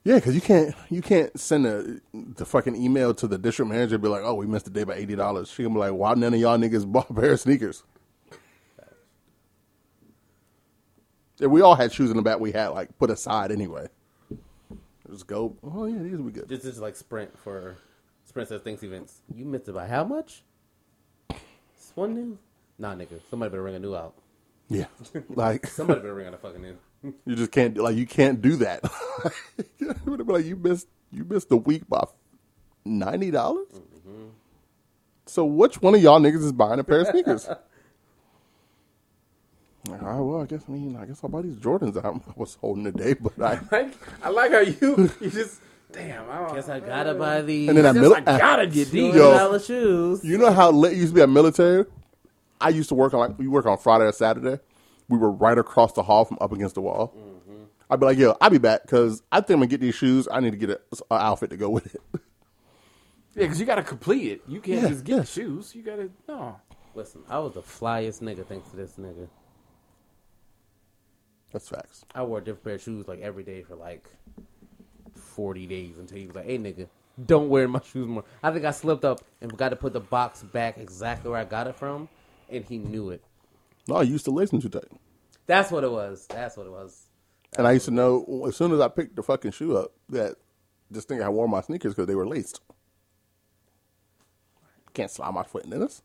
Yeah, 0.03 0.15
because 0.15 0.35
you 0.35 0.41
can't. 0.41 0.75
You 0.89 1.01
can't 1.01 1.37
send 1.39 1.65
a 1.65 1.99
the 2.13 2.45
fucking 2.45 2.75
email 2.75 3.13
to 3.15 3.27
the 3.27 3.37
district 3.37 3.71
manager. 3.71 3.95
and 3.95 4.01
Be 4.03 4.09
like, 4.09 4.23
oh, 4.23 4.35
we 4.35 4.47
missed 4.47 4.65
the 4.65 4.71
day 4.71 4.83
by 4.83 4.95
eighty 4.95 5.15
dollars. 5.15 5.49
She 5.49 5.63
gonna 5.63 5.75
be 5.75 5.79
like, 5.79 5.93
why 5.93 6.13
none 6.15 6.33
of 6.33 6.39
y'all 6.39 6.57
niggas 6.57 6.91
bought 6.91 7.09
a 7.09 7.13
pair 7.13 7.31
of 7.33 7.39
sneakers? 7.39 7.83
And 11.39 11.51
we 11.51 11.61
all 11.61 11.75
had 11.75 11.91
shoes 11.91 12.09
in 12.11 12.17
the 12.17 12.23
back. 12.23 12.39
We 12.39 12.51
had 12.51 12.69
like 12.69 12.97
put 12.97 13.09
aside 13.09 13.51
anyway. 13.51 13.87
Just 15.09 15.27
go. 15.27 15.55
Oh 15.63 15.85
yeah, 15.85 15.99
these 15.99 16.17
will 16.17 16.25
be 16.25 16.31
good. 16.31 16.47
This 16.49 16.65
is 16.65 16.79
like 16.79 16.95
Sprint 16.95 17.37
for 17.39 17.77
Sprint 18.33 18.49
says 18.49 18.61
thanks 18.63 18.81
events. 18.81 19.21
You 19.35 19.45
missed 19.45 19.67
it 19.67 19.73
by 19.73 19.85
how 19.87 20.03
much? 20.03 20.41
It's 21.29 21.91
one 21.93 22.15
new? 22.15 22.39
Nah, 22.79 22.95
nigga. 22.95 23.21
Somebody 23.29 23.51
better 23.51 23.61
ring 23.61 23.75
a 23.75 23.79
new 23.79 23.95
out. 23.95 24.15
Yeah, 24.69 24.87
like 25.29 25.67
Somebody 25.67 25.99
better 25.99 26.15
ring 26.15 26.25
out 26.25 26.33
a 26.33 26.37
fucking 26.37 26.59
new. 26.59 26.75
you 27.27 27.35
just 27.35 27.51
can't 27.51 27.77
like 27.77 27.95
you 27.95 28.07
can't 28.07 28.41
do 28.41 28.55
that. 28.55 28.83
It 29.77 30.03
would 30.07 30.25
be 30.25 30.33
like 30.33 30.45
you 30.45 30.55
missed 30.55 30.87
you 31.11 31.23
missed 31.25 31.49
the 31.49 31.57
week 31.57 31.87
by 31.87 32.05
ninety 32.85 33.29
dollars. 33.29 33.67
Mm-hmm. 33.71 34.29
So 35.27 35.45
which 35.45 35.79
one 35.79 35.93
of 35.93 36.01
y'all 36.01 36.19
niggas 36.19 36.43
is 36.43 36.53
buying 36.53 36.79
a 36.79 36.83
pair 36.83 37.01
of 37.01 37.07
sneakers? 37.09 37.47
All 37.47 37.57
right, 40.01 40.19
well, 40.19 40.41
I 40.41 40.47
guess 40.47 40.63
I 40.67 40.71
mean 40.71 40.95
I 40.95 41.05
guess 41.05 41.19
I'll 41.23 41.29
buy 41.29 41.43
these 41.43 41.57
Jordans. 41.57 42.03
I 42.03 42.19
was 42.35 42.55
holding 42.55 42.85
today, 42.85 43.13
but 43.13 43.39
I 43.39 43.59
Like, 43.71 43.93
I 44.23 44.29
like 44.29 44.51
how 44.51 44.61
you 44.61 45.11
you 45.21 45.29
just 45.29 45.59
damn. 45.93 46.29
I 46.29 46.39
don't, 46.39 46.55
Guess 46.55 46.69
I 46.69 46.79
gotta 46.79 47.13
buy 47.13 47.41
these. 47.41 47.69
and 47.69 47.77
then 47.77 47.85
I, 47.85 47.93
Guess 47.93 48.01
mil- 48.01 48.15
I 48.15 48.21
gotta 48.21 48.67
get 48.67 48.87
these. 48.91 49.15
Yo. 49.15 49.31
dollar 49.31 49.59
shoes. 49.59 50.23
You 50.23 50.37
know 50.37 50.51
how 50.51 50.71
lit 50.71 50.95
used 50.95 51.09
to 51.09 51.15
be 51.15 51.21
at 51.21 51.29
military? 51.29 51.85
I 52.59 52.69
used 52.69 52.89
to 52.89 52.95
work 52.95 53.13
on 53.13 53.19
like 53.19 53.39
we 53.39 53.47
work 53.47 53.65
on 53.65 53.77
Friday 53.77 54.05
or 54.05 54.11
Saturday. 54.11 54.61
We 55.09 55.17
were 55.17 55.31
right 55.31 55.57
across 55.57 55.93
the 55.93 56.03
hall 56.03 56.25
from 56.25 56.37
up 56.41 56.51
against 56.51 56.75
the 56.75 56.81
wall. 56.81 57.13
Mm-hmm. 57.17 57.63
I'd 57.89 57.99
be 57.99 58.05
like, 58.05 58.17
"Yo, 58.17 58.35
I'll 58.41 58.49
be 58.49 58.57
back 58.57 58.83
because 58.83 59.21
I 59.31 59.37
think 59.41 59.51
I'm 59.51 59.57
gonna 59.57 59.67
get 59.67 59.81
these 59.81 59.95
shoes. 59.95 60.27
I 60.31 60.39
need 60.39 60.51
to 60.51 60.57
get 60.57 60.69
a, 60.69 60.79
a 61.11 61.15
outfit 61.15 61.49
to 61.51 61.57
go 61.57 61.69
with 61.69 61.93
it." 61.95 62.01
Yeah, 63.35 63.45
because 63.45 63.59
you 63.59 63.65
got 63.65 63.75
to 63.77 63.81
complete 63.83 64.31
it. 64.31 64.41
You 64.47 64.61
can't 64.61 64.83
Yeah, 64.83 64.89
just 64.89 65.03
get 65.05 65.15
yeah. 65.17 65.23
shoes. 65.23 65.73
You 65.73 65.81
got 65.81 65.95
to 65.95 66.11
no. 66.27 66.55
Listen, 66.93 67.23
I 67.27 67.39
was 67.39 67.55
the 67.55 67.63
flyest 67.63 68.21
nigga 68.21 68.45
thanks 68.45 68.69
to 68.69 68.75
this 68.75 68.91
nigga. 68.99 69.27
That's 71.51 71.67
facts. 71.67 72.05
I 72.13 72.21
wore 72.21 72.37
a 72.37 72.41
different 72.43 72.63
pair 72.63 72.75
of 72.75 72.81
shoes 72.83 73.07
like 73.07 73.21
every 73.21 73.43
day 73.43 73.63
for 73.63 73.75
like 73.75 74.03
forty 75.33 75.65
days 75.67 75.97
until 75.97 76.17
he 76.17 76.27
was 76.27 76.35
like, 76.35 76.45
"Hey, 76.45 76.57
nigga, 76.57 76.87
don't 77.25 77.49
wear 77.49 77.67
my 77.67 77.81
shoes 77.91 78.07
more." 78.07 78.23
I 78.41 78.51
think 78.51 78.65
I 78.65 78.71
slipped 78.71 79.03
up 79.05 79.21
and 79.41 79.51
forgot 79.51 79.69
to 79.69 79.75
put 79.75 79.93
the 79.93 79.99
box 79.99 80.43
back 80.43 80.77
exactly 80.77 81.29
where 81.31 81.39
I 81.39 81.45
got 81.45 81.67
it 81.67 81.75
from, 81.75 82.07
and 82.49 82.63
he 82.65 82.77
knew 82.77 83.09
it. 83.09 83.23
No, 83.87 83.95
I 83.95 84.03
used 84.03 84.25
to 84.25 84.31
lace 84.31 84.49
them 84.51 84.61
too 84.61 84.69
tight, 84.69 84.87
That's 85.45 85.69
what 85.71 85.83
it 85.83 85.91
was. 85.91 86.25
That's 86.27 86.55
what 86.55 86.65
it 86.65 86.71
was. 86.71 87.07
and 87.57 87.67
I 87.67 87.73
used 87.73 87.85
to 87.85 87.91
know 87.91 88.45
as 88.47 88.55
soon 88.55 88.71
as 88.71 88.79
I 88.79 88.87
picked 88.87 89.15
the 89.15 89.23
fucking 89.23 89.51
shoe 89.51 89.75
up 89.77 89.91
that 90.09 90.35
this 90.89 91.03
thing 91.05 91.21
I 91.21 91.27
wore 91.29 91.47
my 91.47 91.61
sneakers 91.61 91.93
because 91.93 92.07
they 92.07 92.15
were 92.15 92.25
laced. 92.27 92.61
Can't 94.93 95.09
slide 95.11 95.33
my 95.33 95.43
foot 95.43 95.65
in 95.65 95.71
this. 95.71 96.01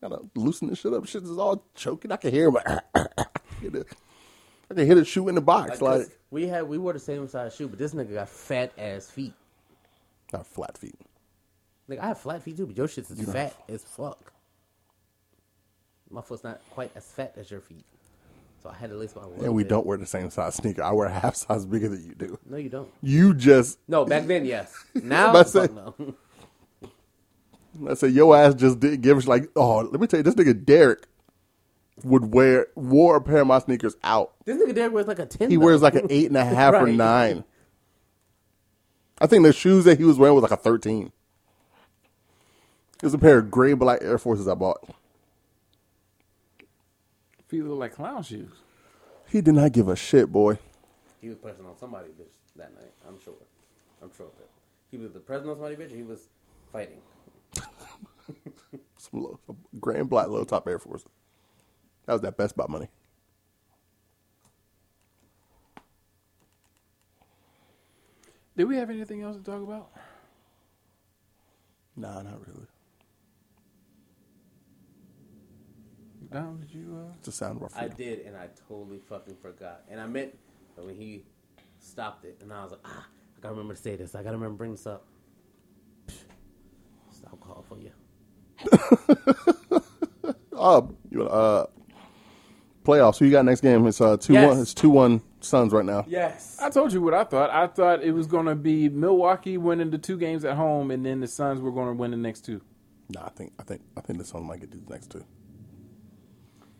Gotta 0.00 0.20
loosen 0.34 0.68
this 0.68 0.80
shit 0.80 0.92
up. 0.92 1.06
Shit 1.06 1.22
is 1.22 1.38
all 1.38 1.64
choking. 1.74 2.12
I 2.12 2.16
can 2.16 2.30
hear 2.32 2.48
him. 2.50 2.56
I 4.70 4.74
can 4.74 4.86
hear 4.86 4.94
the 4.96 5.04
shoe 5.04 5.28
in 5.28 5.34
the 5.34 5.40
box. 5.40 5.80
Like, 5.80 5.98
Like, 6.00 6.18
we 6.30 6.46
had 6.48 6.68
we 6.68 6.78
wore 6.78 6.92
the 6.92 6.98
same 6.98 7.28
size 7.28 7.54
shoe, 7.54 7.68
but 7.68 7.78
this 7.78 7.94
nigga 7.94 8.14
got 8.14 8.28
fat 8.28 8.72
ass 8.78 9.08
feet. 9.10 9.32
got 10.32 10.46
flat 10.46 10.76
feet. 10.76 10.94
Like 11.88 12.00
I 12.00 12.08
have 12.08 12.18
flat 12.18 12.42
feet 12.42 12.56
too, 12.56 12.66
but 12.66 12.76
your 12.76 12.88
shit's 12.88 13.10
is 13.10 13.32
fat 13.32 13.54
as 13.68 13.84
fuck. 13.84 14.32
My 16.10 16.20
foot's 16.20 16.42
not 16.44 16.60
quite 16.70 16.90
as 16.96 17.04
fat 17.04 17.34
as 17.36 17.50
your 17.50 17.60
feet, 17.60 17.84
so 18.62 18.68
I 18.68 18.74
had 18.74 18.90
to 18.90 18.96
lace 18.96 19.14
my. 19.14 19.22
And 19.44 19.54
we 19.54 19.62
don't 19.64 19.86
wear 19.86 19.96
the 19.98 20.06
same 20.06 20.30
size 20.30 20.54
sneaker. 20.56 20.82
I 20.82 20.90
wear 20.92 21.06
a 21.06 21.12
half 21.20 21.36
size 21.36 21.64
bigger 21.66 21.88
than 21.88 22.04
you 22.04 22.14
do. 22.14 22.38
No, 22.48 22.56
you 22.56 22.68
don't. 22.68 22.88
You 23.02 23.34
just, 23.34 23.78
No, 23.88 24.04
back 24.04 24.26
then, 24.26 24.44
yes. 24.44 24.72
Now, 24.94 25.32
fuck 25.32 25.46
say- 25.48 25.68
no. 25.72 25.94
I 27.88 27.94
say, 27.94 28.08
your 28.08 28.36
ass 28.36 28.54
just 28.54 28.80
did 28.80 29.00
give 29.02 29.18
us 29.18 29.26
like, 29.28 29.48
oh, 29.56 29.78
let 29.80 30.00
me 30.00 30.06
tell 30.06 30.18
you, 30.18 30.24
this 30.24 30.34
nigga 30.34 30.64
Derek, 30.64 31.06
would 32.04 32.32
wear 32.32 32.66
wore 32.74 33.16
a 33.16 33.20
pair 33.20 33.38
of 33.40 33.46
my 33.46 33.58
sneakers 33.58 33.96
out. 34.04 34.34
This 34.44 34.56
nigga 34.56 34.74
Derek 34.74 34.92
wears 34.92 35.06
like 35.06 35.18
a 35.18 35.26
ten. 35.26 35.50
He 35.50 35.56
though. 35.56 35.64
wears 35.64 35.82
like 35.82 35.94
an 35.94 36.06
eight 36.10 36.26
and 36.26 36.36
a 36.36 36.44
half 36.54 36.74
or 36.74 36.86
nine. 36.86 37.44
I 39.20 39.26
think 39.26 39.44
the 39.44 39.52
shoes 39.52 39.84
that 39.84 39.98
he 39.98 40.04
was 40.04 40.18
wearing 40.18 40.34
was 40.34 40.42
like 40.42 40.52
a 40.52 40.56
thirteen. 40.56 41.12
It 42.96 43.02
was 43.02 43.14
a 43.14 43.18
pair 43.18 43.38
of 43.38 43.50
gray 43.50 43.74
black 43.74 44.00
Air 44.02 44.18
Forces 44.18 44.48
I 44.48 44.54
bought. 44.54 44.82
Feet 47.48 47.62
look 47.62 47.78
like 47.78 47.94
clown 47.94 48.22
shoes. 48.22 48.50
He 49.28 49.40
did 49.40 49.54
not 49.54 49.72
give 49.72 49.88
a 49.88 49.96
shit, 49.96 50.32
boy. 50.32 50.58
He 51.20 51.28
was 51.28 51.38
pressing 51.38 51.64
on 51.66 51.76
somebody 51.78 52.08
bitch 52.08 52.32
that 52.56 52.74
night. 52.74 52.92
I'm 53.06 53.20
sure. 53.20 53.34
I'm 54.02 54.10
sure 54.16 54.26
of 54.26 54.32
it. 54.40 54.50
He 54.90 54.96
was 54.98 55.12
the 55.12 55.20
president 55.20 55.52
of 55.52 55.58
somebody 55.58 55.76
bitch. 55.76 55.94
He 55.94 56.02
was 56.02 56.28
fighting. 56.72 57.00
Some, 58.98 59.22
low, 59.22 59.38
some 59.46 59.56
gray 59.78 60.00
and 60.00 60.10
black 60.10 60.26
low 60.26 60.42
top 60.42 60.66
Air 60.66 60.80
Forces. 60.80 61.06
That 62.06 62.12
was 62.12 62.22
that 62.22 62.36
Best 62.36 62.56
Buy 62.56 62.66
money. 62.68 62.88
Did 68.56 68.64
we 68.64 68.76
have 68.76 68.88
anything 68.88 69.22
else 69.22 69.36
to 69.36 69.42
talk 69.42 69.62
about? 69.62 69.90
Nah, 71.96 72.22
not 72.22 72.46
really. 72.46 72.66
Don, 76.32 76.60
did 76.60 76.72
you? 76.72 76.96
Uh... 76.96 77.12
It's 77.18 77.28
a 77.28 77.32
sound 77.32 77.62
of 77.62 77.70
I 77.76 77.88
did, 77.88 78.20
and 78.20 78.36
I 78.36 78.48
totally 78.68 78.98
fucking 78.98 79.36
forgot. 79.36 79.82
And 79.90 80.00
I 80.00 80.06
meant 80.06 80.36
that 80.74 80.84
when 80.84 80.94
he 80.94 81.24
stopped 81.78 82.24
it, 82.24 82.38
and 82.40 82.52
I 82.52 82.62
was 82.62 82.72
like, 82.72 82.80
ah, 82.84 83.06
I 83.36 83.40
gotta 83.40 83.54
remember 83.54 83.74
to 83.74 83.80
say 83.80 83.96
this. 83.96 84.14
I 84.14 84.22
gotta 84.22 84.36
remember 84.36 84.54
to 84.54 84.58
bring 84.58 84.72
this 84.72 84.86
up. 84.86 85.06
Psh, 86.06 86.14
Stop 87.10 87.40
calling 87.40 87.64
for 87.68 87.78
you. 87.78 87.92
Uh, 90.56 90.80
you 91.10 91.22
uh, 91.28 91.66
playoffs. 92.86 93.18
Who 93.18 93.24
you 93.26 93.30
got 93.32 93.44
next 93.44 93.60
game? 93.60 93.86
It's 93.86 94.00
uh 94.00 94.16
two 94.16 94.34
Yes. 94.34 94.48
one. 94.48 94.60
It's 94.60 94.74
two 94.74 94.90
one 94.90 95.20
Suns 95.40 95.72
right 95.72 95.84
now. 95.84 96.04
Yes. 96.08 96.58
I 96.60 96.70
told 96.70 96.92
you 96.92 97.00
what 97.02 97.14
I 97.14 97.24
thought. 97.24 97.50
I 97.50 97.66
thought 97.66 98.02
it 98.02 98.12
was 98.12 98.26
going 98.26 98.46
to 98.46 98.54
be 98.54 98.88
Milwaukee 98.88 99.56
winning 99.58 99.90
the 99.90 99.98
two 99.98 100.16
games 100.18 100.44
at 100.44 100.56
home, 100.56 100.90
and 100.90 101.04
then 101.06 101.20
the 101.20 101.26
Suns 101.28 101.60
were 101.60 101.70
going 101.70 101.88
to 101.88 101.94
win 101.94 102.10
the 102.10 102.16
next 102.16 102.40
two. 102.44 102.60
Nah, 103.10 103.26
I 103.26 103.30
think 103.30 103.52
I 103.58 103.62
think 103.62 103.82
I 103.96 104.00
think 104.00 104.18
the 104.18 104.24
Suns 104.24 104.44
might 104.46 104.60
get 104.60 104.70
these 104.72 104.88
next 104.88 105.10
two. 105.10 105.24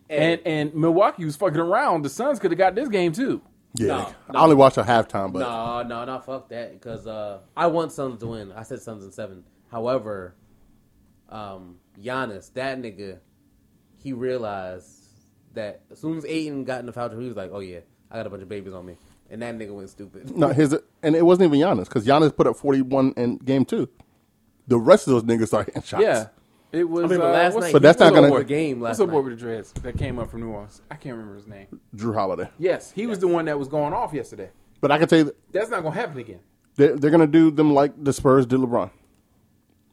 And 0.08 0.40
and 0.46 0.74
Milwaukee 0.74 1.24
was 1.24 1.36
fucking 1.36 1.58
around. 1.60 2.02
The 2.02 2.08
Suns 2.10 2.38
could 2.38 2.50
have 2.52 2.58
got 2.58 2.74
this 2.74 2.88
game 2.88 3.12
too. 3.12 3.42
Yeah, 3.74 4.12
No, 4.32 4.38
I 4.40 4.42
only 4.42 4.54
watched 4.56 4.78
a 4.78 4.82
halftime, 4.84 5.32
but 5.34 5.40
No, 5.40 5.82
no, 5.82 6.04
no, 6.06 6.18
fuck 6.20 6.48
that. 6.48 6.72
Because 6.72 7.06
uh, 7.06 7.40
I 7.54 7.66
want 7.66 7.92
Suns 7.92 8.20
to 8.20 8.26
win. 8.28 8.50
I 8.52 8.62
said 8.62 8.80
Suns 8.80 9.04
in 9.04 9.12
seven. 9.12 9.44
However, 9.70 10.34
um, 11.28 11.76
Giannis, 12.00 12.50
that 12.54 12.78
nigga, 12.80 13.18
he 13.98 14.14
realized 14.14 14.95
that 15.56 15.80
as 15.90 15.98
soon 15.98 16.16
as 16.16 16.24
Ayton 16.24 16.64
got 16.64 16.80
in 16.80 16.86
the 16.86 16.92
foul, 16.92 17.08
trouble, 17.08 17.22
he 17.22 17.28
was 17.28 17.36
like, 17.36 17.50
"Oh 17.52 17.60
yeah, 17.60 17.80
I 18.10 18.16
got 18.16 18.26
a 18.26 18.30
bunch 18.30 18.42
of 18.42 18.48
babies 18.48 18.72
on 18.72 18.86
me," 18.86 18.96
and 19.30 19.42
that 19.42 19.56
nigga 19.58 19.74
went 19.74 19.90
stupid. 19.90 20.36
no, 20.36 20.48
his 20.48 20.74
and 21.02 21.14
it 21.16 21.22
wasn't 21.26 21.52
even 21.52 21.60
Giannis 21.60 21.84
because 21.84 22.06
Giannis 22.06 22.34
put 22.34 22.46
up 22.46 22.56
forty 22.56 22.80
one 22.82 23.12
in 23.16 23.36
game 23.38 23.64
two. 23.64 23.88
The 24.68 24.78
rest 24.78 25.06
of 25.06 25.12
those 25.12 25.22
niggas 25.24 25.48
started 25.48 25.74
hitting 25.74 25.82
shots. 25.86 26.02
Yeah, 26.02 26.26
it 26.72 26.88
was. 26.88 27.04
I 27.04 27.08
mean, 27.08 27.18
but 27.18 27.26
uh, 27.28 27.32
last 27.32 27.54
what's 27.54 27.66
night, 27.66 27.72
But 27.72 27.82
that's 27.82 27.98
not 28.00 28.12
gonna- 28.14 28.28
over 28.28 28.38
the 28.38 28.44
game 28.44 28.80
What's 28.80 28.98
last 28.98 29.04
up 29.04 29.10
boy 29.12 29.18
night. 29.20 29.24
with 29.30 29.38
the 29.38 29.44
dreads 29.44 29.72
that 29.72 29.98
came 29.98 30.18
up 30.18 30.30
from 30.30 30.40
New 30.40 30.48
Orleans? 30.50 30.80
I 30.90 30.94
can't 30.96 31.14
remember 31.16 31.36
his 31.36 31.46
name. 31.46 31.80
Jrue 31.94 32.14
Holiday. 32.14 32.48
Yes, 32.58 32.90
he 32.92 33.06
was 33.06 33.18
the 33.18 33.28
one 33.28 33.44
that 33.44 33.58
was 33.58 33.68
going 33.68 33.92
off 33.92 34.12
yesterday. 34.12 34.50
But 34.80 34.90
I 34.90 34.98
can 34.98 35.08
tell 35.08 35.18
you, 35.20 35.24
that 35.26 35.52
That's 35.52 35.70
not 35.70 35.82
going 35.82 35.94
to 35.94 36.00
happen 36.00 36.18
again. 36.18 36.40
they're, 36.76 36.96
they're 36.96 37.10
gonna 37.10 37.26
do 37.26 37.50
them 37.50 37.72
like 37.72 37.92
the 38.02 38.12
Spurs 38.12 38.44
did 38.46 38.60
LeBron. 38.60 38.90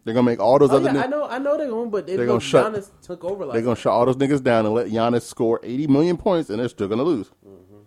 They're 0.04 0.14
gonna 0.14 0.26
make 0.26 0.40
all 0.40 0.60
those 0.60 0.72
Oh, 0.72 0.76
other. 0.78 0.86
yeah, 0.86 0.92
ni- 0.92 1.00
I 1.00 1.08
know, 1.08 1.26
I 1.26 1.38
know 1.38 1.58
they're 1.58 1.70
gonna, 1.70 1.90
but 1.90 2.06
They're 2.08 2.18
gonna 2.18 2.34
looked 2.34 2.44
shut- 2.46 2.74
Giannis 2.74 2.92
took 3.02 3.24
over. 3.24 3.46
Like 3.46 3.54
They're 3.54 3.62
gonna 3.64 3.76
shut 3.78 3.94
all 3.94 4.06
those 4.06 4.18
niggas 4.18 4.44
down 4.44 4.66
and 4.66 4.76
let 4.76 4.88
Giannis 4.88 5.22
score 5.22 5.60
eighty 5.64 5.88
million 5.88 6.18
points, 6.18 6.50
and 6.50 6.60
they're 6.60 6.68
still 6.70 6.88
gonna 6.90 7.04
lose. 7.04 7.30
Mm-hmm. 7.48 7.78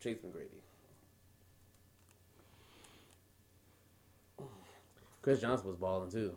Chase 0.00 0.16
McGrady. 0.24 0.48
Chris 5.22 5.40
Johnson 5.40 5.68
was 5.68 5.76
balling 5.76 6.10
too. 6.10 6.36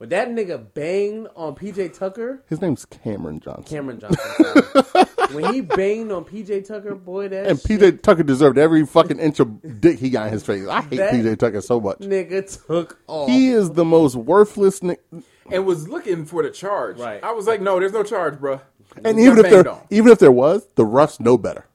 But 0.00 0.08
that 0.10 0.30
nigga 0.30 0.72
banged 0.74 1.28
on 1.36 1.54
PJ 1.54 1.92
Tucker, 1.96 2.42
His 2.48 2.60
name's 2.62 2.84
Cameron 2.86 3.38
Johnson. 3.38 3.64
Cameron 3.64 4.00
Johnson. 4.00 5.04
when 5.36 5.52
he 5.52 5.60
banged 5.76 6.10
on 6.10 6.24
PJ 6.24 6.66
Tucker, 6.66 6.94
boy, 6.94 7.28
that 7.28 7.46
and 7.46 7.60
shit, 7.60 7.80
PJ 7.80 8.02
Tucker 8.02 8.22
deserved 8.22 8.56
every 8.56 8.86
fucking 8.86 9.18
inch 9.20 9.40
of 9.40 9.80
dick 9.80 9.98
he 9.98 10.08
got 10.10 10.28
in 10.28 10.32
his 10.32 10.42
face. 10.42 10.66
I 10.66 10.80
hate 10.80 10.96
That- 10.96 11.12
PJ 11.12 11.38
Tucker 11.38 11.60
so 11.60 11.80
much. 11.80 11.98
nigga 11.98 12.66
took 12.66 12.98
off. 13.06 13.28
He 13.28 13.50
is 13.50 13.72
the 13.72 13.84
most 13.84 14.16
worthless 14.16 14.80
nigga. 14.80 15.22
And 15.52 15.66
was 15.66 15.86
looking 15.88 16.24
for 16.24 16.42
the 16.42 16.50
charge. 16.50 16.98
Right. 16.98 17.22
I 17.22 17.32
was 17.32 17.46
like, 17.46 17.60
no, 17.60 17.78
there's 17.78 17.92
no 17.92 18.02
charge, 18.02 18.38
bro. 18.40 18.60
And 19.04 19.20
even 19.20 19.36
if 19.38 19.42
there, 19.50 19.64
banged 19.64 19.66
on. 19.66 19.86
even 19.90 20.12
if 20.12 20.18
there 20.18 20.32
was, 20.32 20.66
the 20.76 20.84
refs 20.84 21.20
know 21.20 21.36
better. 21.36 21.66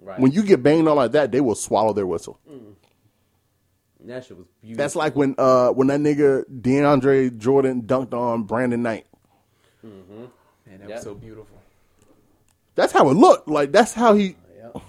right. 0.00 0.18
When 0.18 0.32
you 0.32 0.42
get 0.42 0.62
banged 0.62 0.88
on 0.88 0.96
like 0.96 1.12
that, 1.12 1.30
they 1.30 1.42
will 1.42 1.54
swallow 1.54 1.92
their 1.92 2.06
whistle. 2.06 2.40
Mm. 2.50 2.65
That 4.06 4.24
shit 4.24 4.36
was 4.36 4.46
beautiful. 4.60 4.82
That's 4.82 4.96
like 4.96 5.14
when 5.16 5.34
uh 5.38 5.70
when 5.70 5.88
that 5.88 6.00
nigga 6.00 6.44
DeAndre 6.60 7.36
Jordan 7.38 7.82
dunked 7.82 8.12
on 8.14 8.44
Brandon 8.44 8.82
Knight. 8.82 9.06
Mm-hmm. 9.84 10.20
Man, 10.66 10.78
that 10.80 10.88
Yeah. 10.88 10.94
was 10.96 11.04
so 11.04 11.14
beautiful. 11.14 11.56
That's 12.74 12.92
how 12.92 13.08
it 13.10 13.14
looked. 13.14 13.48
Like 13.48 13.72
that's 13.72 13.92
how 13.94 14.14
he. 14.14 14.36
Yep. 14.56 14.82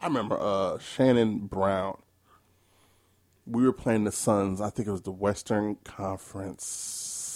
I 0.00 0.06
remember 0.06 0.38
uh 0.38 0.78
Shannon 0.78 1.40
Brown. 1.46 1.98
We 3.46 3.62
were 3.64 3.72
playing 3.72 4.04
the 4.04 4.12
Suns. 4.12 4.60
I 4.60 4.70
think 4.70 4.88
it 4.88 4.92
was 4.92 5.02
the 5.02 5.12
Western 5.12 5.76
Conference 5.84 6.64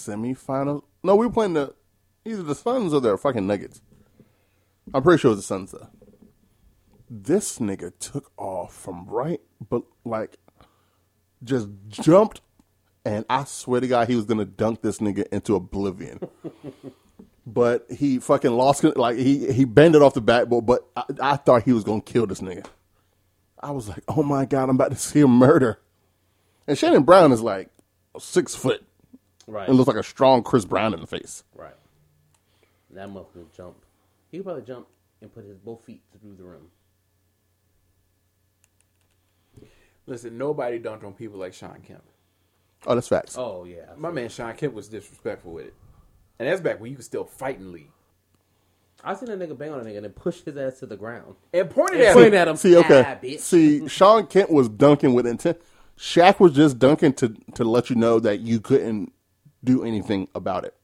semifinal. 0.07 0.83
No, 1.03 1.15
we 1.15 1.25
were 1.25 1.31
playing 1.31 1.53
the 1.53 1.73
either 2.25 2.43
the 2.43 2.55
Suns 2.55 2.93
or 2.93 2.99
the 3.01 3.17
fucking 3.17 3.47
Nuggets. 3.47 3.81
I'm 4.93 5.03
pretty 5.03 5.19
sure 5.21 5.29
it 5.31 5.35
was 5.35 5.39
the 5.39 5.43
Suns 5.47 5.71
though. 5.71 5.87
This 7.13 7.59
nigga 7.59 7.91
took 7.99 8.31
off 8.37 8.73
from 8.73 9.05
right, 9.05 9.41
but 9.69 9.83
like 10.05 10.37
just 11.43 11.67
jumped, 11.89 12.39
and 13.03 13.25
I 13.29 13.43
swear 13.43 13.81
to 13.81 13.87
God, 13.87 14.07
he 14.07 14.15
was 14.15 14.23
gonna 14.23 14.45
dunk 14.45 14.81
this 14.81 14.99
nigga 14.99 15.27
into 15.27 15.55
oblivion. 15.55 16.21
but 17.45 17.85
he 17.91 18.19
fucking 18.19 18.51
lost. 18.51 18.85
Like 18.95 19.17
he 19.17 19.51
he 19.51 19.65
bended 19.65 20.01
off 20.01 20.13
the 20.13 20.21
backboard, 20.21 20.65
but 20.65 20.87
I, 20.95 21.03
I 21.21 21.35
thought 21.35 21.63
he 21.63 21.73
was 21.73 21.83
gonna 21.83 21.99
kill 21.99 22.27
this 22.27 22.39
nigga. 22.39 22.65
I 23.59 23.71
was 23.71 23.89
like, 23.89 24.03
oh 24.07 24.23
my 24.23 24.45
god, 24.45 24.69
I'm 24.69 24.75
about 24.75 24.91
to 24.91 24.97
see 24.97 25.19
a 25.19 25.27
murder. 25.27 25.81
And 26.65 26.77
Shannon 26.77 27.03
Brown 27.03 27.33
is 27.33 27.41
like 27.41 27.69
six 28.19 28.55
foot 28.55 28.85
right. 29.47 29.67
and 29.67 29.77
looks 29.77 29.89
like 29.89 29.97
a 29.97 30.03
strong 30.03 30.43
Chris 30.43 30.63
Brown 30.63 30.93
in 30.93 31.01
the 31.01 31.07
face. 31.07 31.43
right. 31.55 31.75
That 32.91 33.09
motherfucker 33.09 33.51
jump. 33.55 33.75
He 34.31 34.37
could 34.37 34.45
probably 34.45 34.63
jump 34.63 34.87
and 35.21 35.33
put 35.33 35.45
his 35.45 35.57
both 35.57 35.83
feet 35.83 36.01
through 36.21 36.35
the 36.35 36.43
rim. 36.43 36.69
Listen, 40.11 40.37
nobody 40.37 40.77
dunked 40.77 41.05
on 41.05 41.13
people 41.13 41.39
like 41.39 41.53
Shawn 41.53 41.79
Kemp. 41.87 42.03
Oh, 42.85 42.95
that's 42.95 43.07
facts. 43.07 43.37
Oh 43.37 43.63
yeah. 43.63 43.85
My 43.95 44.11
man 44.11 44.27
Shawn 44.27 44.53
Kemp 44.57 44.73
was 44.73 44.89
disrespectful 44.89 45.53
with 45.53 45.67
it. 45.67 45.73
And 46.37 46.49
that's 46.49 46.59
back 46.59 46.81
when 46.81 46.89
you 46.89 46.97
could 46.97 47.05
still 47.05 47.23
fight 47.23 47.59
in 47.59 47.67
the 47.67 47.69
league. 47.71 47.91
I 49.05 49.15
seen 49.15 49.29
a 49.29 49.37
nigga 49.37 49.57
bang 49.57 49.71
on 49.71 49.79
a 49.79 49.83
nigga 49.83 49.95
and 49.95 50.03
then 50.05 50.11
push 50.11 50.41
his 50.41 50.57
ass 50.57 50.79
to 50.79 50.85
the 50.85 50.97
ground. 50.97 51.35
And 51.53 51.69
pointed 51.69 52.01
And 52.01 52.09
at 52.09 52.13
pointed 52.13 52.33
him. 52.33 52.39
at 52.39 52.47
him. 52.49 52.55
See, 52.57 52.75
okay. 52.75 53.05
Ah, 53.07 53.15
bitch. 53.23 53.39
See, 53.39 53.87
Shawn 53.87 54.27
Kemp 54.27 54.49
was 54.49 54.67
dunking 54.67 55.13
with 55.13 55.25
intent. 55.25 55.59
Shaq 55.97 56.41
was 56.41 56.51
just 56.51 56.77
dunking 56.77 57.13
to 57.13 57.29
to 57.55 57.63
let 57.63 57.89
you 57.89 57.95
know 57.95 58.19
that 58.19 58.41
you 58.41 58.59
couldn't 58.59 59.13
do 59.63 59.85
anything 59.85 60.27
about 60.35 60.65
it. 60.65 60.75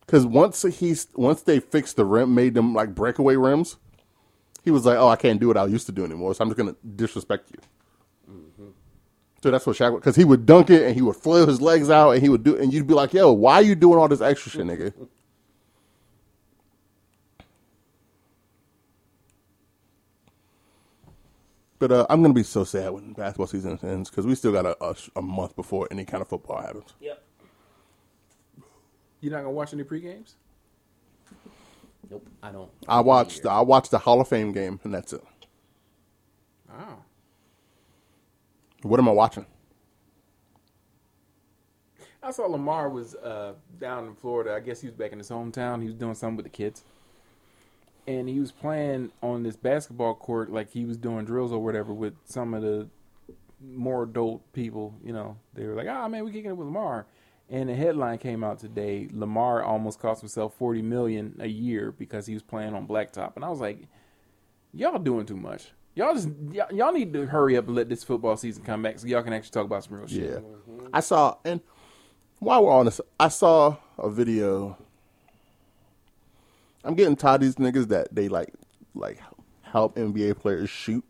Because 0.00 0.24
once 0.24 0.62
he's 0.62 1.08
once 1.16 1.42
they 1.42 1.60
fixed 1.60 1.96
the 1.96 2.06
rim, 2.06 2.34
made 2.34 2.54
them 2.54 2.72
like 2.74 2.94
breakaway 2.94 3.36
rims, 3.36 3.76
he 4.68 4.72
was 4.72 4.84
like, 4.84 4.98
"Oh, 4.98 5.08
I 5.08 5.16
can't 5.16 5.40
do 5.40 5.48
what 5.48 5.56
I 5.56 5.64
used 5.66 5.86
to 5.86 5.92
do 5.92 6.04
anymore, 6.04 6.34
so 6.34 6.42
I'm 6.44 6.50
just 6.50 6.58
gonna 6.58 6.76
disrespect 6.96 7.50
you." 7.50 7.58
So 9.42 9.50
that's 9.50 9.66
what 9.66 9.76
Shaq 9.76 9.94
because 9.94 10.16
he 10.16 10.24
would 10.24 10.44
dunk 10.46 10.68
it 10.68 10.82
and 10.82 10.94
he 10.94 11.00
would 11.02 11.16
flail 11.16 11.46
his 11.46 11.60
legs 11.60 11.88
out 11.90 12.10
and 12.12 12.22
he 12.22 12.28
would 12.28 12.44
do 12.44 12.56
and 12.56 12.72
you'd 12.72 12.86
be 12.86 12.94
like, 12.94 13.14
"Yo, 13.14 13.32
why 13.32 13.54
are 13.54 13.62
you 13.62 13.74
doing 13.74 13.98
all 13.98 14.08
this 14.08 14.20
extra 14.20 14.52
shit, 14.52 14.66
nigga?" 14.66 14.92
But 21.78 21.92
uh, 21.92 22.06
I'm 22.10 22.22
gonna 22.22 22.34
be 22.34 22.42
so 22.42 22.64
sad 22.64 22.90
when 22.90 23.12
basketball 23.12 23.46
season 23.46 23.78
ends 23.82 24.10
because 24.10 24.26
we 24.26 24.34
still 24.34 24.52
got 24.52 24.66
a, 24.66 24.76
a, 24.84 24.96
a 25.16 25.22
month 25.22 25.54
before 25.54 25.86
any 25.92 26.04
kind 26.04 26.20
of 26.20 26.28
football 26.28 26.60
happens. 26.60 26.92
Yep. 27.00 27.22
You're 29.20 29.32
not 29.32 29.38
gonna 29.38 29.52
watch 29.52 29.72
any 29.72 29.84
pre 29.84 30.00
games? 30.00 30.34
Nope. 32.10 32.26
I 32.42 32.50
don't. 32.50 32.70
I 32.88 33.00
watched 33.00 33.44
I 33.46 33.60
watched 33.60 33.90
the 33.90 33.98
Hall 33.98 34.20
of 34.20 34.28
Fame 34.28 34.52
game 34.52 34.80
and 34.84 34.94
that's 34.94 35.12
it. 35.12 35.22
Oh. 36.72 37.02
What 38.82 39.00
am 39.00 39.08
I 39.08 39.12
watching? 39.12 39.46
I 42.22 42.30
saw 42.30 42.46
Lamar 42.46 42.88
was 42.88 43.14
uh, 43.14 43.54
down 43.78 44.06
in 44.06 44.14
Florida. 44.14 44.54
I 44.54 44.60
guess 44.60 44.80
he 44.80 44.86
was 44.88 44.94
back 44.94 45.12
in 45.12 45.18
his 45.18 45.30
hometown. 45.30 45.80
He 45.80 45.86
was 45.86 45.94
doing 45.94 46.14
something 46.14 46.36
with 46.36 46.44
the 46.44 46.50
kids. 46.50 46.84
And 48.06 48.28
he 48.28 48.40
was 48.40 48.52
playing 48.52 49.12
on 49.22 49.42
this 49.42 49.56
basketball 49.56 50.14
court 50.14 50.50
like 50.50 50.70
he 50.70 50.84
was 50.84 50.96
doing 50.96 51.24
drills 51.24 51.52
or 51.52 51.62
whatever 51.62 51.92
with 51.92 52.14
some 52.24 52.54
of 52.54 52.62
the 52.62 52.88
more 53.62 54.04
adult 54.04 54.52
people, 54.52 54.94
you 55.04 55.12
know. 55.12 55.36
They 55.54 55.66
were 55.66 55.74
like, 55.74 55.88
ah, 55.88 56.08
man, 56.08 56.24
we 56.24 56.32
kicking 56.32 56.50
it 56.50 56.56
with 56.56 56.66
Lamar. 56.66 57.06
And 57.50 57.70
a 57.70 57.74
headline 57.74 58.18
came 58.18 58.44
out 58.44 58.58
today. 58.58 59.08
Lamar 59.12 59.62
almost 59.62 60.00
cost 60.00 60.20
himself 60.20 60.54
forty 60.54 60.82
million 60.82 61.36
a 61.40 61.46
year 61.46 61.92
because 61.92 62.26
he 62.26 62.34
was 62.34 62.42
playing 62.42 62.74
on 62.74 62.86
blacktop. 62.86 63.36
And 63.36 63.44
I 63.44 63.48
was 63.48 63.60
like, 63.60 63.78
y'all 64.74 64.98
doing 64.98 65.24
too 65.26 65.36
much. 65.36 65.72
Y'all 65.94 66.14
just 66.14 66.28
y'all, 66.52 66.72
y'all 66.72 66.92
need 66.92 67.12
to 67.14 67.26
hurry 67.26 67.56
up 67.56 67.66
and 67.66 67.74
let 67.74 67.88
this 67.88 68.04
football 68.04 68.36
season 68.36 68.64
come 68.64 68.82
back 68.82 68.98
so 68.98 69.06
y'all 69.06 69.22
can 69.22 69.32
actually 69.32 69.50
talk 69.50 69.64
about 69.64 69.82
some 69.84 69.96
real 69.96 70.06
shit. 70.06 70.42
Yeah. 70.42 70.88
I 70.92 71.00
saw, 71.00 71.36
and 71.44 71.60
while 72.38 72.64
we're 72.64 72.72
on 72.72 72.84
this, 72.84 73.00
I 73.18 73.28
saw 73.28 73.76
a 73.98 74.10
video. 74.10 74.76
I'm 76.84 76.94
getting 76.94 77.16
tired 77.16 77.36
of 77.36 77.40
these 77.42 77.56
niggas 77.56 77.88
that 77.88 78.14
they 78.14 78.28
like, 78.28 78.52
like 78.94 79.20
help 79.62 79.96
NBA 79.96 80.38
players 80.38 80.70
shoot, 80.70 81.04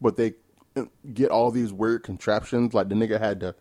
but 0.00 0.16
they 0.16 0.34
uh, 0.76 0.84
get 1.14 1.30
all 1.30 1.50
these 1.50 1.72
weird 1.72 2.02
contraptions. 2.02 2.74
Like 2.74 2.88
the 2.88 2.94
nigga 2.94 3.18
had 3.18 3.40
the, 3.40 3.54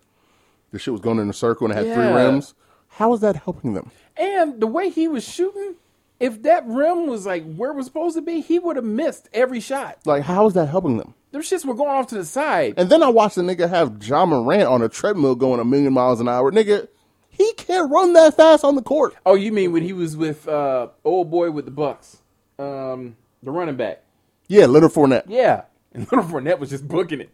the 0.76 0.80
shit 0.80 0.91
was 0.91 1.02
going 1.02 1.19
in 1.19 1.30
a 1.30 1.34
circle 1.34 1.65
and 1.69 1.77
it 1.77 1.84
had 1.85 1.93
three 1.95 2.06
Yeah. 2.06 2.15
rims. 2.15 2.53
How 2.89 3.14
is 3.14 3.22
that 3.22 3.35
helping 3.38 3.73
them? 3.73 3.91
And 4.18 4.60
the 4.61 4.68
way 4.68 4.89
he 4.89 5.07
was 5.07 5.23
shooting, 5.27 5.76
if 6.19 6.43
that 6.43 6.65
rim 6.68 7.07
was 7.07 7.26
like 7.26 7.43
where 7.56 7.72
it 7.72 7.76
was 7.76 7.85
supposed 7.88 8.15
to 8.15 8.22
be, 8.22 8.41
he 8.41 8.60
would 8.60 8.76
have 8.76 8.85
missed 8.85 9.27
every 9.34 9.60
shot. 9.60 9.97
Like, 10.06 10.23
how 10.23 10.45
is 10.47 10.53
that 10.53 10.68
helping 10.68 10.97
them? 10.97 11.14
Them 11.31 11.41
shits 11.41 11.65
were 11.65 11.73
going 11.73 11.89
off 11.89 12.07
to 12.07 12.15
the 12.15 12.23
side. 12.26 12.76
And 12.77 12.89
then 12.89 13.03
I 13.03 13.10
watched 13.10 13.35
the 13.35 13.41
nigga 13.41 13.68
have 13.69 14.02
Ja 14.06 14.26
Morant 14.26 14.64
on 14.64 14.81
a 14.81 14.88
treadmill 14.89 15.35
going 15.35 15.60
a 15.60 15.65
million 15.65 15.91
miles 15.93 16.22
an 16.22 16.30
hour. 16.30 16.52
Nigga, 16.52 16.88
he 17.30 17.52
can't 17.53 17.91
run 17.91 18.14
that 18.14 18.35
fast 18.38 18.64
on 18.64 18.76
the 18.76 18.81
court. 18.81 19.15
Oh, 19.26 19.35
you 19.35 19.52
mean 19.52 19.73
when 19.73 19.84
he 19.84 19.91
was 19.91 20.15
with 20.15 20.47
uh 20.47 20.88
old 21.03 21.30
boy 21.30 21.52
with 21.52 21.65
the 21.65 21.72
Bucks, 21.72 22.18
um, 22.60 23.18
the 23.43 23.52
running 23.52 23.76
back? 23.76 24.02
Yeah, 24.47 24.68
Leonard 24.68 24.91
Fournette. 24.91 25.23
Yeah, 25.27 25.64
and 25.93 26.03
Little 26.11 26.23
Fournette 26.30 26.60
was 26.60 26.69
just 26.69 26.88
booking 26.88 27.19
it. 27.22 27.30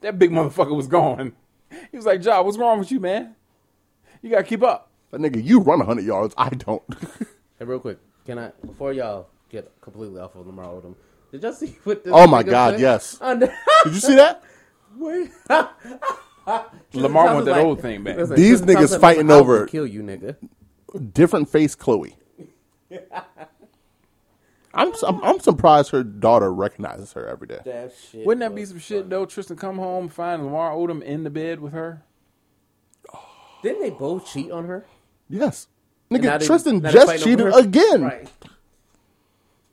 That 0.00 0.18
big 0.18 0.30
motherfucker 0.30 0.74
was 0.74 0.88
gone. 0.88 1.32
He 1.90 1.96
was 1.96 2.06
like, 2.06 2.20
"Job, 2.20 2.44
what's 2.46 2.58
wrong 2.58 2.78
with 2.78 2.90
you, 2.90 3.00
man? 3.00 3.34
You 4.22 4.30
gotta 4.30 4.42
keep 4.44 4.62
up." 4.62 4.90
That 5.10 5.20
nigga, 5.20 5.42
you 5.44 5.60
run 5.60 5.78
100 5.78 6.04
yards. 6.04 6.34
I 6.36 6.50
don't. 6.50 6.82
Hey, 7.58 7.66
real 7.66 7.78
quick, 7.78 7.98
can 8.24 8.38
I 8.38 8.52
before 8.64 8.94
y'all 8.94 9.28
get 9.50 9.70
completely 9.82 10.18
off 10.18 10.34
of 10.34 10.46
Lamar 10.46 10.64
Odom? 10.64 10.94
Did 11.30 11.42
y'all 11.42 11.52
see 11.52 11.76
what 11.84 12.02
this? 12.02 12.10
Oh 12.16 12.26
my 12.26 12.42
God, 12.42 12.70
said? 12.72 12.80
yes. 12.80 13.18
On 13.20 13.38
the- 13.38 13.52
Did 13.84 13.92
you 13.92 14.00
see 14.00 14.14
that? 14.14 14.42
Wait. 14.96 15.30
Lamar 15.50 15.74
Thomas 17.26 17.34
want 17.34 17.44
that 17.44 17.50
like- 17.52 17.64
old 17.66 17.82
thing 17.82 18.02
back. 18.02 18.16
listen, 18.16 18.34
These 18.36 18.62
niggas 18.62 18.98
fighting 18.98 19.30
I 19.30 19.34
will 19.34 19.40
over- 19.42 19.66
kill 19.66 19.86
you, 19.86 20.02
nigga. 20.02 20.36
Different 21.12 21.50
face 21.50 21.76
Khloé. 21.76 22.14
I'm, 24.72 24.92
I'm 25.06 25.22
I'm 25.24 25.40
surprised 25.40 25.90
her 25.90 26.02
daughter 26.04 26.52
recognizes 26.52 27.12
her 27.14 27.26
every 27.26 27.48
day. 27.48 27.58
That 27.64 27.92
shit. 28.10 28.24
Wouldn't 28.24 28.40
that 28.40 28.54
be 28.54 28.60
was 28.62 28.70
some 28.70 28.78
shit 28.78 29.10
though? 29.10 29.26
Tristan 29.26 29.56
come 29.56 29.76
home, 29.78 30.08
find 30.08 30.44
Lamar 30.44 30.72
Odom 30.72 31.02
in 31.02 31.24
the 31.24 31.30
bed 31.30 31.60
with 31.60 31.72
her. 31.72 32.02
Didn't 33.62 33.82
they 33.82 33.90
both 33.90 34.26
cheat 34.26 34.50
on 34.50 34.66
her? 34.66 34.86
Yes. 35.28 35.66
And 36.10 36.22
now 36.22 36.36
Nigga, 36.36 36.40
they- 36.40 36.46
Tristan 36.46 36.78
now 36.80 36.88
they 36.88 36.92
just 36.94 37.06
fighting 37.06 37.24
cheated 37.24 37.46
her? 37.46 37.58
again. 37.58 38.02
Right. 38.02 38.28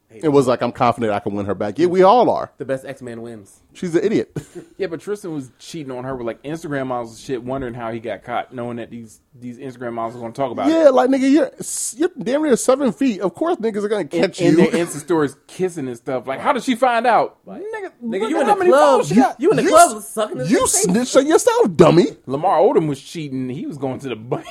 It 0.10 0.30
was 0.30 0.48
like, 0.48 0.62
I'm 0.62 0.72
confident 0.72 1.12
I 1.12 1.20
can 1.20 1.34
win 1.36 1.46
her 1.48 1.54
back. 1.54 1.78
Yeah, 1.78 1.88
we 1.88 2.02
all 2.02 2.30
are. 2.30 2.52
The 2.58 2.66
best 2.66 2.86
X 2.86 3.02
Man 3.02 3.22
wins. 3.22 3.62
She's 3.74 3.94
an 3.96 4.04
idiot. 4.04 4.32
Yeah, 4.78 4.86
but 4.88 5.02
Tristan 5.02 5.34
was 5.34 5.50
cheating 5.58 5.92
on 5.92 6.04
her 6.04 6.16
with 6.16 6.28
like 6.28 6.42
Instagram 6.44 6.88
models 6.88 7.10
and 7.12 7.20
shit, 7.20 7.44
wondering 7.44 7.74
how 7.74 7.92
he 7.92 8.00
got 8.00 8.24
caught, 8.24 8.54
knowing 8.54 8.78
that 8.78 8.92
these 8.92 9.22
these 9.34 9.58
Instagram 9.58 9.94
models 9.94 10.16
are 10.16 10.20
going 10.20 10.32
to 10.34 10.38
talk 10.40 10.52
about 10.52 10.70
it. 10.70 10.72
yeah, 10.72 10.90
like, 10.90 11.10
nigga, 11.10 11.32
you're, 11.32 11.52
you're 12.00 12.24
damn 12.24 12.44
near 12.44 12.56
seven 12.56 12.92
feet. 12.94 13.22
Of 13.22 13.34
course 13.34 13.58
niggas 13.58 13.84
are 13.84 13.88
going 13.88 14.08
to 14.08 14.16
In, 14.18 14.22
catch 14.24 14.40
in 14.40 14.52
you. 14.52 14.70
their 14.70 14.86
Insta 14.86 15.00
stories, 15.00 15.36
kissing 15.48 15.88
and 15.88 15.98
stuff. 15.98 16.28
Like, 16.28 16.40
how 16.40 16.54
did 16.54 16.64
she 16.64 16.76
find 16.76 17.08
out? 17.08 17.44
Nigga, 17.48 17.92
Nigga, 18.04 18.22
look 18.22 18.30
you 18.30 18.38
at 18.38 18.42
in 18.42 18.48
how 18.48 18.54
the 18.54 18.60
many 18.60 18.70
club. 18.72 18.82
followers 18.82 19.08
she 19.10 19.16
got. 19.16 19.42
You 19.42 19.50
in 19.50 19.58
the 19.58 19.64
You 19.64 19.70
club 19.70 19.98
s- 19.98 20.10
sucking 20.10 20.38
his 20.38 20.52
you 20.52 20.60
face? 20.60 20.84
snitched 20.84 21.16
on 21.18 21.26
yourself, 21.28 21.76
dummy. 21.76 22.06
Lamar 22.28 22.60
Odom 22.60 22.88
was 22.88 23.02
cheating. 23.02 23.50
He 23.50 23.66
was 23.66 23.78
going 23.80 24.00
to 24.02 24.10
the 24.10 24.16
bunny. 24.16 24.46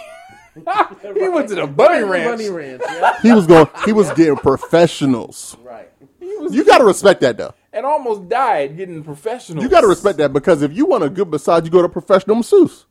he 1.15 1.29
went 1.29 1.49
to 1.51 1.55
the 1.55 1.67
bunny 1.67 2.03
ranch. 2.05 2.39
Bunny 2.39 2.49
ranch. 2.51 2.83
Yeah. 2.85 3.19
He 3.23 3.33
was 3.33 3.47
going. 3.47 3.67
He 3.85 3.93
was 3.93 4.11
getting 4.13 4.37
professionals. 4.37 5.57
right. 5.63 5.91
You 6.21 6.65
got 6.65 6.79
to 6.79 6.85
respect 6.85 7.21
that, 7.23 7.37
though. 7.39 7.55
and 7.73 7.85
almost 7.87 8.29
died 8.29 8.77
getting 8.77 9.03
professional. 9.05 9.63
You 9.63 9.69
got 9.69 9.81
to 9.83 9.87
respect 9.87 10.19
that 10.19 10.33
because 10.33 10.63
if 10.63 10.73
you 10.73 10.87
want 10.87 11.05
a 11.05 11.09
good 11.11 11.29
massage, 11.31 11.65
you 11.65 11.71
go 11.71 11.79
to 11.81 11.87
a 11.87 11.89
professional 11.89 12.37
masseuse. 12.37 12.87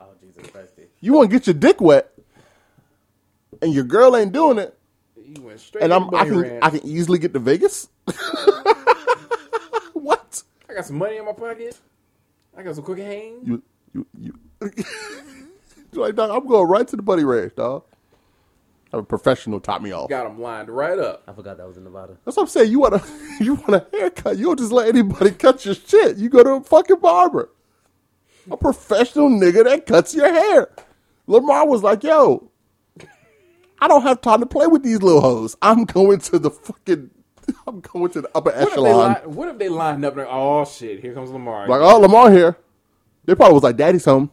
Oh 0.00 0.06
Jesus 0.20 0.50
Christ. 0.50 0.72
You 1.00 1.12
want 1.14 1.30
to 1.30 1.36
get 1.36 1.46
your 1.46 1.54
dick 1.54 1.80
wet, 1.80 2.12
and 3.62 3.72
your 3.72 3.84
girl 3.84 4.16
ain't 4.16 4.32
doing 4.32 4.58
it, 4.58 4.76
He 5.16 5.40
went 5.40 5.60
straight 5.60 5.82
and 5.84 5.92
I'm 5.92 6.10
the 6.10 6.16
I 6.16 6.24
can 6.24 6.38
ranch. 6.40 6.58
I 6.62 6.70
can 6.70 6.86
easily 6.86 7.18
get 7.18 7.32
to 7.32 7.38
Vegas. 7.38 7.88
what? 9.92 10.42
I 10.68 10.74
got 10.74 10.84
some 10.86 10.98
money 10.98 11.16
in 11.16 11.24
my 11.24 11.32
pocket. 11.32 11.76
I 12.56 12.62
got 12.62 12.74
some 12.74 12.84
cookie 12.84 13.02
hands. 13.02 13.46
You 13.46 13.62
you 13.92 14.06
you. 14.20 14.34
You're 15.92 16.04
like, 16.06 16.14
dog, 16.16 16.30
I'm 16.30 16.46
going 16.46 16.68
right 16.68 16.86
to 16.88 16.96
the 16.96 17.02
buddy 17.02 17.24
ranch, 17.24 17.54
dog. 17.56 17.84
Have 18.92 19.00
a 19.00 19.04
professional 19.04 19.60
top 19.60 19.82
me 19.82 19.92
off. 19.92 20.08
Got 20.08 20.26
him 20.26 20.40
lined 20.40 20.70
right 20.70 20.98
up. 20.98 21.22
I 21.28 21.32
forgot 21.32 21.58
that 21.58 21.66
was 21.66 21.76
in 21.76 21.84
Nevada. 21.84 22.16
That's 22.24 22.36
what 22.36 22.44
I'm 22.44 22.48
saying. 22.48 22.70
You 22.70 22.80
want 22.80 22.94
a 22.94 23.02
you 23.44 23.54
want 23.54 23.74
a 23.74 23.86
haircut. 23.92 24.38
You 24.38 24.46
don't 24.46 24.58
just 24.58 24.72
let 24.72 24.88
anybody 24.88 25.30
cut 25.38 25.64
your 25.66 25.74
shit. 25.74 26.16
You 26.16 26.28
go 26.30 26.42
to 26.42 26.50
a 26.52 26.60
fucking 26.62 27.00
barber. 27.00 27.50
A 28.50 28.56
professional 28.56 29.28
nigga 29.28 29.64
that 29.64 29.84
cuts 29.84 30.14
your 30.14 30.32
hair. 30.32 30.70
Lamar 31.26 31.66
was 31.68 31.82
like, 31.82 32.02
yo, 32.02 32.50
I 33.78 33.88
don't 33.88 34.02
have 34.02 34.22
time 34.22 34.40
to 34.40 34.46
play 34.46 34.66
with 34.66 34.82
these 34.82 35.02
little 35.02 35.20
hoes. 35.20 35.54
I'm 35.60 35.84
going 35.84 36.20
to 36.20 36.38
the 36.38 36.50
fucking 36.50 37.10
I'm 37.66 37.80
going 37.80 38.10
to 38.12 38.22
the 38.22 38.30
upper 38.34 38.50
What 38.50 38.62
if, 38.62 38.72
echelon. 38.72 39.12
li- 39.12 39.20
what 39.26 39.48
if 39.50 39.58
they 39.58 39.68
lined 39.68 40.02
up? 40.06 40.16
And, 40.16 40.26
oh 40.30 40.64
shit! 40.64 41.00
Here 41.00 41.12
comes 41.12 41.30
Lamar. 41.30 41.68
Like, 41.68 41.80
oh, 41.82 41.98
Lamar 41.98 42.30
here. 42.30 42.56
They 43.26 43.34
probably 43.34 43.54
was 43.54 43.62
like, 43.62 43.76
Daddy's 43.76 44.06
home. 44.06 44.30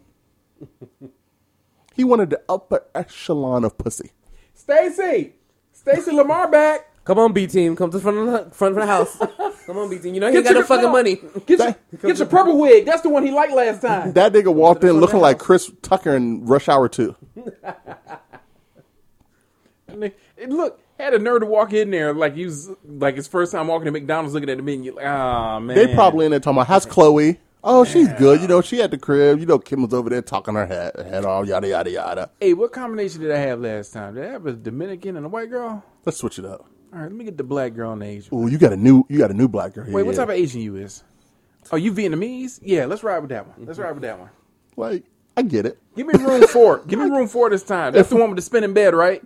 He 1.96 2.04
wanted 2.04 2.30
the 2.30 2.42
upper 2.50 2.84
echelon 2.94 3.64
of 3.64 3.78
pussy. 3.78 4.12
Stacy, 4.54 5.34
Stacy 5.72 6.12
Lamar 6.12 6.50
back. 6.52 6.92
Come 7.06 7.20
on, 7.20 7.34
B 7.34 7.46
team. 7.46 7.76
Come 7.76 7.92
to 7.92 7.98
the 7.98 8.02
front 8.02 8.18
of 8.18 8.26
the 8.26 8.56
front 8.56 8.76
of 8.78 8.82
the 8.82 8.88
house. 8.88 9.18
Come 9.68 9.78
on, 9.78 9.90
B 9.90 10.00
team. 10.00 10.16
You 10.16 10.20
know 10.22 10.28
he 10.32 10.42
got 10.42 10.46
your- 10.46 10.62
no 10.62 10.64
fucking 10.64 10.86
no. 10.86 10.92
money. 10.92 11.20
Get 11.46 11.60
your, 11.60 11.76
get 12.02 12.18
your 12.18 12.28
purple 12.28 12.58
wig. 12.60 12.86
That's 12.86 13.02
the 13.02 13.10
one 13.10 13.24
he 13.24 13.32
liked 13.32 13.54
last 13.54 13.82
time. 13.82 14.14
That 14.14 14.34
nigga 14.34 14.54
walked 14.54 14.84
in 14.84 14.94
looking 15.00 15.20
like. 15.20 15.38
Chris 15.38 15.72
Tucker 15.84 16.16
in 16.16 16.46
Rush 16.46 16.68
Hour 16.68 16.90
2. 16.90 17.16
And 19.88 20.04
they- 20.04 20.14
and 20.42 20.52
look, 20.54 20.82
had 21.00 21.14
a 21.14 21.20
nerve 21.20 21.42
to 21.42 21.46
walk 21.46 21.74
in 21.74 21.92
there 21.92 22.14
like 22.14 22.36
he 22.36 22.46
was 22.46 22.70
like 22.86 23.16
his 23.16 23.28
first 23.28 23.52
time 23.52 23.68
walking 23.68 23.86
to 23.86 23.92
McDonald's, 23.92 24.34
looking 24.34 24.50
at 24.50 24.58
the 24.58 24.64
menu. 24.64 24.94
Like, 24.96 25.06
ah 25.06 25.60
man, 25.60 25.76
They 25.78 25.94
probably 25.94 26.26
in 26.26 26.32
there 26.32 26.40
talking 26.40 26.58
about, 26.58 26.68
how's 26.68 26.86
Khloé? 26.86 27.38
Oh, 27.68 27.84
she's 27.84 28.08
good. 28.14 28.42
You 28.42 28.48
know, 28.48 28.62
she 28.62 28.80
at 28.80 28.92
the 28.92 28.98
crib. 28.98 29.40
You 29.40 29.48
know, 29.48 29.58
Kim 29.58 29.82
was 29.82 29.92
over 29.92 30.08
there 30.08 30.22
talking 30.22 30.54
her 30.54 30.68
head, 30.68 30.94
head 30.98 31.26
off, 31.26 31.48
yada, 31.48 31.68
yada, 31.68 31.90
yada. 31.90 32.30
Hey, 32.40 32.54
what 32.54 32.72
combination 32.72 33.22
did 33.22 33.32
I 33.32 33.38
have 33.38 33.60
last 33.60 33.92
time? 33.92 34.14
Did 34.14 34.26
I 34.26 34.32
have 34.34 34.46
a 34.46 34.54
Dominican 34.54 35.18
and 35.18 35.26
a 35.26 35.30
white 35.30 35.50
girl? 35.50 35.84
Let's 36.06 36.20
switch 36.20 36.38
it 36.38 36.46
up. 36.46 36.68
All 36.94 37.00
right, 37.00 37.06
let 37.06 37.12
me 37.12 37.26
get 37.26 37.38
the 37.38 37.44
black 37.44 37.74
girl 37.74 37.92
and 37.92 38.04
the 38.04 38.06
Asian. 38.06 38.38
Ooh, 38.38 38.48
you 38.48 38.60
got 38.60 38.72
a 38.72 38.78
new, 38.78 39.04
you 39.10 39.18
got 39.18 39.32
a 39.32 39.34
new 39.34 39.48
black 39.48 39.74
girl 39.74 39.84
here. 39.84 39.96
Wait, 39.96 40.04
what 40.04 40.12
yeah. 40.12 40.20
type 40.20 40.30
of 40.30 40.36
Asian 40.36 40.62
you 40.62 40.76
is? 40.76 41.04
Oh, 41.72 41.76
you 41.76 41.92
Vietnamese? 41.92 42.60
Yeah, 42.62 42.86
let's 42.86 43.02
ride 43.02 43.18
with 43.18 43.32
that 43.32 43.48
one. 43.48 43.66
Let's 43.66 43.80
ride 43.80 43.94
with 43.94 44.04
that 44.04 44.20
one. 44.20 44.30
Like, 44.78 45.04
I 45.36 45.42
get 45.42 45.66
it. 45.66 45.80
Give 45.96 46.06
me 46.06 46.14
room 46.24 46.48
four. 46.48 46.84
Give 46.86 47.00
me 47.00 47.06
room 47.10 47.28
four 47.28 47.50
this 47.50 47.64
time. 47.64 47.94
That's 47.94 48.10
the 48.10 48.16
one 48.16 48.30
with 48.30 48.36
the 48.36 48.44
spinning 48.44 48.74
bed, 48.74 48.94
right? 48.94 49.24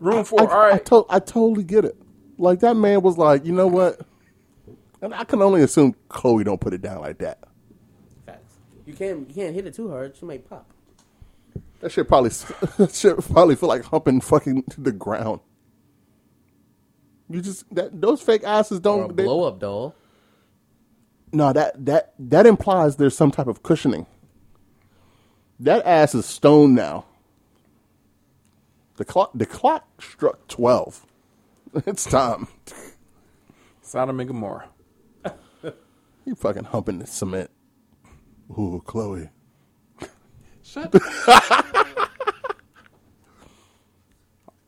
Room 0.00 0.24
four. 0.24 0.50
I, 0.50 0.54
All 0.54 0.60
right. 0.60 0.74
I, 0.74 0.78
to- 0.78 1.06
I 1.10 1.18
totally 1.18 1.62
get 1.62 1.84
it. 1.84 1.96
Like, 2.38 2.60
that 2.60 2.74
man 2.74 3.02
was 3.02 3.18
like, 3.18 3.44
you 3.44 3.52
know 3.52 3.66
what? 3.66 4.00
And 5.02 5.14
I 5.14 5.24
can 5.24 5.42
only 5.42 5.62
assume 5.62 5.94
Khloé 6.08 6.42
don't 6.44 6.60
put 6.60 6.72
it 6.72 6.80
down 6.80 7.02
like 7.02 7.18
that. 7.18 7.40
Facts. 8.86 9.00
You 9.00 9.06
can't 9.06 9.28
you 9.28 9.34
can't 9.34 9.54
hit 9.54 9.66
it 9.66 9.74
too 9.74 9.90
hard. 9.90 10.16
She 10.16 10.24
might 10.24 10.48
pop. 10.48 10.66
That 11.80 11.92
shit 11.92 12.08
probably, 12.08 12.30
that 12.78 12.94
shit 12.94 13.18
probably 13.32 13.54
feel 13.56 13.68
like 13.68 13.84
humping 13.84 14.20
fucking 14.20 14.62
to 14.70 14.80
the 14.80 14.92
ground. 14.92 15.40
You 17.28 17.40
just, 17.42 17.72
that 17.74 18.00
those 18.00 18.22
fake 18.22 18.44
asses 18.44 18.78
Or 18.78 18.80
a 18.80 18.82
don't, 18.82 19.16
they- 19.16 19.24
blow 19.24 19.44
up 19.44 19.58
doll. 19.60 19.94
No, 21.32 21.52
that 21.52 21.84
that 21.84 22.14
that 22.18 22.46
implies 22.46 22.96
there's 22.96 23.16
some 23.16 23.30
type 23.30 23.46
of 23.48 23.62
cushioning. 23.62 24.06
That 25.60 25.84
ass 25.84 26.14
is 26.14 26.24
stone 26.24 26.74
now. 26.74 27.04
The 28.96 29.04
clock 29.04 29.32
the 29.34 29.44
clock 29.46 29.86
struck 30.02 30.46
twelve. 30.48 31.04
It's 31.84 32.04
time. 32.04 32.46
Sodom 33.82 34.18
and 34.20 34.28
Gomorrah. 34.28 34.68
You 36.24 36.34
fucking 36.34 36.64
humping 36.64 36.98
the 37.00 37.06
cement. 37.06 37.50
Ooh, 38.50 38.82
Khloé. 38.86 39.30
Shut 40.62 40.92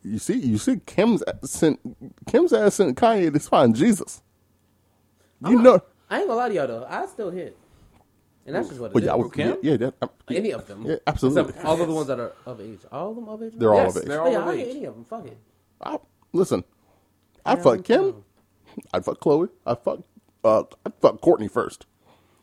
You 0.01 0.17
see, 0.17 0.37
you 0.39 0.57
see, 0.57 0.79
Kim's 0.85 1.21
ass 1.23 1.51
sent 1.51 1.79
Kim's 2.27 2.53
ass 2.53 2.75
sent 2.75 2.97
Kanye 2.97 3.33
to 3.33 3.39
find 3.39 3.75
Jesus. 3.75 4.21
You 5.45 5.61
know, 5.61 5.81
I 6.09 6.19
ain't 6.19 6.27
gonna 6.27 6.37
lie 6.39 6.49
to 6.49 6.55
y'all 6.55 6.67
though. 6.67 6.85
I 6.89 7.05
still 7.05 7.29
hit, 7.31 7.57
and 8.45 8.55
that's 8.55 8.69
just 8.69 8.79
what 8.79 8.91
it 8.91 8.93
well, 8.95 9.03
is. 9.03 9.07
yeah, 9.07 9.13
I 9.13 9.15
was, 9.15 9.31
Kim? 9.31 9.57
yeah, 9.61 9.77
that, 9.77 9.93
uh, 10.01 10.07
Any 10.29 10.51
of 10.53 10.65
them. 10.67 10.85
Yeah, 10.85 10.95
absolutely. 11.05 11.49
Except 11.49 11.65
all 11.65 11.81
of 11.81 11.87
the 11.87 11.93
ones 11.93 12.07
that 12.07 12.19
are 12.19 12.33
of 12.45 12.61
age. 12.61 12.79
All 12.91 13.09
of 13.09 13.15
them 13.17 13.27
of 13.29 13.43
age. 13.43 13.53
they're 13.57 13.73
all 13.73 13.89
of 13.89 13.97
age. 13.97 14.05
they're 14.05 14.21
Oh, 14.21 14.25
all 14.25 14.31
yeah, 14.31 14.37
of 14.39 14.43
I'll 14.47 14.51
age. 14.53 14.67
any 14.75 14.85
of 14.85 14.95
them. 14.95 15.05
Fuck 15.05 15.25
it. 15.27 15.37
I, 15.81 15.97
listen, 16.33 16.63
I'd 17.45 17.61
fuck 17.61 17.83
Kim. 17.83 18.11
down. 18.11 18.23
I'd 18.93 19.05
fuck 19.05 19.19
Khloé. 19.19 19.49
I'd 19.65 19.79
fuck, 19.83 19.99
uh, 20.45 20.63
I'd 20.85 20.93
fuck 21.01 21.21
Kourtney 21.21 21.51
first. 21.51 21.85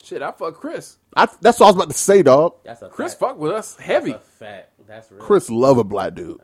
Shit, 0.07 0.23
I 0.23 0.31
fuck 0.31 0.55
Kris. 0.55 0.99
I, 1.16 1.27
that's 1.41 1.59
what 1.59 1.66
I 1.66 1.69
was 1.70 1.74
about 1.77 1.89
to 1.91 1.99
say, 1.99 2.23
dog. 2.23 2.55
That's 2.65 2.81
a 2.81 2.89
Kris 2.89 3.12
fact. 3.12 3.20
fuck 3.20 3.39
with 3.39 3.51
us 3.51 3.77
heavy. 3.77 4.12
That's 4.12 4.24
a 4.24 4.31
fact. 4.31 4.73
That's 4.87 5.11
real. 5.11 5.20
Kris 5.20 5.51
love 5.51 5.78
a 5.78 5.85
black 5.85 6.15
dude. 6.15 6.41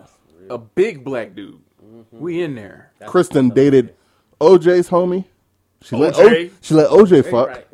A 0.50 0.58
big 0.58 1.04
black 1.04 1.36
dude. 1.36 1.60
Mm-hmm. 1.80 2.18
We 2.18 2.42
in 2.42 2.56
there. 2.56 2.90
Kristen 3.06 3.50
dated 3.50 3.94
OJ's 4.40 4.88
homie. 4.88 5.26
She 5.80 5.94
let 5.94 6.14
OJ? 6.14 6.50
O- 6.50 6.54
she 6.60 6.74
let 6.74 6.90
OJ 6.90 7.30
fuck. 7.30 7.48
right. 7.48 7.66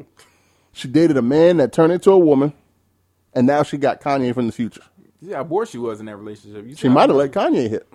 She 0.73 0.89
dated 0.89 1.16
a 1.16 1.23
man 1.23 1.56
that 1.56 1.73
turned 1.73 1.93
into 1.93 2.10
a 2.10 2.19
woman, 2.19 2.52
and 3.35 3.47
now 3.47 3.62
she 3.62 3.78
got 3.78 4.02
Kanye 4.02 4.35
from 4.35 4.47
the 4.47 4.52
future. 4.52 4.82
See 5.24 5.32
how 5.32 5.43
bored 5.44 5.69
she 5.69 5.78
was 5.78 6.01
in 6.01 6.06
that 6.06 6.16
relationship. 6.16 6.66
You 6.66 6.77
She 6.77 6.89
might 6.90 7.09
have 7.09 7.16
let 7.16 7.32
Kanye 7.32 7.70
hit. 7.70 7.86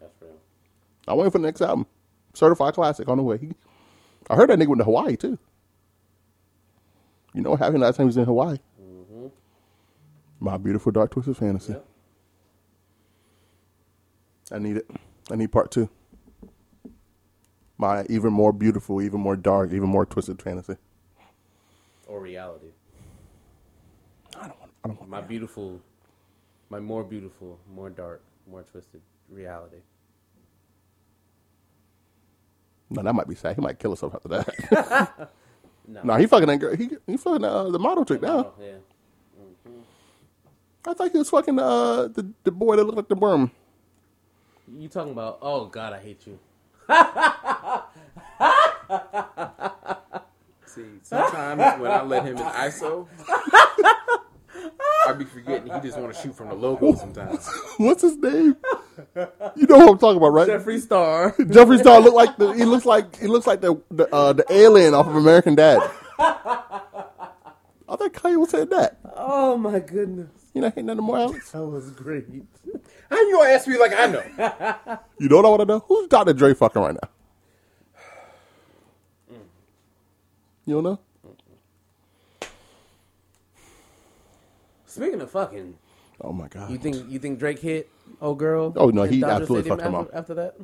That's 0.00 0.14
real. 0.20 0.30
I'm 1.08 1.16
waiting 1.18 1.32
for 1.32 1.38
the 1.38 1.46
next 1.46 1.60
album. 1.60 1.86
Certified 2.34 2.74
classic 2.74 3.08
on 3.08 3.16
the 3.16 3.24
way. 3.24 3.38
He- 3.38 3.52
I 4.30 4.36
heard 4.36 4.48
that 4.50 4.58
nigga 4.60 4.68
went 4.68 4.78
to 4.78 4.84
Hawaii 4.84 5.16
too. 5.16 5.38
You 7.34 7.42
know 7.42 7.50
what 7.50 7.60
happened 7.60 7.80
last 7.80 7.96
time 7.96 8.04
he 8.04 8.08
was 8.08 8.16
in 8.16 8.24
Hawaii? 8.24 8.58
Mm-hmm. 8.80 9.26
My 10.40 10.56
beautiful 10.56 10.90
dark 10.90 11.12
twisted 11.12 11.36
fantasy. 11.36 11.72
Yep. 11.72 11.86
I 14.52 14.58
need 14.58 14.78
it. 14.78 14.90
I 15.30 15.36
need 15.36 15.52
part 15.52 15.70
two. 15.70 15.88
My 17.78 18.04
even 18.10 18.32
more 18.32 18.52
beautiful, 18.52 19.00
even 19.00 19.20
more 19.20 19.36
dark, 19.36 19.72
even 19.72 19.88
more 19.88 20.04
twisted 20.04 20.42
fantasy. 20.42 20.76
Or 22.06 22.20
reality. 22.20 22.66
I 24.36 24.48
don't 24.48 24.60
want. 24.60 24.72
I 24.84 24.88
don't 24.88 24.98
want. 24.98 25.10
My 25.10 25.20
beautiful, 25.20 25.80
my 26.68 26.80
more 26.80 27.04
beautiful, 27.04 27.58
more 27.72 27.90
dark, 27.90 28.22
more 28.50 28.62
twisted 28.64 29.00
reality. 29.30 29.78
No, 32.90 33.02
that 33.02 33.14
might 33.14 33.28
be 33.28 33.36
sad. 33.36 33.54
He 33.54 33.62
might 33.62 33.78
kill 33.78 33.92
himself 33.92 34.16
after 34.16 34.28
that. 34.28 35.30
No. 35.86 36.00
no, 36.04 36.14
he 36.16 36.26
fucking 36.26 36.48
that 36.48 36.58
girl. 36.58 36.76
He 36.76 36.90
he 37.06 37.16
fucking 37.16 37.44
uh, 37.44 37.70
the 37.70 37.78
model 37.78 38.04
chick 38.04 38.22
now. 38.22 38.38
Oh, 38.38 38.52
yeah. 38.60 38.72
I 40.86 40.94
thought 40.94 41.12
he 41.12 41.18
was 41.18 41.30
fucking 41.30 41.58
uh 41.58 42.08
the 42.08 42.30
the 42.44 42.50
boy 42.50 42.76
that 42.76 42.84
looked 42.84 42.96
like 42.96 43.08
the 43.08 43.14
worm. 43.14 43.50
You 44.78 44.88
talking 44.88 45.12
about? 45.12 45.38
Oh 45.42 45.66
God, 45.66 45.92
I 45.92 45.98
hate 45.98 46.26
you. 46.26 46.38
See, 50.66 50.84
sometimes 51.02 51.80
when 51.80 51.90
I 51.90 52.02
let 52.02 52.24
him 52.24 52.36
in 52.36 52.42
ISO, 52.44 53.08
I 55.08 55.12
be 55.12 55.24
forgetting 55.24 55.72
he 55.72 55.80
just 55.80 55.98
want 55.98 56.14
to 56.14 56.20
shoot 56.20 56.34
from 56.34 56.48
the 56.48 56.54
logo 56.54 56.94
sometimes. 56.94 57.48
What's 57.76 58.02
his 58.02 58.16
name? 58.16 58.56
You 59.56 59.66
know 59.66 59.78
what 59.78 59.90
I'm 59.90 59.98
talking 59.98 60.16
about, 60.18 60.28
right? 60.32 60.48
Jeffree 60.48 60.80
Star. 60.80 61.32
Jeffree 61.38 61.80
Star 61.80 62.00
look 62.00 62.14
like 62.14 62.36
the 62.36 62.52
he 62.52 62.64
looks 62.64 62.84
like 62.84 63.16
he 63.16 63.26
looks 63.26 63.46
like 63.46 63.60
the 63.60 63.80
the, 63.90 64.12
uh, 64.14 64.32
the 64.32 64.44
alien 64.50 64.94
off 64.94 65.06
of 65.06 65.16
American 65.16 65.54
Dad. 65.54 65.80
I 66.18 67.96
thought 67.96 68.12
Kanye 68.12 68.36
was 68.38 68.50
saying 68.50 68.68
that. 68.70 68.98
Oh 69.16 69.56
my 69.56 69.80
goodness, 69.80 70.30
You 70.54 70.60
know, 70.62 70.72
ain't 70.76 70.86
nothing 70.86 71.04
more, 71.04 71.18
Alex. 71.18 71.50
that 71.50 71.64
was 71.64 71.90
great. 71.90 72.26
How 73.10 73.16
you 73.20 73.36
gonna 73.36 73.50
ask 73.50 73.66
me 73.66 73.78
like 73.78 73.92
I 73.92 74.06
know? 74.06 74.22
You 75.18 75.28
know 75.28 75.36
what 75.36 75.44
I 75.44 75.48
want 75.48 75.60
to 75.62 75.66
know? 75.66 75.84
Who's 75.88 76.06
Dr. 76.08 76.32
Dre 76.32 76.54
fucking 76.54 76.80
right 76.80 76.94
now? 76.94 77.08
You 80.66 80.74
don't 80.74 80.84
know? 80.84 81.00
Speaking 84.86 85.20
of 85.20 85.30
fucking, 85.30 85.76
Oh 86.20 86.32
my 86.32 86.48
god! 86.48 86.70
you 86.70 86.78
think 86.78 87.08
you 87.08 87.18
think 87.18 87.38
Drake 87.38 87.58
hit 87.60 87.88
old 88.20 88.38
girl? 88.38 88.72
Oh, 88.76 88.90
no, 88.90 89.02
he 89.04 89.20
Dodger 89.20 89.42
absolutely 89.42 89.68
fucked 89.70 89.82
him 89.82 89.94
after, 89.94 90.08
up. 90.08 90.14
After 90.14 90.34
that, 90.34 90.56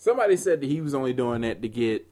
Somebody 0.00 0.38
said 0.38 0.62
that 0.62 0.66
he 0.66 0.80
was 0.80 0.94
only 0.94 1.12
doing 1.12 1.42
that 1.42 1.60
to 1.60 1.68
get 1.68 2.06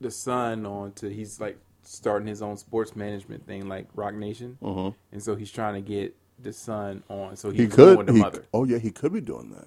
the 0.00 0.12
son 0.12 0.64
on 0.64 0.92
to 0.92 1.12
he's 1.12 1.40
like 1.40 1.58
starting 1.82 2.28
his 2.28 2.40
own 2.40 2.56
sports 2.56 2.94
management 2.94 3.44
thing 3.48 3.68
like 3.68 3.88
Roc 3.96 4.14
Nation, 4.14 4.58
mm-hmm. 4.62 4.96
and 5.10 5.20
so 5.20 5.34
he's 5.34 5.50
trying 5.50 5.74
to 5.74 5.80
get 5.80 6.14
the 6.38 6.52
son 6.52 7.02
on. 7.08 7.34
So 7.34 7.50
he, 7.50 7.58
he 7.58 7.66
was 7.66 7.74
could. 7.74 8.06
the 8.06 8.12
he- 8.12 8.20
mother. 8.20 8.44
oh 8.54 8.62
yeah, 8.62 8.78
he 8.78 8.92
could 8.92 9.12
be 9.12 9.20
doing 9.20 9.50
that. 9.50 9.66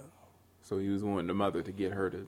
So 0.61 0.77
he 0.79 0.87
was 0.87 1.03
wanting 1.03 1.27
the 1.27 1.33
mother 1.33 1.61
to 1.61 1.71
get 1.73 1.91
her 1.91 2.09
to 2.09 2.25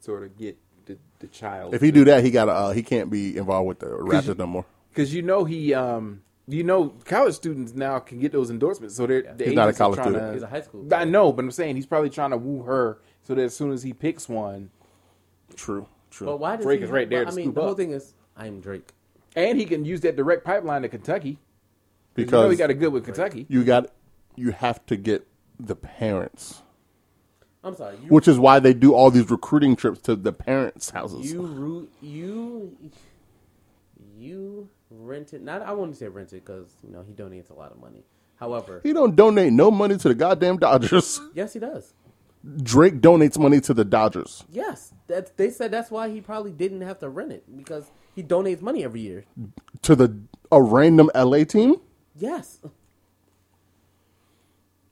sort 0.00 0.24
of 0.24 0.36
get 0.36 0.58
the, 0.86 0.98
the 1.20 1.28
child. 1.28 1.74
If 1.74 1.80
he 1.80 1.92
do 1.92 2.04
that, 2.06 2.24
he 2.24 2.32
got 2.32 2.46
to 2.46 2.52
uh, 2.52 2.72
he 2.72 2.82
can't 2.82 3.08
be 3.08 3.36
involved 3.36 3.68
with 3.68 3.78
the 3.78 3.86
Raptors 3.86 4.36
no 4.36 4.48
more. 4.48 4.64
because 4.90 5.14
you 5.14 5.22
know 5.22 5.44
he 5.44 5.74
um 5.74 6.22
you 6.48 6.64
know 6.64 6.88
college 7.04 7.34
students 7.34 7.74
now 7.74 7.98
can 7.98 8.18
get 8.18 8.32
those 8.32 8.50
endorsements. 8.50 8.96
So 8.96 9.06
they're 9.06 9.22
the 9.34 9.44
He's 9.44 9.54
not 9.54 9.68
a 9.68 9.72
college 9.72 9.96
trying 9.96 10.08
student. 10.08 10.28
to- 10.28 10.32
he's 10.34 10.42
a 10.42 10.46
high 10.46 10.62
school. 10.62 10.86
I 10.92 11.04
know, 11.04 11.30
but 11.32 11.44
I'm 11.44 11.50
saying 11.50 11.76
he's 11.76 11.86
probably 11.86 12.10
trying 12.10 12.30
to 12.30 12.36
woo 12.38 12.62
her 12.62 12.98
so 13.22 13.34
that 13.34 13.42
as 13.42 13.54
soon 13.54 13.70
as 13.72 13.82
he 13.82 13.92
picks 13.92 14.28
one, 14.28 14.70
True, 15.56 15.86
true. 16.10 16.26
But 16.26 16.38
why 16.40 16.56
does 16.56 16.64
Drake 16.64 16.80
he, 16.80 16.84
is 16.84 16.90
right 16.90 17.08
there 17.08 17.24
but, 17.24 17.30
to 17.30 17.34
I 17.34 17.36
mean, 17.36 17.44
scoop 17.46 17.54
the 17.56 17.60
whole 17.62 17.70
up. 17.72 17.76
thing 17.76 17.90
is, 17.92 18.14
I'm 18.36 18.60
Drake. 18.60 18.92
and 19.36 19.58
he 19.58 19.64
can 19.64 19.84
use 19.84 20.00
that 20.02 20.14
direct 20.16 20.44
pipeline 20.44 20.82
to 20.82 20.88
Kentucky. 20.88 21.38
because 22.14 22.32
you 22.32 22.38
know 22.44 22.50
he 22.50 22.56
got 22.56 22.70
a 22.70 22.74
good 22.74 22.92
with 22.92 23.04
Kentucky. 23.04 23.46
you 23.48 23.64
got 23.64 23.90
you 24.36 24.50
have 24.52 24.84
to 24.86 24.96
get 24.96 25.26
the 25.58 25.74
parents, 25.76 26.62
I'm 27.64 27.74
sorry. 27.74 27.96
You, 28.02 28.08
which 28.10 28.28
is 28.28 28.38
why 28.38 28.60
they 28.60 28.72
do 28.72 28.94
all 28.94 29.10
these 29.10 29.28
recruiting 29.30 29.74
trips 29.74 30.00
to 30.02 30.14
the 30.16 30.32
parents' 30.32 30.90
houses. 30.90 31.32
you 31.32 31.42
root 31.42 31.90
you 32.00 32.76
you 34.16 34.68
rented. 34.90 35.42
Not 35.42 35.62
I 35.62 35.72
wouldn't 35.72 35.96
say 35.96 36.08
rented 36.08 36.44
because 36.44 36.68
you 36.82 36.92
know 36.92 37.02
he 37.06 37.12
donates 37.12 37.50
a 37.50 37.54
lot 37.54 37.72
of 37.72 37.80
money. 37.80 38.04
However, 38.36 38.80
he 38.82 38.92
don't 38.92 39.16
donate 39.16 39.52
no 39.52 39.70
money 39.70 39.96
to 39.96 40.08
the 40.08 40.14
goddamn 40.14 40.58
Dodgers. 40.58 41.20
yes, 41.34 41.52
he 41.52 41.58
does. 41.58 41.94
Drake 42.62 43.00
donates 43.00 43.38
money 43.38 43.60
to 43.60 43.74
the 43.74 43.84
Dodgers. 43.84 44.44
Yes, 44.50 44.92
that 45.08 45.36
they 45.36 45.50
said 45.50 45.70
that's 45.70 45.90
why 45.90 46.08
he 46.08 46.20
probably 46.20 46.52
didn't 46.52 46.82
have 46.82 47.00
to 47.00 47.08
rent 47.08 47.32
it 47.32 47.44
because 47.56 47.90
he 48.14 48.22
donates 48.22 48.60
money 48.60 48.84
every 48.84 49.00
year. 49.00 49.24
To 49.82 49.96
the 49.96 50.16
a 50.50 50.62
random 50.62 51.10
LA 51.14 51.44
team? 51.44 51.76
Yes. 52.16 52.58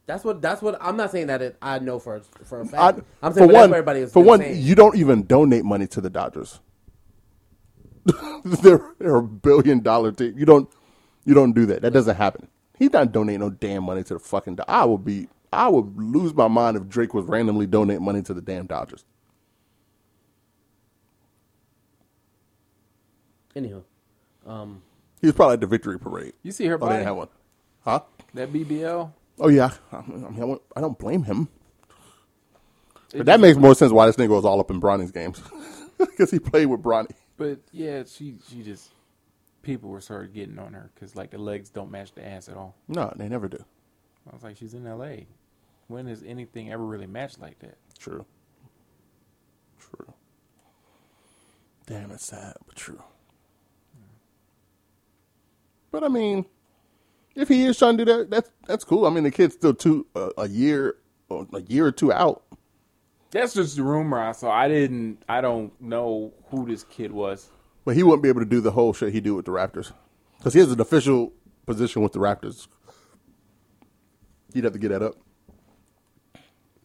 That's 0.07 0.23
what. 0.25 0.41
That's 0.41 0.63
what. 0.63 0.79
I'm 0.81 0.97
not 0.97 1.11
saying 1.11 1.27
that 1.29 1.43
it, 1.43 1.57
I 1.61 1.79
know 1.81 1.99
for 1.99 2.21
for 2.45 2.61
a 2.61 2.65
I, 2.65 2.69
fact. 2.69 3.01
I'm 3.23 3.33
for 3.33 3.39
saying 3.41 3.53
what 3.53 3.61
one, 3.61 3.71
everybody 3.71 4.01
is 4.01 4.13
for 4.13 4.23
one, 4.23 4.39
saying. 4.41 4.63
you 4.63 4.75
don't 4.77 4.97
even 4.97 5.25
donate 5.25 5.65
money 5.65 5.87
to 5.89 6.01
the 6.01 6.11
Dodgers. 6.11 6.61
they're, 8.45 8.93
they're 8.99 9.17
a 9.17 9.23
billion 9.23 9.81
dollar 9.81 10.13
team. 10.13 10.35
You 10.39 10.47
don't 10.47 10.71
you 11.25 11.35
don't 11.35 11.53
do 11.53 11.67
that. 11.67 11.83
That 11.83 11.93
doesn't 11.93 12.17
happen. 12.17 12.49
He's 12.79 12.93
not 12.93 13.13
donating 13.13 13.41
no 13.41 13.51
damn 13.51 13.85
money 13.85 14.05
to 14.05 14.15
the 14.15 14.21
fucking. 14.21 14.57
Do- 14.57 14.65
I 14.69 14.85
would 14.85 15.05
be. 15.05 15.29
I 15.53 15.69
would 15.69 15.97
lose 15.97 16.35
my 16.35 16.49
mind 16.49 16.77
if 16.77 16.89
Drake 16.89 17.15
was 17.15 17.25
randomly 17.25 17.67
donating 17.67 18.05
money 18.05 18.23
to 18.23 18.35
the 18.35 18.43
damn 18.43 18.67
Dodgers. 18.67 19.05
Anyhow, 23.55 23.83
um, 24.47 24.83
He 25.21 25.27
was 25.27 25.35
probably 25.35 25.55
at 25.55 25.61
the 25.61 25.67
victory 25.67 25.99
parade. 25.99 26.35
You 26.43 26.53
see 26.53 26.67
her 26.67 26.79
Oh, 26.81 26.87
they 26.87 26.97
didn't 26.97 27.07
have 27.07 27.17
one. 27.17 27.29
Huh? 27.85 28.01
That 28.35 28.53
BBL. 28.53 29.13
Oh 29.39 29.49
yeah. 29.49 29.71
I, 29.93 30.03
mean, 30.03 30.59
I, 30.77 30.81
don't 30.81 30.99
blame 30.99 31.23
him. 31.23 31.49
But 33.17 33.27
that 33.27 33.41
makes 33.41 33.57
more 33.57 33.75
sense 33.75 33.93
why 33.93 34.07
this 34.07 34.17
nigga 34.17 34.29
was 34.29 34.45
all 34.45 34.61
up 34.61 34.71
in 34.71 34.79
Bronny's 34.79 35.11
games 35.11 35.41
because 35.99 36.31
he 36.31 36.39
played 36.39 36.67
with 36.67 36.83
Bronny. 36.83 37.13
But 37.37 37.61
yeah, 37.73 38.05
she 38.07 38.37
she 38.49 38.63
just 38.63 38.91
people 39.63 39.91
were 39.91 40.01
sort 40.01 40.25
of 40.25 40.35
getting 40.35 40.59
on 40.59 40.73
her 40.75 40.91
because 40.95 41.17
like 41.17 41.31
the 41.31 41.39
legs 41.39 41.71
don't 41.71 41.91
match 41.91 42.13
the 42.15 42.27
ass 42.27 42.49
at 42.49 42.57
all. 42.57 42.75
No, 42.89 43.13
they 43.17 43.29
never 43.29 43.49
do. 43.49 43.63
I 44.31 44.35
was 44.35 44.43
like, 44.43 44.57
she's 44.57 44.75
in 44.75 44.87
L.A. 44.87 45.27
When 45.89 46.07
has 46.07 46.23
anything 46.25 46.73
ever 46.73 46.85
really 46.85 47.07
matched 47.07 47.41
like 47.41 47.59
that? 47.61 47.77
True. 47.99 48.25
True. 49.79 50.13
Damn, 51.87 52.11
it's 52.11 52.27
sad, 52.27 52.55
but 52.67 52.77
true. 52.77 53.03
But 55.93 56.05
I 56.05 56.09
mean, 56.09 56.47
if 57.35 57.49
he 57.49 57.65
is 57.65 57.79
trying 57.79 57.99
to 57.99 58.05
do 58.05 58.19
that, 58.19 58.31
that's 58.31 58.51
that's 58.67 58.85
cool. 58.85 59.07
I 59.07 59.11
mean, 59.11 59.25
the 59.25 59.31
kid's 59.31 59.55
still 59.55 59.75
two 59.75 60.07
uh, 60.17 60.31
a 60.39 60.49
year, 60.49 60.97
or 61.29 61.47
a 61.55 61.63
year 61.63 61.87
or 61.87 61.93
two 61.93 62.13
out. 62.13 62.43
That's 63.37 63.53
just 63.55 63.77
the 63.77 63.83
rumor 63.83 64.19
I 64.19 64.33
saw. 64.33 64.51
I 64.51 64.69
didn't. 64.69 65.23
I 65.29 65.41
don't 65.41 65.79
know 65.81 66.33
who 66.51 66.67
this 66.67 66.85
kid 66.85 67.13
was. 67.13 67.51
But 67.85 67.95
he 67.95 68.03
wouldn't 68.03 68.23
be 68.23 68.29
able 68.29 68.41
to 68.41 68.47
do 68.47 68.61
the 68.61 68.71
whole 68.71 68.93
shit 68.93 69.13
he 69.13 69.21
do 69.21 69.35
with 69.35 69.45
the 69.45 69.53
Raptors 69.53 69.93
because 70.39 70.55
he 70.55 70.61
has 70.61 70.73
an 70.73 70.81
official 70.81 71.33
position 71.67 72.03
with 72.03 72.13
the 72.13 72.19
Raptors. 72.19 72.67
He'd 74.55 74.65
have 74.65 74.73
to 74.73 74.79
get 74.79 74.89
that 74.89 75.03
up. 75.03 75.17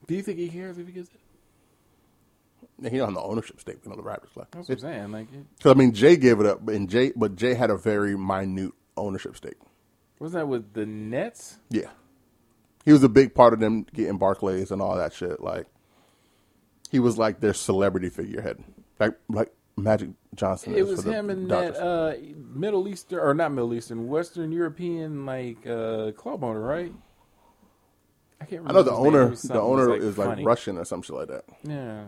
Do 0.07 0.15
you 0.15 0.21
think 0.21 0.39
he 0.39 0.49
cares 0.49 0.77
if 0.77 0.85
he 0.87 0.91
gets 0.93 1.09
it? 1.09 2.91
He 2.91 2.97
don't 2.97 3.07
have 3.09 3.15
the 3.15 3.21
ownership 3.21 3.59
stake 3.61 3.77
in 3.85 3.91
the 3.91 3.97
Raptors. 3.97 4.35
Like, 4.35 4.51
That's 4.51 4.67
what 4.67 4.75
I'm 4.75 4.81
saying. 4.81 5.11
Like, 5.11 5.27
Because 5.57 5.71
I 5.71 5.75
mean, 5.75 5.93
Jay 5.93 6.17
gave 6.17 6.39
it 6.39 6.45
up, 6.45 6.67
and 6.67 6.89
Jay, 6.89 7.13
but 7.15 7.35
Jay 7.35 7.53
had 7.53 7.69
a 7.69 7.77
very 7.77 8.17
minute 8.17 8.73
ownership 8.97 9.37
stake. 9.37 9.57
wasn't 10.19 10.41
that 10.41 10.47
with 10.47 10.73
the 10.73 10.85
Nets? 10.85 11.57
Yeah, 11.69 11.91
he 12.83 12.91
was 12.91 13.03
a 13.03 13.09
big 13.09 13.33
part 13.33 13.53
of 13.53 13.59
them 13.59 13.85
getting 13.93 14.17
Barclays 14.17 14.71
and 14.71 14.81
all 14.81 14.97
that 14.97 15.13
shit. 15.13 15.39
Like, 15.41 15.67
he 16.91 16.99
was 16.99 17.17
like 17.17 17.39
their 17.39 17.53
celebrity 17.53 18.09
figurehead, 18.09 18.61
like 18.99 19.13
like 19.29 19.53
Magic 19.77 20.09
Johnson. 20.35 20.75
It 20.75 20.85
was 20.85 21.05
him 21.05 21.29
and 21.29 21.47
Dodgers. 21.47 21.77
that 21.77 21.83
uh, 21.83 22.15
Middle 22.53 22.89
Eastern 22.89 23.19
or 23.19 23.33
not 23.33 23.53
Middle 23.53 23.73
Eastern, 23.73 24.09
Western 24.09 24.51
European 24.51 25.25
like 25.25 25.65
uh, 25.65 26.11
club 26.11 26.43
owner, 26.43 26.59
right? 26.59 26.93
I 28.41 28.45
can't 28.45 28.63
I 28.67 28.73
know 28.73 28.79
remember. 28.79 28.83
the 28.83 28.95
owner. 28.95 29.35
The 29.35 29.61
owner 29.61 29.87
that's, 29.87 30.03
is 30.03 30.17
like. 30.17 30.45
Russian 30.45 30.77
or 30.77 30.83
some 30.83 31.01
shit 31.01 31.15
like 31.15 31.29
that. 31.29 31.45
Yeah. 31.63 32.05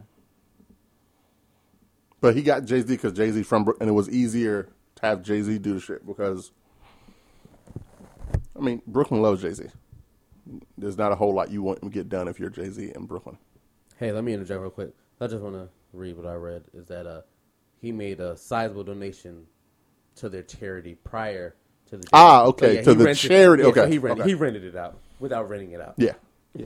But 2.19 2.35
he 2.35 2.41
got 2.41 2.65
Jay 2.65 2.81
Z 2.81 2.87
because 2.87 3.13
Jay 3.13 3.31
Z 3.31 3.43
from 3.43 3.71
and 3.79 3.89
it 3.89 3.93
was 3.93 4.09
easier 4.09 4.69
to 4.95 5.05
have 5.05 5.23
Jay 5.23 5.41
Z 5.41 5.59
do 5.59 5.75
the 5.75 5.79
shit 5.79 6.05
because 6.05 6.51
I 8.55 8.59
mean, 8.59 8.81
Brooklyn 8.85 9.21
loves 9.21 9.41
Jay 9.41 9.53
Z. 9.53 9.65
There's 10.77 10.97
not 10.97 11.13
a 11.13 11.15
whole 11.15 11.33
lot 11.33 11.51
you 11.51 11.63
want 11.63 11.81
to 11.81 11.89
get 11.89 12.09
done 12.09 12.27
if 12.27 12.37
you're 12.37 12.49
Jay 12.49 12.69
Z 12.69 12.91
in 12.93 13.05
Brooklyn. 13.05 13.37
Hey, 13.99 14.11
let 14.11 14.23
me 14.23 14.33
interject 14.33 14.59
real 14.59 14.69
quick. 14.69 14.91
I 15.21 15.27
just 15.27 15.41
want 15.41 15.55
to 15.55 15.69
read 15.93 16.17
what 16.17 16.25
I 16.25 16.33
read. 16.35 16.63
Is 16.73 16.87
that 16.87 17.05
uh, 17.05 17.21
he 17.81 17.91
made 17.91 18.19
a 18.19 18.35
sizable 18.37 18.83
donation 18.83 19.45
to 20.15 20.29
their 20.29 20.43
charity 20.43 20.95
prior 21.03 21.55
to 21.89 21.97
the 21.97 22.07
Ah, 22.13 22.43
okay, 22.45 22.83
So, 22.83 22.93
to 22.93 22.97
the 22.99 23.05
rented- 23.05 23.29
charity, 23.29 23.63
yeah, 23.63 23.71
so 23.73 23.81
okay, 23.81 23.91
he 23.91 23.97
rented 23.97 24.21
okay. 24.21 24.29
he 24.29 24.35
rented 24.35 24.63
it 24.63 24.75
out 24.75 24.97
without 25.19 25.49
renting 25.49 25.71
it 25.71 25.81
out. 25.81 25.93
Yeah, 25.97 26.13
yeah. 26.55 26.65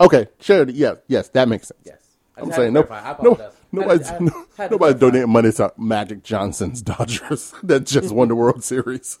Okay, 0.00 0.26
charity. 0.38 0.72
Yeah, 0.74 0.94
yes, 1.08 1.28
that 1.30 1.48
makes 1.48 1.68
sense. 1.68 1.80
Yes. 1.84 2.04
I 2.36 2.42
I'm 2.42 2.52
saying 2.52 2.72
no, 2.72 2.82
no, 3.22 3.50
nobody's 3.72 4.10
no, 4.20 4.46
had 4.56 4.70
nobody's 4.70 5.00
donating 5.00 5.28
money 5.30 5.50
to 5.52 5.72
Magic 5.76 6.22
Johnson's 6.22 6.80
Dodgers 6.82 7.52
that 7.64 7.84
just 7.84 8.12
won 8.14 8.28
the 8.28 8.36
World 8.36 8.62
Series. 8.62 9.18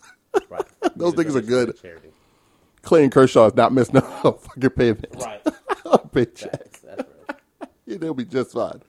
Right. 0.48 0.64
Those 0.96 1.14
things 1.14 1.34
are 1.34 1.40
good. 1.40 1.76
Clayton 2.82 3.10
Kershaw 3.10 3.46
is 3.46 3.54
not 3.56 3.72
missing 3.72 3.96
a 3.96 4.02
fucking 4.32 4.70
payment. 4.70 5.06
Right. 5.18 5.42
a 5.84 5.98
paycheck. 5.98 6.52
That's, 6.52 6.80
that's 6.80 7.02
real. 7.08 7.36
Yeah, 7.60 7.68
they'll 7.96 8.14
be 8.14 8.24
just 8.24 8.52
fine. 8.52 8.82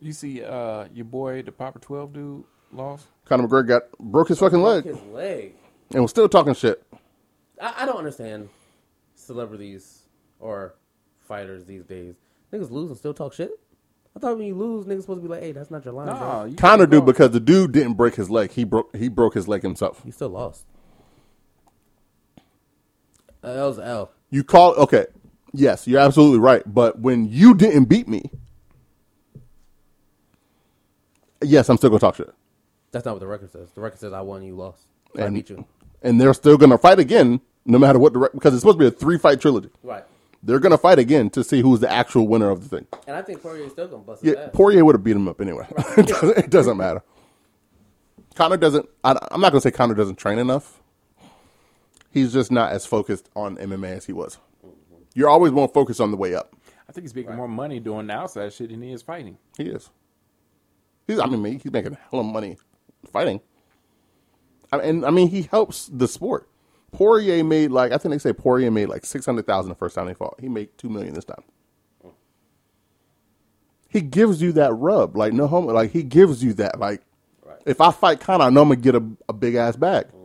You 0.00 0.12
see, 0.12 0.42
uh, 0.42 0.86
your 0.92 1.04
boy, 1.06 1.42
the 1.42 1.52
Proper 1.52 1.78
Twelve 1.78 2.12
dude, 2.12 2.44
lost. 2.72 3.06
Conor 3.24 3.48
McGregor 3.48 3.68
got 3.68 3.98
broke 3.98 4.28
his 4.28 4.38
fucking 4.38 4.60
leg 4.62 4.84
His 4.84 5.00
leg. 5.12 5.54
and 5.92 6.02
was 6.02 6.10
still 6.10 6.28
talking 6.28 6.52
shit. 6.54 6.82
I, 7.60 7.74
I 7.78 7.86
don't 7.86 7.96
understand 7.96 8.50
celebrities 9.14 10.02
or 10.40 10.74
fighters 11.20 11.64
these 11.64 11.84
days. 11.84 12.16
Niggas 12.52 12.70
lose 12.70 12.90
and 12.90 12.98
still 12.98 13.14
talk 13.14 13.32
shit. 13.32 13.50
I 14.14 14.20
thought 14.20 14.36
when 14.36 14.46
you 14.46 14.54
lose, 14.54 14.84
niggas 14.86 15.02
supposed 15.02 15.22
to 15.22 15.28
be 15.28 15.28
like, 15.34 15.42
"Hey, 15.42 15.52
that's 15.52 15.70
not 15.70 15.84
your 15.84 15.94
line, 15.94 16.06
Nah, 16.06 16.18
bro. 16.42 16.44
you 16.50 16.56
Conor 16.56 16.86
do 16.86 17.00
because 17.00 17.30
the 17.30 17.40
dude 17.40 17.72
didn't 17.72 17.94
break 17.94 18.14
his 18.16 18.28
leg. 18.30 18.50
He 18.52 18.64
broke 18.64 18.94
he 18.94 19.08
broke 19.08 19.34
his 19.34 19.48
leg 19.48 19.62
himself. 19.62 20.02
You 20.04 20.12
still 20.12 20.28
lost." 20.28 20.66
Uh, 23.42 23.54
that 23.54 23.62
was 23.64 23.78
a 23.78 23.84
L. 23.86 24.10
You 24.30 24.44
call 24.44 24.74
okay. 24.74 25.06
Yes, 25.56 25.86
you're 25.86 26.00
absolutely 26.00 26.40
right. 26.40 26.62
But 26.66 26.98
when 26.98 27.28
you 27.30 27.54
didn't 27.54 27.84
beat 27.84 28.08
me, 28.08 28.28
yes, 31.42 31.68
I'm 31.68 31.76
still 31.76 31.90
gonna 31.90 32.00
talk 32.00 32.16
shit. 32.16 32.32
That's 32.90 33.04
not 33.04 33.12
what 33.12 33.20
the 33.20 33.26
record 33.26 33.50
says. 33.52 33.70
The 33.72 33.80
record 33.80 34.00
says 34.00 34.12
I 34.12 34.20
won, 34.20 34.42
you 34.42 34.54
lost. 34.56 34.82
So 35.16 35.22
I 35.22 35.26
And, 35.26 35.34
beat 35.34 35.50
you. 35.50 35.64
and 36.02 36.20
they're 36.20 36.34
still 36.34 36.56
gonna 36.56 36.78
fight 36.78 36.98
again, 36.98 37.40
no 37.64 37.78
matter 37.78 37.98
what 37.98 38.12
the 38.12 38.18
rec- 38.18 38.32
because 38.32 38.52
it's 38.54 38.62
supposed 38.62 38.78
to 38.78 38.82
be 38.84 38.86
a 38.88 38.90
three 38.90 39.18
fight 39.18 39.40
trilogy. 39.40 39.70
Right. 39.82 40.04
They're 40.42 40.58
gonna 40.58 40.76
fight 40.78 40.98
again 40.98 41.30
to 41.30 41.44
see 41.44 41.60
who's 41.62 41.80
the 41.80 41.90
actual 41.90 42.26
winner 42.28 42.50
of 42.50 42.68
the 42.68 42.76
thing. 42.76 42.86
And 43.06 43.16
I 43.16 43.22
think 43.22 43.40
Poirier's 43.40 43.72
still 43.72 43.86
gonna 43.88 44.02
bust 44.02 44.24
Yeah. 44.24 44.48
Poirier 44.52 44.84
would 44.84 44.94
have 44.94 45.04
beat 45.04 45.16
him 45.16 45.28
up 45.28 45.40
anyway. 45.40 45.66
it, 45.96 46.06
doesn't, 46.08 46.38
it 46.38 46.50
doesn't 46.50 46.76
matter. 46.76 47.02
Conor 48.34 48.56
doesn't. 48.56 48.88
I, 49.04 49.16
I'm 49.30 49.40
not 49.40 49.52
gonna 49.52 49.60
say 49.60 49.70
Conor 49.70 49.94
doesn't 49.94 50.16
train 50.16 50.38
enough. 50.38 50.80
He's 52.10 52.32
just 52.32 52.50
not 52.52 52.72
as 52.72 52.86
focused 52.86 53.28
on 53.36 53.56
MMA 53.56 53.96
as 53.96 54.06
he 54.06 54.12
was. 54.12 54.38
You're 55.14 55.28
always 55.28 55.52
more 55.52 55.68
focused 55.68 56.00
on 56.00 56.10
the 56.10 56.16
way 56.16 56.34
up. 56.34 56.54
I 56.88 56.92
think 56.92 57.04
he's 57.04 57.14
making 57.14 57.36
more 57.36 57.48
money 57.48 57.80
doing 57.80 58.06
the 58.08 58.14
outside 58.14 58.52
shit 58.52 58.70
than 58.70 58.82
he 58.82 58.92
is 58.92 59.02
fighting. 59.02 59.38
He 59.56 59.64
is. 59.64 59.90
He's. 61.06 61.18
I 61.18 61.26
mean, 61.26 61.58
he's 61.58 61.72
making 61.72 61.92
a 61.92 61.98
hell 62.10 62.20
of 62.20 62.26
money 62.26 62.58
fighting. 63.10 63.40
I 64.72 64.78
and 64.78 65.04
I 65.06 65.10
mean, 65.10 65.28
he 65.28 65.42
helps 65.42 65.86
the 65.86 66.08
sport. 66.08 66.48
Poirier 66.92 67.42
made 67.42 67.70
like 67.70 67.92
I 67.92 67.98
think 67.98 68.12
they 68.12 68.18
say 68.18 68.32
Poirier 68.32 68.70
made 68.70 68.86
like 68.88 69.04
six 69.04 69.26
hundred 69.26 69.46
thousand 69.46 69.70
the 69.70 69.74
first 69.76 69.94
time 69.94 70.06
they 70.06 70.14
fought. 70.14 70.38
He 70.40 70.48
made 70.48 70.76
two 70.78 70.88
million 70.88 71.14
this 71.14 71.24
time. 71.24 71.42
He 73.88 74.00
gives 74.00 74.42
you 74.42 74.52
that 74.52 74.72
rub, 74.74 75.16
like 75.16 75.32
no 75.32 75.46
homo. 75.46 75.72
Like 75.72 75.92
he 75.92 76.02
gives 76.02 76.42
you 76.42 76.52
that. 76.54 76.80
Like 76.80 77.02
if 77.66 77.80
I 77.80 77.92
fight 77.92 78.20
Conor, 78.20 78.44
I 78.44 78.50
know 78.50 78.62
I'm 78.62 78.68
gonna 78.68 78.80
get 78.80 78.94
a, 78.94 79.04
a 79.28 79.32
big 79.32 79.54
ass 79.54 79.76
bag. 79.76 80.06
Mm-hmm. 80.08 80.23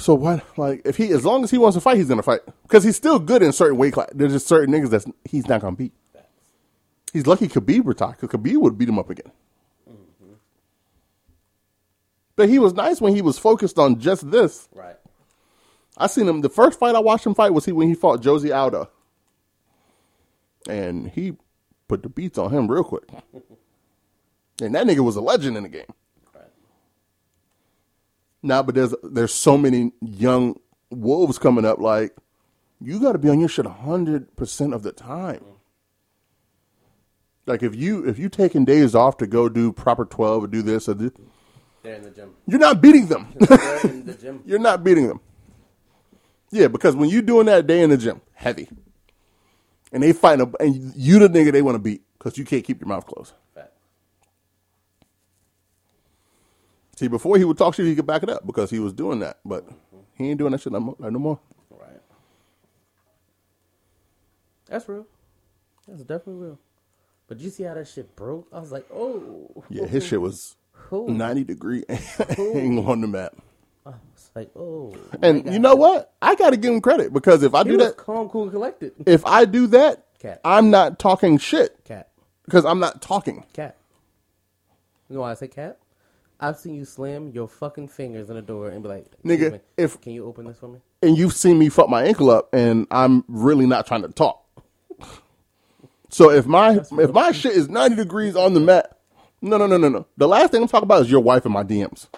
So 0.00 0.14
what? 0.14 0.42
Like 0.58 0.82
if 0.86 0.96
he, 0.96 1.12
as 1.12 1.24
long 1.24 1.44
as 1.44 1.50
he 1.50 1.58
wants 1.58 1.76
to 1.76 1.80
fight, 1.80 1.98
he's 1.98 2.08
gonna 2.08 2.22
fight 2.22 2.40
because 2.62 2.82
he's 2.82 2.96
still 2.96 3.18
good 3.18 3.42
in 3.42 3.52
certain 3.52 3.76
weight 3.76 3.92
class. 3.92 4.08
There's 4.14 4.32
just 4.32 4.46
certain 4.46 4.74
niggas 4.74 4.90
that 4.90 5.04
he's 5.24 5.46
not 5.46 5.60
gonna 5.60 5.76
beat. 5.76 5.92
He's 7.12 7.26
lucky 7.26 7.48
Khabib 7.48 7.84
retired 7.86 8.16
because 8.18 8.30
Khabib 8.30 8.56
would 8.60 8.78
beat 8.78 8.88
him 8.88 8.98
up 8.98 9.10
again. 9.10 9.30
Mm-hmm. 9.88 10.32
But 12.36 12.48
he 12.48 12.58
was 12.58 12.72
nice 12.72 13.00
when 13.00 13.14
he 13.14 13.20
was 13.20 13.38
focused 13.38 13.78
on 13.78 13.98
just 13.98 14.30
this. 14.30 14.68
Right. 14.72 14.96
I 15.98 16.06
seen 16.06 16.26
him. 16.26 16.40
The 16.40 16.48
first 16.48 16.78
fight 16.78 16.94
I 16.94 17.00
watched 17.00 17.26
him 17.26 17.34
fight 17.34 17.52
was 17.52 17.66
he 17.66 17.72
when 17.72 17.88
he 17.88 17.94
fought 17.94 18.22
José 18.22 18.56
Aldo, 18.56 18.88
and 20.68 21.08
he 21.08 21.36
put 21.88 22.02
the 22.02 22.08
beats 22.08 22.38
on 22.38 22.50
him 22.50 22.70
real 22.70 22.84
quick. 22.84 23.04
and 24.62 24.74
that 24.74 24.86
nigga 24.86 25.00
was 25.00 25.16
a 25.16 25.20
legend 25.20 25.58
in 25.58 25.64
the 25.64 25.68
game. 25.68 25.92
Now, 28.42 28.62
but 28.62 28.74
there's 28.74 28.94
there's 29.02 29.34
so 29.34 29.58
many 29.58 29.92
young 30.00 30.58
wolves 30.90 31.38
coming 31.38 31.64
up. 31.64 31.78
Like 31.78 32.16
you 32.80 32.98
got 33.00 33.12
to 33.12 33.18
be 33.18 33.28
on 33.28 33.38
your 33.40 33.48
shit 33.48 33.66
hundred 33.66 34.34
percent 34.36 34.72
of 34.74 34.82
the 34.82 34.92
time. 34.92 35.44
Like 37.46 37.62
if 37.62 37.74
you 37.74 38.06
if 38.06 38.18
you 38.18 38.28
taking 38.28 38.64
days 38.64 38.94
off 38.94 39.16
to 39.18 39.26
go 39.26 39.48
do 39.48 39.72
proper 39.72 40.04
twelve 40.04 40.44
or 40.44 40.46
do 40.46 40.62
this 40.62 40.88
or 40.88 40.94
this, 40.94 41.12
They're 41.82 41.94
in 41.96 42.02
the 42.02 42.10
gym. 42.10 42.30
you're 42.46 42.60
not 42.60 42.80
beating 42.80 43.06
them. 43.06 43.26
They're 43.38 43.80
in 43.86 44.06
the 44.06 44.14
gym. 44.14 44.42
you're 44.46 44.58
not 44.58 44.84
beating 44.84 45.08
them. 45.08 45.20
Yeah, 46.50 46.68
because 46.68 46.96
when 46.96 47.08
you 47.10 47.22
doing 47.22 47.46
that 47.46 47.66
day 47.66 47.82
in 47.82 47.90
the 47.90 47.96
gym, 47.96 48.20
heavy, 48.34 48.68
and 49.92 50.02
they 50.02 50.12
fighting, 50.12 50.52
a, 50.58 50.62
and 50.62 50.92
you 50.96 51.18
the 51.18 51.28
nigga 51.28 51.52
they 51.52 51.62
want 51.62 51.76
to 51.76 51.78
beat 51.78 52.02
because 52.18 52.36
you 52.38 52.44
can't 52.44 52.64
keep 52.64 52.80
your 52.80 52.88
mouth 52.88 53.06
closed. 53.06 53.34
See, 57.00 57.08
before 57.08 57.38
he 57.38 57.44
would 57.46 57.56
talk 57.56 57.74
shit, 57.74 57.86
he 57.86 57.96
could 57.96 58.06
back 58.06 58.22
it 58.22 58.28
up 58.28 58.46
because 58.46 58.68
he 58.68 58.78
was 58.78 58.92
doing 58.92 59.20
that, 59.20 59.38
but 59.42 59.64
he 60.16 60.28
ain't 60.28 60.38
doing 60.38 60.52
that 60.52 60.60
shit 60.60 60.70
no 60.70 60.80
more. 60.80 60.96
No 60.98 61.18
more. 61.18 61.40
Right. 61.70 61.98
That's 64.66 64.86
real. 64.86 65.06
That's 65.88 66.02
definitely 66.02 66.34
real. 66.44 66.58
But 67.26 67.40
you 67.40 67.48
see 67.48 67.62
how 67.62 67.72
that 67.72 67.88
shit 67.88 68.14
broke? 68.16 68.48
I 68.52 68.60
was 68.60 68.70
like, 68.70 68.84
oh. 68.92 69.64
Yeah, 69.70 69.86
his 69.86 70.04
shit 70.04 70.20
was 70.20 70.56
Cool. 70.90 71.08
ninety 71.08 71.42
degree 71.42 71.84
angle 72.38 72.86
on 72.90 73.00
the 73.00 73.06
map. 73.06 73.34
I 73.86 73.92
was 73.92 74.30
like, 74.34 74.50
oh. 74.54 74.94
And 75.22 75.50
you 75.50 75.58
know 75.58 75.76
what? 75.76 76.12
I 76.20 76.34
got 76.34 76.50
to 76.50 76.58
give 76.58 76.74
him 76.74 76.82
credit 76.82 77.14
because 77.14 77.42
if 77.42 77.54
I 77.54 77.62
He 77.64 77.70
do 77.70 77.76
that, 77.78 77.96
calm, 77.96 78.28
cool, 78.28 78.42
and 78.42 78.52
collected. 78.52 78.92
if 79.06 79.24
I 79.24 79.46
do 79.46 79.68
that, 79.68 80.04
Cat. 80.18 80.42
I'm 80.44 80.68
not 80.70 80.98
talking 80.98 81.38
shit 81.38 81.82
Cat. 81.84 82.10
because 82.44 82.66
I'm 82.66 82.78
not 82.78 83.00
talking. 83.00 83.46
Cat. 83.54 83.78
You 85.08 85.14
know 85.16 85.22
why 85.22 85.30
I 85.30 85.34
say 85.34 85.48
cat? 85.48 85.78
I've 86.40 86.56
seen 86.56 86.74
you 86.74 86.84
slam 86.84 87.28
your 87.32 87.46
fucking 87.48 87.88
fingers 87.88 88.30
in 88.30 88.36
the 88.36 88.42
door 88.42 88.68
and 88.68 88.82
be 88.82 88.88
like, 88.88 89.06
Nigga, 89.24 89.52
me, 89.52 89.60
if- 89.76 90.00
can 90.00 90.12
you 90.12 90.24
open 90.26 90.46
this 90.46 90.58
for 90.58 90.68
me? 90.68 90.78
and 91.02 91.16
you've 91.16 91.34
seen 91.34 91.58
me 91.58 91.68
fuck 91.70 91.88
my 91.88 92.04
ankle 92.04 92.30
up, 92.30 92.48
and 92.52 92.86
I'm 92.90 93.24
really 93.28 93.66
not 93.66 93.86
trying 93.86 94.02
to 94.02 94.08
talk. 94.08 94.44
So 96.10 96.30
if 96.30 96.44
my 96.46 96.80
if 96.92 97.12
my 97.12 97.32
shit 97.32 97.52
is 97.52 97.68
ninety 97.68 97.96
degrees 97.96 98.34
on 98.36 98.52
the 98.54 98.60
mat, 98.60 98.98
no, 99.40 99.56
no, 99.56 99.66
no, 99.66 99.76
no, 99.78 99.88
no. 99.88 100.06
The 100.16 100.26
last 100.28 100.50
thing 100.50 100.60
I'm 100.62 100.68
talking 100.68 100.84
about 100.84 101.02
is 101.02 101.10
your 101.10 101.20
wife 101.20 101.44
and 101.44 101.54
my 101.54 101.62
DMs. 101.62 102.08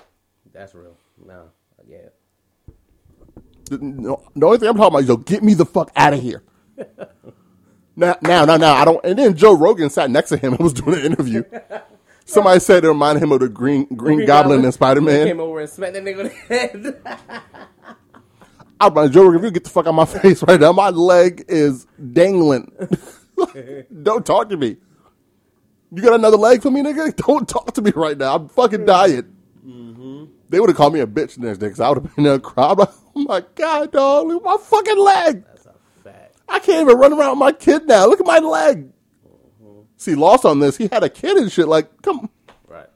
That's 0.52 0.74
real. 0.74 0.96
No, 1.24 1.50
yeah. 1.86 2.08
The, 3.70 3.78
no, 3.78 4.22
the 4.34 4.46
only 4.46 4.58
thing 4.58 4.68
I'm 4.68 4.76
talking 4.76 4.94
about 4.94 5.02
is 5.02 5.08
yo, 5.08 5.16
get 5.18 5.42
me 5.42 5.54
the 5.54 5.66
fuck 5.66 5.90
out 5.94 6.14
of 6.14 6.20
here. 6.22 6.42
now, 7.96 8.16
now, 8.22 8.44
now, 8.46 8.56
now, 8.56 8.72
I 8.74 8.84
don't. 8.84 9.04
And 9.04 9.18
then 9.18 9.36
Joe 9.36 9.56
Rogan 9.56 9.90
sat 9.90 10.10
next 10.10 10.30
to 10.30 10.36
him 10.38 10.54
and 10.54 10.62
was 10.62 10.72
doing 10.72 10.98
an 10.98 11.04
interview. 11.06 11.44
Somebody 12.32 12.60
said 12.60 12.82
it 12.82 12.88
reminded 12.88 13.22
him 13.22 13.32
of 13.32 13.40
the 13.40 13.48
Green 13.48 13.84
Green, 13.84 14.16
Green 14.16 14.26
Goblin, 14.26 14.64
and 14.64 14.72
Spider 14.72 15.02
Man. 15.02 15.26
Came 15.26 15.40
over 15.40 15.60
and 15.60 15.68
smacked 15.68 15.92
that 15.92 16.02
nigga 16.02 16.20
on 16.20 16.24
the 16.24 16.30
head. 16.30 17.02
I'm 18.80 18.94
like, 18.94 19.10
Joe 19.10 19.32
if 19.34 19.42
you 19.42 19.50
get 19.50 19.64
the 19.64 19.70
fuck 19.70 19.84
out 19.86 19.90
of 19.90 19.94
my 19.94 20.04
face 20.20 20.42
right 20.42 20.58
now, 20.58 20.72
my 20.72 20.88
leg 20.88 21.44
is 21.46 21.86
dangling. 22.12 22.72
Don't 24.02 24.24
talk 24.24 24.48
to 24.48 24.56
me. 24.56 24.78
You 25.94 26.02
got 26.02 26.14
another 26.14 26.38
leg 26.38 26.62
for 26.62 26.70
me, 26.70 26.82
nigga? 26.82 27.14
Don't 27.16 27.46
talk 27.46 27.74
to 27.74 27.82
me 27.82 27.92
right 27.94 28.16
now. 28.16 28.36
I'm 28.36 28.48
fucking 28.48 28.86
dying. 28.86 29.36
Mm-hmm. 29.64 30.24
They 30.48 30.58
would 30.58 30.70
have 30.70 30.76
called 30.76 30.94
me 30.94 31.00
a 31.00 31.06
bitch 31.06 31.34
the 31.34 31.42
next 31.42 31.58
day 31.58 31.66
because 31.66 31.80
I 31.80 31.90
would 31.90 32.02
have 32.02 32.16
been 32.16 32.24
in 32.24 32.32
a 32.32 32.40
crowd. 32.40 32.78
Like, 32.78 32.88
oh 33.14 33.24
my 33.24 33.44
god, 33.54 33.92
dog, 33.92 34.26
look 34.26 34.42
at 34.42 34.44
my 34.44 34.56
fucking 34.56 34.98
leg. 34.98 35.44
That's 35.44 35.66
a 35.66 35.74
fact. 36.02 36.36
I 36.48 36.60
can't 36.60 36.80
even 36.88 36.96
run 36.96 37.12
around 37.12 37.32
with 37.32 37.38
my 37.40 37.52
kid 37.52 37.86
now. 37.86 38.06
Look 38.06 38.20
at 38.20 38.26
my 38.26 38.38
leg. 38.38 38.91
See, 40.02 40.16
lost 40.16 40.44
on 40.44 40.58
this. 40.58 40.76
He 40.76 40.88
had 40.90 41.04
a 41.04 41.08
kid 41.08 41.36
and 41.36 41.50
shit. 41.52 41.68
Like, 41.68 42.02
come, 42.02 42.28
Right. 42.66 42.88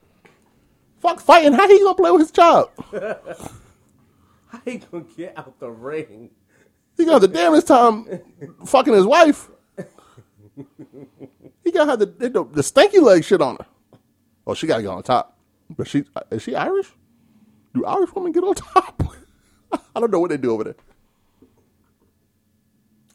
fuck 0.99 1.20
fighting. 1.20 1.53
How 1.53 1.69
he 1.69 1.78
gonna 1.78 1.95
play 1.95 2.11
with 2.11 2.23
his 2.23 2.33
child? 2.33 2.70
How 4.49 4.61
he 4.65 4.78
gonna 4.78 5.05
get 5.16 5.39
out 5.39 5.57
the 5.61 5.70
ring? 5.70 6.31
He 6.97 7.05
gonna 7.05 7.12
have 7.12 7.23
the 7.23 7.28
damnest 7.28 7.69
time 7.69 8.09
fucking 8.65 8.93
his 8.93 9.07
wife. 9.07 9.49
He 11.62 11.70
gonna 11.70 11.89
have 11.89 12.01
the, 12.01 12.07
the 12.07 12.28
the 12.45 12.62
stanky 12.62 13.01
leg 13.01 13.23
shit 13.23 13.41
on 13.41 13.55
her. 13.57 13.66
Oh, 14.45 14.55
she 14.55 14.66
gotta 14.66 14.83
get 14.83 14.89
on 14.89 15.01
top. 15.05 15.37
But 15.77 15.87
she 15.87 16.03
is 16.33 16.43
she 16.43 16.57
Irish? 16.57 16.89
Do 17.73 17.85
Irish 17.85 18.11
women 18.15 18.33
get 18.33 18.43
on 18.43 18.55
top? 18.57 19.01
I 19.95 20.01
don't 20.01 20.11
know 20.11 20.19
what 20.19 20.31
they 20.31 20.39
do 20.39 20.51
over 20.53 20.65
there. 20.65 20.74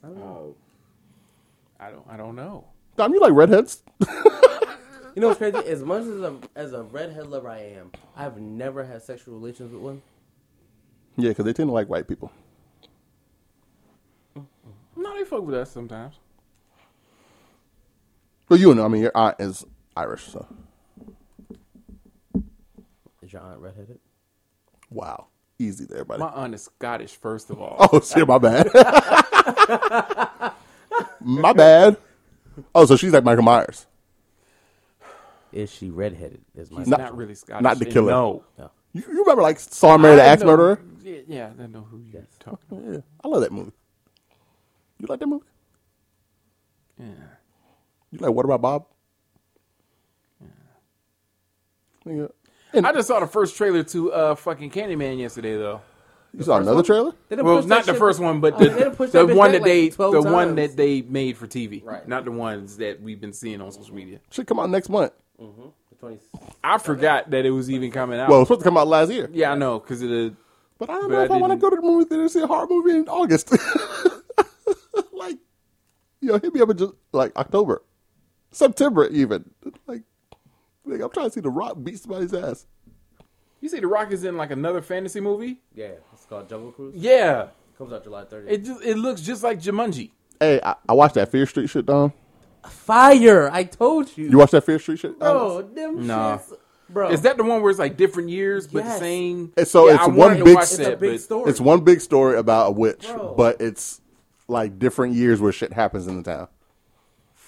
I 0.01 0.07
don't. 0.07 0.55
I 1.77 1.91
don't. 1.91 2.05
I 2.09 2.15
don't 2.17 2.35
know. 2.37 2.65
Dom, 3.01 3.13
you 3.15 3.19
like 3.19 3.33
redheads? 3.33 3.81
You 5.13 5.21
know 5.21 5.27
what's 5.27 5.39
crazy? 5.39 5.57
As 5.57 5.83
much 5.83 6.03
as 6.03 6.21
a 6.21 6.37
as 6.55 6.71
a 6.71 6.83
redhead 6.83 7.27
lover 7.27 7.49
I 7.49 7.57
am, 7.57 7.91
I've 8.15 8.39
never 8.39 8.85
had 8.85 9.01
sexual 9.01 9.33
relations 9.33 9.73
with 9.73 9.81
one. 9.81 10.01
Yeah, 11.17 11.31
because 11.31 11.43
they 11.43 11.51
tend 11.51 11.67
to 11.67 11.73
like 11.73 11.89
white 11.89 12.07
people. 12.07 12.31
No, 14.95 15.17
they 15.17 15.25
fuck 15.25 15.43
with 15.43 15.55
us 15.55 15.69
sometimes. 15.69 16.15
But 18.47 18.61
you 18.61 18.73
know, 18.73 18.85
I 18.85 18.87
mean, 18.87 19.01
your 19.01 19.11
aunt 19.13 19.35
is 19.39 19.65
Irish, 19.97 20.29
so 20.29 20.47
Is 23.21 23.33
your 23.33 23.41
aunt 23.41 23.59
redheaded? 23.59 23.99
wow, 24.89 25.27
easy 25.59 25.83
there, 25.83 26.05
buddy. 26.05 26.23
My 26.23 26.29
aunt 26.29 26.53
is 26.55 26.63
Scottish, 26.63 27.17
first 27.17 27.49
of 27.49 27.59
all. 27.59 27.75
Oh 27.91 27.99
shit, 28.03 28.25
my 28.25 28.37
bad. 28.37 28.69
my 31.19 31.51
bad. 31.51 31.97
Oh, 32.75 32.85
so 32.85 32.95
she's 32.95 33.13
like 33.13 33.23
Michael 33.23 33.43
Myers. 33.43 33.85
Is 35.51 35.71
she 35.71 35.89
redheaded? 35.89 36.41
Is 36.55 36.71
my 36.71 36.79
He's 36.79 36.87
Not- 36.87 36.99
not, 36.99 37.17
really 37.17 37.35
Scottish. 37.35 37.63
not 37.63 37.79
the 37.79 37.85
killer. 37.85 38.11
No. 38.11 38.43
no. 38.57 38.71
You, 38.93 39.03
you 39.07 39.19
remember 39.21 39.41
like 39.41 39.59
Saw 39.59 39.97
Mary 39.97 40.15
the 40.15 40.23
Axe 40.23 40.41
know- 40.41 40.47
Murderer? 40.47 40.81
Yeah, 41.03 41.17
yeah, 41.27 41.49
I 41.59 41.67
know 41.67 41.81
who 41.81 41.99
you're 41.99 42.27
talking 42.39 42.59
about. 42.69 42.93
Yeah, 42.93 42.99
I 43.23 43.27
love 43.27 43.41
that 43.41 43.51
movie. 43.51 43.71
You 44.99 45.07
like 45.07 45.19
that 45.19 45.27
movie? 45.27 45.45
Yeah. 46.99 47.05
You 48.11 48.19
like 48.19 48.31
What 48.31 48.45
About 48.45 48.61
Bob? 48.61 48.85
Yeah. 52.05 52.27
And 52.73 52.85
I 52.87 52.93
just 52.93 53.07
saw 53.07 53.19
the 53.19 53.27
first 53.27 53.55
trailer 53.57 53.83
to 53.83 54.11
uh 54.13 54.35
fucking 54.35 54.71
Candyman 54.71 55.17
yesterday 55.19 55.55
though. 55.57 55.81
You 56.37 56.43
saw 56.43 56.57
another 56.57 56.83
trailer? 56.83 57.13
Well, 57.29 57.57
pushed 57.57 57.67
not 57.67 57.85
the 57.85 57.91
shit- 57.93 57.99
first 57.99 58.19
one, 58.19 58.39
but 58.39 58.53
Oh, 58.55 58.59
the, 58.59 58.69
they 58.69 59.25
the 59.25 59.35
one 59.35 59.51
that 59.51 59.63
they 59.63 59.83
like 59.85 59.93
12 59.95 60.13
the 60.13 60.21
one 60.31 60.55
that 60.55 60.75
they 60.77 61.01
made 61.01 61.37
for 61.37 61.47
TV, 61.47 61.83
Right. 61.83 62.07
not 62.07 62.25
the 62.25 62.31
ones 62.31 62.77
that 62.77 63.01
we've 63.01 63.19
been 63.19 63.33
seeing 63.33 63.61
on 63.61 63.71
social 63.71 63.93
media. 63.95 64.19
Should 64.31 64.47
come 64.47 64.59
out 64.59 64.69
next 64.69 64.89
month. 64.89 65.11
Mm-hmm. 65.41 65.61
The 65.89 65.95
20 65.97 66.19
I 66.63 66.77
forgot 66.77 67.29
that 67.31 67.45
it 67.45 67.51
was 67.51 67.69
even 67.69 67.91
coming 67.91 68.19
out. 68.19 68.29
Well, 68.29 68.37
it 68.37 68.41
was 68.41 68.47
supposed 68.47 68.61
to 68.61 68.65
come 68.65 68.77
out 68.77 68.87
last 68.87 69.11
year. 69.11 69.29
yeah, 69.33 69.51
I 69.51 69.55
know 69.55 69.79
because 69.79 70.01
of 70.01 70.09
the 70.09 70.33
But 70.77 70.89
I 70.89 70.93
don't 70.93 71.03
But 71.03 71.09
know 71.15 71.23
if 71.23 71.31
I 71.31 71.37
want 71.37 71.51
to 71.53 71.57
go 71.57 71.69
to 71.69 71.75
the 71.75 71.81
movie 71.81 72.05
theater 72.05 72.21
and 72.23 72.31
see 72.31 72.41
a 72.41 72.47
horror 72.47 72.67
movie 72.69 72.91
in 72.97 73.07
August. 73.09 73.51
like, 75.13 75.37
yo, 76.21 76.39
hit 76.39 76.53
me 76.53 76.61
up 76.61 76.69
in 76.69 76.77
just 76.77 76.93
like 77.11 77.35
October, 77.35 77.81
September 78.51 79.07
even. 79.09 79.49
Like, 79.87 80.03
like, 80.85 81.01
I'm 81.01 81.09
trying 81.11 81.27
to 81.27 81.31
see 81.31 81.41
The 81.41 81.49
Rock 81.49 81.77
beat 81.83 81.99
somebody's 81.99 82.33
ass. 82.33 82.65
You 83.61 83.69
see 83.69 83.79
the 83.79 83.87
Rock 83.87 84.11
is 84.11 84.23
in 84.23 84.35
like 84.37 84.51
another 84.51 84.81
fantasy 84.81 85.19
movie. 85.21 85.61
Yeah, 85.73 85.91
it's 86.13 86.25
called 86.25 86.49
Jungle 86.49 86.71
Cruise. 86.71 86.95
Yeah, 86.95 87.47
Comes 87.77 87.93
out 87.93 88.03
July 88.03 88.23
30th. 88.25 88.45
it 88.49 88.63
just 88.65 88.81
it 88.83 88.97
looks 88.97 89.21
just 89.21 89.43
like 89.43 89.59
Jumanji. 89.61 90.11
Hey, 90.39 90.59
I, 90.63 90.75
I 90.89 90.93
watched 90.93 91.15
that 91.15 91.31
Fear 91.31 91.45
Street 91.45 91.69
shit, 91.69 91.85
Don. 91.85 92.11
Fire! 92.67 93.49
I 93.51 93.63
told 93.63 94.15
you. 94.17 94.29
You 94.29 94.37
watched 94.37 94.51
that 94.51 94.63
Fear 94.63 94.79
Street 94.79 94.99
shit? 94.99 95.19
Don? 95.19 95.35
bro, 95.35 95.61
them 95.61 96.05
Nah. 96.07 96.37
shits. 96.37 96.53
Bro. 96.89 97.11
Is 97.11 97.21
that 97.21 97.37
the 97.37 97.43
one 97.43 97.61
where 97.61 97.69
it's 97.69 97.79
like 97.79 97.95
different 97.95 98.29
years 98.29 98.67
but 98.67 98.83
the 98.83 98.89
Yes. 98.89 98.99
same? 98.99 99.53
And 99.55 99.65
so 99.67 99.87
Yeah, 99.87 99.93
it's 99.95 100.03
I 100.03 100.07
one 100.07 100.37
to 100.37 100.43
big- 100.43 100.55
watch 100.55 100.63
It's 100.63 100.71
It's 100.73 100.79
a 100.87 100.89
that, 100.91 100.99
big 100.99 101.11
but 101.13 101.21
story. 101.21 101.49
It's 101.49 101.61
one 101.61 101.83
big 101.85 102.01
story 102.01 102.37
about 102.37 102.67
a 102.67 102.71
witch, 102.71 103.07
Bro. 103.11 103.35
but 103.37 103.61
it's 103.61 104.01
like 104.49 104.77
different 104.77 105.13
years 105.15 105.39
where 105.39 105.51
shit 105.53 105.71
happens 105.73 106.05
in 106.07 106.17
the 106.17 106.23
town. 106.23 106.47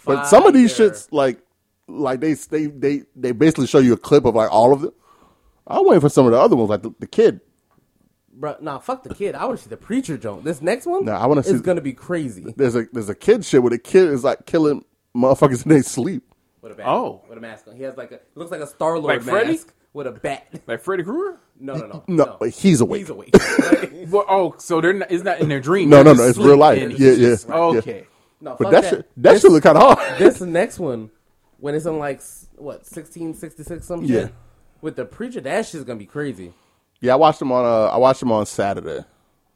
But 0.05 0.25
some 0.27 0.45
of 0.45 0.53
these 0.53 0.75
Fire. 0.75 0.89
shits, 0.89 1.07
like, 1.11 1.39
like 1.87 2.21
they 2.21 2.33
they 2.35 2.67
they 2.67 3.03
they 3.15 3.31
basically 3.33 3.67
show 3.67 3.79
you 3.79 3.93
a 3.93 3.97
clip 3.97 4.23
of 4.25 4.33
like 4.35 4.49
all 4.51 4.71
of 4.73 4.81
them. 4.81 4.93
I'm 5.67 5.85
waiting 5.85 6.01
for 6.01 6.09
some 6.09 6.25
of 6.25 6.31
the 6.31 6.39
other 6.39 6.55
ones, 6.55 6.69
like 6.69 6.81
the, 6.83 6.93
the 6.99 7.07
kid. 7.07 7.39
Bro, 8.35 8.57
nah, 8.61 8.79
fuck 8.79 9.03
the 9.03 9.13
kid. 9.13 9.35
I 9.35 9.45
want 9.45 9.57
to 9.59 9.63
see 9.63 9.69
the 9.69 9.77
preacher 9.77 10.17
joke. 10.17 10.43
This 10.43 10.61
next 10.61 10.85
one, 10.87 11.05
Nah, 11.05 11.19
I 11.19 11.27
wanna 11.27 11.43
see- 11.43 11.51
It's 11.51 11.61
gonna 11.61 11.81
be 11.81 11.93
crazy. 11.93 12.51
There's 12.57 12.75
a 12.75 12.85
there's 12.91 13.09
a 13.09 13.15
kid 13.15 13.45
shit 13.45 13.61
where 13.61 13.69
the 13.69 13.77
kid 13.77 14.09
is 14.09 14.23
like 14.23 14.45
killing 14.47 14.83
motherfuckers 15.15 15.63
in 15.65 15.69
their 15.69 15.83
sleep. 15.83 16.23
With 16.61 16.71
a 16.71 16.75
bat. 16.75 16.87
Oh. 16.87 17.21
with 17.29 17.37
a 17.37 17.41
mask 17.41 17.67
on. 17.67 17.75
He 17.75 17.83
has 17.83 17.95
like 17.95 18.11
a 18.11 18.19
looks 18.35 18.49
like 18.49 18.61
a 18.61 18.67
Star 18.67 18.97
Lord 18.97 19.17
Like 19.17 19.21
Freddy? 19.21 19.51
mask 19.51 19.71
with 19.93 20.07
a 20.07 20.11
bat. 20.11 20.47
like 20.67 20.81
Freddy 20.81 21.03
Krueger. 21.03 21.39
No, 21.59 21.75
no, 21.75 21.85
no, 21.87 22.03
No, 22.07 22.37
but 22.39 22.49
he's 22.49 22.81
awake. 22.81 23.01
He's 23.01 23.09
awake. 23.11 23.29
Like, 23.71 23.93
Well, 24.09 24.25
oh, 24.27 24.55
so 24.57 24.81
they're 24.81 24.93
not, 24.93 25.11
it's 25.11 25.23
not 25.23 25.39
in 25.39 25.47
their 25.47 25.59
dream. 25.59 25.89
No, 25.89 25.97
They're 26.03 26.15
no, 26.15 26.23
no, 26.23 26.27
it's 26.27 26.39
real 26.39 26.57
life. 26.57 26.81
and 26.81 26.91
it's 26.93 26.99
Yeah, 26.99 27.13
just- 27.15 27.47
yeah, 27.47 27.55
Okay. 27.55 28.07
no, 28.41 28.55
But 28.57 28.63
fuck 28.63 28.71
that 28.71 28.81
that. 28.83 28.89
shit 28.89 29.09
that 29.17 29.33
This- 29.33 29.41
shit 29.43 29.51
look 29.51 29.63
kind 29.63 29.77
of 29.77 29.97
hard. 29.99 30.17
this 30.19 30.41
next 30.41 30.79
one, 30.79 31.11
when 31.59 31.75
it's 31.75 31.85
in 31.85 31.99
like 31.99 32.21
what 32.55 32.83
1666 32.85 33.85
some 33.85 34.03
Yeah. 34.03 34.21
shit 34.21 34.33
with 34.83 34.95
the 34.97 35.05
preacher, 35.05 35.41
that 35.41 35.65
shit's 35.65 35.83
gonna 35.85 35.97
be 35.97 36.05
crazy. 36.05 36.53
Yeah, 36.99 37.13
I 37.13 37.15
watched 37.15 37.41
him 37.41 37.51
on 37.51 37.65
uh 37.65 37.87
I 37.91 37.97
watched 37.97 38.21
him 38.21 38.31
on 38.31 38.45
Saturday. 38.45 39.03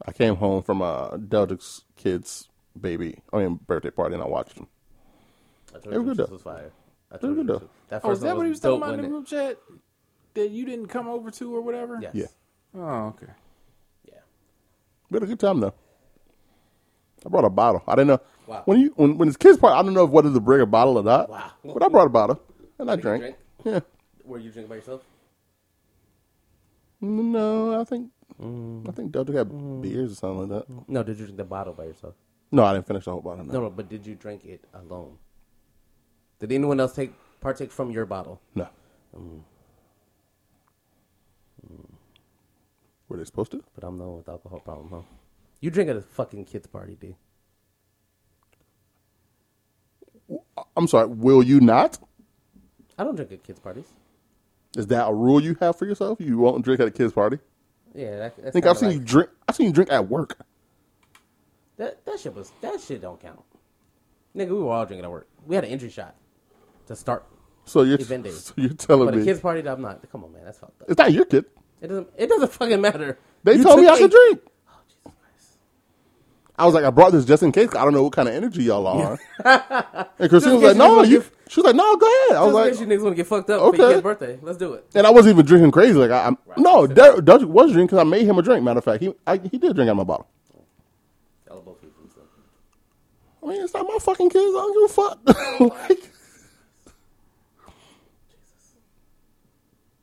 I 0.06 0.12
came 0.14 0.36
home 0.38 0.64
from 0.64 0.82
uh 0.82 1.12
Deldrick's 1.18 1.84
kid's 1.96 2.48
baby, 2.80 3.20
I 3.32 3.38
mean 3.40 3.60
birthday 3.68 3.90
party, 3.92 4.16
and 4.16 4.24
I 4.24 4.28
watched 4.28 4.58
him. 4.58 4.68
I 5.76 5.80
told 5.80 5.94
It 5.94 5.98
was 6.00 6.08
you 6.08 6.16
good 6.16 6.18
though. 6.28 6.34
was 6.34 6.42
fire. 6.42 6.72
I 7.12 7.16
It 7.16 7.22
was 7.24 7.36
good 7.36 7.48
though. 7.48 7.54
was- 7.54 7.64
That 7.90 8.02
Oh, 8.04 8.12
is 8.12 8.20
that 8.22 8.28
one 8.30 8.38
what 8.38 8.44
he 8.46 8.50
was 8.50 8.56
was 8.56 8.62
talking 8.62 8.78
about 8.78 8.94
in 8.94 9.02
when 9.02 9.02
the 9.02 9.08
it- 9.08 9.12
group 9.12 9.28
chat 9.28 9.58
that 10.34 10.50
you 10.50 10.66
didn't 10.66 10.88
come 10.88 11.08
over 11.08 11.30
to 11.32 11.56
or 11.56 11.62
whatever? 11.62 12.00
Yes. 12.02 12.16
Yeah, 12.16 12.26
Oh, 12.82 13.08
okay. 13.08 13.32
Yeah. 14.06 14.20
we 15.10 15.16
had 15.16 15.24
a 15.24 15.26
good 15.28 15.40
time 15.40 15.60
though. 15.60 15.74
I 17.26 17.30
brought 17.30 17.46
a 17.46 17.50
bottle. 17.50 17.82
I 17.88 17.96
didn't 17.96 18.08
know 18.08 18.20
Wow. 18.46 18.62
when 18.66 18.80
you 18.80 18.94
when 18.96 19.18
when 19.18 19.28
it's 19.28 19.36
kids 19.38 19.58
party. 19.58 19.76
I 19.78 19.82
don't 19.84 19.94
know 19.94 20.06
if 20.06 20.10
whether 20.12 20.32
to 20.32 20.40
bring 20.40 20.62
a 20.62 20.66
bottle 20.66 20.98
or 20.98 21.04
not. 21.04 21.30
Wow. 21.30 21.52
But 21.66 21.84
I 21.84 21.88
brought 21.90 22.08
a 22.08 22.12
bottle 22.12 22.40
and 22.80 22.90
I 22.90 22.96
Did 22.96 23.02
drank. 23.02 23.22
drink? 23.22 23.36
Yeah. 23.66 23.80
Were 24.24 24.38
you 24.38 24.52
drinking 24.52 24.70
by 24.70 24.76
yourself? 24.76 25.02
No, 27.02 27.80
I 27.80 27.84
think 27.84 28.12
Mm. 28.42 28.88
I 28.88 28.92
think 28.92 29.12
Deldrick 29.12 29.36
had 29.38 29.82
beers 29.82 30.12
or 30.12 30.16
something 30.16 30.50
like 30.50 30.68
that. 30.68 30.90
No, 30.90 31.02
did 31.02 31.18
you 31.18 31.26
drink 31.26 31.38
the 31.38 31.44
bottle 31.44 31.74
by 31.74 31.86
yourself? 31.86 32.14
No, 32.52 32.64
I 32.66 32.74
didn't 32.74 32.86
finish 32.86 33.06
the 33.06 33.12
whole 33.12 33.22
bottle. 33.22 33.44
No, 33.46 33.54
No, 33.54 33.62
no, 33.62 33.70
but 33.72 33.90
did 33.90 34.06
you 34.06 34.14
drink 34.14 34.46
it 34.46 34.64
alone? 34.76 35.18
Did 36.40 36.52
anyone 36.52 36.80
else 36.80 36.94
take 36.94 37.14
partake 37.42 37.72
from 37.72 37.90
your 37.90 38.06
bottle? 38.06 38.40
no. 38.54 38.68
Mm. 39.18 39.42
Were 43.10 43.18
they 43.18 43.26
supposed 43.26 43.52
to? 43.52 43.64
But 43.74 43.84
I'm 43.86 43.98
the 43.98 44.04
one 44.04 44.18
with 44.18 44.30
alcohol 44.30 44.60
problem, 44.60 44.90
huh? 44.92 45.02
You 45.62 45.72
drink 45.72 45.90
at 45.90 45.96
a 45.96 46.02
fucking 46.02 46.46
kid's 46.46 46.68
party, 46.68 46.96
D. 47.00 47.16
I'm 50.76 50.88
sorry. 50.88 51.08
Will 51.08 51.42
you 51.42 51.60
not? 51.62 51.98
I 53.00 53.04
don't 53.04 53.16
drink 53.16 53.32
at 53.32 53.44
kids' 53.44 53.60
parties. 53.60 53.92
Is 54.78 54.88
that 54.88 55.08
a 55.08 55.14
rule 55.14 55.42
you 55.42 55.58
have 55.60 55.76
for 55.76 55.86
yourself? 55.86 56.22
You 56.22 56.38
won't 56.38 56.64
drink 56.64 56.80
at 56.80 56.88
a 56.88 56.92
kid's 56.92 57.12
party? 57.12 57.40
Yeah, 57.96 58.18
that, 58.18 58.38
that's 58.38 58.48
I 58.50 58.52
think 58.52 58.66
I've 58.68 58.78
seen 58.78 58.90
like- 58.90 59.00
you 59.00 59.04
drink. 59.04 59.30
I've 59.48 59.56
seen 59.56 59.66
you 59.68 59.74
drink 59.74 59.92
at 59.92 60.08
work. 60.08 60.38
That 61.78 62.06
that 62.06 62.20
shit 62.20 62.36
was 62.36 62.52
that 62.62 62.80
shit 62.80 63.02
don't 63.02 63.20
count. 63.20 63.42
Nigga, 64.36 64.50
we 64.50 64.62
were 64.62 64.72
all 64.72 64.86
drinking 64.86 65.06
at 65.06 65.12
work. 65.12 65.28
We 65.46 65.56
had 65.56 65.64
an 65.64 65.72
entry 65.72 65.90
shot 65.90 66.16
to 66.88 66.96
start. 66.96 67.26
So 67.66 67.82
you're 67.82 68.00
Event 68.00 68.24
days. 68.24 68.46
so 68.46 68.54
you're 68.56 68.70
telling 68.70 69.08
me. 69.08 69.12
But 69.14 69.22
a 69.22 69.26
kids 69.26 69.40
party, 69.40 69.68
I'm 69.68 69.82
not. 69.82 70.10
Come 70.12 70.24
on, 70.24 70.32
man, 70.32 70.44
that's 70.46 70.60
fucked 70.60 70.82
up. 70.82 70.90
it's 70.90 70.98
not 70.98 71.12
your 71.12 71.26
kid. 71.26 71.46
It 71.82 71.88
doesn't. 71.88 72.08
It 72.16 72.28
doesn't 72.30 72.52
fucking 72.52 72.82
matter. 72.82 73.18
They 73.44 73.56
You 73.56 73.64
told 73.64 73.80
me 73.80 73.88
I 73.88 73.98
could 73.98 74.12
drink. 74.12 74.42
Oh, 75.06 75.12
I 76.58 76.66
was 76.66 76.74
like, 76.74 76.84
I 76.84 76.90
brought 76.92 77.12
this 77.12 77.26
just 77.26 77.44
in 77.44 77.52
case. 77.52 77.70
I 77.76 77.84
don't 77.84 77.94
know 77.94 78.04
what 78.04 78.14
kind 78.14 78.28
of 78.28 78.34
energy 78.36 78.64
y'all 78.64 78.88
are. 78.88 79.20
and 80.20 80.30
Christine 80.30 80.54
was 80.54 80.64
like, 80.64 80.78
No, 80.78 81.04
you 81.04 81.24
She 81.50 81.60
was 81.60 81.66
like, 81.66 81.76
No, 81.76 81.96
go 81.96 82.06
ahead. 82.06 82.38
I 82.38 82.44
was 82.44 82.54
like, 82.54 82.80
you 82.80 82.86
niggas 82.86 83.04
want 83.04 83.14
to 83.14 83.16
get 83.16 83.28
fucked 83.28 83.50
up 83.50 83.62
for 83.62 83.76
your 83.76 83.92
okay. 83.92 84.02
birthday. 84.02 84.40
Let's 84.42 84.58
do 84.58 84.74
it. 84.74 84.86
and 84.96 85.08
I 85.08 85.10
wasn't 85.10 85.36
even 85.36 85.46
drinking 85.46 85.72
crazy. 85.72 85.94
Like, 85.94 86.12
I, 86.12 86.28
I'm 86.28 86.38
no, 86.58 86.88
Derek 86.88 87.26
Dutch 87.26 87.44
was 87.44 87.72
drinking 87.72 87.88
because 87.88 88.00
I 88.00 88.04
made 88.04 88.24
him 88.26 88.38
a 88.38 88.42
drink. 88.42 88.64
Matter 88.64 88.80
of 88.80 88.86
fact, 88.86 89.02
he 89.02 89.14
I, 89.26 89.38
he 89.38 89.58
did 89.58 89.76
drink 89.76 89.90
out 89.90 89.92
of 89.92 89.98
my 89.98 90.04
bottle. 90.04 90.28
Y'all 91.48 91.60
are 91.60 91.62
both 91.62 91.82
people. 91.82 91.98
I 93.48 93.50
mean, 93.52 93.64
it's 93.64 93.74
not 93.74 93.88
my 93.88 93.98
fucking 94.00 94.30
kids. 94.30 94.44
I 94.44 94.60
don't 94.60 94.74
give 94.74 94.84
a 94.84 94.94
fuck. 94.94 95.20
like, 95.90 96.12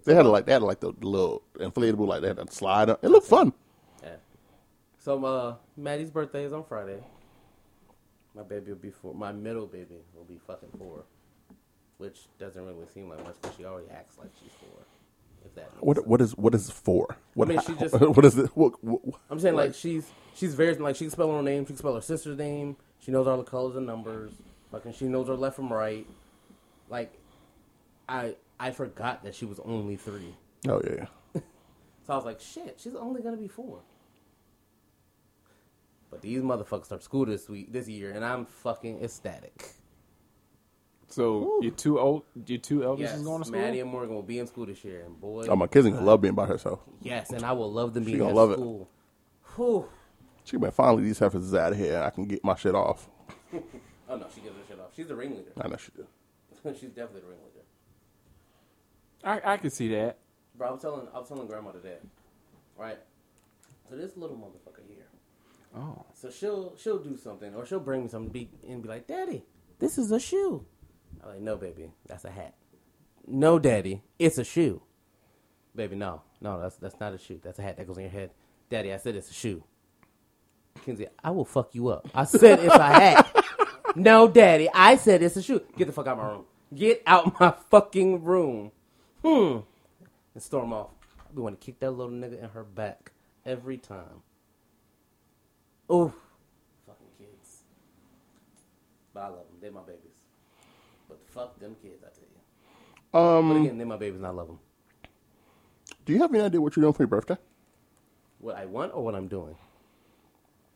they 0.04 0.14
had 0.14 0.26
like 0.26 0.46
they 0.46 0.52
had 0.52 0.62
like 0.62 0.80
the 0.80 0.92
little 1.00 1.42
inflatable 1.56 2.06
like 2.06 2.22
they 2.22 2.28
had 2.28 2.36
that 2.36 2.52
slide. 2.52 2.90
Up. 2.90 3.04
It 3.04 3.10
looked 3.10 3.26
fun. 3.26 3.52
Yeah. 4.02 4.16
So 4.98 5.24
uh, 5.24 5.56
Maddie's 5.76 6.10
birthday 6.10 6.44
is 6.44 6.52
on 6.52 6.64
Friday. 6.64 7.00
My 8.34 8.42
baby 8.42 8.72
will 8.72 8.78
be 8.78 8.90
four. 8.90 9.14
My 9.14 9.32
middle 9.32 9.66
baby 9.66 9.96
will 10.14 10.24
be 10.24 10.38
fucking 10.46 10.70
four, 10.78 11.04
which 11.98 12.26
doesn't 12.38 12.64
really 12.64 12.86
seem 12.92 13.08
like 13.08 13.24
much, 13.24 13.36
but 13.42 13.54
she 13.56 13.64
already 13.64 13.88
acts 13.90 14.18
like 14.18 14.30
she's 14.42 14.52
four. 14.52 14.84
If 15.44 15.54
that. 15.56 15.70
What 15.80 15.96
sense. 15.96 16.06
what 16.06 16.20
is 16.20 16.36
what 16.36 16.54
is 16.54 16.70
four? 16.70 17.16
What 17.34 17.48
mean, 17.48 17.60
she 17.66 17.74
just- 17.74 17.94
what 18.00 18.24
is 18.24 18.38
it? 18.38 18.50
What, 18.56 18.82
what, 18.82 19.00
I'm 19.30 19.38
saying 19.38 19.56
like 19.56 19.74
she's 19.74 20.06
she's 20.34 20.54
very 20.54 20.74
like 20.76 20.96
she 20.96 21.04
can 21.04 21.10
spell 21.10 21.28
her 21.28 21.34
own 21.38 21.44
name. 21.44 21.64
She 21.64 21.68
can 21.68 21.76
spell 21.76 21.94
her 21.94 22.00
sister's 22.00 22.38
name. 22.38 22.76
She 23.00 23.10
knows 23.10 23.26
all 23.26 23.36
the 23.36 23.44
colors 23.44 23.76
and 23.76 23.86
numbers. 23.86 24.32
Fucking, 24.72 24.94
she 24.94 25.04
knows 25.06 25.28
her 25.28 25.34
left 25.34 25.56
from 25.56 25.72
right. 25.72 26.06
Like, 26.88 27.12
I 28.08 28.36
I 28.58 28.70
forgot 28.70 29.22
that 29.24 29.34
she 29.34 29.44
was 29.44 29.60
only 29.60 29.96
three. 29.96 30.34
oh 30.68 30.80
yeah. 30.84 31.06
So 32.06 32.12
I 32.12 32.16
was 32.16 32.26
like, 32.26 32.38
shit, 32.38 32.78
she's 32.78 32.94
only 32.94 33.22
gonna 33.22 33.38
be 33.38 33.48
four. 33.48 33.80
But 36.10 36.20
these 36.20 36.42
motherfuckers 36.42 36.84
start 36.84 37.02
school 37.02 37.24
this 37.24 37.48
week, 37.48 37.72
this 37.72 37.88
year, 37.88 38.10
and 38.12 38.22
I'm 38.24 38.44
fucking 38.44 39.02
ecstatic. 39.02 39.72
So 41.14 41.60
your 41.62 41.70
two 41.70 42.00
old, 42.00 42.24
your 42.46 42.58
two 42.58 42.82
eldest 42.84 43.10
Yes, 43.12 43.18
is 43.20 43.24
going 43.24 43.40
to 43.42 43.46
school. 43.46 43.60
Maddie 43.60 43.78
and 43.80 43.88
Morgan 43.90 44.14
will 44.16 44.22
be 44.22 44.40
in 44.40 44.46
school 44.48 44.66
this 44.66 44.82
year, 44.84 45.04
and 45.06 45.20
boy, 45.20 45.46
Oh, 45.48 45.54
my 45.54 45.68
kids 45.68 45.86
are 45.86 45.90
gonna 45.90 46.04
love 46.04 46.20
being 46.20 46.34
by 46.34 46.46
herself. 46.46 46.80
yes, 47.00 47.30
and 47.30 47.44
I 47.44 47.52
will 47.52 47.70
love 47.72 47.94
them 47.94 48.02
being 48.04 48.18
gonna 48.18 48.30
at 48.30 48.36
love 48.36 48.50
it. 48.50 48.54
school. 48.54 48.88
Whew. 49.54 49.88
She 50.44 50.56
been 50.56 50.72
finally 50.72 51.04
these 51.04 51.18
heifers 51.20 51.44
is 51.44 51.54
out 51.54 51.72
of 51.72 51.78
here. 51.78 52.02
I 52.02 52.10
can 52.10 52.26
get 52.26 52.42
my 52.44 52.54
shit 52.56 52.74
off. 52.74 53.08
Oh 54.06 54.16
no, 54.16 54.26
she 54.34 54.42
gets 54.42 54.54
her 54.54 54.60
shit 54.68 54.78
off. 54.78 54.90
She's 54.94 55.06
the 55.06 55.16
ringleader. 55.16 55.52
I 55.58 55.66
know 55.66 55.76
she 55.78 55.90
do. 55.96 56.06
She's 56.74 56.90
definitely 56.90 57.22
the 57.22 57.26
ringleader. 57.28 57.64
I 59.24 59.54
I 59.54 59.56
can 59.56 59.70
see 59.70 59.88
that. 59.94 60.18
Bro, 60.56 60.68
I 60.68 60.70
was 60.72 60.82
telling 60.82 61.08
I 61.14 61.18
was 61.20 61.28
telling 61.28 61.46
grandma 61.46 61.70
today, 61.70 61.96
right? 62.76 62.98
So 63.88 63.96
this 63.96 64.14
little 64.18 64.36
motherfucker 64.36 64.86
here. 64.86 65.06
Oh, 65.74 66.04
So 66.12 66.28
she'll 66.30 66.74
she'll 66.76 66.98
do 66.98 67.16
something, 67.16 67.54
or 67.54 67.64
she'll 67.64 67.80
bring 67.80 68.02
me 68.02 68.08
something 68.08 68.30
be, 68.30 68.50
and 68.68 68.82
be 68.82 68.88
like, 68.90 69.06
"Daddy, 69.06 69.42
this 69.78 69.96
is 69.96 70.12
a 70.12 70.20
shoe." 70.20 70.66
I'm 71.24 71.30
like, 71.30 71.40
"No, 71.40 71.56
baby, 71.56 71.90
that's 72.06 72.24
a 72.24 72.30
hat." 72.30 72.54
No, 73.26 73.58
Daddy, 73.58 74.02
it's 74.18 74.38
a 74.38 74.44
shoe. 74.44 74.82
Baby, 75.74 75.96
no, 75.96 76.22
no, 76.40 76.60
that's 76.60 76.76
that's 76.76 77.00
not 77.00 77.14
a 77.14 77.18
shoe. 77.18 77.40
That's 77.42 77.58
a 77.58 77.62
hat 77.62 77.76
that 77.78 77.86
goes 77.86 77.96
on 77.96 78.02
your 78.02 78.12
head. 78.12 78.30
Daddy, 78.68 78.92
I 78.92 78.98
said 78.98 79.16
it's 79.16 79.30
a 79.30 79.34
shoe. 79.34 79.64
Kinsey, 80.84 81.06
I 81.22 81.30
will 81.30 81.44
fuck 81.44 81.74
you 81.74 81.88
up. 81.88 82.08
I 82.14 82.24
said 82.24 82.60
it's 82.60 82.74
a 82.74 82.82
hat. 82.82 83.44
no, 83.96 84.28
Daddy, 84.28 84.68
I 84.72 84.96
said 84.96 85.22
it's 85.22 85.36
a 85.36 85.42
shoe. 85.42 85.62
Get 85.76 85.86
the 85.86 85.92
fuck 85.92 86.06
out 86.06 86.18
of 86.18 86.24
my 86.24 86.30
room. 86.30 86.44
Get 86.74 87.02
out 87.06 87.40
my 87.40 87.54
fucking 87.70 88.24
room. 88.24 88.72
Hmm. 89.22 89.58
And 90.34 90.42
storm 90.42 90.72
off. 90.72 90.90
We 91.34 91.42
want 91.42 91.60
to 91.60 91.64
kick 91.64 91.80
that 91.80 91.90
little 91.90 92.12
nigga 92.12 92.42
in 92.42 92.50
her 92.50 92.64
back 92.64 93.12
every 93.46 93.78
time. 93.78 94.22
Ooh, 95.90 96.12
fucking 96.86 97.06
kids. 97.18 97.62
But 99.12 99.20
I 99.20 99.28
love 99.28 99.46
them. 99.48 99.56
They're 99.60 99.72
my 99.72 99.82
babies. 99.82 100.03
But 101.34 101.40
fuck 101.42 101.60
them 101.60 101.76
kids, 101.82 102.02
I 102.04 102.08
tell 102.08 102.24
you. 102.24 102.40
But 103.12 103.18
Um, 103.18 103.62
again, 103.62 103.78
they're 103.78 103.86
my 103.86 103.96
babies 103.96 104.18
and 104.18 104.26
I 104.26 104.30
love 104.30 104.48
them. 104.48 104.58
do 106.04 106.12
you 106.12 106.18
have 106.20 106.34
any 106.34 106.42
idea 106.44 106.60
what 106.60 106.76
you're 106.76 106.82
doing 106.82 106.92
for 106.94 107.02
your 107.02 107.08
birthday? 107.08 107.36
What 108.38 108.56
I 108.56 108.66
want 108.66 108.94
or 108.94 109.02
what 109.04 109.14
I'm 109.14 109.28
doing? 109.28 109.56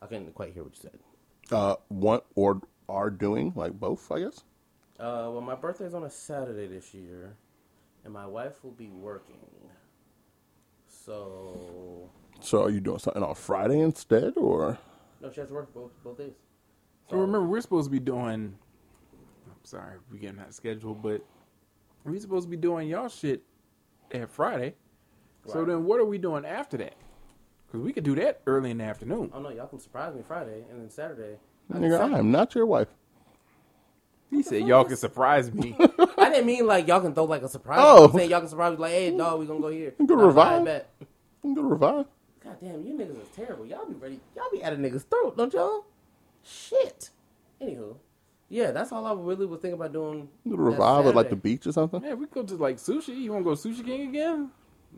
I 0.01 0.07
couldn't 0.07 0.33
quite 0.33 0.53
hear 0.53 0.63
what 0.63 0.73
you 0.75 0.81
said. 0.81 0.99
Uh, 1.51 1.75
want 1.89 2.23
or 2.35 2.61
are 2.87 3.09
doing 3.09 3.53
like 3.55 3.73
both? 3.79 4.11
I 4.11 4.19
guess. 4.21 4.43
Uh, 4.99 5.29
well, 5.31 5.41
my 5.41 5.55
birthday 5.55 5.85
is 5.85 5.93
on 5.93 6.03
a 6.03 6.09
Saturday 6.09 6.67
this 6.67 6.93
year, 6.93 7.35
and 8.03 8.13
my 8.13 8.25
wife 8.25 8.63
will 8.63 8.71
be 8.71 8.89
working. 8.89 9.35
So, 10.87 12.09
So 12.41 12.63
are 12.63 12.69
you 12.69 12.79
doing 12.79 12.99
something 12.99 13.23
on 13.23 13.35
Friday 13.35 13.79
instead, 13.79 14.33
or 14.37 14.77
no, 15.21 15.31
she 15.31 15.39
has 15.41 15.49
to 15.49 15.53
work 15.55 15.73
both 15.73 15.91
both 16.03 16.17
days. 16.17 16.33
so 17.09 17.17
remember 17.17 17.43
we're 17.47 17.61
supposed 17.61 17.85
to 17.87 17.91
be 17.91 17.99
doing. 17.99 18.57
I'm 19.59 19.65
sorry, 19.65 19.97
we 20.11 20.19
getting 20.19 20.37
that 20.37 20.53
schedule, 20.53 20.93
but 20.93 21.21
we 22.03 22.19
supposed 22.19 22.45
to 22.45 22.49
be 22.49 22.57
doing 22.57 22.87
y'all 22.87 23.09
shit 23.09 23.43
at 24.11 24.29
Friday. 24.29 24.75
So 25.47 25.65
then, 25.65 25.85
what 25.85 25.99
are 25.99 26.05
we 26.05 26.17
doing 26.17 26.45
after 26.45 26.77
that? 26.77 26.93
Because 27.65 27.81
we 27.81 27.93
could 27.93 28.03
do 28.03 28.15
that 28.15 28.41
early 28.45 28.71
in 28.71 28.77
the 28.77 28.83
afternoon. 28.83 29.31
Oh 29.33 29.39
no, 29.39 29.49
y'all 29.49 29.67
can 29.67 29.79
surprise 29.79 30.15
me 30.15 30.21
Friday, 30.27 30.63
and 30.69 30.81
then 30.81 30.89
Saturday. 30.89 31.37
Nigga, 31.71 31.99
I 31.99 32.19
am 32.19 32.31
not 32.31 32.55
your 32.55 32.65
wife. 32.65 32.87
He 34.29 34.43
said 34.43 34.67
y'all 34.67 34.85
can 34.85 34.95
surprise 34.95 35.51
me. 35.51 35.75
I 36.17 36.29
didn't 36.29 36.45
mean 36.45 36.67
like 36.67 36.87
y'all 36.87 37.01
can 37.01 37.13
throw 37.13 37.25
like 37.25 37.41
a 37.41 37.49
surprise. 37.49 37.79
Oh. 37.81 38.05
I'm 38.05 38.11
saying 38.13 38.29
y'all 38.29 38.41
can 38.41 38.49
surprise 38.49 38.73
me 38.73 38.77
like, 38.77 38.91
hey, 38.91 39.15
dog, 39.15 39.39
we 39.39 39.45
gonna 39.45 39.59
go 39.59 39.69
here. 39.69 39.93
You 39.99 40.07
go 40.07 40.15
to 40.15 40.25
Revive? 40.25 40.61
I 40.61 40.65
bet. 40.65 40.89
You 40.99 41.07
can 41.41 41.53
go 41.55 41.61
to 41.61 41.67
revive. 41.67 42.05
God 42.43 42.57
damn, 42.61 42.85
you 42.85 42.93
niggas 42.93 43.21
is 43.21 43.27
terrible. 43.35 43.65
Y'all 43.65 43.85
be 43.85 43.95
ready. 43.95 44.19
Y'all 44.35 44.49
be 44.51 44.61
at 44.61 44.73
a 44.73 44.75
nigga's 44.75 45.03
throat, 45.03 45.37
don't 45.37 45.53
y'all? 45.53 45.85
Shit. 46.43 47.09
Anywho, 47.61 47.95
yeah, 48.49 48.71
that's 48.71 48.91
all 48.91 49.05
I 49.05 49.13
really 49.13 49.45
was 49.45 49.61
thinking 49.61 49.79
about 49.79 49.93
doing. 49.93 50.27
You 50.43 50.51
go 50.51 50.57
to 50.57 50.63
revive 50.63 51.05
at 51.07 51.15
like 51.15 51.29
the 51.29 51.35
beach 51.35 51.65
or 51.67 51.71
something. 51.71 52.03
yeah, 52.03 52.13
we 52.15 52.25
go 52.27 52.43
to 52.43 52.55
like 52.55 52.77
sushi. 52.77 53.15
You 53.15 53.31
want 53.31 53.45
to 53.45 53.49
go 53.49 53.55
sushi 53.55 53.85
king 53.85 54.09
again? 54.09 54.51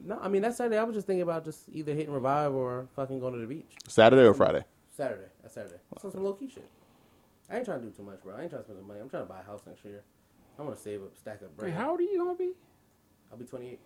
No, 0.05 0.17
I 0.21 0.29
mean 0.29 0.41
that 0.43 0.55
Saturday. 0.55 0.77
I 0.77 0.83
was 0.83 0.95
just 0.95 1.05
thinking 1.07 1.23
about 1.23 1.43
just 1.43 1.63
either 1.71 1.93
hitting 1.93 2.13
revive 2.13 2.53
or 2.53 2.87
fucking 2.95 3.19
going 3.19 3.33
to 3.33 3.39
the 3.39 3.45
beach. 3.47 3.75
Saturday 3.87 4.23
or 4.23 4.33
Friday. 4.33 4.63
Saturday. 4.95 5.27
That's 5.41 5.53
Saturday. 5.53 5.75
So 6.01 6.09
some 6.09 6.23
low 6.23 6.33
key 6.33 6.47
shit. 6.49 6.69
I 7.49 7.57
ain't 7.57 7.65
trying 7.65 7.81
to 7.81 7.85
do 7.87 7.91
too 7.91 8.03
much, 8.03 8.21
bro. 8.23 8.35
I 8.37 8.41
ain't 8.43 8.49
trying 8.49 8.61
to 8.61 8.65
spend 8.67 8.79
some 8.79 8.87
money. 8.87 9.01
I'm 9.01 9.09
trying 9.09 9.23
to 9.23 9.29
buy 9.29 9.41
a 9.41 9.43
house 9.43 9.61
next 9.67 9.83
year. 9.83 10.01
I 10.57 10.61
want 10.61 10.75
to 10.77 10.81
save 10.81 11.01
up, 11.01 11.17
stack 11.17 11.41
up 11.43 11.55
bread. 11.57 11.71
Wait, 11.71 11.77
how 11.77 11.91
old 11.91 11.99
are 11.99 12.03
you 12.03 12.17
gonna 12.17 12.35
be? 12.35 12.51
I'll 13.31 13.37
be 13.37 13.43
28. 13.45 13.79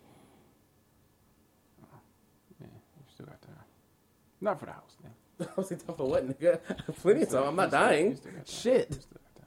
Yeah, 2.61 2.67
you 2.67 3.03
still 3.13 3.25
got 3.25 3.41
time. 3.41 3.55
Not 4.41 4.59
for 4.59 4.65
the 4.67 4.73
house, 4.73 4.97
man. 5.01 5.13
I 5.57 5.59
was 5.59 5.71
like, 5.71 5.83
for 5.97 6.07
what, 6.07 6.27
nigga? 6.27 6.59
Plenty 7.01 7.23
of 7.23 7.29
time. 7.29 7.43
I'm 7.43 7.55
not 7.55 7.63
You 7.63 7.69
still- 7.69 7.79
dying. 7.79 8.09
you 8.11 8.15
still 8.15 8.31
got 8.31 8.45
time. 8.45 8.45
Shit. 8.45 8.89
You 8.89 8.95
still 9.01 9.19
got 9.23 9.35
time. 9.35 9.45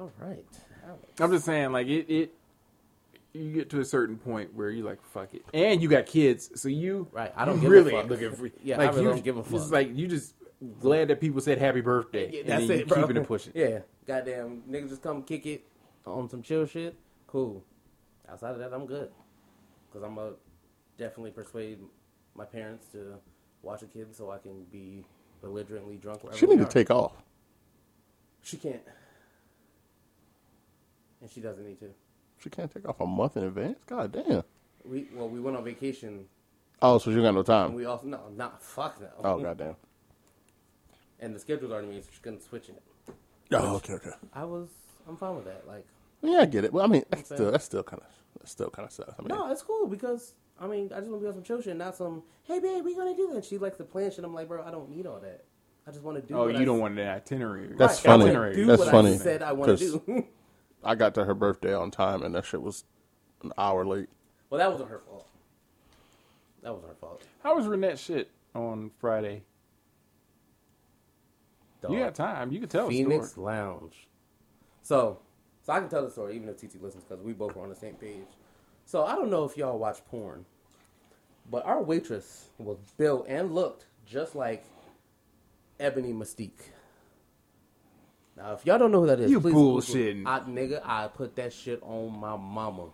All 0.00 0.10
right. 0.18 0.44
Alex. 0.86 1.04
I'm 1.20 1.30
just 1.30 1.44
saying, 1.44 1.72
like 1.72 1.86
it, 1.86 2.10
it. 2.10 2.34
You 3.32 3.52
get 3.52 3.70
to 3.70 3.80
a 3.80 3.84
certain 3.84 4.16
point 4.16 4.52
where 4.54 4.70
you 4.70 4.82
like 4.82 5.00
fuck 5.04 5.34
it, 5.34 5.44
and 5.54 5.80
you 5.80 5.88
got 5.88 6.06
kids, 6.06 6.50
so 6.60 6.68
you 6.68 7.06
Right, 7.12 7.32
I 7.36 7.44
don't 7.44 7.56
you 7.56 7.60
give 7.62 7.70
a 7.70 7.72
really 7.74 7.90
fuck. 7.92 8.08
looking 8.10 8.32
for 8.32 8.50
Yeah, 8.60 8.74
I 8.74 8.78
like 8.86 8.90
really 8.94 9.04
you 9.04 9.10
don't 9.10 9.24
give 9.24 9.36
a 9.36 9.44
fuck. 9.44 9.60
It's 9.60 9.70
like 9.70 9.94
you 9.96 10.08
just 10.08 10.34
glad 10.80 11.06
that 11.08 11.20
people 11.20 11.40
said 11.40 11.58
happy 11.58 11.80
birthday, 11.80 12.28
Yeah, 12.32 12.40
and 12.40 12.48
that's 12.48 12.66
then 12.66 12.70
it, 12.72 12.80
you 12.80 12.86
bro. 12.86 13.02
keeping 13.02 13.16
it 13.18 13.26
pushing. 13.28 13.52
Yeah. 13.54 13.80
Goddamn, 14.06 14.62
niggas 14.68 14.88
just 14.88 15.02
come 15.02 15.22
kick 15.22 15.46
it 15.46 15.64
on 16.06 16.28
some 16.28 16.42
chill 16.42 16.66
shit. 16.66 16.96
Cool. 17.28 17.62
Outside 18.28 18.52
of 18.52 18.58
that, 18.58 18.72
I'm 18.72 18.86
good. 18.86 19.10
Because 19.88 20.02
I'm 20.04 20.16
going 20.16 20.32
to 20.32 20.36
definitely 20.98 21.30
persuade 21.30 21.78
my 22.34 22.44
parents 22.44 22.86
to 22.88 23.14
watch 23.62 23.82
a 23.82 23.86
kid 23.86 24.16
so 24.16 24.32
I 24.32 24.38
can 24.38 24.64
be 24.72 25.04
belligerently 25.40 25.96
drunk 25.98 26.24
wherever 26.24 26.36
She 26.38 26.46
need 26.46 26.58
to 26.58 26.64
take 26.64 26.90
off. 26.90 27.12
She 28.42 28.56
can't. 28.56 28.80
And 31.20 31.30
she 31.30 31.40
doesn't 31.40 31.64
need 31.66 31.78
to. 31.80 31.90
She 32.38 32.48
can't 32.50 32.70
take 32.72 32.88
off 32.88 33.00
a 33.00 33.06
month 33.06 33.36
in 33.36 33.44
advance. 33.44 33.78
God 33.86 34.12
damn. 34.12 34.42
We 34.84 35.08
Well, 35.14 35.28
we 35.28 35.40
went 35.40 35.56
on 35.56 35.64
vacation. 35.64 36.26
Oh, 36.82 36.98
so 36.98 37.10
you 37.10 37.20
got 37.22 37.32
no 37.32 37.40
And 37.40 37.46
time. 37.46 37.74
we 37.74 37.84
also, 37.84 38.06
no, 38.06 38.20
not, 38.34 38.62
fuck 38.62 38.98
no. 39.00 39.08
Oh, 39.22 39.38
goddamn. 39.38 39.76
And 41.20 41.34
the 41.34 41.38
schedule's 41.38 41.70
already 41.72 41.88
made, 41.88 42.04
so 42.04 42.10
she 42.14 42.20
couldn't 42.22 42.42
switch 42.42 42.70
it. 42.70 42.82
Oh, 43.52 43.76
okay, 43.76 43.94
okay. 43.94 44.12
I 44.32 44.44
was, 44.44 44.68
I'm 45.06 45.16
fine 45.18 45.36
with 45.36 45.44
that. 45.44 45.66
Like, 45.68 45.84
Yeah, 46.22 46.38
I 46.38 46.46
get 46.46 46.64
it. 46.64 46.72
Well, 46.72 46.84
I 46.84 46.88
mean, 46.88 47.04
that's 47.10 47.26
still 47.26 47.50
that's 47.50 47.64
still 47.64 47.82
kind 47.82 48.00
of 48.00 48.08
that's 48.38 48.50
still 48.52 48.70
kind 48.70 48.86
of 48.86 48.92
sucks. 48.92 49.12
I 49.18 49.22
mean, 49.22 49.28
No, 49.28 49.50
it's 49.52 49.62
cool 49.62 49.86
because 49.86 50.32
I 50.58 50.66
mean 50.66 50.90
I 50.94 51.00
just 51.00 51.10
want 51.10 51.20
to 51.20 51.24
be 51.24 51.28
on 51.28 51.34
some 51.34 51.42
chill 51.42 51.60
shit, 51.60 51.76
not 51.76 51.94
some. 51.96 52.22
Hey, 52.44 52.58
babe, 52.60 52.82
we 52.84 52.94
gonna 52.94 53.14
do 53.16 53.30
that. 53.34 53.44
She 53.44 53.58
likes 53.58 53.76
to 53.78 53.84
plan 53.84 54.10
shit. 54.12 54.24
I'm 54.24 54.32
like, 54.32 54.48
bro, 54.48 54.62
I 54.64 54.70
don't 54.70 54.88
need 54.88 55.06
all 55.06 55.18
that. 55.20 55.44
I 55.86 55.90
just 55.90 56.02
want 56.02 56.16
to 56.20 56.22
do. 56.26 56.34
Oh, 56.34 56.44
what 56.44 56.54
you 56.54 56.60
I 56.60 56.64
don't 56.64 56.76
s- 56.76 56.80
want 56.80 56.98
an 56.98 57.08
itinerary. 57.08 57.74
That's 57.76 58.04
Right, 58.06 58.14
I 58.14 58.18
funny. 58.18 58.34
wanna 58.36 58.54
Do 58.54 58.66
That's 58.66 58.78
what 58.78 58.90
funny, 58.90 59.12
I 59.14 59.16
said 59.16 59.42
I 59.42 59.52
want 59.52 59.78
to 59.78 59.84
do. 60.00 60.26
I 60.82 60.94
got 60.94 61.14
to 61.14 61.24
her 61.24 61.34
birthday 61.34 61.74
on 61.74 61.90
time, 61.90 62.22
and 62.22 62.34
that 62.34 62.44
shit 62.44 62.62
was 62.62 62.84
an 63.42 63.52
hour 63.58 63.84
late. 63.84 64.08
well, 64.48 64.58
that 64.58 64.70
wasn't 64.70 64.90
her 64.90 65.00
fault. 65.00 65.28
That 66.62 66.72
wasn't 66.72 66.90
her 66.90 66.96
fault. 67.00 67.22
How 67.42 67.56
was 67.56 67.66
Renette 67.66 67.98
shit 67.98 68.30
on 68.54 68.90
Friday? 68.98 69.42
Dog. 71.80 71.92
You 71.92 72.00
got 72.00 72.14
time. 72.14 72.52
You 72.52 72.60
can 72.60 72.68
tell 72.68 72.86
a 72.86 72.90
Phoenix 72.90 73.30
story. 73.30 73.54
Lounge. 73.54 74.08
So, 74.82 75.18
so 75.62 75.72
I 75.72 75.80
can 75.80 75.88
tell 75.88 76.04
the 76.04 76.10
story 76.10 76.36
even 76.36 76.48
if 76.48 76.56
TT 76.56 76.82
listens 76.82 77.04
because 77.04 77.22
we 77.24 77.32
both 77.32 77.56
were 77.56 77.62
on 77.62 77.70
the 77.70 77.76
same 77.76 77.94
page. 77.94 78.26
So 78.84 79.04
I 79.04 79.14
don't 79.14 79.30
know 79.30 79.44
if 79.44 79.56
y'all 79.56 79.78
watch 79.78 80.04
porn, 80.10 80.44
but 81.50 81.64
our 81.64 81.82
waitress 81.82 82.46
was 82.58 82.76
built 82.98 83.26
and 83.28 83.54
looked 83.54 83.86
just 84.04 84.34
like 84.34 84.64
Ebony 85.78 86.12
Mystique. 86.12 86.72
Now, 88.40 88.54
if 88.54 88.64
y'all 88.64 88.78
don't 88.78 88.90
know 88.90 89.00
who 89.00 89.06
that 89.08 89.20
is, 89.20 89.30
You 89.30 89.38
please 89.38 89.54
bullshitting. 89.54 90.22
I, 90.24 90.40
nigga, 90.40 90.80
I 90.82 91.08
put 91.08 91.36
that 91.36 91.52
shit 91.52 91.78
on 91.82 92.18
my 92.18 92.36
mama. 92.36 92.86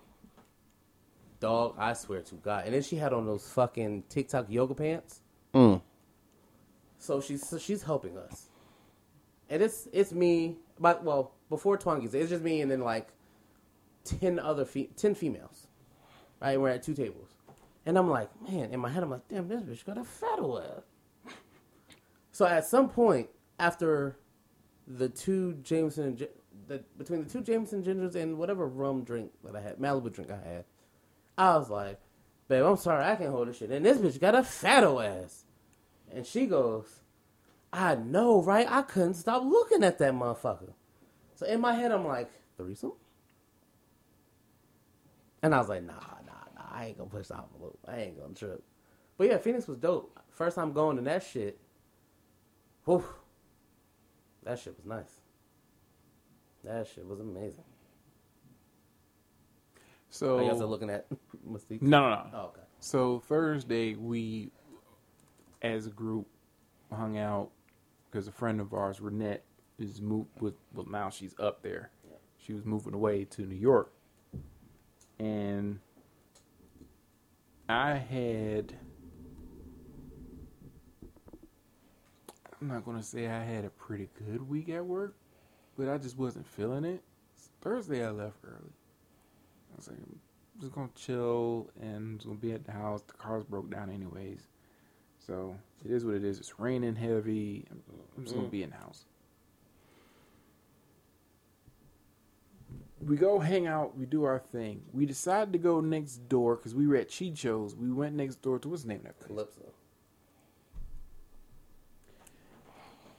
Dog, 1.39 1.77
I 1.79 1.93
swear 1.93 2.23
to 2.23 2.35
God. 2.37 2.65
And 2.65 2.75
then 2.75 2.83
she 2.83 2.97
had 2.97 3.13
on 3.13 3.27
those 3.27 3.49
fucking 3.51 4.05
TikTok 4.09 4.47
yoga 4.49 4.75
pants. 4.75 5.21
Mm. 5.55 5.81
So 6.99 7.21
she's 7.21 7.47
so 7.47 7.59
she's 7.59 7.83
helping 7.83 8.19
us, 8.19 8.47
and 9.49 9.63
it's 9.63 9.87
it's 9.93 10.13
me. 10.13 10.57
But 10.81 11.05
well, 11.05 11.33
before 11.49 11.79
Twan 11.79 12.01
gets 12.01 12.13
there, 12.13 12.23
it's 12.23 12.31
just 12.31 12.43
me 12.43 12.63
and 12.63 12.71
then 12.71 12.81
like 12.81 13.09
ten 14.03 14.39
other 14.39 14.65
fe- 14.65 14.91
ten 14.97 15.15
females. 15.15 15.69
Right, 16.41 16.59
we're 16.61 16.71
at 16.71 16.83
two 16.83 16.95
tables, 16.95 17.29
and 17.85 17.97
I'm 17.97 18.09
like, 18.09 18.31
man, 18.51 18.73
in 18.73 18.81
my 18.81 18.89
head, 18.91 19.03
I'm 19.03 19.11
like, 19.11 19.29
damn, 19.29 19.47
this 19.47 19.63
bitch 19.63 19.85
got 19.85 19.99
a 19.99 20.05
fat 20.05 20.39
ass. 20.41 21.35
So 22.33 22.47
at 22.47 22.67
some 22.67 22.89
point 22.89 23.29
after 23.59 24.17
the 24.87 25.09
two 25.09 25.55
Jameson, 25.63 26.05
and 26.05 26.29
the 26.69 26.85
between 26.97 27.25
the 27.25 27.31
two 27.31 27.43
Jameson 27.43 27.83
gingers 27.83 28.15
and 28.15 28.39
whatever 28.39 28.67
rum 28.67 29.05
drink 29.05 29.33
that 29.45 29.57
I 29.57 29.61
had, 29.61 29.79
Malibu 29.79 30.13
drink 30.13 30.31
I 30.31 30.49
had, 30.49 30.65
I 31.37 31.57
was 31.57 31.71
like, 31.71 32.01
babe, 32.49 32.65
I'm 32.65 32.77
sorry, 32.77 33.05
I 33.05 33.17
can't 33.17 33.31
hold 33.31 33.49
this 33.49 33.59
shit. 33.59 33.71
And 33.71 33.85
this 33.85 33.99
bitch 33.99 34.21
got 34.21 34.35
a 34.35 34.43
fat 34.43 34.85
ass. 34.85 35.45
And 36.13 36.25
she 36.25 36.47
goes, 36.47 37.01
I 37.73 37.97
know, 37.97 38.43
right? 38.43 38.67
I 38.71 38.83
couldn't 38.83 39.15
stop 39.15 39.43
looking 39.45 39.83
at 39.83 39.99
that 39.99 40.15
motherfucker. 40.15 40.73
So 41.35 41.47
in 41.47 41.61
my 41.61 41.75
head, 41.75 41.93
I'm 41.93 42.07
like, 42.07 42.31
threesome? 42.57 42.93
And 45.43 45.55
I 45.55 45.59
was 45.59 45.69
like, 45.69 45.83
nah, 45.83 45.93
nah, 45.93 46.33
nah, 46.57 46.71
I 46.73 46.87
ain't 46.87 46.99
gonna 46.99 47.11
push 47.11 47.29
the 47.29 47.37
envelope. 47.37 47.79
I 47.87 47.99
ain't 47.99 48.19
gonna 48.19 48.35
trip. 48.35 48.63
But 49.19 49.29
yeah, 49.29 49.39
Phoenix 49.39 49.67
was 49.67 49.79
dope. 49.79 50.19
First 50.31 50.57
time 50.57 50.73
going 50.73 50.97
to 50.97 51.03
that 51.03 51.23
shit. 51.23 51.59
Whew. 52.85 53.05
That 54.47 54.59
shit 54.61 54.77
was 54.77 54.87
nice. 54.87 55.21
That 56.65 56.87
shit 56.87 57.07
was 57.07 57.21
amazing. 57.21 57.65
So 60.09 60.39
Oh, 60.39 60.43
you 60.43 60.51
guys 60.51 60.61
are 60.61 60.67
looking 60.67 60.89
at 60.89 61.07
Mystique? 61.51 61.83
no, 61.83 62.01
no, 62.03 62.09
no. 62.11 62.27
Oh, 62.33 62.41
okay. 62.47 62.61
So 62.81 63.19
Thursday 63.21 63.95
we, 63.97 64.51
as 65.63 65.87
a 65.87 65.91
group, 65.91 66.27
hung 66.93 67.19
out 67.19 67.51
because 68.11 68.29
a 68.29 68.33
friend 68.33 68.61
of 68.61 68.73
ours, 68.73 69.01
Renette, 69.01 69.41
is 69.79 70.01
moved 70.01 70.41
with. 70.41 70.55
Well, 70.75 70.87
now 70.89 71.11
she's 71.11 71.35
up 71.41 71.63
there. 71.63 71.91
She 72.39 72.53
was 72.53 72.65
moving 72.65 72.95
away 72.95 73.25
to 73.25 73.43
New 73.43 73.57
York, 73.57 73.93
and 75.19 75.81
I 77.69 77.95
had 77.97 78.75
I'm 82.61 82.69
not 82.69 82.85
gonna 82.85 83.03
say 83.03 83.27
I 83.27 83.43
had 83.43 83.65
a 83.65 83.71
pretty 83.71 84.09
good 84.27 84.49
week 84.49 84.69
at 84.71 84.85
work, 84.85 85.17
but 85.77 85.89
I 85.89 85.99
just 85.99 86.17
wasn't 86.17 86.47
feeling 86.47 86.85
it. 86.85 87.03
Thursday 87.61 88.05
I 88.05 88.11
left 88.11 88.39
early. 88.45 88.73
I 89.73 89.77
was 89.77 89.89
like, 89.89 89.99
I'm 89.99 90.61
just 90.61 90.73
gonna 90.73 90.89
chill 90.95 91.71
and 91.81 92.19
just 92.19 92.27
gonna 92.27 92.39
be 92.39 92.53
at 92.53 92.65
the 92.65 92.73
house. 92.73 93.03
The 93.03 93.13
car's 93.13 93.45
broke 93.45 93.71
down 93.71 93.91
anyways, 93.91 94.49
so 95.19 95.57
it 95.85 95.91
is 95.91 96.05
what 96.05 96.15
it 96.15 96.25
is. 96.25 96.39
It's 96.39 96.59
raining 96.59 96.97
heavy. 96.97 97.67
I'm, 97.71 98.25
just 98.25 98.35
gonna 98.35 98.49
mm. 98.49 98.51
be 98.51 98.63
in 98.63 98.71
the 98.71 98.77
house. 98.77 99.05
We 103.05 103.17
go 103.17 103.39
hang 103.39 103.67
out. 103.67 103.97
We 103.97 104.07
do 104.07 104.25
our 104.25 104.39
thing. 104.39 104.83
We 104.93 105.05
decided 105.05 105.53
to 105.53 105.59
go 105.59 105.81
next 105.81 106.29
door 106.29 106.57
because 106.57 106.75
we 106.75 106.87
were 106.87 106.97
at 106.97 107.11
Chicho's. 107.11 107.77
We 107.77 107.93
went 107.93 108.15
next 108.15 108.41
door 108.41 108.59
to 108.59 108.69
what's 108.69 108.83
the 108.83 108.89
name 108.89 108.99
of 108.99 109.05
that 109.05 109.19
place? 109.19 109.29
Calypso. 109.29 109.73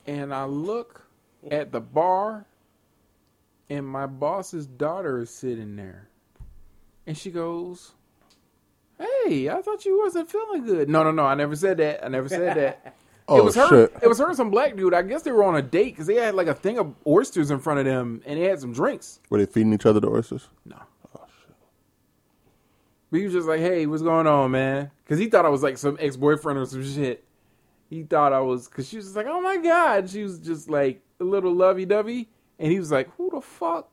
And 0.07 0.33
I 0.33 0.45
look 0.45 1.03
at 1.51 1.71
the 1.71 1.81
bar, 1.81 2.45
and 3.69 3.85
my 3.85 4.07
boss's 4.07 4.65
daughter 4.65 5.19
is 5.19 5.29
sitting 5.29 5.75
there, 5.75 6.07
and 7.05 7.17
she 7.17 7.29
goes, 7.29 7.91
"Hey, 8.97 9.49
I 9.49 9.61
thought 9.61 9.85
you 9.85 9.99
wasn't 9.99 10.31
feeling 10.31 10.65
good." 10.65 10.89
No, 10.89 11.03
no, 11.03 11.11
no, 11.11 11.23
I 11.25 11.35
never 11.35 11.55
said 11.55 11.77
that. 11.77 12.03
I 12.03 12.07
never 12.07 12.29
said 12.29 12.57
that. 12.57 12.95
Oh, 13.29 13.39
it 13.39 13.43
was 13.43 13.55
her. 13.55 13.67
shit. 13.67 13.93
It 14.01 14.07
was 14.07 14.19
her 14.19 14.27
and 14.27 14.37
some 14.37 14.49
black 14.51 14.77
dude. 14.77 14.93
I 14.93 15.01
guess 15.01 15.23
they 15.23 15.33
were 15.33 15.43
on 15.43 15.57
a 15.57 15.61
date 15.61 15.91
because 15.91 16.07
they 16.07 16.15
had 16.15 16.33
like 16.33 16.47
a 16.47 16.53
thing 16.53 16.77
of 16.79 16.95
oysters 17.05 17.51
in 17.51 17.59
front 17.59 17.77
of 17.79 17.85
them, 17.85 18.21
and 18.25 18.39
they 18.39 18.45
had 18.45 18.61
some 18.61 18.71
drinks. 18.71 19.19
Were 19.29 19.37
they 19.37 19.45
feeding 19.45 19.73
each 19.73 19.85
other 19.85 19.99
the 19.99 20.07
oysters? 20.07 20.47
No. 20.63 20.77
Oh 21.13 21.25
shit. 21.45 21.55
But 23.11 23.17
he 23.17 23.25
was 23.25 23.33
just 23.33 23.45
like, 23.45 23.59
"Hey, 23.59 23.85
what's 23.85 24.01
going 24.01 24.27
on, 24.27 24.51
man?" 24.51 24.91
Because 25.03 25.19
he 25.19 25.27
thought 25.29 25.45
I 25.45 25.49
was 25.49 25.61
like 25.61 25.77
some 25.77 25.97
ex 25.99 26.15
boyfriend 26.15 26.57
or 26.57 26.65
some 26.67 26.85
shit. 26.85 27.25
He 27.89 28.03
thought 28.03 28.33
I 28.33 28.41
was 28.41 28.67
because 28.67 28.87
she 28.87 28.97
was 28.97 29.15
like, 29.15 29.27
"Oh 29.27 29.41
my 29.41 29.57
god," 29.57 30.09
she 30.09 30.23
was 30.23 30.39
just 30.39 30.69
like 30.69 31.01
a 31.19 31.23
little 31.23 31.53
lovey 31.53 31.85
dovey, 31.85 32.29
and 32.59 32.71
he 32.71 32.79
was 32.79 32.91
like, 32.91 33.09
"Who 33.15 33.29
the 33.29 33.41
fuck?" 33.41 33.89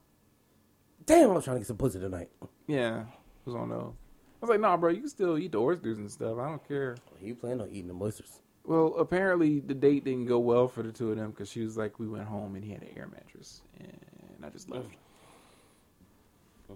Damn, 1.06 1.30
I 1.30 1.34
was 1.34 1.44
trying 1.44 1.56
to 1.56 1.60
get 1.60 1.68
some 1.68 1.76
pussy 1.76 2.00
tonight. 2.00 2.30
Yeah, 2.66 3.02
it 3.02 3.06
was 3.46 3.54
on 3.54 3.68
those. 3.68 3.92
I 3.92 4.40
was 4.40 4.50
like, 4.50 4.60
"Nah, 4.60 4.76
bro, 4.76 4.90
you 4.90 5.00
can 5.00 5.08
still 5.08 5.38
eat 5.38 5.52
the 5.52 5.58
oysters 5.58 5.98
and 5.98 6.10
stuff. 6.10 6.38
I 6.38 6.48
don't 6.48 6.66
care." 6.66 6.96
You 7.20 7.34
plan 7.34 7.60
on 7.60 7.68
eating 7.70 7.88
the 7.88 8.04
oysters? 8.04 8.40
Well, 8.64 8.94
apparently 8.98 9.60
the 9.60 9.74
date 9.74 10.04
didn't 10.04 10.26
go 10.26 10.38
well 10.38 10.68
for 10.68 10.82
the 10.82 10.90
two 10.90 11.10
of 11.10 11.18
them 11.18 11.30
because 11.30 11.50
she 11.50 11.62
was 11.62 11.76
like, 11.76 11.98
"We 11.98 12.08
went 12.08 12.24
home 12.24 12.56
and 12.56 12.64
he 12.64 12.72
had 12.72 12.82
an 12.82 12.88
air 12.96 13.06
mattress, 13.06 13.62
and 13.78 14.44
I 14.44 14.48
just 14.48 14.70
left." 14.70 14.88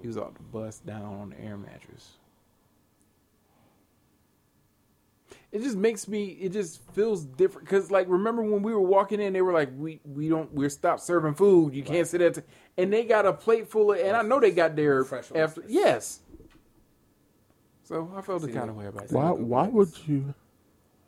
He 0.01 0.07
was 0.07 0.19
off 0.19 0.35
the 0.35 0.43
bus 0.43 0.79
down 0.81 1.03
on 1.03 1.31
the 1.31 1.41
air 1.41 1.57
mattress. 1.57 2.19
It 5.51 5.63
just 5.63 5.77
makes 5.77 6.07
me. 6.07 6.25
It 6.27 6.53
just 6.53 6.83
feels 6.93 7.25
different 7.25 7.67
because, 7.67 7.91
like, 7.91 8.07
remember 8.09 8.43
when 8.43 8.63
we 8.63 8.75
were 8.75 8.81
walking 8.83 9.21
in, 9.21 9.33
they 9.33 9.41
were 9.41 9.53
like, 9.53 9.71
"We 9.77 10.01
we 10.05 10.29
don't 10.29 10.53
we're 10.53 10.69
stopped 10.69 11.01
serving 11.01 11.35
food. 11.35 11.75
You 11.75 11.83
can't 11.83 12.07
sit 12.07 12.21
at." 12.21 12.35
The, 12.35 12.45
and 12.77 12.93
they 12.93 13.05
got 13.05 13.25
a 13.25 13.33
plate 13.33 13.69
full 13.69 13.93
of, 13.93 13.99
and 13.99 14.15
I 14.15 14.23
know 14.23 14.41
they 14.41 14.51
got 14.51 14.77
their 14.77 15.05
Fresh 15.05 15.33
after. 15.35 15.63
oysters. 15.63 15.65
Yes. 15.69 16.21
So 17.85 18.13
I 18.15 18.21
felt 18.21 18.43
the 18.43 18.53
kind 18.53 18.69
of 18.69 18.77
way 18.77 18.87
about 18.87 19.09
that. 19.09 19.15
Why? 19.15 19.31
Why 19.31 19.69
would 19.69 19.89
you 20.07 20.35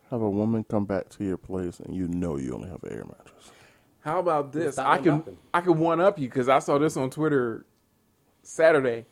have 0.09 0.21
a 0.21 0.29
woman 0.29 0.63
come 0.63 0.85
back 0.85 1.09
to 1.09 1.23
your 1.23 1.37
place 1.37 1.79
and 1.79 1.95
you 1.95 2.07
know 2.07 2.37
you 2.37 2.55
only 2.55 2.69
have 2.69 2.83
an 2.83 2.91
air 2.91 3.05
mattress? 3.05 3.51
How 3.99 4.19
about 4.19 4.51
this? 4.51 4.79
I 4.79 4.97
can 4.97 5.17
knocking. 5.17 5.37
I 5.53 5.61
can 5.61 5.77
one 5.77 6.01
up 6.01 6.17
you 6.17 6.27
because 6.27 6.49
I 6.49 6.57
saw 6.57 6.79
this 6.79 6.97
on 6.97 7.11
Twitter 7.11 7.65
Saturday. 8.41 9.05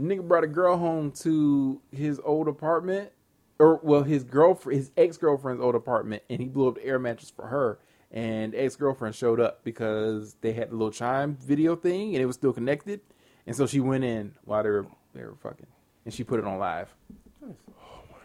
Nigga 0.00 0.26
brought 0.26 0.44
a 0.44 0.48
girl 0.48 0.76
home 0.76 1.10
to 1.10 1.80
his 1.90 2.20
old 2.24 2.46
apartment, 2.46 3.10
or 3.58 3.80
well, 3.82 4.02
his 4.02 4.24
girlfriend, 4.24 4.78
his 4.78 4.90
ex 4.96 5.16
girlfriend's 5.16 5.62
old 5.62 5.74
apartment, 5.74 6.22
and 6.30 6.40
he 6.40 6.48
blew 6.48 6.68
up 6.68 6.76
the 6.76 6.84
air 6.84 6.98
mattress 6.98 7.30
for 7.30 7.46
her. 7.46 7.78
And 8.10 8.54
ex 8.54 8.76
girlfriend 8.76 9.14
showed 9.14 9.40
up 9.40 9.64
because 9.64 10.36
they 10.40 10.52
had 10.52 10.70
the 10.70 10.76
little 10.76 10.92
chime 10.92 11.36
video 11.36 11.76
thing, 11.76 12.14
and 12.14 12.22
it 12.22 12.26
was 12.26 12.36
still 12.36 12.52
connected. 12.52 13.00
And 13.46 13.54
so 13.54 13.66
she 13.66 13.80
went 13.80 14.04
in 14.04 14.34
while 14.44 14.62
they 14.62 14.70
were 14.70 14.86
they 15.14 15.22
were 15.22 15.36
fucking, 15.42 15.66
and 16.04 16.14
she 16.14 16.24
put 16.24 16.38
it 16.38 16.46
on 16.46 16.58
live. 16.58 16.94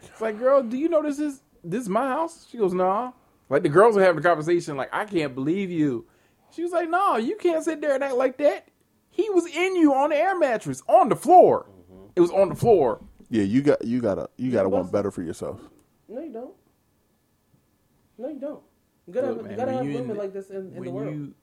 It's 0.03 0.21
like, 0.21 0.37
girl, 0.37 0.61
do 0.61 0.77
you 0.77 0.89
know 0.89 1.01
this 1.01 1.19
is 1.19 1.41
this 1.63 1.81
is 1.81 1.89
my 1.89 2.07
house? 2.07 2.47
She 2.49 2.57
goes, 2.57 2.73
nah. 2.73 3.11
Like 3.49 3.63
the 3.63 3.69
girls 3.69 3.95
were 3.95 4.03
having 4.03 4.19
a 4.19 4.23
conversation, 4.23 4.77
like, 4.77 4.89
I 4.93 5.05
can't 5.05 5.35
believe 5.35 5.69
you. 5.69 6.05
She 6.51 6.63
was 6.63 6.71
like, 6.71 6.89
no, 6.89 7.17
you 7.17 7.35
can't 7.35 7.63
sit 7.63 7.81
there 7.81 7.95
and 7.95 8.03
act 8.03 8.15
like 8.15 8.37
that. 8.37 8.67
He 9.09 9.29
was 9.29 9.45
in 9.45 9.75
you 9.75 9.93
on 9.93 10.09
the 10.09 10.15
air 10.15 10.37
mattress 10.37 10.81
on 10.87 11.09
the 11.09 11.15
floor. 11.15 11.65
Mm-hmm. 11.69 12.05
It 12.15 12.21
was 12.21 12.31
on 12.31 12.49
the 12.49 12.55
floor. 12.55 13.01
Yeah, 13.33 13.41
you 13.41 13.63
got 13.63 13.83
you 13.83 13.99
gotta 13.99 14.29
you 14.37 14.51
gotta 14.51 14.69
want 14.69 14.91
better 14.91 15.09
for 15.09 15.23
yourself. 15.23 15.59
No, 16.07 16.21
you 16.21 16.31
don't. 16.31 16.53
No, 18.19 18.29
you 18.29 18.39
don't. 18.39 18.61
You 19.07 19.13
gotta, 19.15 19.29
Look, 19.29 19.37
have, 19.37 19.45
man, 19.45 19.51
you 19.51 19.57
gotta 19.57 19.71
have 19.71 19.85
you 19.87 19.93
women 19.95 20.07
the- 20.09 20.13
like 20.13 20.33
this 20.33 20.51
in, 20.51 20.71
in 20.75 20.83
the 20.83 20.91
world. 20.91 21.15
You, 21.15 21.33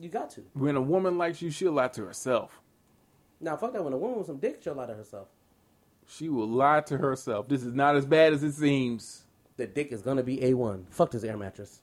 you 0.00 0.08
got 0.08 0.30
to. 0.30 0.42
when 0.52 0.76
a 0.76 0.80
woman 0.80 1.18
likes 1.18 1.42
you, 1.42 1.50
she'll 1.50 1.72
lie 1.72 1.88
to 1.88 2.06
herself. 2.06 2.60
Now, 3.40 3.56
fuck 3.56 3.72
that. 3.72 3.82
When 3.82 3.92
a 3.92 3.96
woman 3.96 4.18
with 4.18 4.28
some 4.28 4.36
dick, 4.36 4.60
she'll 4.62 4.74
lie 4.76 4.86
to 4.86 4.94
herself. 4.94 5.26
She 6.06 6.28
will 6.28 6.46
lie 6.46 6.82
to 6.82 6.98
herself. 6.98 7.48
This 7.48 7.64
is 7.64 7.74
not 7.74 7.96
as 7.96 8.06
bad 8.06 8.32
as 8.32 8.44
it 8.44 8.52
seems. 8.52 9.24
The 9.56 9.66
dick 9.66 9.90
is 9.90 10.02
gonna 10.02 10.22
be 10.22 10.44
a 10.44 10.54
one. 10.54 10.86
Fuck 10.90 11.10
this 11.10 11.24
air 11.24 11.36
mattress. 11.36 11.82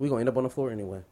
We 0.00 0.08
gonna 0.08 0.22
end 0.22 0.28
up 0.28 0.36
on 0.36 0.42
the 0.42 0.50
floor 0.50 0.72
anyway. 0.72 1.02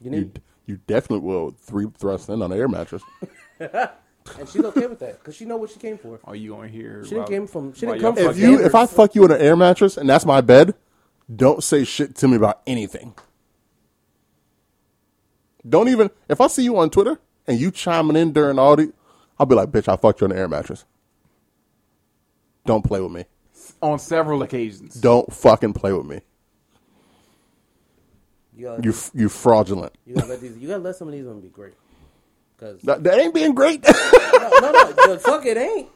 You 0.00 0.10
You 0.10 0.10
need, 0.10 0.42
you 0.66 0.80
definitely 0.88 1.24
will 1.24 1.52
three 1.52 1.86
thrusts 1.96 2.28
in 2.28 2.42
on 2.42 2.50
an 2.50 2.58
air 2.58 2.66
mattress. 2.66 3.04
and 4.38 4.48
she's 4.48 4.64
okay 4.64 4.86
with 4.86 4.98
that 5.00 5.18
because 5.18 5.34
she 5.36 5.44
know 5.44 5.56
what 5.56 5.70
she 5.70 5.78
came 5.78 5.98
for. 5.98 6.20
Are 6.24 6.36
you 6.36 6.50
going 6.50 6.70
here? 6.70 7.02
She 7.04 7.10
didn't 7.10 7.18
about- 7.20 7.28
came 7.30 7.46
from- 7.46 7.72
she 7.74 7.86
didn't 7.86 8.00
come 8.00 8.14
from 8.16 8.26
If 8.28 8.38
you 8.38 8.60
if 8.64 8.74
I 8.74 8.86
fuck 8.86 9.14
you 9.14 9.24
in 9.24 9.30
an 9.32 9.40
air 9.40 9.56
mattress 9.56 9.96
and 9.96 10.08
that's 10.08 10.26
my 10.26 10.40
bed, 10.40 10.74
don't 11.34 11.62
say 11.62 11.84
shit 11.84 12.14
to 12.16 12.28
me 12.28 12.36
about 12.36 12.60
anything. 12.66 13.14
Don't 15.68 15.88
even 15.88 16.10
if 16.28 16.40
I 16.40 16.46
see 16.46 16.62
you 16.62 16.76
on 16.78 16.90
Twitter 16.90 17.18
and 17.46 17.58
you 17.58 17.70
chiming 17.70 18.16
in 18.16 18.32
during 18.32 18.58
all 18.58 18.76
the, 18.76 18.92
I'll 19.38 19.46
be 19.46 19.54
like, 19.54 19.70
bitch, 19.70 19.88
I 19.92 19.96
fucked 19.96 20.20
you 20.20 20.26
on 20.26 20.32
an 20.32 20.38
air 20.38 20.48
mattress. 20.48 20.84
Don't 22.64 22.84
play 22.84 23.00
with 23.00 23.12
me. 23.12 23.24
on 23.82 23.98
several 23.98 24.42
occasions. 24.42 24.94
Don't 24.94 25.32
fucking 25.32 25.72
play 25.72 25.92
with 25.92 26.06
me. 26.06 26.20
You 28.56 28.64
gotta, 28.66 28.82
You 28.82 28.94
you 29.14 29.28
fraudulent. 29.28 29.92
you 30.06 30.14
gotta 30.14 30.28
let 30.28 30.40
these. 30.40 30.56
You 30.56 30.68
gotta 30.68 30.82
let 30.82 30.96
some 30.96 31.08
of 31.08 31.12
these 31.14 31.24
women 31.24 31.42
be 31.42 31.48
great. 31.48 31.74
Cause 32.58 32.80
That, 32.82 33.02
that 33.04 33.18
ain't 33.18 33.34
being 33.34 33.54
great. 33.54 33.82
no, 33.84 34.50
no, 34.60 34.94
no, 35.06 35.18
fuck 35.18 35.44
it 35.46 35.56
ain't. 35.56 35.88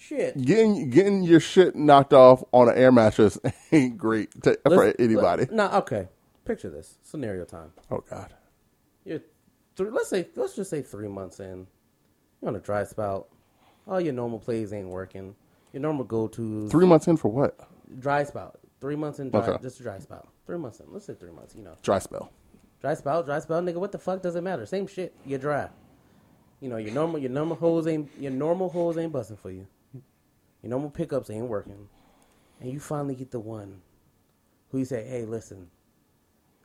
Shit. 0.00 0.40
getting 0.40 0.88
getting 0.90 1.22
your 1.22 1.40
shit 1.40 1.74
knocked 1.76 2.12
off 2.14 2.42
on 2.52 2.68
an 2.68 2.76
air 2.78 2.90
mattress 2.92 3.38
ain't 3.72 3.98
great 3.98 4.30
to, 4.44 4.58
for 4.64 4.94
anybody. 4.98 5.42
let- 5.42 5.52
Nah, 5.52 5.78
okay. 5.78 6.08
Picture 6.44 6.70
this 6.70 6.96
scenario 7.02 7.44
time. 7.44 7.72
Oh 7.90 8.02
God. 8.08 8.32
You're 9.04 9.20
three, 9.76 9.90
let's 9.90 10.08
say 10.08 10.26
let's 10.36 10.54
just 10.56 10.70
say 10.70 10.80
three 10.80 11.08
months 11.08 11.40
in. 11.40 11.66
You're 12.40 12.48
on 12.48 12.56
a 12.56 12.60
dry 12.60 12.84
spout. 12.84 13.28
All 13.86 14.00
your 14.00 14.14
normal 14.14 14.38
plays 14.38 14.72
ain't 14.72 14.88
working. 14.88 15.34
Your 15.72 15.82
normal 15.82 16.04
go 16.04 16.28
to 16.28 16.68
Three 16.70 16.86
months 16.86 17.06
in 17.08 17.16
for 17.18 17.28
what? 17.28 17.58
dry 17.98 18.24
spout. 18.24 18.58
Three 18.80 18.96
months 18.96 19.18
in 19.18 19.28
dry, 19.30 19.40
Okay. 19.46 19.62
just 19.62 19.80
a 19.80 19.82
dry 19.82 19.98
spout. 19.98 20.28
Three 20.46 20.56
months 20.58 20.80
in. 20.80 20.86
Let's 20.90 21.04
say 21.06 21.14
three 21.14 21.32
months. 21.32 21.54
You 21.54 21.64
know, 21.64 21.74
Dry 21.82 21.98
spell. 21.98 22.30
Dry 22.80 22.94
spout, 22.94 23.26
dry 23.26 23.38
spout, 23.38 23.64
nigga. 23.64 23.76
What 23.76 23.92
the 23.92 23.98
fuck 23.98 24.22
does 24.22 24.36
it 24.36 24.42
matter? 24.42 24.66
Same 24.66 24.86
shit. 24.86 25.14
You're 25.24 25.38
dry. 25.38 25.68
You 26.60 26.68
know 26.68 26.76
your 26.76 26.92
normal 26.92 27.20
your 27.20 27.30
normal 27.30 27.56
hoes 27.56 27.86
ain't 27.86 28.10
your 28.18 28.32
normal 28.32 28.68
hoes 28.68 28.98
ain't 28.98 29.12
busting 29.12 29.36
for 29.36 29.50
you. 29.50 29.66
Your 30.62 30.70
normal 30.70 30.90
pickups 30.90 31.30
ain't 31.30 31.46
working, 31.46 31.88
and 32.60 32.72
you 32.72 32.80
finally 32.80 33.14
get 33.14 33.30
the 33.30 33.38
one 33.38 33.80
who 34.70 34.78
you 34.78 34.84
say, 34.84 35.04
"Hey, 35.04 35.24
listen, 35.24 35.70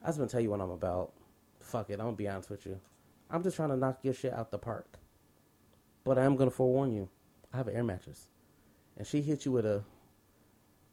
I 0.01 0.07
just 0.07 0.17
gonna 0.17 0.29
tell 0.29 0.41
you 0.41 0.49
what 0.49 0.61
I'm 0.61 0.71
about. 0.71 1.13
Fuck 1.59 1.91
it, 1.91 1.93
I'm 1.93 2.07
gonna 2.07 2.17
be 2.17 2.27
honest 2.27 2.49
with 2.49 2.65
you. 2.65 2.79
I'm 3.29 3.43
just 3.43 3.55
trying 3.55 3.69
to 3.69 3.77
knock 3.77 3.99
your 4.01 4.13
shit 4.13 4.33
out 4.33 4.51
the 4.51 4.57
park. 4.57 4.97
But 6.03 6.17
I 6.17 6.23
am 6.23 6.35
gonna 6.35 6.51
forewarn 6.51 6.91
you. 6.91 7.07
I 7.53 7.57
have 7.57 7.67
an 7.67 7.75
air 7.75 7.83
mattress, 7.83 8.27
and 8.97 9.05
she 9.05 9.21
hit 9.21 9.45
you 9.45 9.51
with 9.51 9.65
a, 9.65 9.83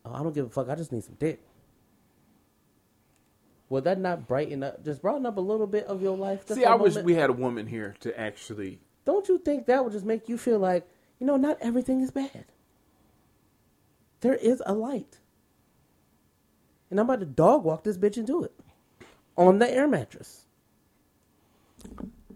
oh, 0.05 0.13
I 0.13 0.23
don't 0.23 0.35
give 0.35 0.47
a 0.47 0.51
fuck. 0.51 0.69
I 0.69 0.75
just 0.75 0.93
need 0.93 1.05
some 1.05 1.17
dick. 1.19 1.41
Would 3.71 3.85
that 3.85 4.01
not 4.01 4.27
brighten 4.27 4.65
up, 4.65 4.85
just 4.85 5.01
brighten 5.01 5.25
up 5.25 5.39
a 5.39 5.41
little 5.41 5.67
bit 5.69 5.87
of 5.87 6.03
your 6.03 6.17
life? 6.17 6.45
just 6.47 6.59
See, 6.61 6.67
I 6.67 6.73
a 6.73 6.75
I 6.75 6.77
wish 6.77 6.97
we 6.97 7.15
had 7.15 7.31
a 7.31 7.33
woman 7.33 7.67
here 7.67 7.95
to 8.01 8.19
actually. 8.21 8.81
Don't 9.07 9.29
you 9.29 9.39
think 9.39 9.67
that 9.67 9.83
would 9.85 9.93
just 9.93 10.05
make 10.05 10.29
you 10.29 10.37
feel 10.37 10.59
like, 10.59 10.87
you 11.21 11.27
know, 11.27 11.37
not 11.37 11.57
everything 11.61 12.01
is 12.01 12.11
bad? 12.11 12.47
There 14.21 14.35
is 14.35 14.63
a 14.67 14.75
light. 14.75 15.19
And 16.91 16.99
I'm 16.99 17.07
about 17.07 17.21
to 17.21 17.27
dog 17.27 17.65
walk 17.65 17.85
this 17.85 17.97
bitch 17.97 18.19
into 18.19 18.43
it. 18.43 18.53
On 19.37 19.59
the 19.61 19.71
air 19.71 19.87
mattress. 19.87 20.45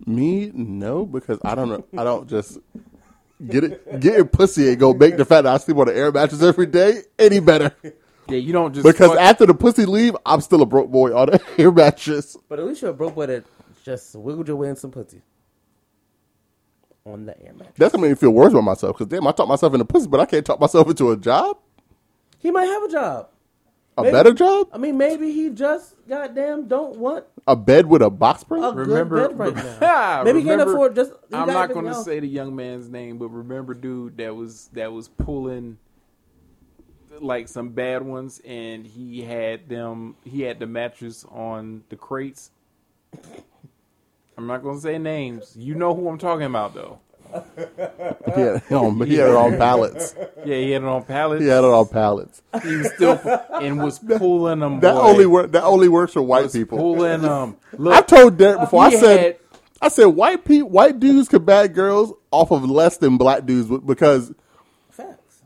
Me, 0.06 0.52
no, 0.54 1.04
because 1.04 1.38
I 1.44 1.54
don't 1.56 1.68
know. 1.68 1.84
I 1.98 2.04
don't 2.04 2.28
just 2.28 2.58
get 3.46 3.64
it. 3.64 4.00
get 4.00 4.14
your 4.14 4.24
pussy 4.24 4.68
ain't 4.68 4.78
gonna 4.78 4.96
make 4.96 5.16
the 5.16 5.24
fact 5.24 5.44
that 5.44 5.54
I 5.54 5.58
sleep 5.58 5.76
on 5.78 5.88
an 5.88 5.96
air 5.96 6.12
mattress 6.12 6.42
every 6.42 6.66
day 6.66 7.02
any 7.18 7.40
better. 7.40 7.74
Yeah, 8.28 8.38
you 8.38 8.52
don't 8.52 8.72
just 8.72 8.86
Because 8.86 9.10
fuck- 9.10 9.18
after 9.20 9.46
the 9.46 9.54
pussy 9.54 9.84
leave, 9.86 10.16
I'm 10.24 10.40
still 10.40 10.62
a 10.62 10.66
broke 10.66 10.90
boy 10.90 11.14
on 11.16 11.30
an 11.34 11.40
air 11.58 11.70
mattress. 11.72 12.36
But 12.48 12.58
at 12.58 12.66
least 12.66 12.82
you're 12.82 12.90
a 12.90 12.94
broke 12.94 13.14
boy 13.14 13.26
that 13.26 13.44
just 13.84 14.14
wiggled 14.14 14.48
your 14.48 14.56
way 14.56 14.68
in 14.68 14.76
some 14.76 14.90
pussy. 14.90 15.20
On 17.06 17.26
the 17.26 17.38
air 17.44 17.52
mattress. 17.52 17.74
That's 17.76 17.92
gonna 17.92 18.02
make 18.02 18.12
me 18.12 18.16
feel 18.16 18.30
worse 18.30 18.52
about 18.52 18.62
myself. 18.64 18.96
Because 18.96 19.08
damn, 19.08 19.26
I 19.26 19.32
talk 19.32 19.46
myself 19.46 19.74
into 19.74 19.84
pussy, 19.84 20.08
but 20.08 20.20
I 20.20 20.26
can't 20.26 20.44
talk 20.44 20.58
myself 20.58 20.88
into 20.88 21.10
a 21.10 21.16
job. 21.18 21.58
He 22.38 22.50
might 22.50 22.64
have 22.64 22.82
a 22.84 22.88
job. 22.88 23.28
A 23.96 24.02
Maybe- 24.02 24.12
better 24.12 24.32
job? 24.32 24.68
I 24.72 24.78
mean, 24.78 24.96
maybe 24.96 25.30
he 25.30 25.50
just 25.50 25.94
goddamn 26.08 26.66
don't 26.66 26.96
want 26.96 27.26
A 27.46 27.54
bed 27.54 27.86
with 27.86 28.00
a 28.02 28.10
box 28.10 28.40
spring? 28.40 28.64
a 28.64 28.72
Remember, 28.72 29.28
good 29.28 29.38
bed 29.38 29.54
right 29.54 29.80
now. 29.80 30.22
Maybe 30.24 30.40
he 30.40 30.46
can't 30.46 30.62
afford 30.62 30.96
just. 30.96 31.12
I'm 31.32 31.46
not 31.46 31.72
going 31.72 31.84
to 31.84 31.92
else. 31.92 32.04
say 32.06 32.18
the 32.20 32.26
young 32.26 32.56
man's 32.56 32.88
name, 32.88 33.18
but 33.18 33.28
remember, 33.28 33.74
dude, 33.74 34.16
that 34.16 34.34
was 34.34 34.68
that 34.72 34.90
was 34.92 35.06
pulling 35.08 35.76
like 37.20 37.48
some 37.48 37.70
bad 37.70 38.02
ones, 38.02 38.40
and 38.44 38.86
he 38.86 39.22
had 39.22 39.68
them. 39.68 40.16
He 40.24 40.42
had 40.42 40.58
the 40.58 40.66
mattress 40.66 41.24
on 41.30 41.82
the 41.88 41.96
crates. 41.96 42.50
I'm 44.36 44.46
not 44.46 44.62
to 44.62 44.80
say 44.80 44.98
names. 44.98 45.54
You 45.56 45.74
know 45.74 45.94
who 45.94 46.08
I'm 46.08 46.18
talking 46.18 46.46
about, 46.46 46.74
though. 46.74 46.98
Yeah, 48.36 48.60
on, 48.70 49.00
he 49.06 49.14
had 49.16 49.28
it 49.30 49.34
on 49.34 49.56
pallets. 49.56 50.14
Yeah, 50.44 50.56
he 50.56 50.70
had 50.70 50.82
it 50.82 50.88
on 50.88 51.02
pallets. 51.04 51.42
He 51.42 51.48
had 51.48 51.64
it 51.64 51.70
on 51.70 51.88
pallets. 51.88 52.42
He 52.62 52.76
was 52.76 52.92
still 52.94 53.20
and 53.60 53.82
was 53.82 53.98
pulling 53.98 54.60
them. 54.60 54.80
That 54.80 54.94
boy. 54.94 55.00
only. 55.24 55.46
That 55.48 55.64
only 55.64 55.88
works 55.88 56.12
for 56.12 56.22
white 56.22 56.44
was 56.44 56.52
people. 56.52 56.78
Pulling 56.78 57.22
them. 57.22 57.56
Look, 57.76 57.94
I 57.94 58.02
told 58.02 58.36
Derek 58.38 58.60
before. 58.60 58.84
I 58.84 58.90
said, 58.90 59.20
had- 59.20 59.38
I 59.82 59.88
said 59.88 60.06
white 60.06 60.44
pe- 60.44 60.60
white 60.62 61.00
dudes 61.00 61.28
could 61.28 61.44
bag 61.44 61.74
girls 61.74 62.12
off 62.30 62.50
of 62.52 62.68
less 62.68 62.96
than 62.98 63.16
black 63.16 63.46
dudes 63.46 63.68
because. 63.84 64.32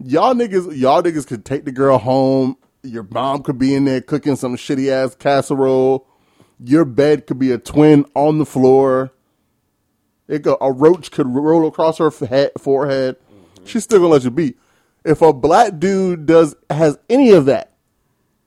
Y'all 0.03 0.35
niggas, 0.35 0.77
y'all 0.77 1.03
niggas 1.03 1.27
could 1.27 1.45
take 1.45 1.65
the 1.65 1.73
girl 1.73 1.99
home. 1.99 2.57
Your 2.83 3.03
mom 3.11 3.43
could 3.43 3.59
be 3.59 3.75
in 3.75 3.85
there 3.85 4.01
cooking 4.01 4.37
some 4.37 4.57
shitty 4.57 4.91
ass 4.91 5.15
casserole. 5.15 6.07
Your 6.62 6.85
bed 6.85 7.27
could 7.27 7.39
be 7.39 7.53
a 7.53 7.59
twin 7.59 8.05
on 8.15 8.39
the 8.39 8.47
floor. 8.47 9.12
It 10.27 10.43
go, 10.43 10.59
a 10.61 10.73
roach 10.73 11.11
could 11.11 11.27
roll 11.27 11.66
across 11.66 11.99
her 11.99 12.11
head, 12.11 12.53
forehead. 12.59 13.16
Mm-hmm. 13.16 13.65
She's 13.65 13.85
still 13.85 14.01
gonna 14.01 14.12
let 14.12 14.25
you 14.25 14.31
be. 14.31 14.55
If 15.05 15.23
a 15.23 15.33
black 15.33 15.79
dude 15.79 16.27
does 16.27 16.55
has 16.69 16.99
any 17.09 17.31
of 17.31 17.47
that, 17.47 17.73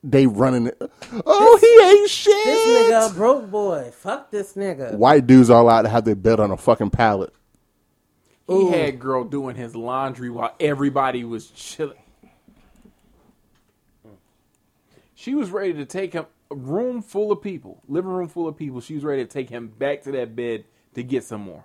they 0.03 0.27
running 0.27 0.67
it. 0.67 0.81
Oh, 1.25 1.57
he 1.59 1.99
ain't 1.99 2.09
shit. 2.09 2.45
This 2.45 2.91
nigga 2.91 3.11
a 3.11 3.13
broke 3.13 3.49
boy. 3.49 3.91
Fuck 3.93 4.31
this 4.31 4.53
nigga. 4.53 4.95
White 4.95 5.27
dudes 5.27 5.49
are 5.49 5.61
allowed 5.61 5.83
to 5.83 5.89
have 5.89 6.05
their 6.05 6.15
bed 6.15 6.39
on 6.39 6.51
a 6.51 6.57
fucking 6.57 6.89
pallet. 6.89 7.33
He 8.59 8.69
had 8.71 8.99
girl 8.99 9.23
doing 9.23 9.55
his 9.55 9.75
laundry 9.75 10.29
while 10.29 10.55
everybody 10.59 11.23
was 11.23 11.47
chilling. 11.51 11.97
She 15.15 15.35
was 15.35 15.51
ready 15.51 15.73
to 15.73 15.85
take 15.85 16.13
him 16.13 16.25
a 16.49 16.55
room 16.55 17.01
full 17.01 17.31
of 17.31 17.41
people, 17.41 17.81
living 17.87 18.11
room 18.11 18.27
full 18.27 18.47
of 18.47 18.57
people. 18.57 18.81
She 18.81 18.95
was 18.95 19.03
ready 19.03 19.23
to 19.23 19.29
take 19.29 19.49
him 19.49 19.67
back 19.67 20.01
to 20.03 20.11
that 20.13 20.35
bed 20.35 20.65
to 20.95 21.03
get 21.03 21.23
some 21.23 21.41
more. 21.41 21.63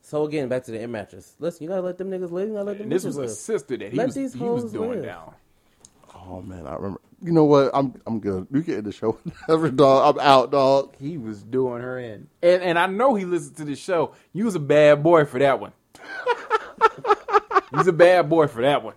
So 0.00 0.24
again, 0.24 0.48
back 0.48 0.64
to 0.64 0.70
the 0.70 0.80
air 0.80 0.88
mattress. 0.88 1.34
Listen, 1.40 1.64
you 1.64 1.68
gotta 1.68 1.82
let 1.82 1.98
them 1.98 2.10
niggas 2.10 2.30
live. 2.30 2.48
You 2.48 2.54
gotta 2.54 2.64
let 2.64 2.78
them 2.78 2.84
And 2.84 2.92
this 2.92 3.02
bitches 3.04 3.18
was 3.18 3.18
a 3.18 3.28
sister 3.34 3.76
that 3.76 3.90
he 3.90 3.98
Let 3.98 4.06
was 4.06 4.14
these 4.14 4.32
he 4.32 4.38
was 4.44 4.72
doing 4.72 4.90
live. 4.90 5.04
down. 5.04 5.34
Oh 6.14 6.40
man, 6.40 6.66
I 6.66 6.74
remember. 6.76 7.00
You 7.22 7.32
know 7.32 7.44
what? 7.44 7.70
I'm 7.72 7.94
I'm 8.06 8.20
good. 8.20 8.46
You 8.52 8.62
get 8.62 8.78
in 8.78 8.84
the 8.84 8.92
show, 8.92 9.12
whatever, 9.46 9.70
dog. 9.70 10.16
I'm 10.16 10.20
out, 10.26 10.50
dog. 10.52 10.94
He 10.98 11.16
was 11.16 11.42
doing 11.42 11.80
her 11.82 11.98
in, 11.98 12.28
and 12.42 12.62
and 12.62 12.78
I 12.78 12.86
know 12.86 13.14
he 13.14 13.24
listened 13.24 13.56
to 13.56 13.64
the 13.64 13.74
show. 13.76 14.12
You 14.32 14.44
was 14.44 14.54
a 14.54 14.60
bad 14.60 15.02
boy 15.02 15.24
for 15.24 15.38
that 15.38 15.58
one. 15.58 15.72
He's 17.76 17.86
a 17.86 17.92
bad 17.92 18.28
boy 18.28 18.46
for 18.46 18.62
that 18.62 18.82
one. 18.82 18.94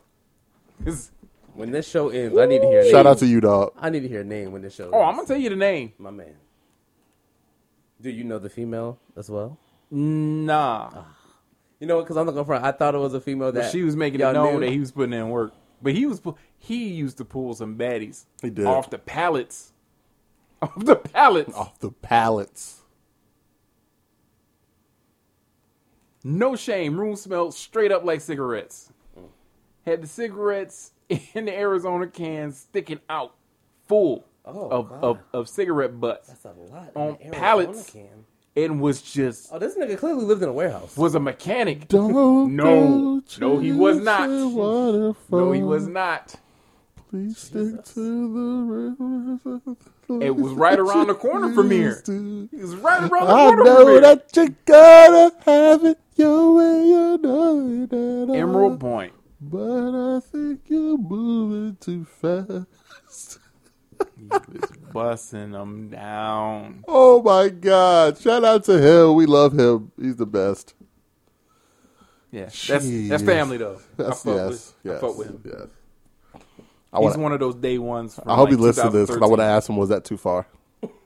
'Cause- 0.84 1.12
When 1.54 1.72
this 1.72 1.90
show 1.90 2.08
ends, 2.10 2.38
I 2.38 2.46
need 2.46 2.62
to 2.62 2.68
hear. 2.68 2.80
A 2.82 2.90
Shout 2.90 3.06
out 3.06 3.18
to 3.18 3.26
you, 3.26 3.42
dog. 3.42 3.74
I 3.78 3.90
need 3.90 4.02
to 4.02 4.08
hear 4.08 4.22
a 4.22 4.26
name 4.26 4.52
when 4.54 4.62
this 4.62 4.76
show. 4.76 4.90
oh, 4.94 5.02
I'm 5.02 5.16
gonna 5.16 5.28
tell 5.28 5.36
you 5.38 5.50
the 5.50 5.56
name. 5.58 5.92
my 5.98 6.12
man. 6.12 6.36
Do 8.02 8.10
you 8.10 8.24
know 8.24 8.40
the 8.40 8.50
female 8.50 8.98
as 9.18 9.30
well? 9.30 9.58
Nah, 9.92 10.90
ah. 10.94 11.06
You 11.82 11.88
know 11.88 11.98
what? 11.98 12.04
Because 12.04 12.16
I'm 12.18 12.26
not 12.26 12.32
gonna 12.34 12.46
front. 12.46 12.64
I 12.64 12.72
thought 12.72 12.96
it 12.96 13.00
was 13.00 13.14
a 13.14 13.20
female 13.20 13.52
but 13.52 13.62
that 13.64 13.72
she 13.72 13.82
was 13.84 13.96
making 13.96 14.20
y'all 14.22 14.30
it 14.30 14.34
known 14.34 14.54
knew. 14.56 14.60
that 14.62 14.70
he 14.72 14.80
was 14.80 14.92
putting 14.92 15.14
in 15.14 15.30
work. 15.30 15.54
But 15.82 15.94
he 15.94 16.06
was 16.06 16.22
he 16.58 16.88
used 16.90 17.18
to 17.18 17.26
pull 17.26 17.54
some 17.54 17.78
baddies. 17.78 18.26
He 18.42 18.50
did. 18.50 18.66
off 18.66 18.90
the 18.90 18.98
pallets, 18.98 19.74
off 20.62 20.74
the 20.78 20.96
pallets. 20.96 21.56
Off 21.56 21.80
the 21.80 21.92
pallets. 21.92 22.82
No 26.24 26.56
shame. 26.56 27.00
Room 27.00 27.16
smelled 27.16 27.54
straight 27.54 27.92
up 27.92 28.04
like 28.04 28.22
cigarettes. 28.22 28.92
Had 29.86 30.04
the 30.04 30.08
cigarettes 30.08 30.92
in 31.10 31.46
the 31.46 31.54
Arizona 31.58 32.08
cans 32.08 32.58
sticking 32.58 33.00
out 33.10 33.36
full 33.88 34.26
Oh, 34.46 34.70
of, 34.70 34.92
of, 35.04 35.20
of 35.34 35.50
cigarette 35.50 36.00
butts. 36.00 36.30
That's 36.30 36.46
a 36.46 36.54
lot 36.72 36.92
on 36.96 37.10
in 37.10 37.16
the 37.16 37.24
Arizona 37.26 37.40
pallets. 37.40 37.90
Can. 37.92 38.26
And 38.56 38.82
was 38.82 39.02
just 39.02 39.50
Oh, 39.52 39.60
this 39.60 39.76
nigga 39.78 39.98
clearly 39.98 40.24
lived 40.26 40.44
in 40.44 40.50
a 40.50 40.54
warehouse. 40.54 40.96
was 40.98 41.16
a 41.16 41.20
mechanic. 41.20 41.88
Don't 41.88 42.56
No. 42.56 43.22
go 43.40 43.48
No, 43.56 43.60
he 43.60 43.72
was 43.72 43.98
not. 44.00 44.28
the 44.30 44.48
waterfall. 44.48 45.40
No, 45.40 45.52
he 45.52 45.62
was 45.64 45.88
not. 45.88 46.36
Please 47.10 47.38
stick 47.40 47.84
to 47.86 47.94
the 48.34 48.64
rivers. 48.66 49.78
It 50.24 50.36
was 50.36 50.54
right 50.54 50.78
around 50.78 51.08
the 51.08 51.16
corner 51.16 51.52
from 51.54 51.72
here. 51.72 52.02
It 52.08 52.62
was 52.62 52.76
right 52.76 53.02
around 53.02 53.26
the 53.28 53.34
I 53.34 53.46
corner 53.48 53.58
from 53.58 53.66
know 53.66 53.88
here. 53.88 54.02
that 54.02 54.30
you 54.36 54.56
gotta 54.66 55.36
have 55.46 55.86
it 55.86 56.00
your 56.16 56.54
way. 56.56 56.86
You 56.88 57.18
know 57.18 57.86
that 57.88 58.28
I- 58.32 58.38
Emerald 58.38 58.80
Point. 58.80 59.14
But 59.42 60.18
I 60.18 60.20
think 60.20 60.62
you're 60.68 60.98
moving 60.98 61.78
too 61.80 62.06
fast. 62.06 63.40
He 64.90 64.94
busting 64.94 65.52
them 65.52 65.90
down. 65.90 66.84
Oh 66.88 67.22
my 67.22 67.50
God! 67.50 68.18
Shout 68.18 68.44
out 68.44 68.64
to 68.66 68.80
him. 68.80 69.16
We 69.16 69.26
love 69.26 69.54
him. 69.58 69.92
He's 70.02 70.16
the 70.18 70.26
best. 70.26 70.74
Yeah, 72.32 72.46
that's 72.46 73.08
that's 73.08 73.24
family 73.24 73.58
though. 73.58 73.80
That's, 73.98 74.26
I 74.26 74.30
fuck 74.30 74.36
yes, 74.36 74.50
with, 74.50 74.74
yes, 74.84 74.98
I 74.98 75.00
fuck 75.08 75.18
with 75.18 75.28
him. 75.30 75.42
yes. 75.46 75.68
I, 76.92 76.98
He's 77.02 77.10
wanna, 77.12 77.20
one 77.24 77.32
of 77.34 77.40
those 77.40 77.56
day 77.56 77.78
ones. 77.78 78.16
From 78.16 78.30
I 78.30 78.36
hope 78.36 78.46
like 78.50 78.52
he 78.52 78.56
listens 78.56 78.92
to 78.92 78.98
this 78.98 79.10
because 79.10 79.22
I 79.22 79.26
2013. 79.26 79.30
want 79.30 79.40
to 79.40 79.44
ask 79.46 79.70
him, 79.70 79.78
was 79.78 79.90
that 79.90 80.06
too 80.06 80.18
far? 80.18 80.48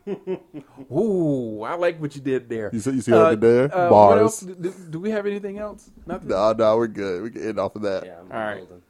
Ooh, 0.91 1.61
I 1.63 1.75
like 1.75 1.99
what 1.99 2.15
you 2.15 2.21
did 2.21 2.49
there. 2.49 2.69
You 2.73 2.79
see- 2.79 2.91
you 2.91 3.01
see 3.01 3.11
what 3.11 3.25
I 3.25 3.29
did 3.31 3.41
there? 3.41 3.65
uh, 3.75 3.89
Bars. 3.89 4.09
What 4.15 4.21
else? 4.21 4.39
Do, 4.41 4.55
do- 4.55 4.73
do 4.91 4.99
we 4.99 5.11
have 5.11 5.25
anything 5.25 5.57
else? 5.59 5.89
Nothing. 6.05 6.27
No, 6.29 6.53
no, 6.53 6.77
we're 6.77 6.87
good. 6.87 7.23
We 7.23 7.31
can 7.31 7.47
end 7.47 7.59
off 7.59 7.75
of 7.75 7.81
that. 7.83 8.05
Yeah, 8.05 8.17
All 8.19 8.25
right. 8.29 8.57
golden. 8.59 8.81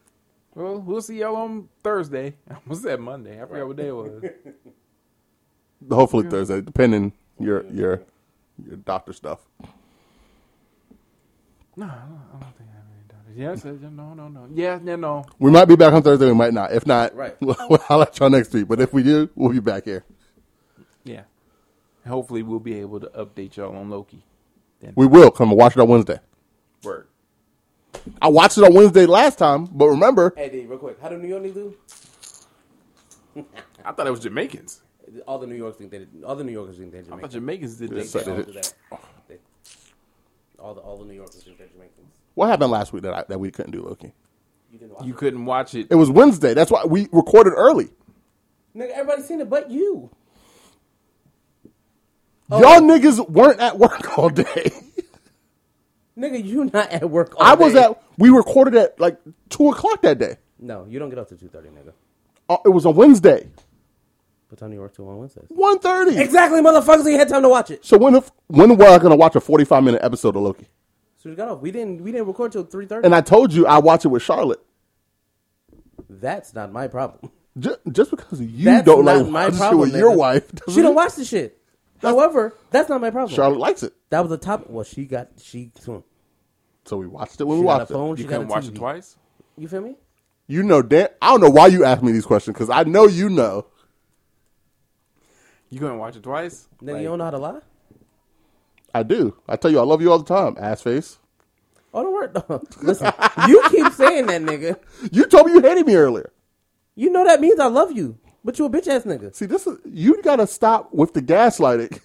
Well, 0.56 0.80
we'll 0.80 1.02
see 1.02 1.20
y'all 1.20 1.36
on 1.36 1.68
Thursday. 1.84 2.36
I 2.50 2.56
almost 2.56 2.84
said 2.84 3.00
Monday. 3.00 3.42
I 3.42 3.46
forgot 3.46 3.68
what 3.68 3.78
day 3.78 3.88
it 3.88 3.96
was. 3.96 4.24
Hopefully 5.92 6.30
Thursday, 6.30 6.62
depending 6.62 7.14
your 7.40 7.66
your 7.72 8.02
your 8.66 8.78
doctor 8.78 9.14
stuff. 9.14 9.40
no, 11.76 11.86
I 11.86 11.88
don't, 11.88 12.22
I 12.36 12.40
don't 12.40 12.58
think 12.58 12.70
I 12.70 12.76
have 12.76 12.86
any 12.92 13.04
doctors. 13.08 13.64
Yes, 13.66 13.82
no, 13.92 14.14
no, 14.14 14.28
no. 14.28 14.48
Yeah, 14.54 14.80
no, 14.82 14.96
no. 14.96 15.26
We 15.40 15.50
might 15.52 15.66
be 15.66 15.76
back 15.76 15.94
on 15.94 16.04
Thursday. 16.04 16.28
We 16.28 16.34
might 16.34 16.54
not. 16.54 16.72
If 16.74 16.86
not, 16.86 17.16
Right. 17.16 17.36
I'll 17.90 17.98
let 17.98 18.20
y'all 18.20 18.30
next 18.30 18.54
week. 18.54 18.68
But 18.68 18.80
if 18.80 18.94
we 18.94 19.02
do, 19.04 19.30
we'll 19.36 19.52
be 19.52 19.60
back 19.60 19.86
here. 19.86 20.04
Yeah. 21.04 21.24
Hopefully, 22.08 22.44
we'll 22.44 22.60
be 22.60 22.80
able 22.80 23.00
to 23.00 23.08
update 23.08 23.56
y'all 23.56 23.76
on 23.76 23.90
Loki. 23.90 24.24
Then 24.82 24.94
We 24.96 25.08
will 25.08 25.32
come 25.32 25.50
and 25.50 25.58
watch 25.58 25.76
it 25.76 25.80
on 25.80 25.88
Wednesday. 25.88 26.20
word. 26.84 27.08
I 28.22 28.28
watched 28.28 28.58
it 28.58 28.64
on 28.64 28.74
Wednesday 28.74 29.06
last 29.06 29.38
time, 29.38 29.66
but 29.66 29.88
remember, 29.88 30.34
Hey, 30.36 30.50
D, 30.50 30.66
real 30.66 30.78
quick. 30.80 31.00
How 31.02 31.10
do 31.10 31.18
New 31.18 31.28
York 31.28 31.44
do? 31.44 31.76
I 33.86 33.92
thought 33.94 34.06
it 34.08 34.12
was 34.12 34.20
Jamaicans. 34.20 34.82
All 35.28 35.40
the 35.40 35.48
New 35.48 35.56
Yorkers 35.56 35.78
think 35.78 35.92
they. 35.92 36.06
All 36.26 36.36
the 36.36 36.44
New 36.44 36.52
Yorkers 36.52 36.78
think 36.78 36.92
they're 36.92 37.02
I 37.02 37.04
thought 37.04 37.30
Jamaican. 37.30 37.70
Jamaicans 37.70 37.76
did 37.76 37.90
They, 37.92 37.96
this. 37.98 38.12
so 38.12 38.20
they 38.20 38.32
all 38.32 38.38
did 38.38 38.46
do 38.48 38.54
that. 38.54 38.74
They, 39.28 39.38
all 40.60 40.74
the 40.74 40.82
all 40.82 40.98
the 40.98 41.06
New 41.06 41.14
Yorkers 41.14 41.44
think 41.44 41.58
they're 41.58 41.68
Jamaicans. 41.68 42.08
what 42.36 42.48
happened 42.50 42.72
last 42.72 42.94
week 42.94 43.04
that 43.04 43.14
I, 43.14 43.24
that 43.30 43.40
we 43.40 43.52
couldn't 43.52 43.72
do 43.72 43.82
Loki? 43.82 44.14
You 44.72 44.80
didn't 44.80 44.94
watch 44.96 45.06
You 45.06 45.14
it. 45.14 45.18
couldn't 45.18 45.46
watch 45.46 45.76
it. 45.76 45.88
It 45.92 45.96
was 45.96 46.10
Wednesday. 46.10 46.54
That's 46.54 46.72
why 46.72 46.86
we 46.86 47.08
recorded 47.12 47.54
early. 47.56 47.90
Nigga, 48.76 48.90
everybody 48.92 49.22
seen 49.22 49.40
it, 49.42 49.50
but 49.50 49.70
you. 49.70 50.10
Y'all 52.50 52.82
niggas 52.82 53.28
weren't 53.30 53.60
at 53.60 53.78
work 53.80 54.18
all 54.18 54.30
day. 54.30 54.72
Nigga, 56.18 56.44
you 56.44 56.66
not 56.66 56.92
at 56.92 57.10
work. 57.10 57.34
All 57.38 57.44
I 57.46 57.54
was 57.56 57.74
day. 57.74 57.84
at. 57.84 58.02
We 58.18 58.30
recorded 58.30 58.76
at 58.76 59.00
like 59.00 59.18
two 59.50 59.70
o'clock 59.70 60.02
that 60.04 60.20
day. 60.20 60.38
No, 60.60 60.86
you 60.88 61.00
don't 61.00 61.10
get 61.10 61.18
up 61.18 61.30
to 61.30 61.36
two 61.36 61.48
thirty, 61.48 61.70
nigga. 61.70 61.94
Uh, 62.48 62.58
it 62.66 62.70
was 62.70 62.86
a 62.86 62.92
Wednesday, 62.92 63.50
What 64.54 64.60
time 64.60 64.70
do 64.70 64.76
you 64.76 64.82
work 64.82 64.94
till 64.96 65.10
on 65.10 65.18
Wednesdays? 65.18 65.46
one 65.50 65.80
thirty. 65.80 66.16
Exactly, 66.20 66.62
motherfuckers. 66.62 67.06
You 67.12 67.18
had 67.18 67.28
time 67.28 67.42
to 67.42 67.50
watch 67.50 67.72
it. 67.72 67.84
So 67.84 67.98
when 67.98 68.14
if, 68.14 68.30
when 68.46 68.78
were 68.78 68.86
I 68.86 69.00
gonna 69.00 69.16
watch 69.16 69.36
a 69.36 69.42
forty 69.42 69.66
five 69.66 69.84
minute 69.84 70.02
episode 70.04 70.36
of 70.36 70.44
Loki? 70.44 70.68
So 71.18 71.32
we 71.32 71.36
got 71.36 71.48
off. 71.48 71.60
We 71.62 71.72
didn't. 71.72 72.04
We 72.04 72.12
didn't 72.12 72.28
record 72.28 72.52
till 72.52 72.64
three 72.64 72.86
thirty. 72.86 73.04
And 73.04 73.16
I 73.16 73.22
told 73.22 73.52
you 73.52 73.66
I 73.66 73.80
watch 73.80 74.06
it 74.06 74.10
with 74.10 74.22
Charlotte. 74.22 74.64
That's 76.08 76.54
not 76.54 76.72
my 76.72 76.88
problem. 76.88 77.32
Just, 77.58 77.80
just 77.92 78.12
because 78.12 78.40
you 78.42 78.66
That's 78.66 78.86
don't 78.86 79.06
not 79.06 79.18
like 79.24 79.28
my 79.28 79.40
watching 79.46 79.54
shit 79.54 79.60
problem. 79.60 79.80
with 79.80 79.96
your 79.96 80.12
nigga. 80.12 80.18
wife, 80.18 80.52
She 80.70 80.82
don't 80.84 80.94
watch 80.96 81.16
the 81.16 81.26
shit. 81.26 81.60
However, 82.00 82.56
that's 82.70 82.90
not 82.90 83.02
my 83.02 83.10
problem. 83.10 83.34
Charlotte 83.36 83.58
likes 83.60 83.82
it, 83.82 83.94
That 84.12 84.20
was 84.20 84.30
the 84.30 84.38
top. 84.38 84.70
Well, 84.70 84.84
she 84.84 85.06
got 85.06 85.30
she. 85.42 85.72
She 85.84 85.92
so 86.86 86.98
we 86.98 87.08
watched 87.08 87.42
it 87.42 87.46
when 87.46 87.58
we 87.58 87.64
got 87.66 87.70
a 87.74 87.78
watched 87.80 87.90
it. 87.90 87.94
phone. 87.96 88.10
You 88.12 88.18
She 88.18 88.24
got 88.26 88.30
a 88.30 88.38
couldn't 88.38 88.50
watch 88.50 88.66
TV. 88.66 88.70
it 88.70 88.76
twice. 88.76 89.18
You 89.58 89.68
feel 89.68 89.82
me? 89.82 89.96
You 90.46 90.62
know, 90.62 90.84
Dan. 90.84 91.08
I 91.24 91.32
don't 91.32 91.42
know 91.42 91.50
why 91.50 91.68
you 91.68 91.86
asked 91.86 92.04
me 92.04 92.12
these 92.12 92.26
questions 92.28 92.54
because 92.56 92.70
I 92.70 92.84
know 92.84 93.08
you 93.08 93.30
know. 93.32 93.66
You 95.74 95.80
couldn't 95.80 95.98
watch 95.98 96.16
it 96.16 96.22
twice. 96.22 96.68
Nigga, 96.84 96.94
Like, 96.94 97.02
you 97.02 97.08
don't 97.08 97.18
know 97.18 97.24
how 97.24 97.32
to 97.32 97.38
lie. 97.40 97.60
I 98.94 99.02
do. 99.02 99.36
I 99.50 99.56
tell 99.56 99.72
you, 99.72 99.80
I 99.80 99.84
love 99.84 100.02
you 100.04 100.12
all 100.12 100.20
the 100.20 100.26
time, 100.26 100.56
ass 100.60 100.84
face. 100.84 101.18
Oh, 101.96 102.04
don't 102.04 102.14
worry. 102.14 102.30
No. 102.36 102.62
Listen, 102.84 103.12
you 103.48 103.64
keep 103.70 103.92
saying 103.94 104.28
that, 104.28 104.42
nigga. 104.44 104.78
You 105.12 105.26
told 105.26 105.48
me 105.48 105.54
you 105.54 105.62
hated 105.62 105.88
me 105.88 105.96
earlier. 105.96 106.32
You 106.96 107.10
know 107.10 107.24
that 107.26 107.42
means 107.42 107.60
I 107.60 107.66
love 107.68 107.92
you, 107.92 108.20
but 108.44 108.60
you 108.60 108.66
a 108.66 108.70
bitch 108.70 108.88
ass 108.88 109.04
nigga. 109.04 109.34
See, 109.36 109.48
this 109.48 109.66
is 109.66 109.80
you 109.86 110.22
gotta 110.22 110.46
stop 110.46 110.94
with 110.94 111.14
the 111.14 111.22
gaslighting. 111.22 112.00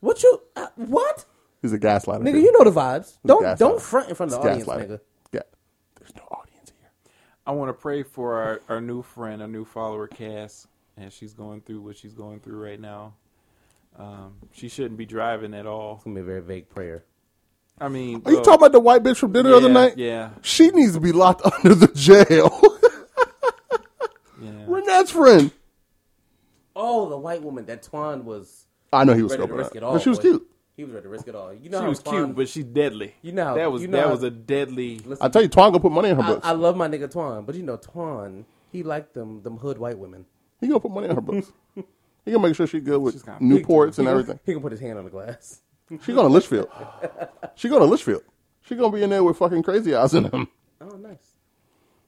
What 0.00 0.22
you? 0.22 0.42
Uh, 0.54 0.66
what? 0.76 1.24
He's 1.62 1.72
a 1.72 1.78
gaslighter. 1.78 2.22
Nigga, 2.22 2.42
you 2.42 2.52
know 2.52 2.70
the 2.70 2.78
vibes. 2.78 3.18
Don't 3.24 3.42
gaslighter. 3.42 3.58
don't 3.58 3.80
front 3.80 4.08
in 4.10 4.14
front 4.14 4.32
of 4.32 4.42
the 4.42 4.48
It's 4.50 4.68
audience, 4.68 4.90
nigga. 4.90 5.00
Yeah. 5.32 5.40
There's 5.98 6.14
no 6.16 6.22
audience 6.30 6.72
here. 6.78 6.90
I 7.46 7.52
want 7.52 7.68
to 7.70 7.72
pray 7.74 8.02
for 8.02 8.34
our, 8.34 8.60
our 8.68 8.80
new 8.80 9.00
friend, 9.02 9.40
our 9.40 9.48
new 9.48 9.64
follower, 9.64 10.08
Cass, 10.08 10.66
as 10.98 11.12
she's 11.12 11.32
going 11.32 11.60
through 11.62 11.80
what 11.80 11.96
she's 11.96 12.12
going 12.14 12.40
through 12.40 12.62
right 12.62 12.80
now. 12.80 13.14
Um, 13.98 14.34
she 14.52 14.68
shouldn't 14.68 14.96
be 14.96 15.04
driving 15.06 15.52
at 15.54 15.66
all. 15.66 15.96
It's 15.96 16.04
gonna 16.04 16.14
be 16.14 16.20
a 16.20 16.24
very 16.24 16.40
vague 16.40 16.68
prayer. 16.70 17.04
I 17.80 17.88
mean, 17.88 18.22
Are 18.24 18.30
you 18.30 18.36
well, 18.36 18.44
talking 18.44 18.60
about 18.60 18.72
the 18.72 18.80
white 18.80 19.02
bitch 19.02 19.16
from 19.16 19.32
dinner 19.32 19.50
the 19.50 19.56
other 19.56 19.68
night? 19.68 19.98
Yeah, 19.98 20.30
She 20.42 20.70
needs 20.70 20.92
to 20.94 21.00
be 21.00 21.12
locked 21.12 21.42
under 21.64 21.74
the 21.74 21.88
jail. 21.88 22.60
yeah. 24.40 24.66
Renat's 24.66 25.10
friend. 25.10 25.50
Oh, 26.74 27.08
the 27.08 27.16
white 27.18 27.42
woman 27.42 27.66
that 27.66 27.82
Twan 27.82 28.24
was 28.24 28.66
I 28.92 29.04
know 29.04 29.14
he 29.14 29.22
was 29.22 29.32
ready 29.32 29.42
to 29.46 29.48
scoping 29.52 29.56
risk 29.58 29.72
her. 29.72 29.78
it 29.78 29.82
all. 29.82 29.92
But 29.94 30.02
she 30.02 30.08
was 30.10 30.18
cute. 30.18 30.48
He 30.76 30.84
was 30.84 30.92
ready 30.94 31.04
to 31.04 31.08
risk 31.10 31.28
it 31.28 31.34
all. 31.34 31.52
You 31.52 31.68
know 31.70 31.80
She 31.82 31.86
was 31.88 32.00
Twan- 32.02 32.10
cute, 32.26 32.36
but 32.36 32.48
she's 32.48 32.64
deadly. 32.64 33.14
You 33.20 33.32
know 33.32 33.44
how- 33.44 33.54
that 33.56 33.70
was 33.70 33.82
you 33.82 33.88
know 33.88 33.98
that 33.98 34.06
how- 34.06 34.12
was 34.12 34.22
a 34.22 34.30
deadly. 34.30 34.98
Listen, 35.00 35.24
I 35.24 35.28
tell 35.28 35.42
you, 35.42 35.48
Twan 35.48 35.68
gonna 35.68 35.80
put 35.80 35.92
money 35.92 36.08
in 36.10 36.16
her 36.16 36.22
I, 36.22 36.26
books. 36.26 36.46
I 36.46 36.52
love 36.52 36.76
my 36.76 36.88
nigga 36.88 37.12
Twan, 37.12 37.44
but 37.44 37.54
you 37.54 37.62
know 37.62 37.76
Twan, 37.76 38.44
he 38.70 38.82
liked 38.82 39.12
them 39.14 39.42
them 39.42 39.58
hood 39.58 39.76
white 39.78 39.98
women. 39.98 40.24
He 40.62 40.68
gonna 40.68 40.80
put 40.80 40.90
money 40.90 41.08
in 41.08 41.14
her 41.14 41.20
books. 41.20 41.52
he 42.24 42.30
gonna 42.32 42.46
make 42.48 42.56
sure 42.56 42.66
she 42.66 42.80
good 42.80 42.98
with 43.02 43.12
She's 43.14 43.22
got- 43.22 43.40
Newports 43.40 43.84
and 43.84 43.94
He 43.96 44.04
gonna- 44.04 44.10
everything. 44.10 44.40
He 44.46 44.52
can 44.54 44.62
put 44.62 44.72
his 44.72 44.80
hand 44.80 44.96
on 44.98 45.04
the 45.04 45.10
glass. 45.10 45.60
She 46.06 46.14
going 46.14 46.26
to 46.26 46.32
Litchfield. 46.32 46.68
she 47.54 47.68
going 47.68 47.82
to 47.82 47.86
Litchfield. 47.86 48.22
She 48.62 48.74
gonna 48.76 48.92
be 48.96 49.02
in 49.02 49.10
there 49.10 49.22
with 49.22 49.36
fucking 49.36 49.62
crazy 49.62 49.94
eyes 49.94 50.14
in 50.14 50.22
them. 50.22 50.48
Oh, 50.80 50.96
nice. 50.96 51.16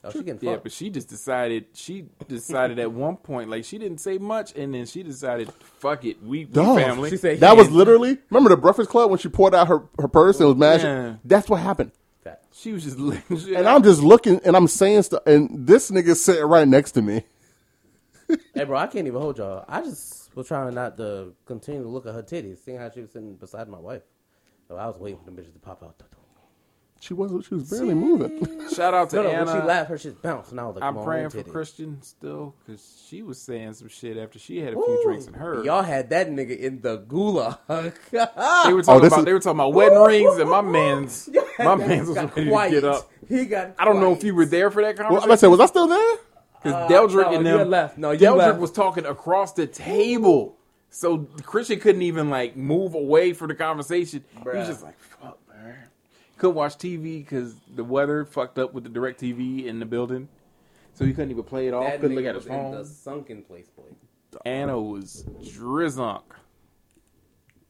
Oh, 0.02 0.10
she 0.10 0.18
getting 0.22 0.38
Yeah, 0.42 0.52
fucked. 0.52 0.62
but 0.64 0.72
she 0.72 0.88
just 0.90 1.08
decided. 1.08 1.66
She 1.74 2.06
decided 2.28 2.78
at 2.78 2.92
one 2.92 3.16
point, 3.16 3.48
like 3.50 3.64
she 3.64 3.76
didn't 3.78 3.98
say 3.98 4.18
much, 4.18 4.54
and 4.54 4.72
then 4.74 4.84
she 4.86 5.02
decided, 5.02 5.50
"Fuck 5.52 6.04
it, 6.04 6.22
we, 6.22 6.40
we 6.40 6.44
Dog. 6.44 6.78
family." 6.78 7.10
She 7.10 7.16
said 7.16 7.40
That 7.40 7.56
was 7.56 7.66
ain't- 7.68 7.76
literally 7.76 8.18
remember 8.30 8.50
the 8.50 8.56
Breakfast 8.56 8.90
Club 8.90 9.10
when 9.10 9.18
she 9.18 9.28
poured 9.28 9.54
out 9.54 9.68
her, 9.68 9.82
her 9.98 10.08
purse 10.08 10.40
and 10.40 10.48
was 10.48 10.56
mashing. 10.58 10.86
Yeah. 10.86 11.14
That's 11.24 11.48
what 11.48 11.60
happened. 11.60 11.92
That. 12.24 12.42
she 12.52 12.72
was 12.72 12.84
just, 12.84 12.98
legit- 12.98 13.54
And 13.56 13.66
I'm 13.68 13.82
just 13.82 14.02
looking 14.02 14.40
and 14.44 14.56
I'm 14.56 14.66
saying 14.68 15.02
stuff, 15.04 15.22
and 15.26 15.66
this 15.66 15.90
nigga 15.90 16.14
sitting 16.16 16.44
right 16.44 16.66
next 16.68 16.92
to 16.92 17.02
me. 17.02 17.24
Hey, 18.54 18.64
bro, 18.64 18.78
I 18.78 18.86
can't 18.86 19.06
even 19.06 19.20
hold 19.20 19.38
y'all. 19.38 19.64
I 19.68 19.82
just 19.82 20.34
was 20.36 20.48
trying 20.48 20.74
not 20.74 20.96
to 20.98 21.32
continue 21.46 21.82
to 21.82 21.88
look 21.88 22.06
at 22.06 22.14
her 22.14 22.22
titties, 22.22 22.58
seeing 22.64 22.78
how 22.78 22.90
she 22.90 23.00
was 23.00 23.10
sitting 23.12 23.34
beside 23.36 23.68
my 23.68 23.78
wife. 23.78 24.02
So 24.68 24.76
I 24.76 24.86
was 24.86 24.96
waiting 24.98 25.18
for 25.22 25.30
the 25.30 25.42
bitches 25.42 25.52
to 25.52 25.58
pop 25.58 25.82
out. 25.82 26.02
She 27.00 27.12
wasn't. 27.12 27.44
she 27.44 27.54
was 27.54 27.68
barely 27.68 27.92
moving. 27.92 28.66
shout 28.72 28.94
out 28.94 29.10
to 29.10 29.16
No, 29.16 29.22
no, 29.24 29.28
Anna. 29.28 29.44
when 29.52 29.60
she 29.60 29.66
laughed, 29.66 29.90
her 29.90 29.98
shit 29.98 30.22
bounced, 30.22 30.52
and 30.52 30.60
I 30.60 30.64
was 30.66 30.76
like, 30.76 30.84
I'm 30.84 31.02
praying 31.04 31.28
for. 31.28 31.42
Christian 31.42 32.00
still 32.00 32.54
because 32.64 33.04
she 33.06 33.22
was 33.22 33.38
saying 33.42 33.74
some 33.74 33.88
shit 33.88 34.16
after 34.16 34.38
she 34.38 34.58
had 34.60 34.72
a 34.72 34.76
few 34.76 35.00
drinks 35.04 35.26
in 35.26 35.34
her. 35.34 35.62
Y'all 35.64 35.82
had 35.82 36.08
that 36.10 36.30
nigga 36.30 36.58
in 36.58 36.80
the 36.80 37.00
gulag. 37.00 37.58
they 37.68 38.18
were 38.18 38.28
Oh, 38.38 38.82
talking 38.82 39.02
this 39.02 39.12
about 39.12 39.18
is- 39.18 39.24
they 39.26 39.32
were 39.34 39.40
talking 39.40 39.58
about 39.60 39.74
wedding 39.74 39.98
rings, 39.98 40.38
and 40.38 40.48
my 40.48 40.62
man's 40.62 41.28
my 41.58 41.74
man's 41.74 42.08
was 42.08 42.14
got 42.16 42.34
ready 42.34 42.48
quiet. 42.48 42.70
to 42.70 42.74
get 42.80 42.84
up. 42.84 43.10
He 43.28 43.44
got. 43.44 43.74
I 43.78 43.84
don't 43.84 44.00
know 44.00 44.12
if 44.12 44.24
you 44.24 44.34
were 44.34 44.46
there 44.46 44.70
for 44.70 44.80
that 44.80 44.96
well, 44.96 45.08
conversation. 45.08 45.30
I 45.32 45.34
said, 45.34 45.46
was 45.48 45.60
I 45.60 45.66
still 45.66 45.86
there? 45.88 46.16
Because 46.64 46.90
uh, 46.90 46.92
Deldrick 46.92 47.30
no, 47.30 47.36
and 47.36 47.46
you 47.46 47.58
them 47.58 47.70
left. 47.70 47.98
No, 47.98 48.16
Deldrick 48.16 48.36
left. 48.38 48.58
was 48.58 48.72
talking 48.72 49.04
across 49.06 49.52
the 49.52 49.66
table, 49.66 50.56
so 50.90 51.18
Christian 51.44 51.78
couldn't 51.78 52.02
even 52.02 52.30
like 52.30 52.56
move 52.56 52.94
away 52.94 53.32
for 53.34 53.46
the 53.46 53.54
conversation. 53.54 54.24
He 54.42 54.48
was 54.48 54.66
just 54.68 54.82
like, 54.82 54.98
"Fuck, 54.98 55.38
man." 55.48 55.76
Couldn't 56.38 56.56
watch 56.56 56.76
TV 56.78 57.18
because 57.20 57.54
the 57.74 57.84
weather 57.84 58.24
fucked 58.24 58.58
up 58.58 58.72
with 58.74 58.84
the 58.84 58.90
DirecTV 58.90 59.66
in 59.66 59.78
the 59.78 59.86
building, 59.86 60.28
so 60.94 61.04
he 61.04 61.12
couldn't 61.12 61.30
even 61.30 61.44
play 61.44 61.68
it 61.68 61.74
off. 61.74 61.84
That 61.84 62.00
couldn't 62.00 62.16
look 62.16 62.24
at 62.24 62.34
his 62.34 62.44
was 62.44 62.46
in 62.46 62.52
phone. 62.62 62.72
the 62.72 62.84
sunken 62.86 63.42
place, 63.42 63.68
boy. 63.68 63.84
Anna 64.44 64.80
was 64.80 65.24
drizzunk. 65.42 66.22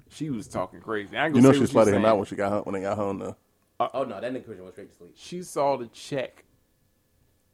She 0.08 0.30
was 0.30 0.46
talking 0.46 0.80
crazy. 0.80 1.16
I 1.16 1.26
You 1.26 1.40
know 1.40 1.50
say 1.50 1.54
she 1.54 1.58
what 1.58 1.60
was 1.60 1.74
letting 1.74 1.92
saying. 1.94 2.02
him 2.04 2.08
out 2.08 2.16
when 2.18 2.26
she 2.26 2.36
got 2.36 2.52
home, 2.52 2.62
when 2.64 2.74
they 2.74 2.80
got 2.82 2.96
home. 2.96 3.18
Though. 3.18 3.36
Oh 3.80 4.04
no, 4.04 4.20
that 4.20 4.32
nigga 4.32 4.44
Christian 4.44 4.62
went 4.62 4.74
straight 4.76 4.90
to 4.90 4.96
sleep. 4.96 5.12
She 5.16 5.42
saw 5.42 5.76
the 5.76 5.86
check 5.88 6.43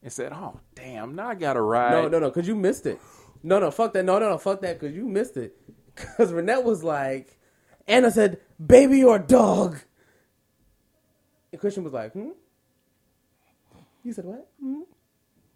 and 0.02 0.12
said, 0.12 0.32
"Oh 0.32 0.60
damn, 0.74 1.14
now 1.14 1.28
I 1.28 1.34
got 1.34 1.54
to 1.54 1.60
ride." 1.60 1.92
No, 1.92 2.08
no, 2.08 2.18
no, 2.18 2.30
because 2.30 2.48
you 2.48 2.54
missed 2.54 2.86
it. 2.86 3.00
No, 3.42 3.58
no, 3.58 3.70
fuck 3.70 3.92
that. 3.94 4.04
No, 4.04 4.18
no, 4.18 4.30
no, 4.30 4.38
fuck 4.38 4.60
that, 4.62 4.78
because 4.78 4.94
you 4.94 5.08
missed 5.08 5.36
it. 5.36 5.56
Because 5.96 6.32
Renette 6.32 6.64
was 6.64 6.82
like, 6.82 7.38
Anna 7.86 8.10
said, 8.10 8.38
baby 8.64 9.04
or 9.04 9.18
dog? 9.18 9.80
And 11.52 11.60
Christian 11.60 11.84
was 11.84 11.92
like, 11.92 12.12
hmm? 12.12 12.30
You 14.04 14.12
said 14.12 14.24
what? 14.24 14.48
Hmm? 14.60 14.82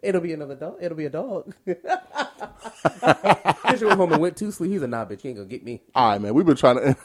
It'll 0.01 0.21
be 0.21 0.33
another 0.33 0.55
dog. 0.55 0.77
It'll 0.81 0.97
be 0.97 1.05
a 1.05 1.09
dog. 1.09 1.55
Christian 1.65 1.81
went 3.87 3.99
home 3.99 4.13
and 4.13 4.21
went 4.21 4.37
to 4.37 4.51
sleep. 4.51 4.71
He's 4.71 4.83
a 4.83 4.87
nah, 4.87 5.05
bitch. 5.05 5.23
You 5.23 5.29
ain't 5.29 5.37
gonna 5.37 5.49
get 5.49 5.63
me. 5.63 5.81
All 5.95 6.09
right, 6.09 6.21
man. 6.21 6.35
We've 6.35 6.45
been 6.45 6.55
trying 6.55 6.75
to. 6.75 6.95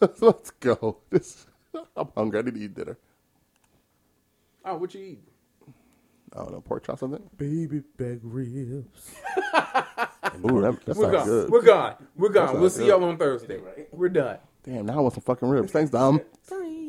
Let's 0.20 0.50
go. 0.52 0.98
This, 1.10 1.46
I'm 1.96 2.08
hungry. 2.16 2.38
I 2.38 2.42
need 2.42 2.54
to 2.54 2.60
eat 2.60 2.74
dinner. 2.74 2.96
Oh, 4.64 4.78
what 4.78 4.94
you 4.94 5.02
eat? 5.02 5.28
I 6.32 6.38
don't 6.38 6.52
know, 6.52 6.60
pork 6.60 6.84
chop 6.86 6.98
something. 6.98 7.22
Baby 7.36 7.82
back 7.96 8.18
ribs. 8.22 9.14
Ooh, 10.44 10.60
that, 10.60 10.78
that 10.84 10.96
We're 10.96 11.04
sounds 11.04 11.12
gone. 11.12 11.26
good. 11.26 11.50
We're 11.50 11.62
gone. 11.62 11.94
We're 12.16 12.28
gone. 12.28 12.48
sounds 12.48 12.60
We'll 12.60 12.70
see 12.70 12.78
good. 12.80 12.88
y'all 12.88 13.04
on 13.04 13.16
Thursday. 13.16 13.60
We're 13.92 14.08
done. 14.08 14.38
Damn, 14.64 14.86
now 14.86 14.94
I 14.98 15.00
want 15.00 15.14
some 15.14 15.22
fucking 15.22 15.48
ribs. 15.48 15.72
Thanks, 15.72 15.90
Dom. 15.90 16.20
Thank 16.44 16.85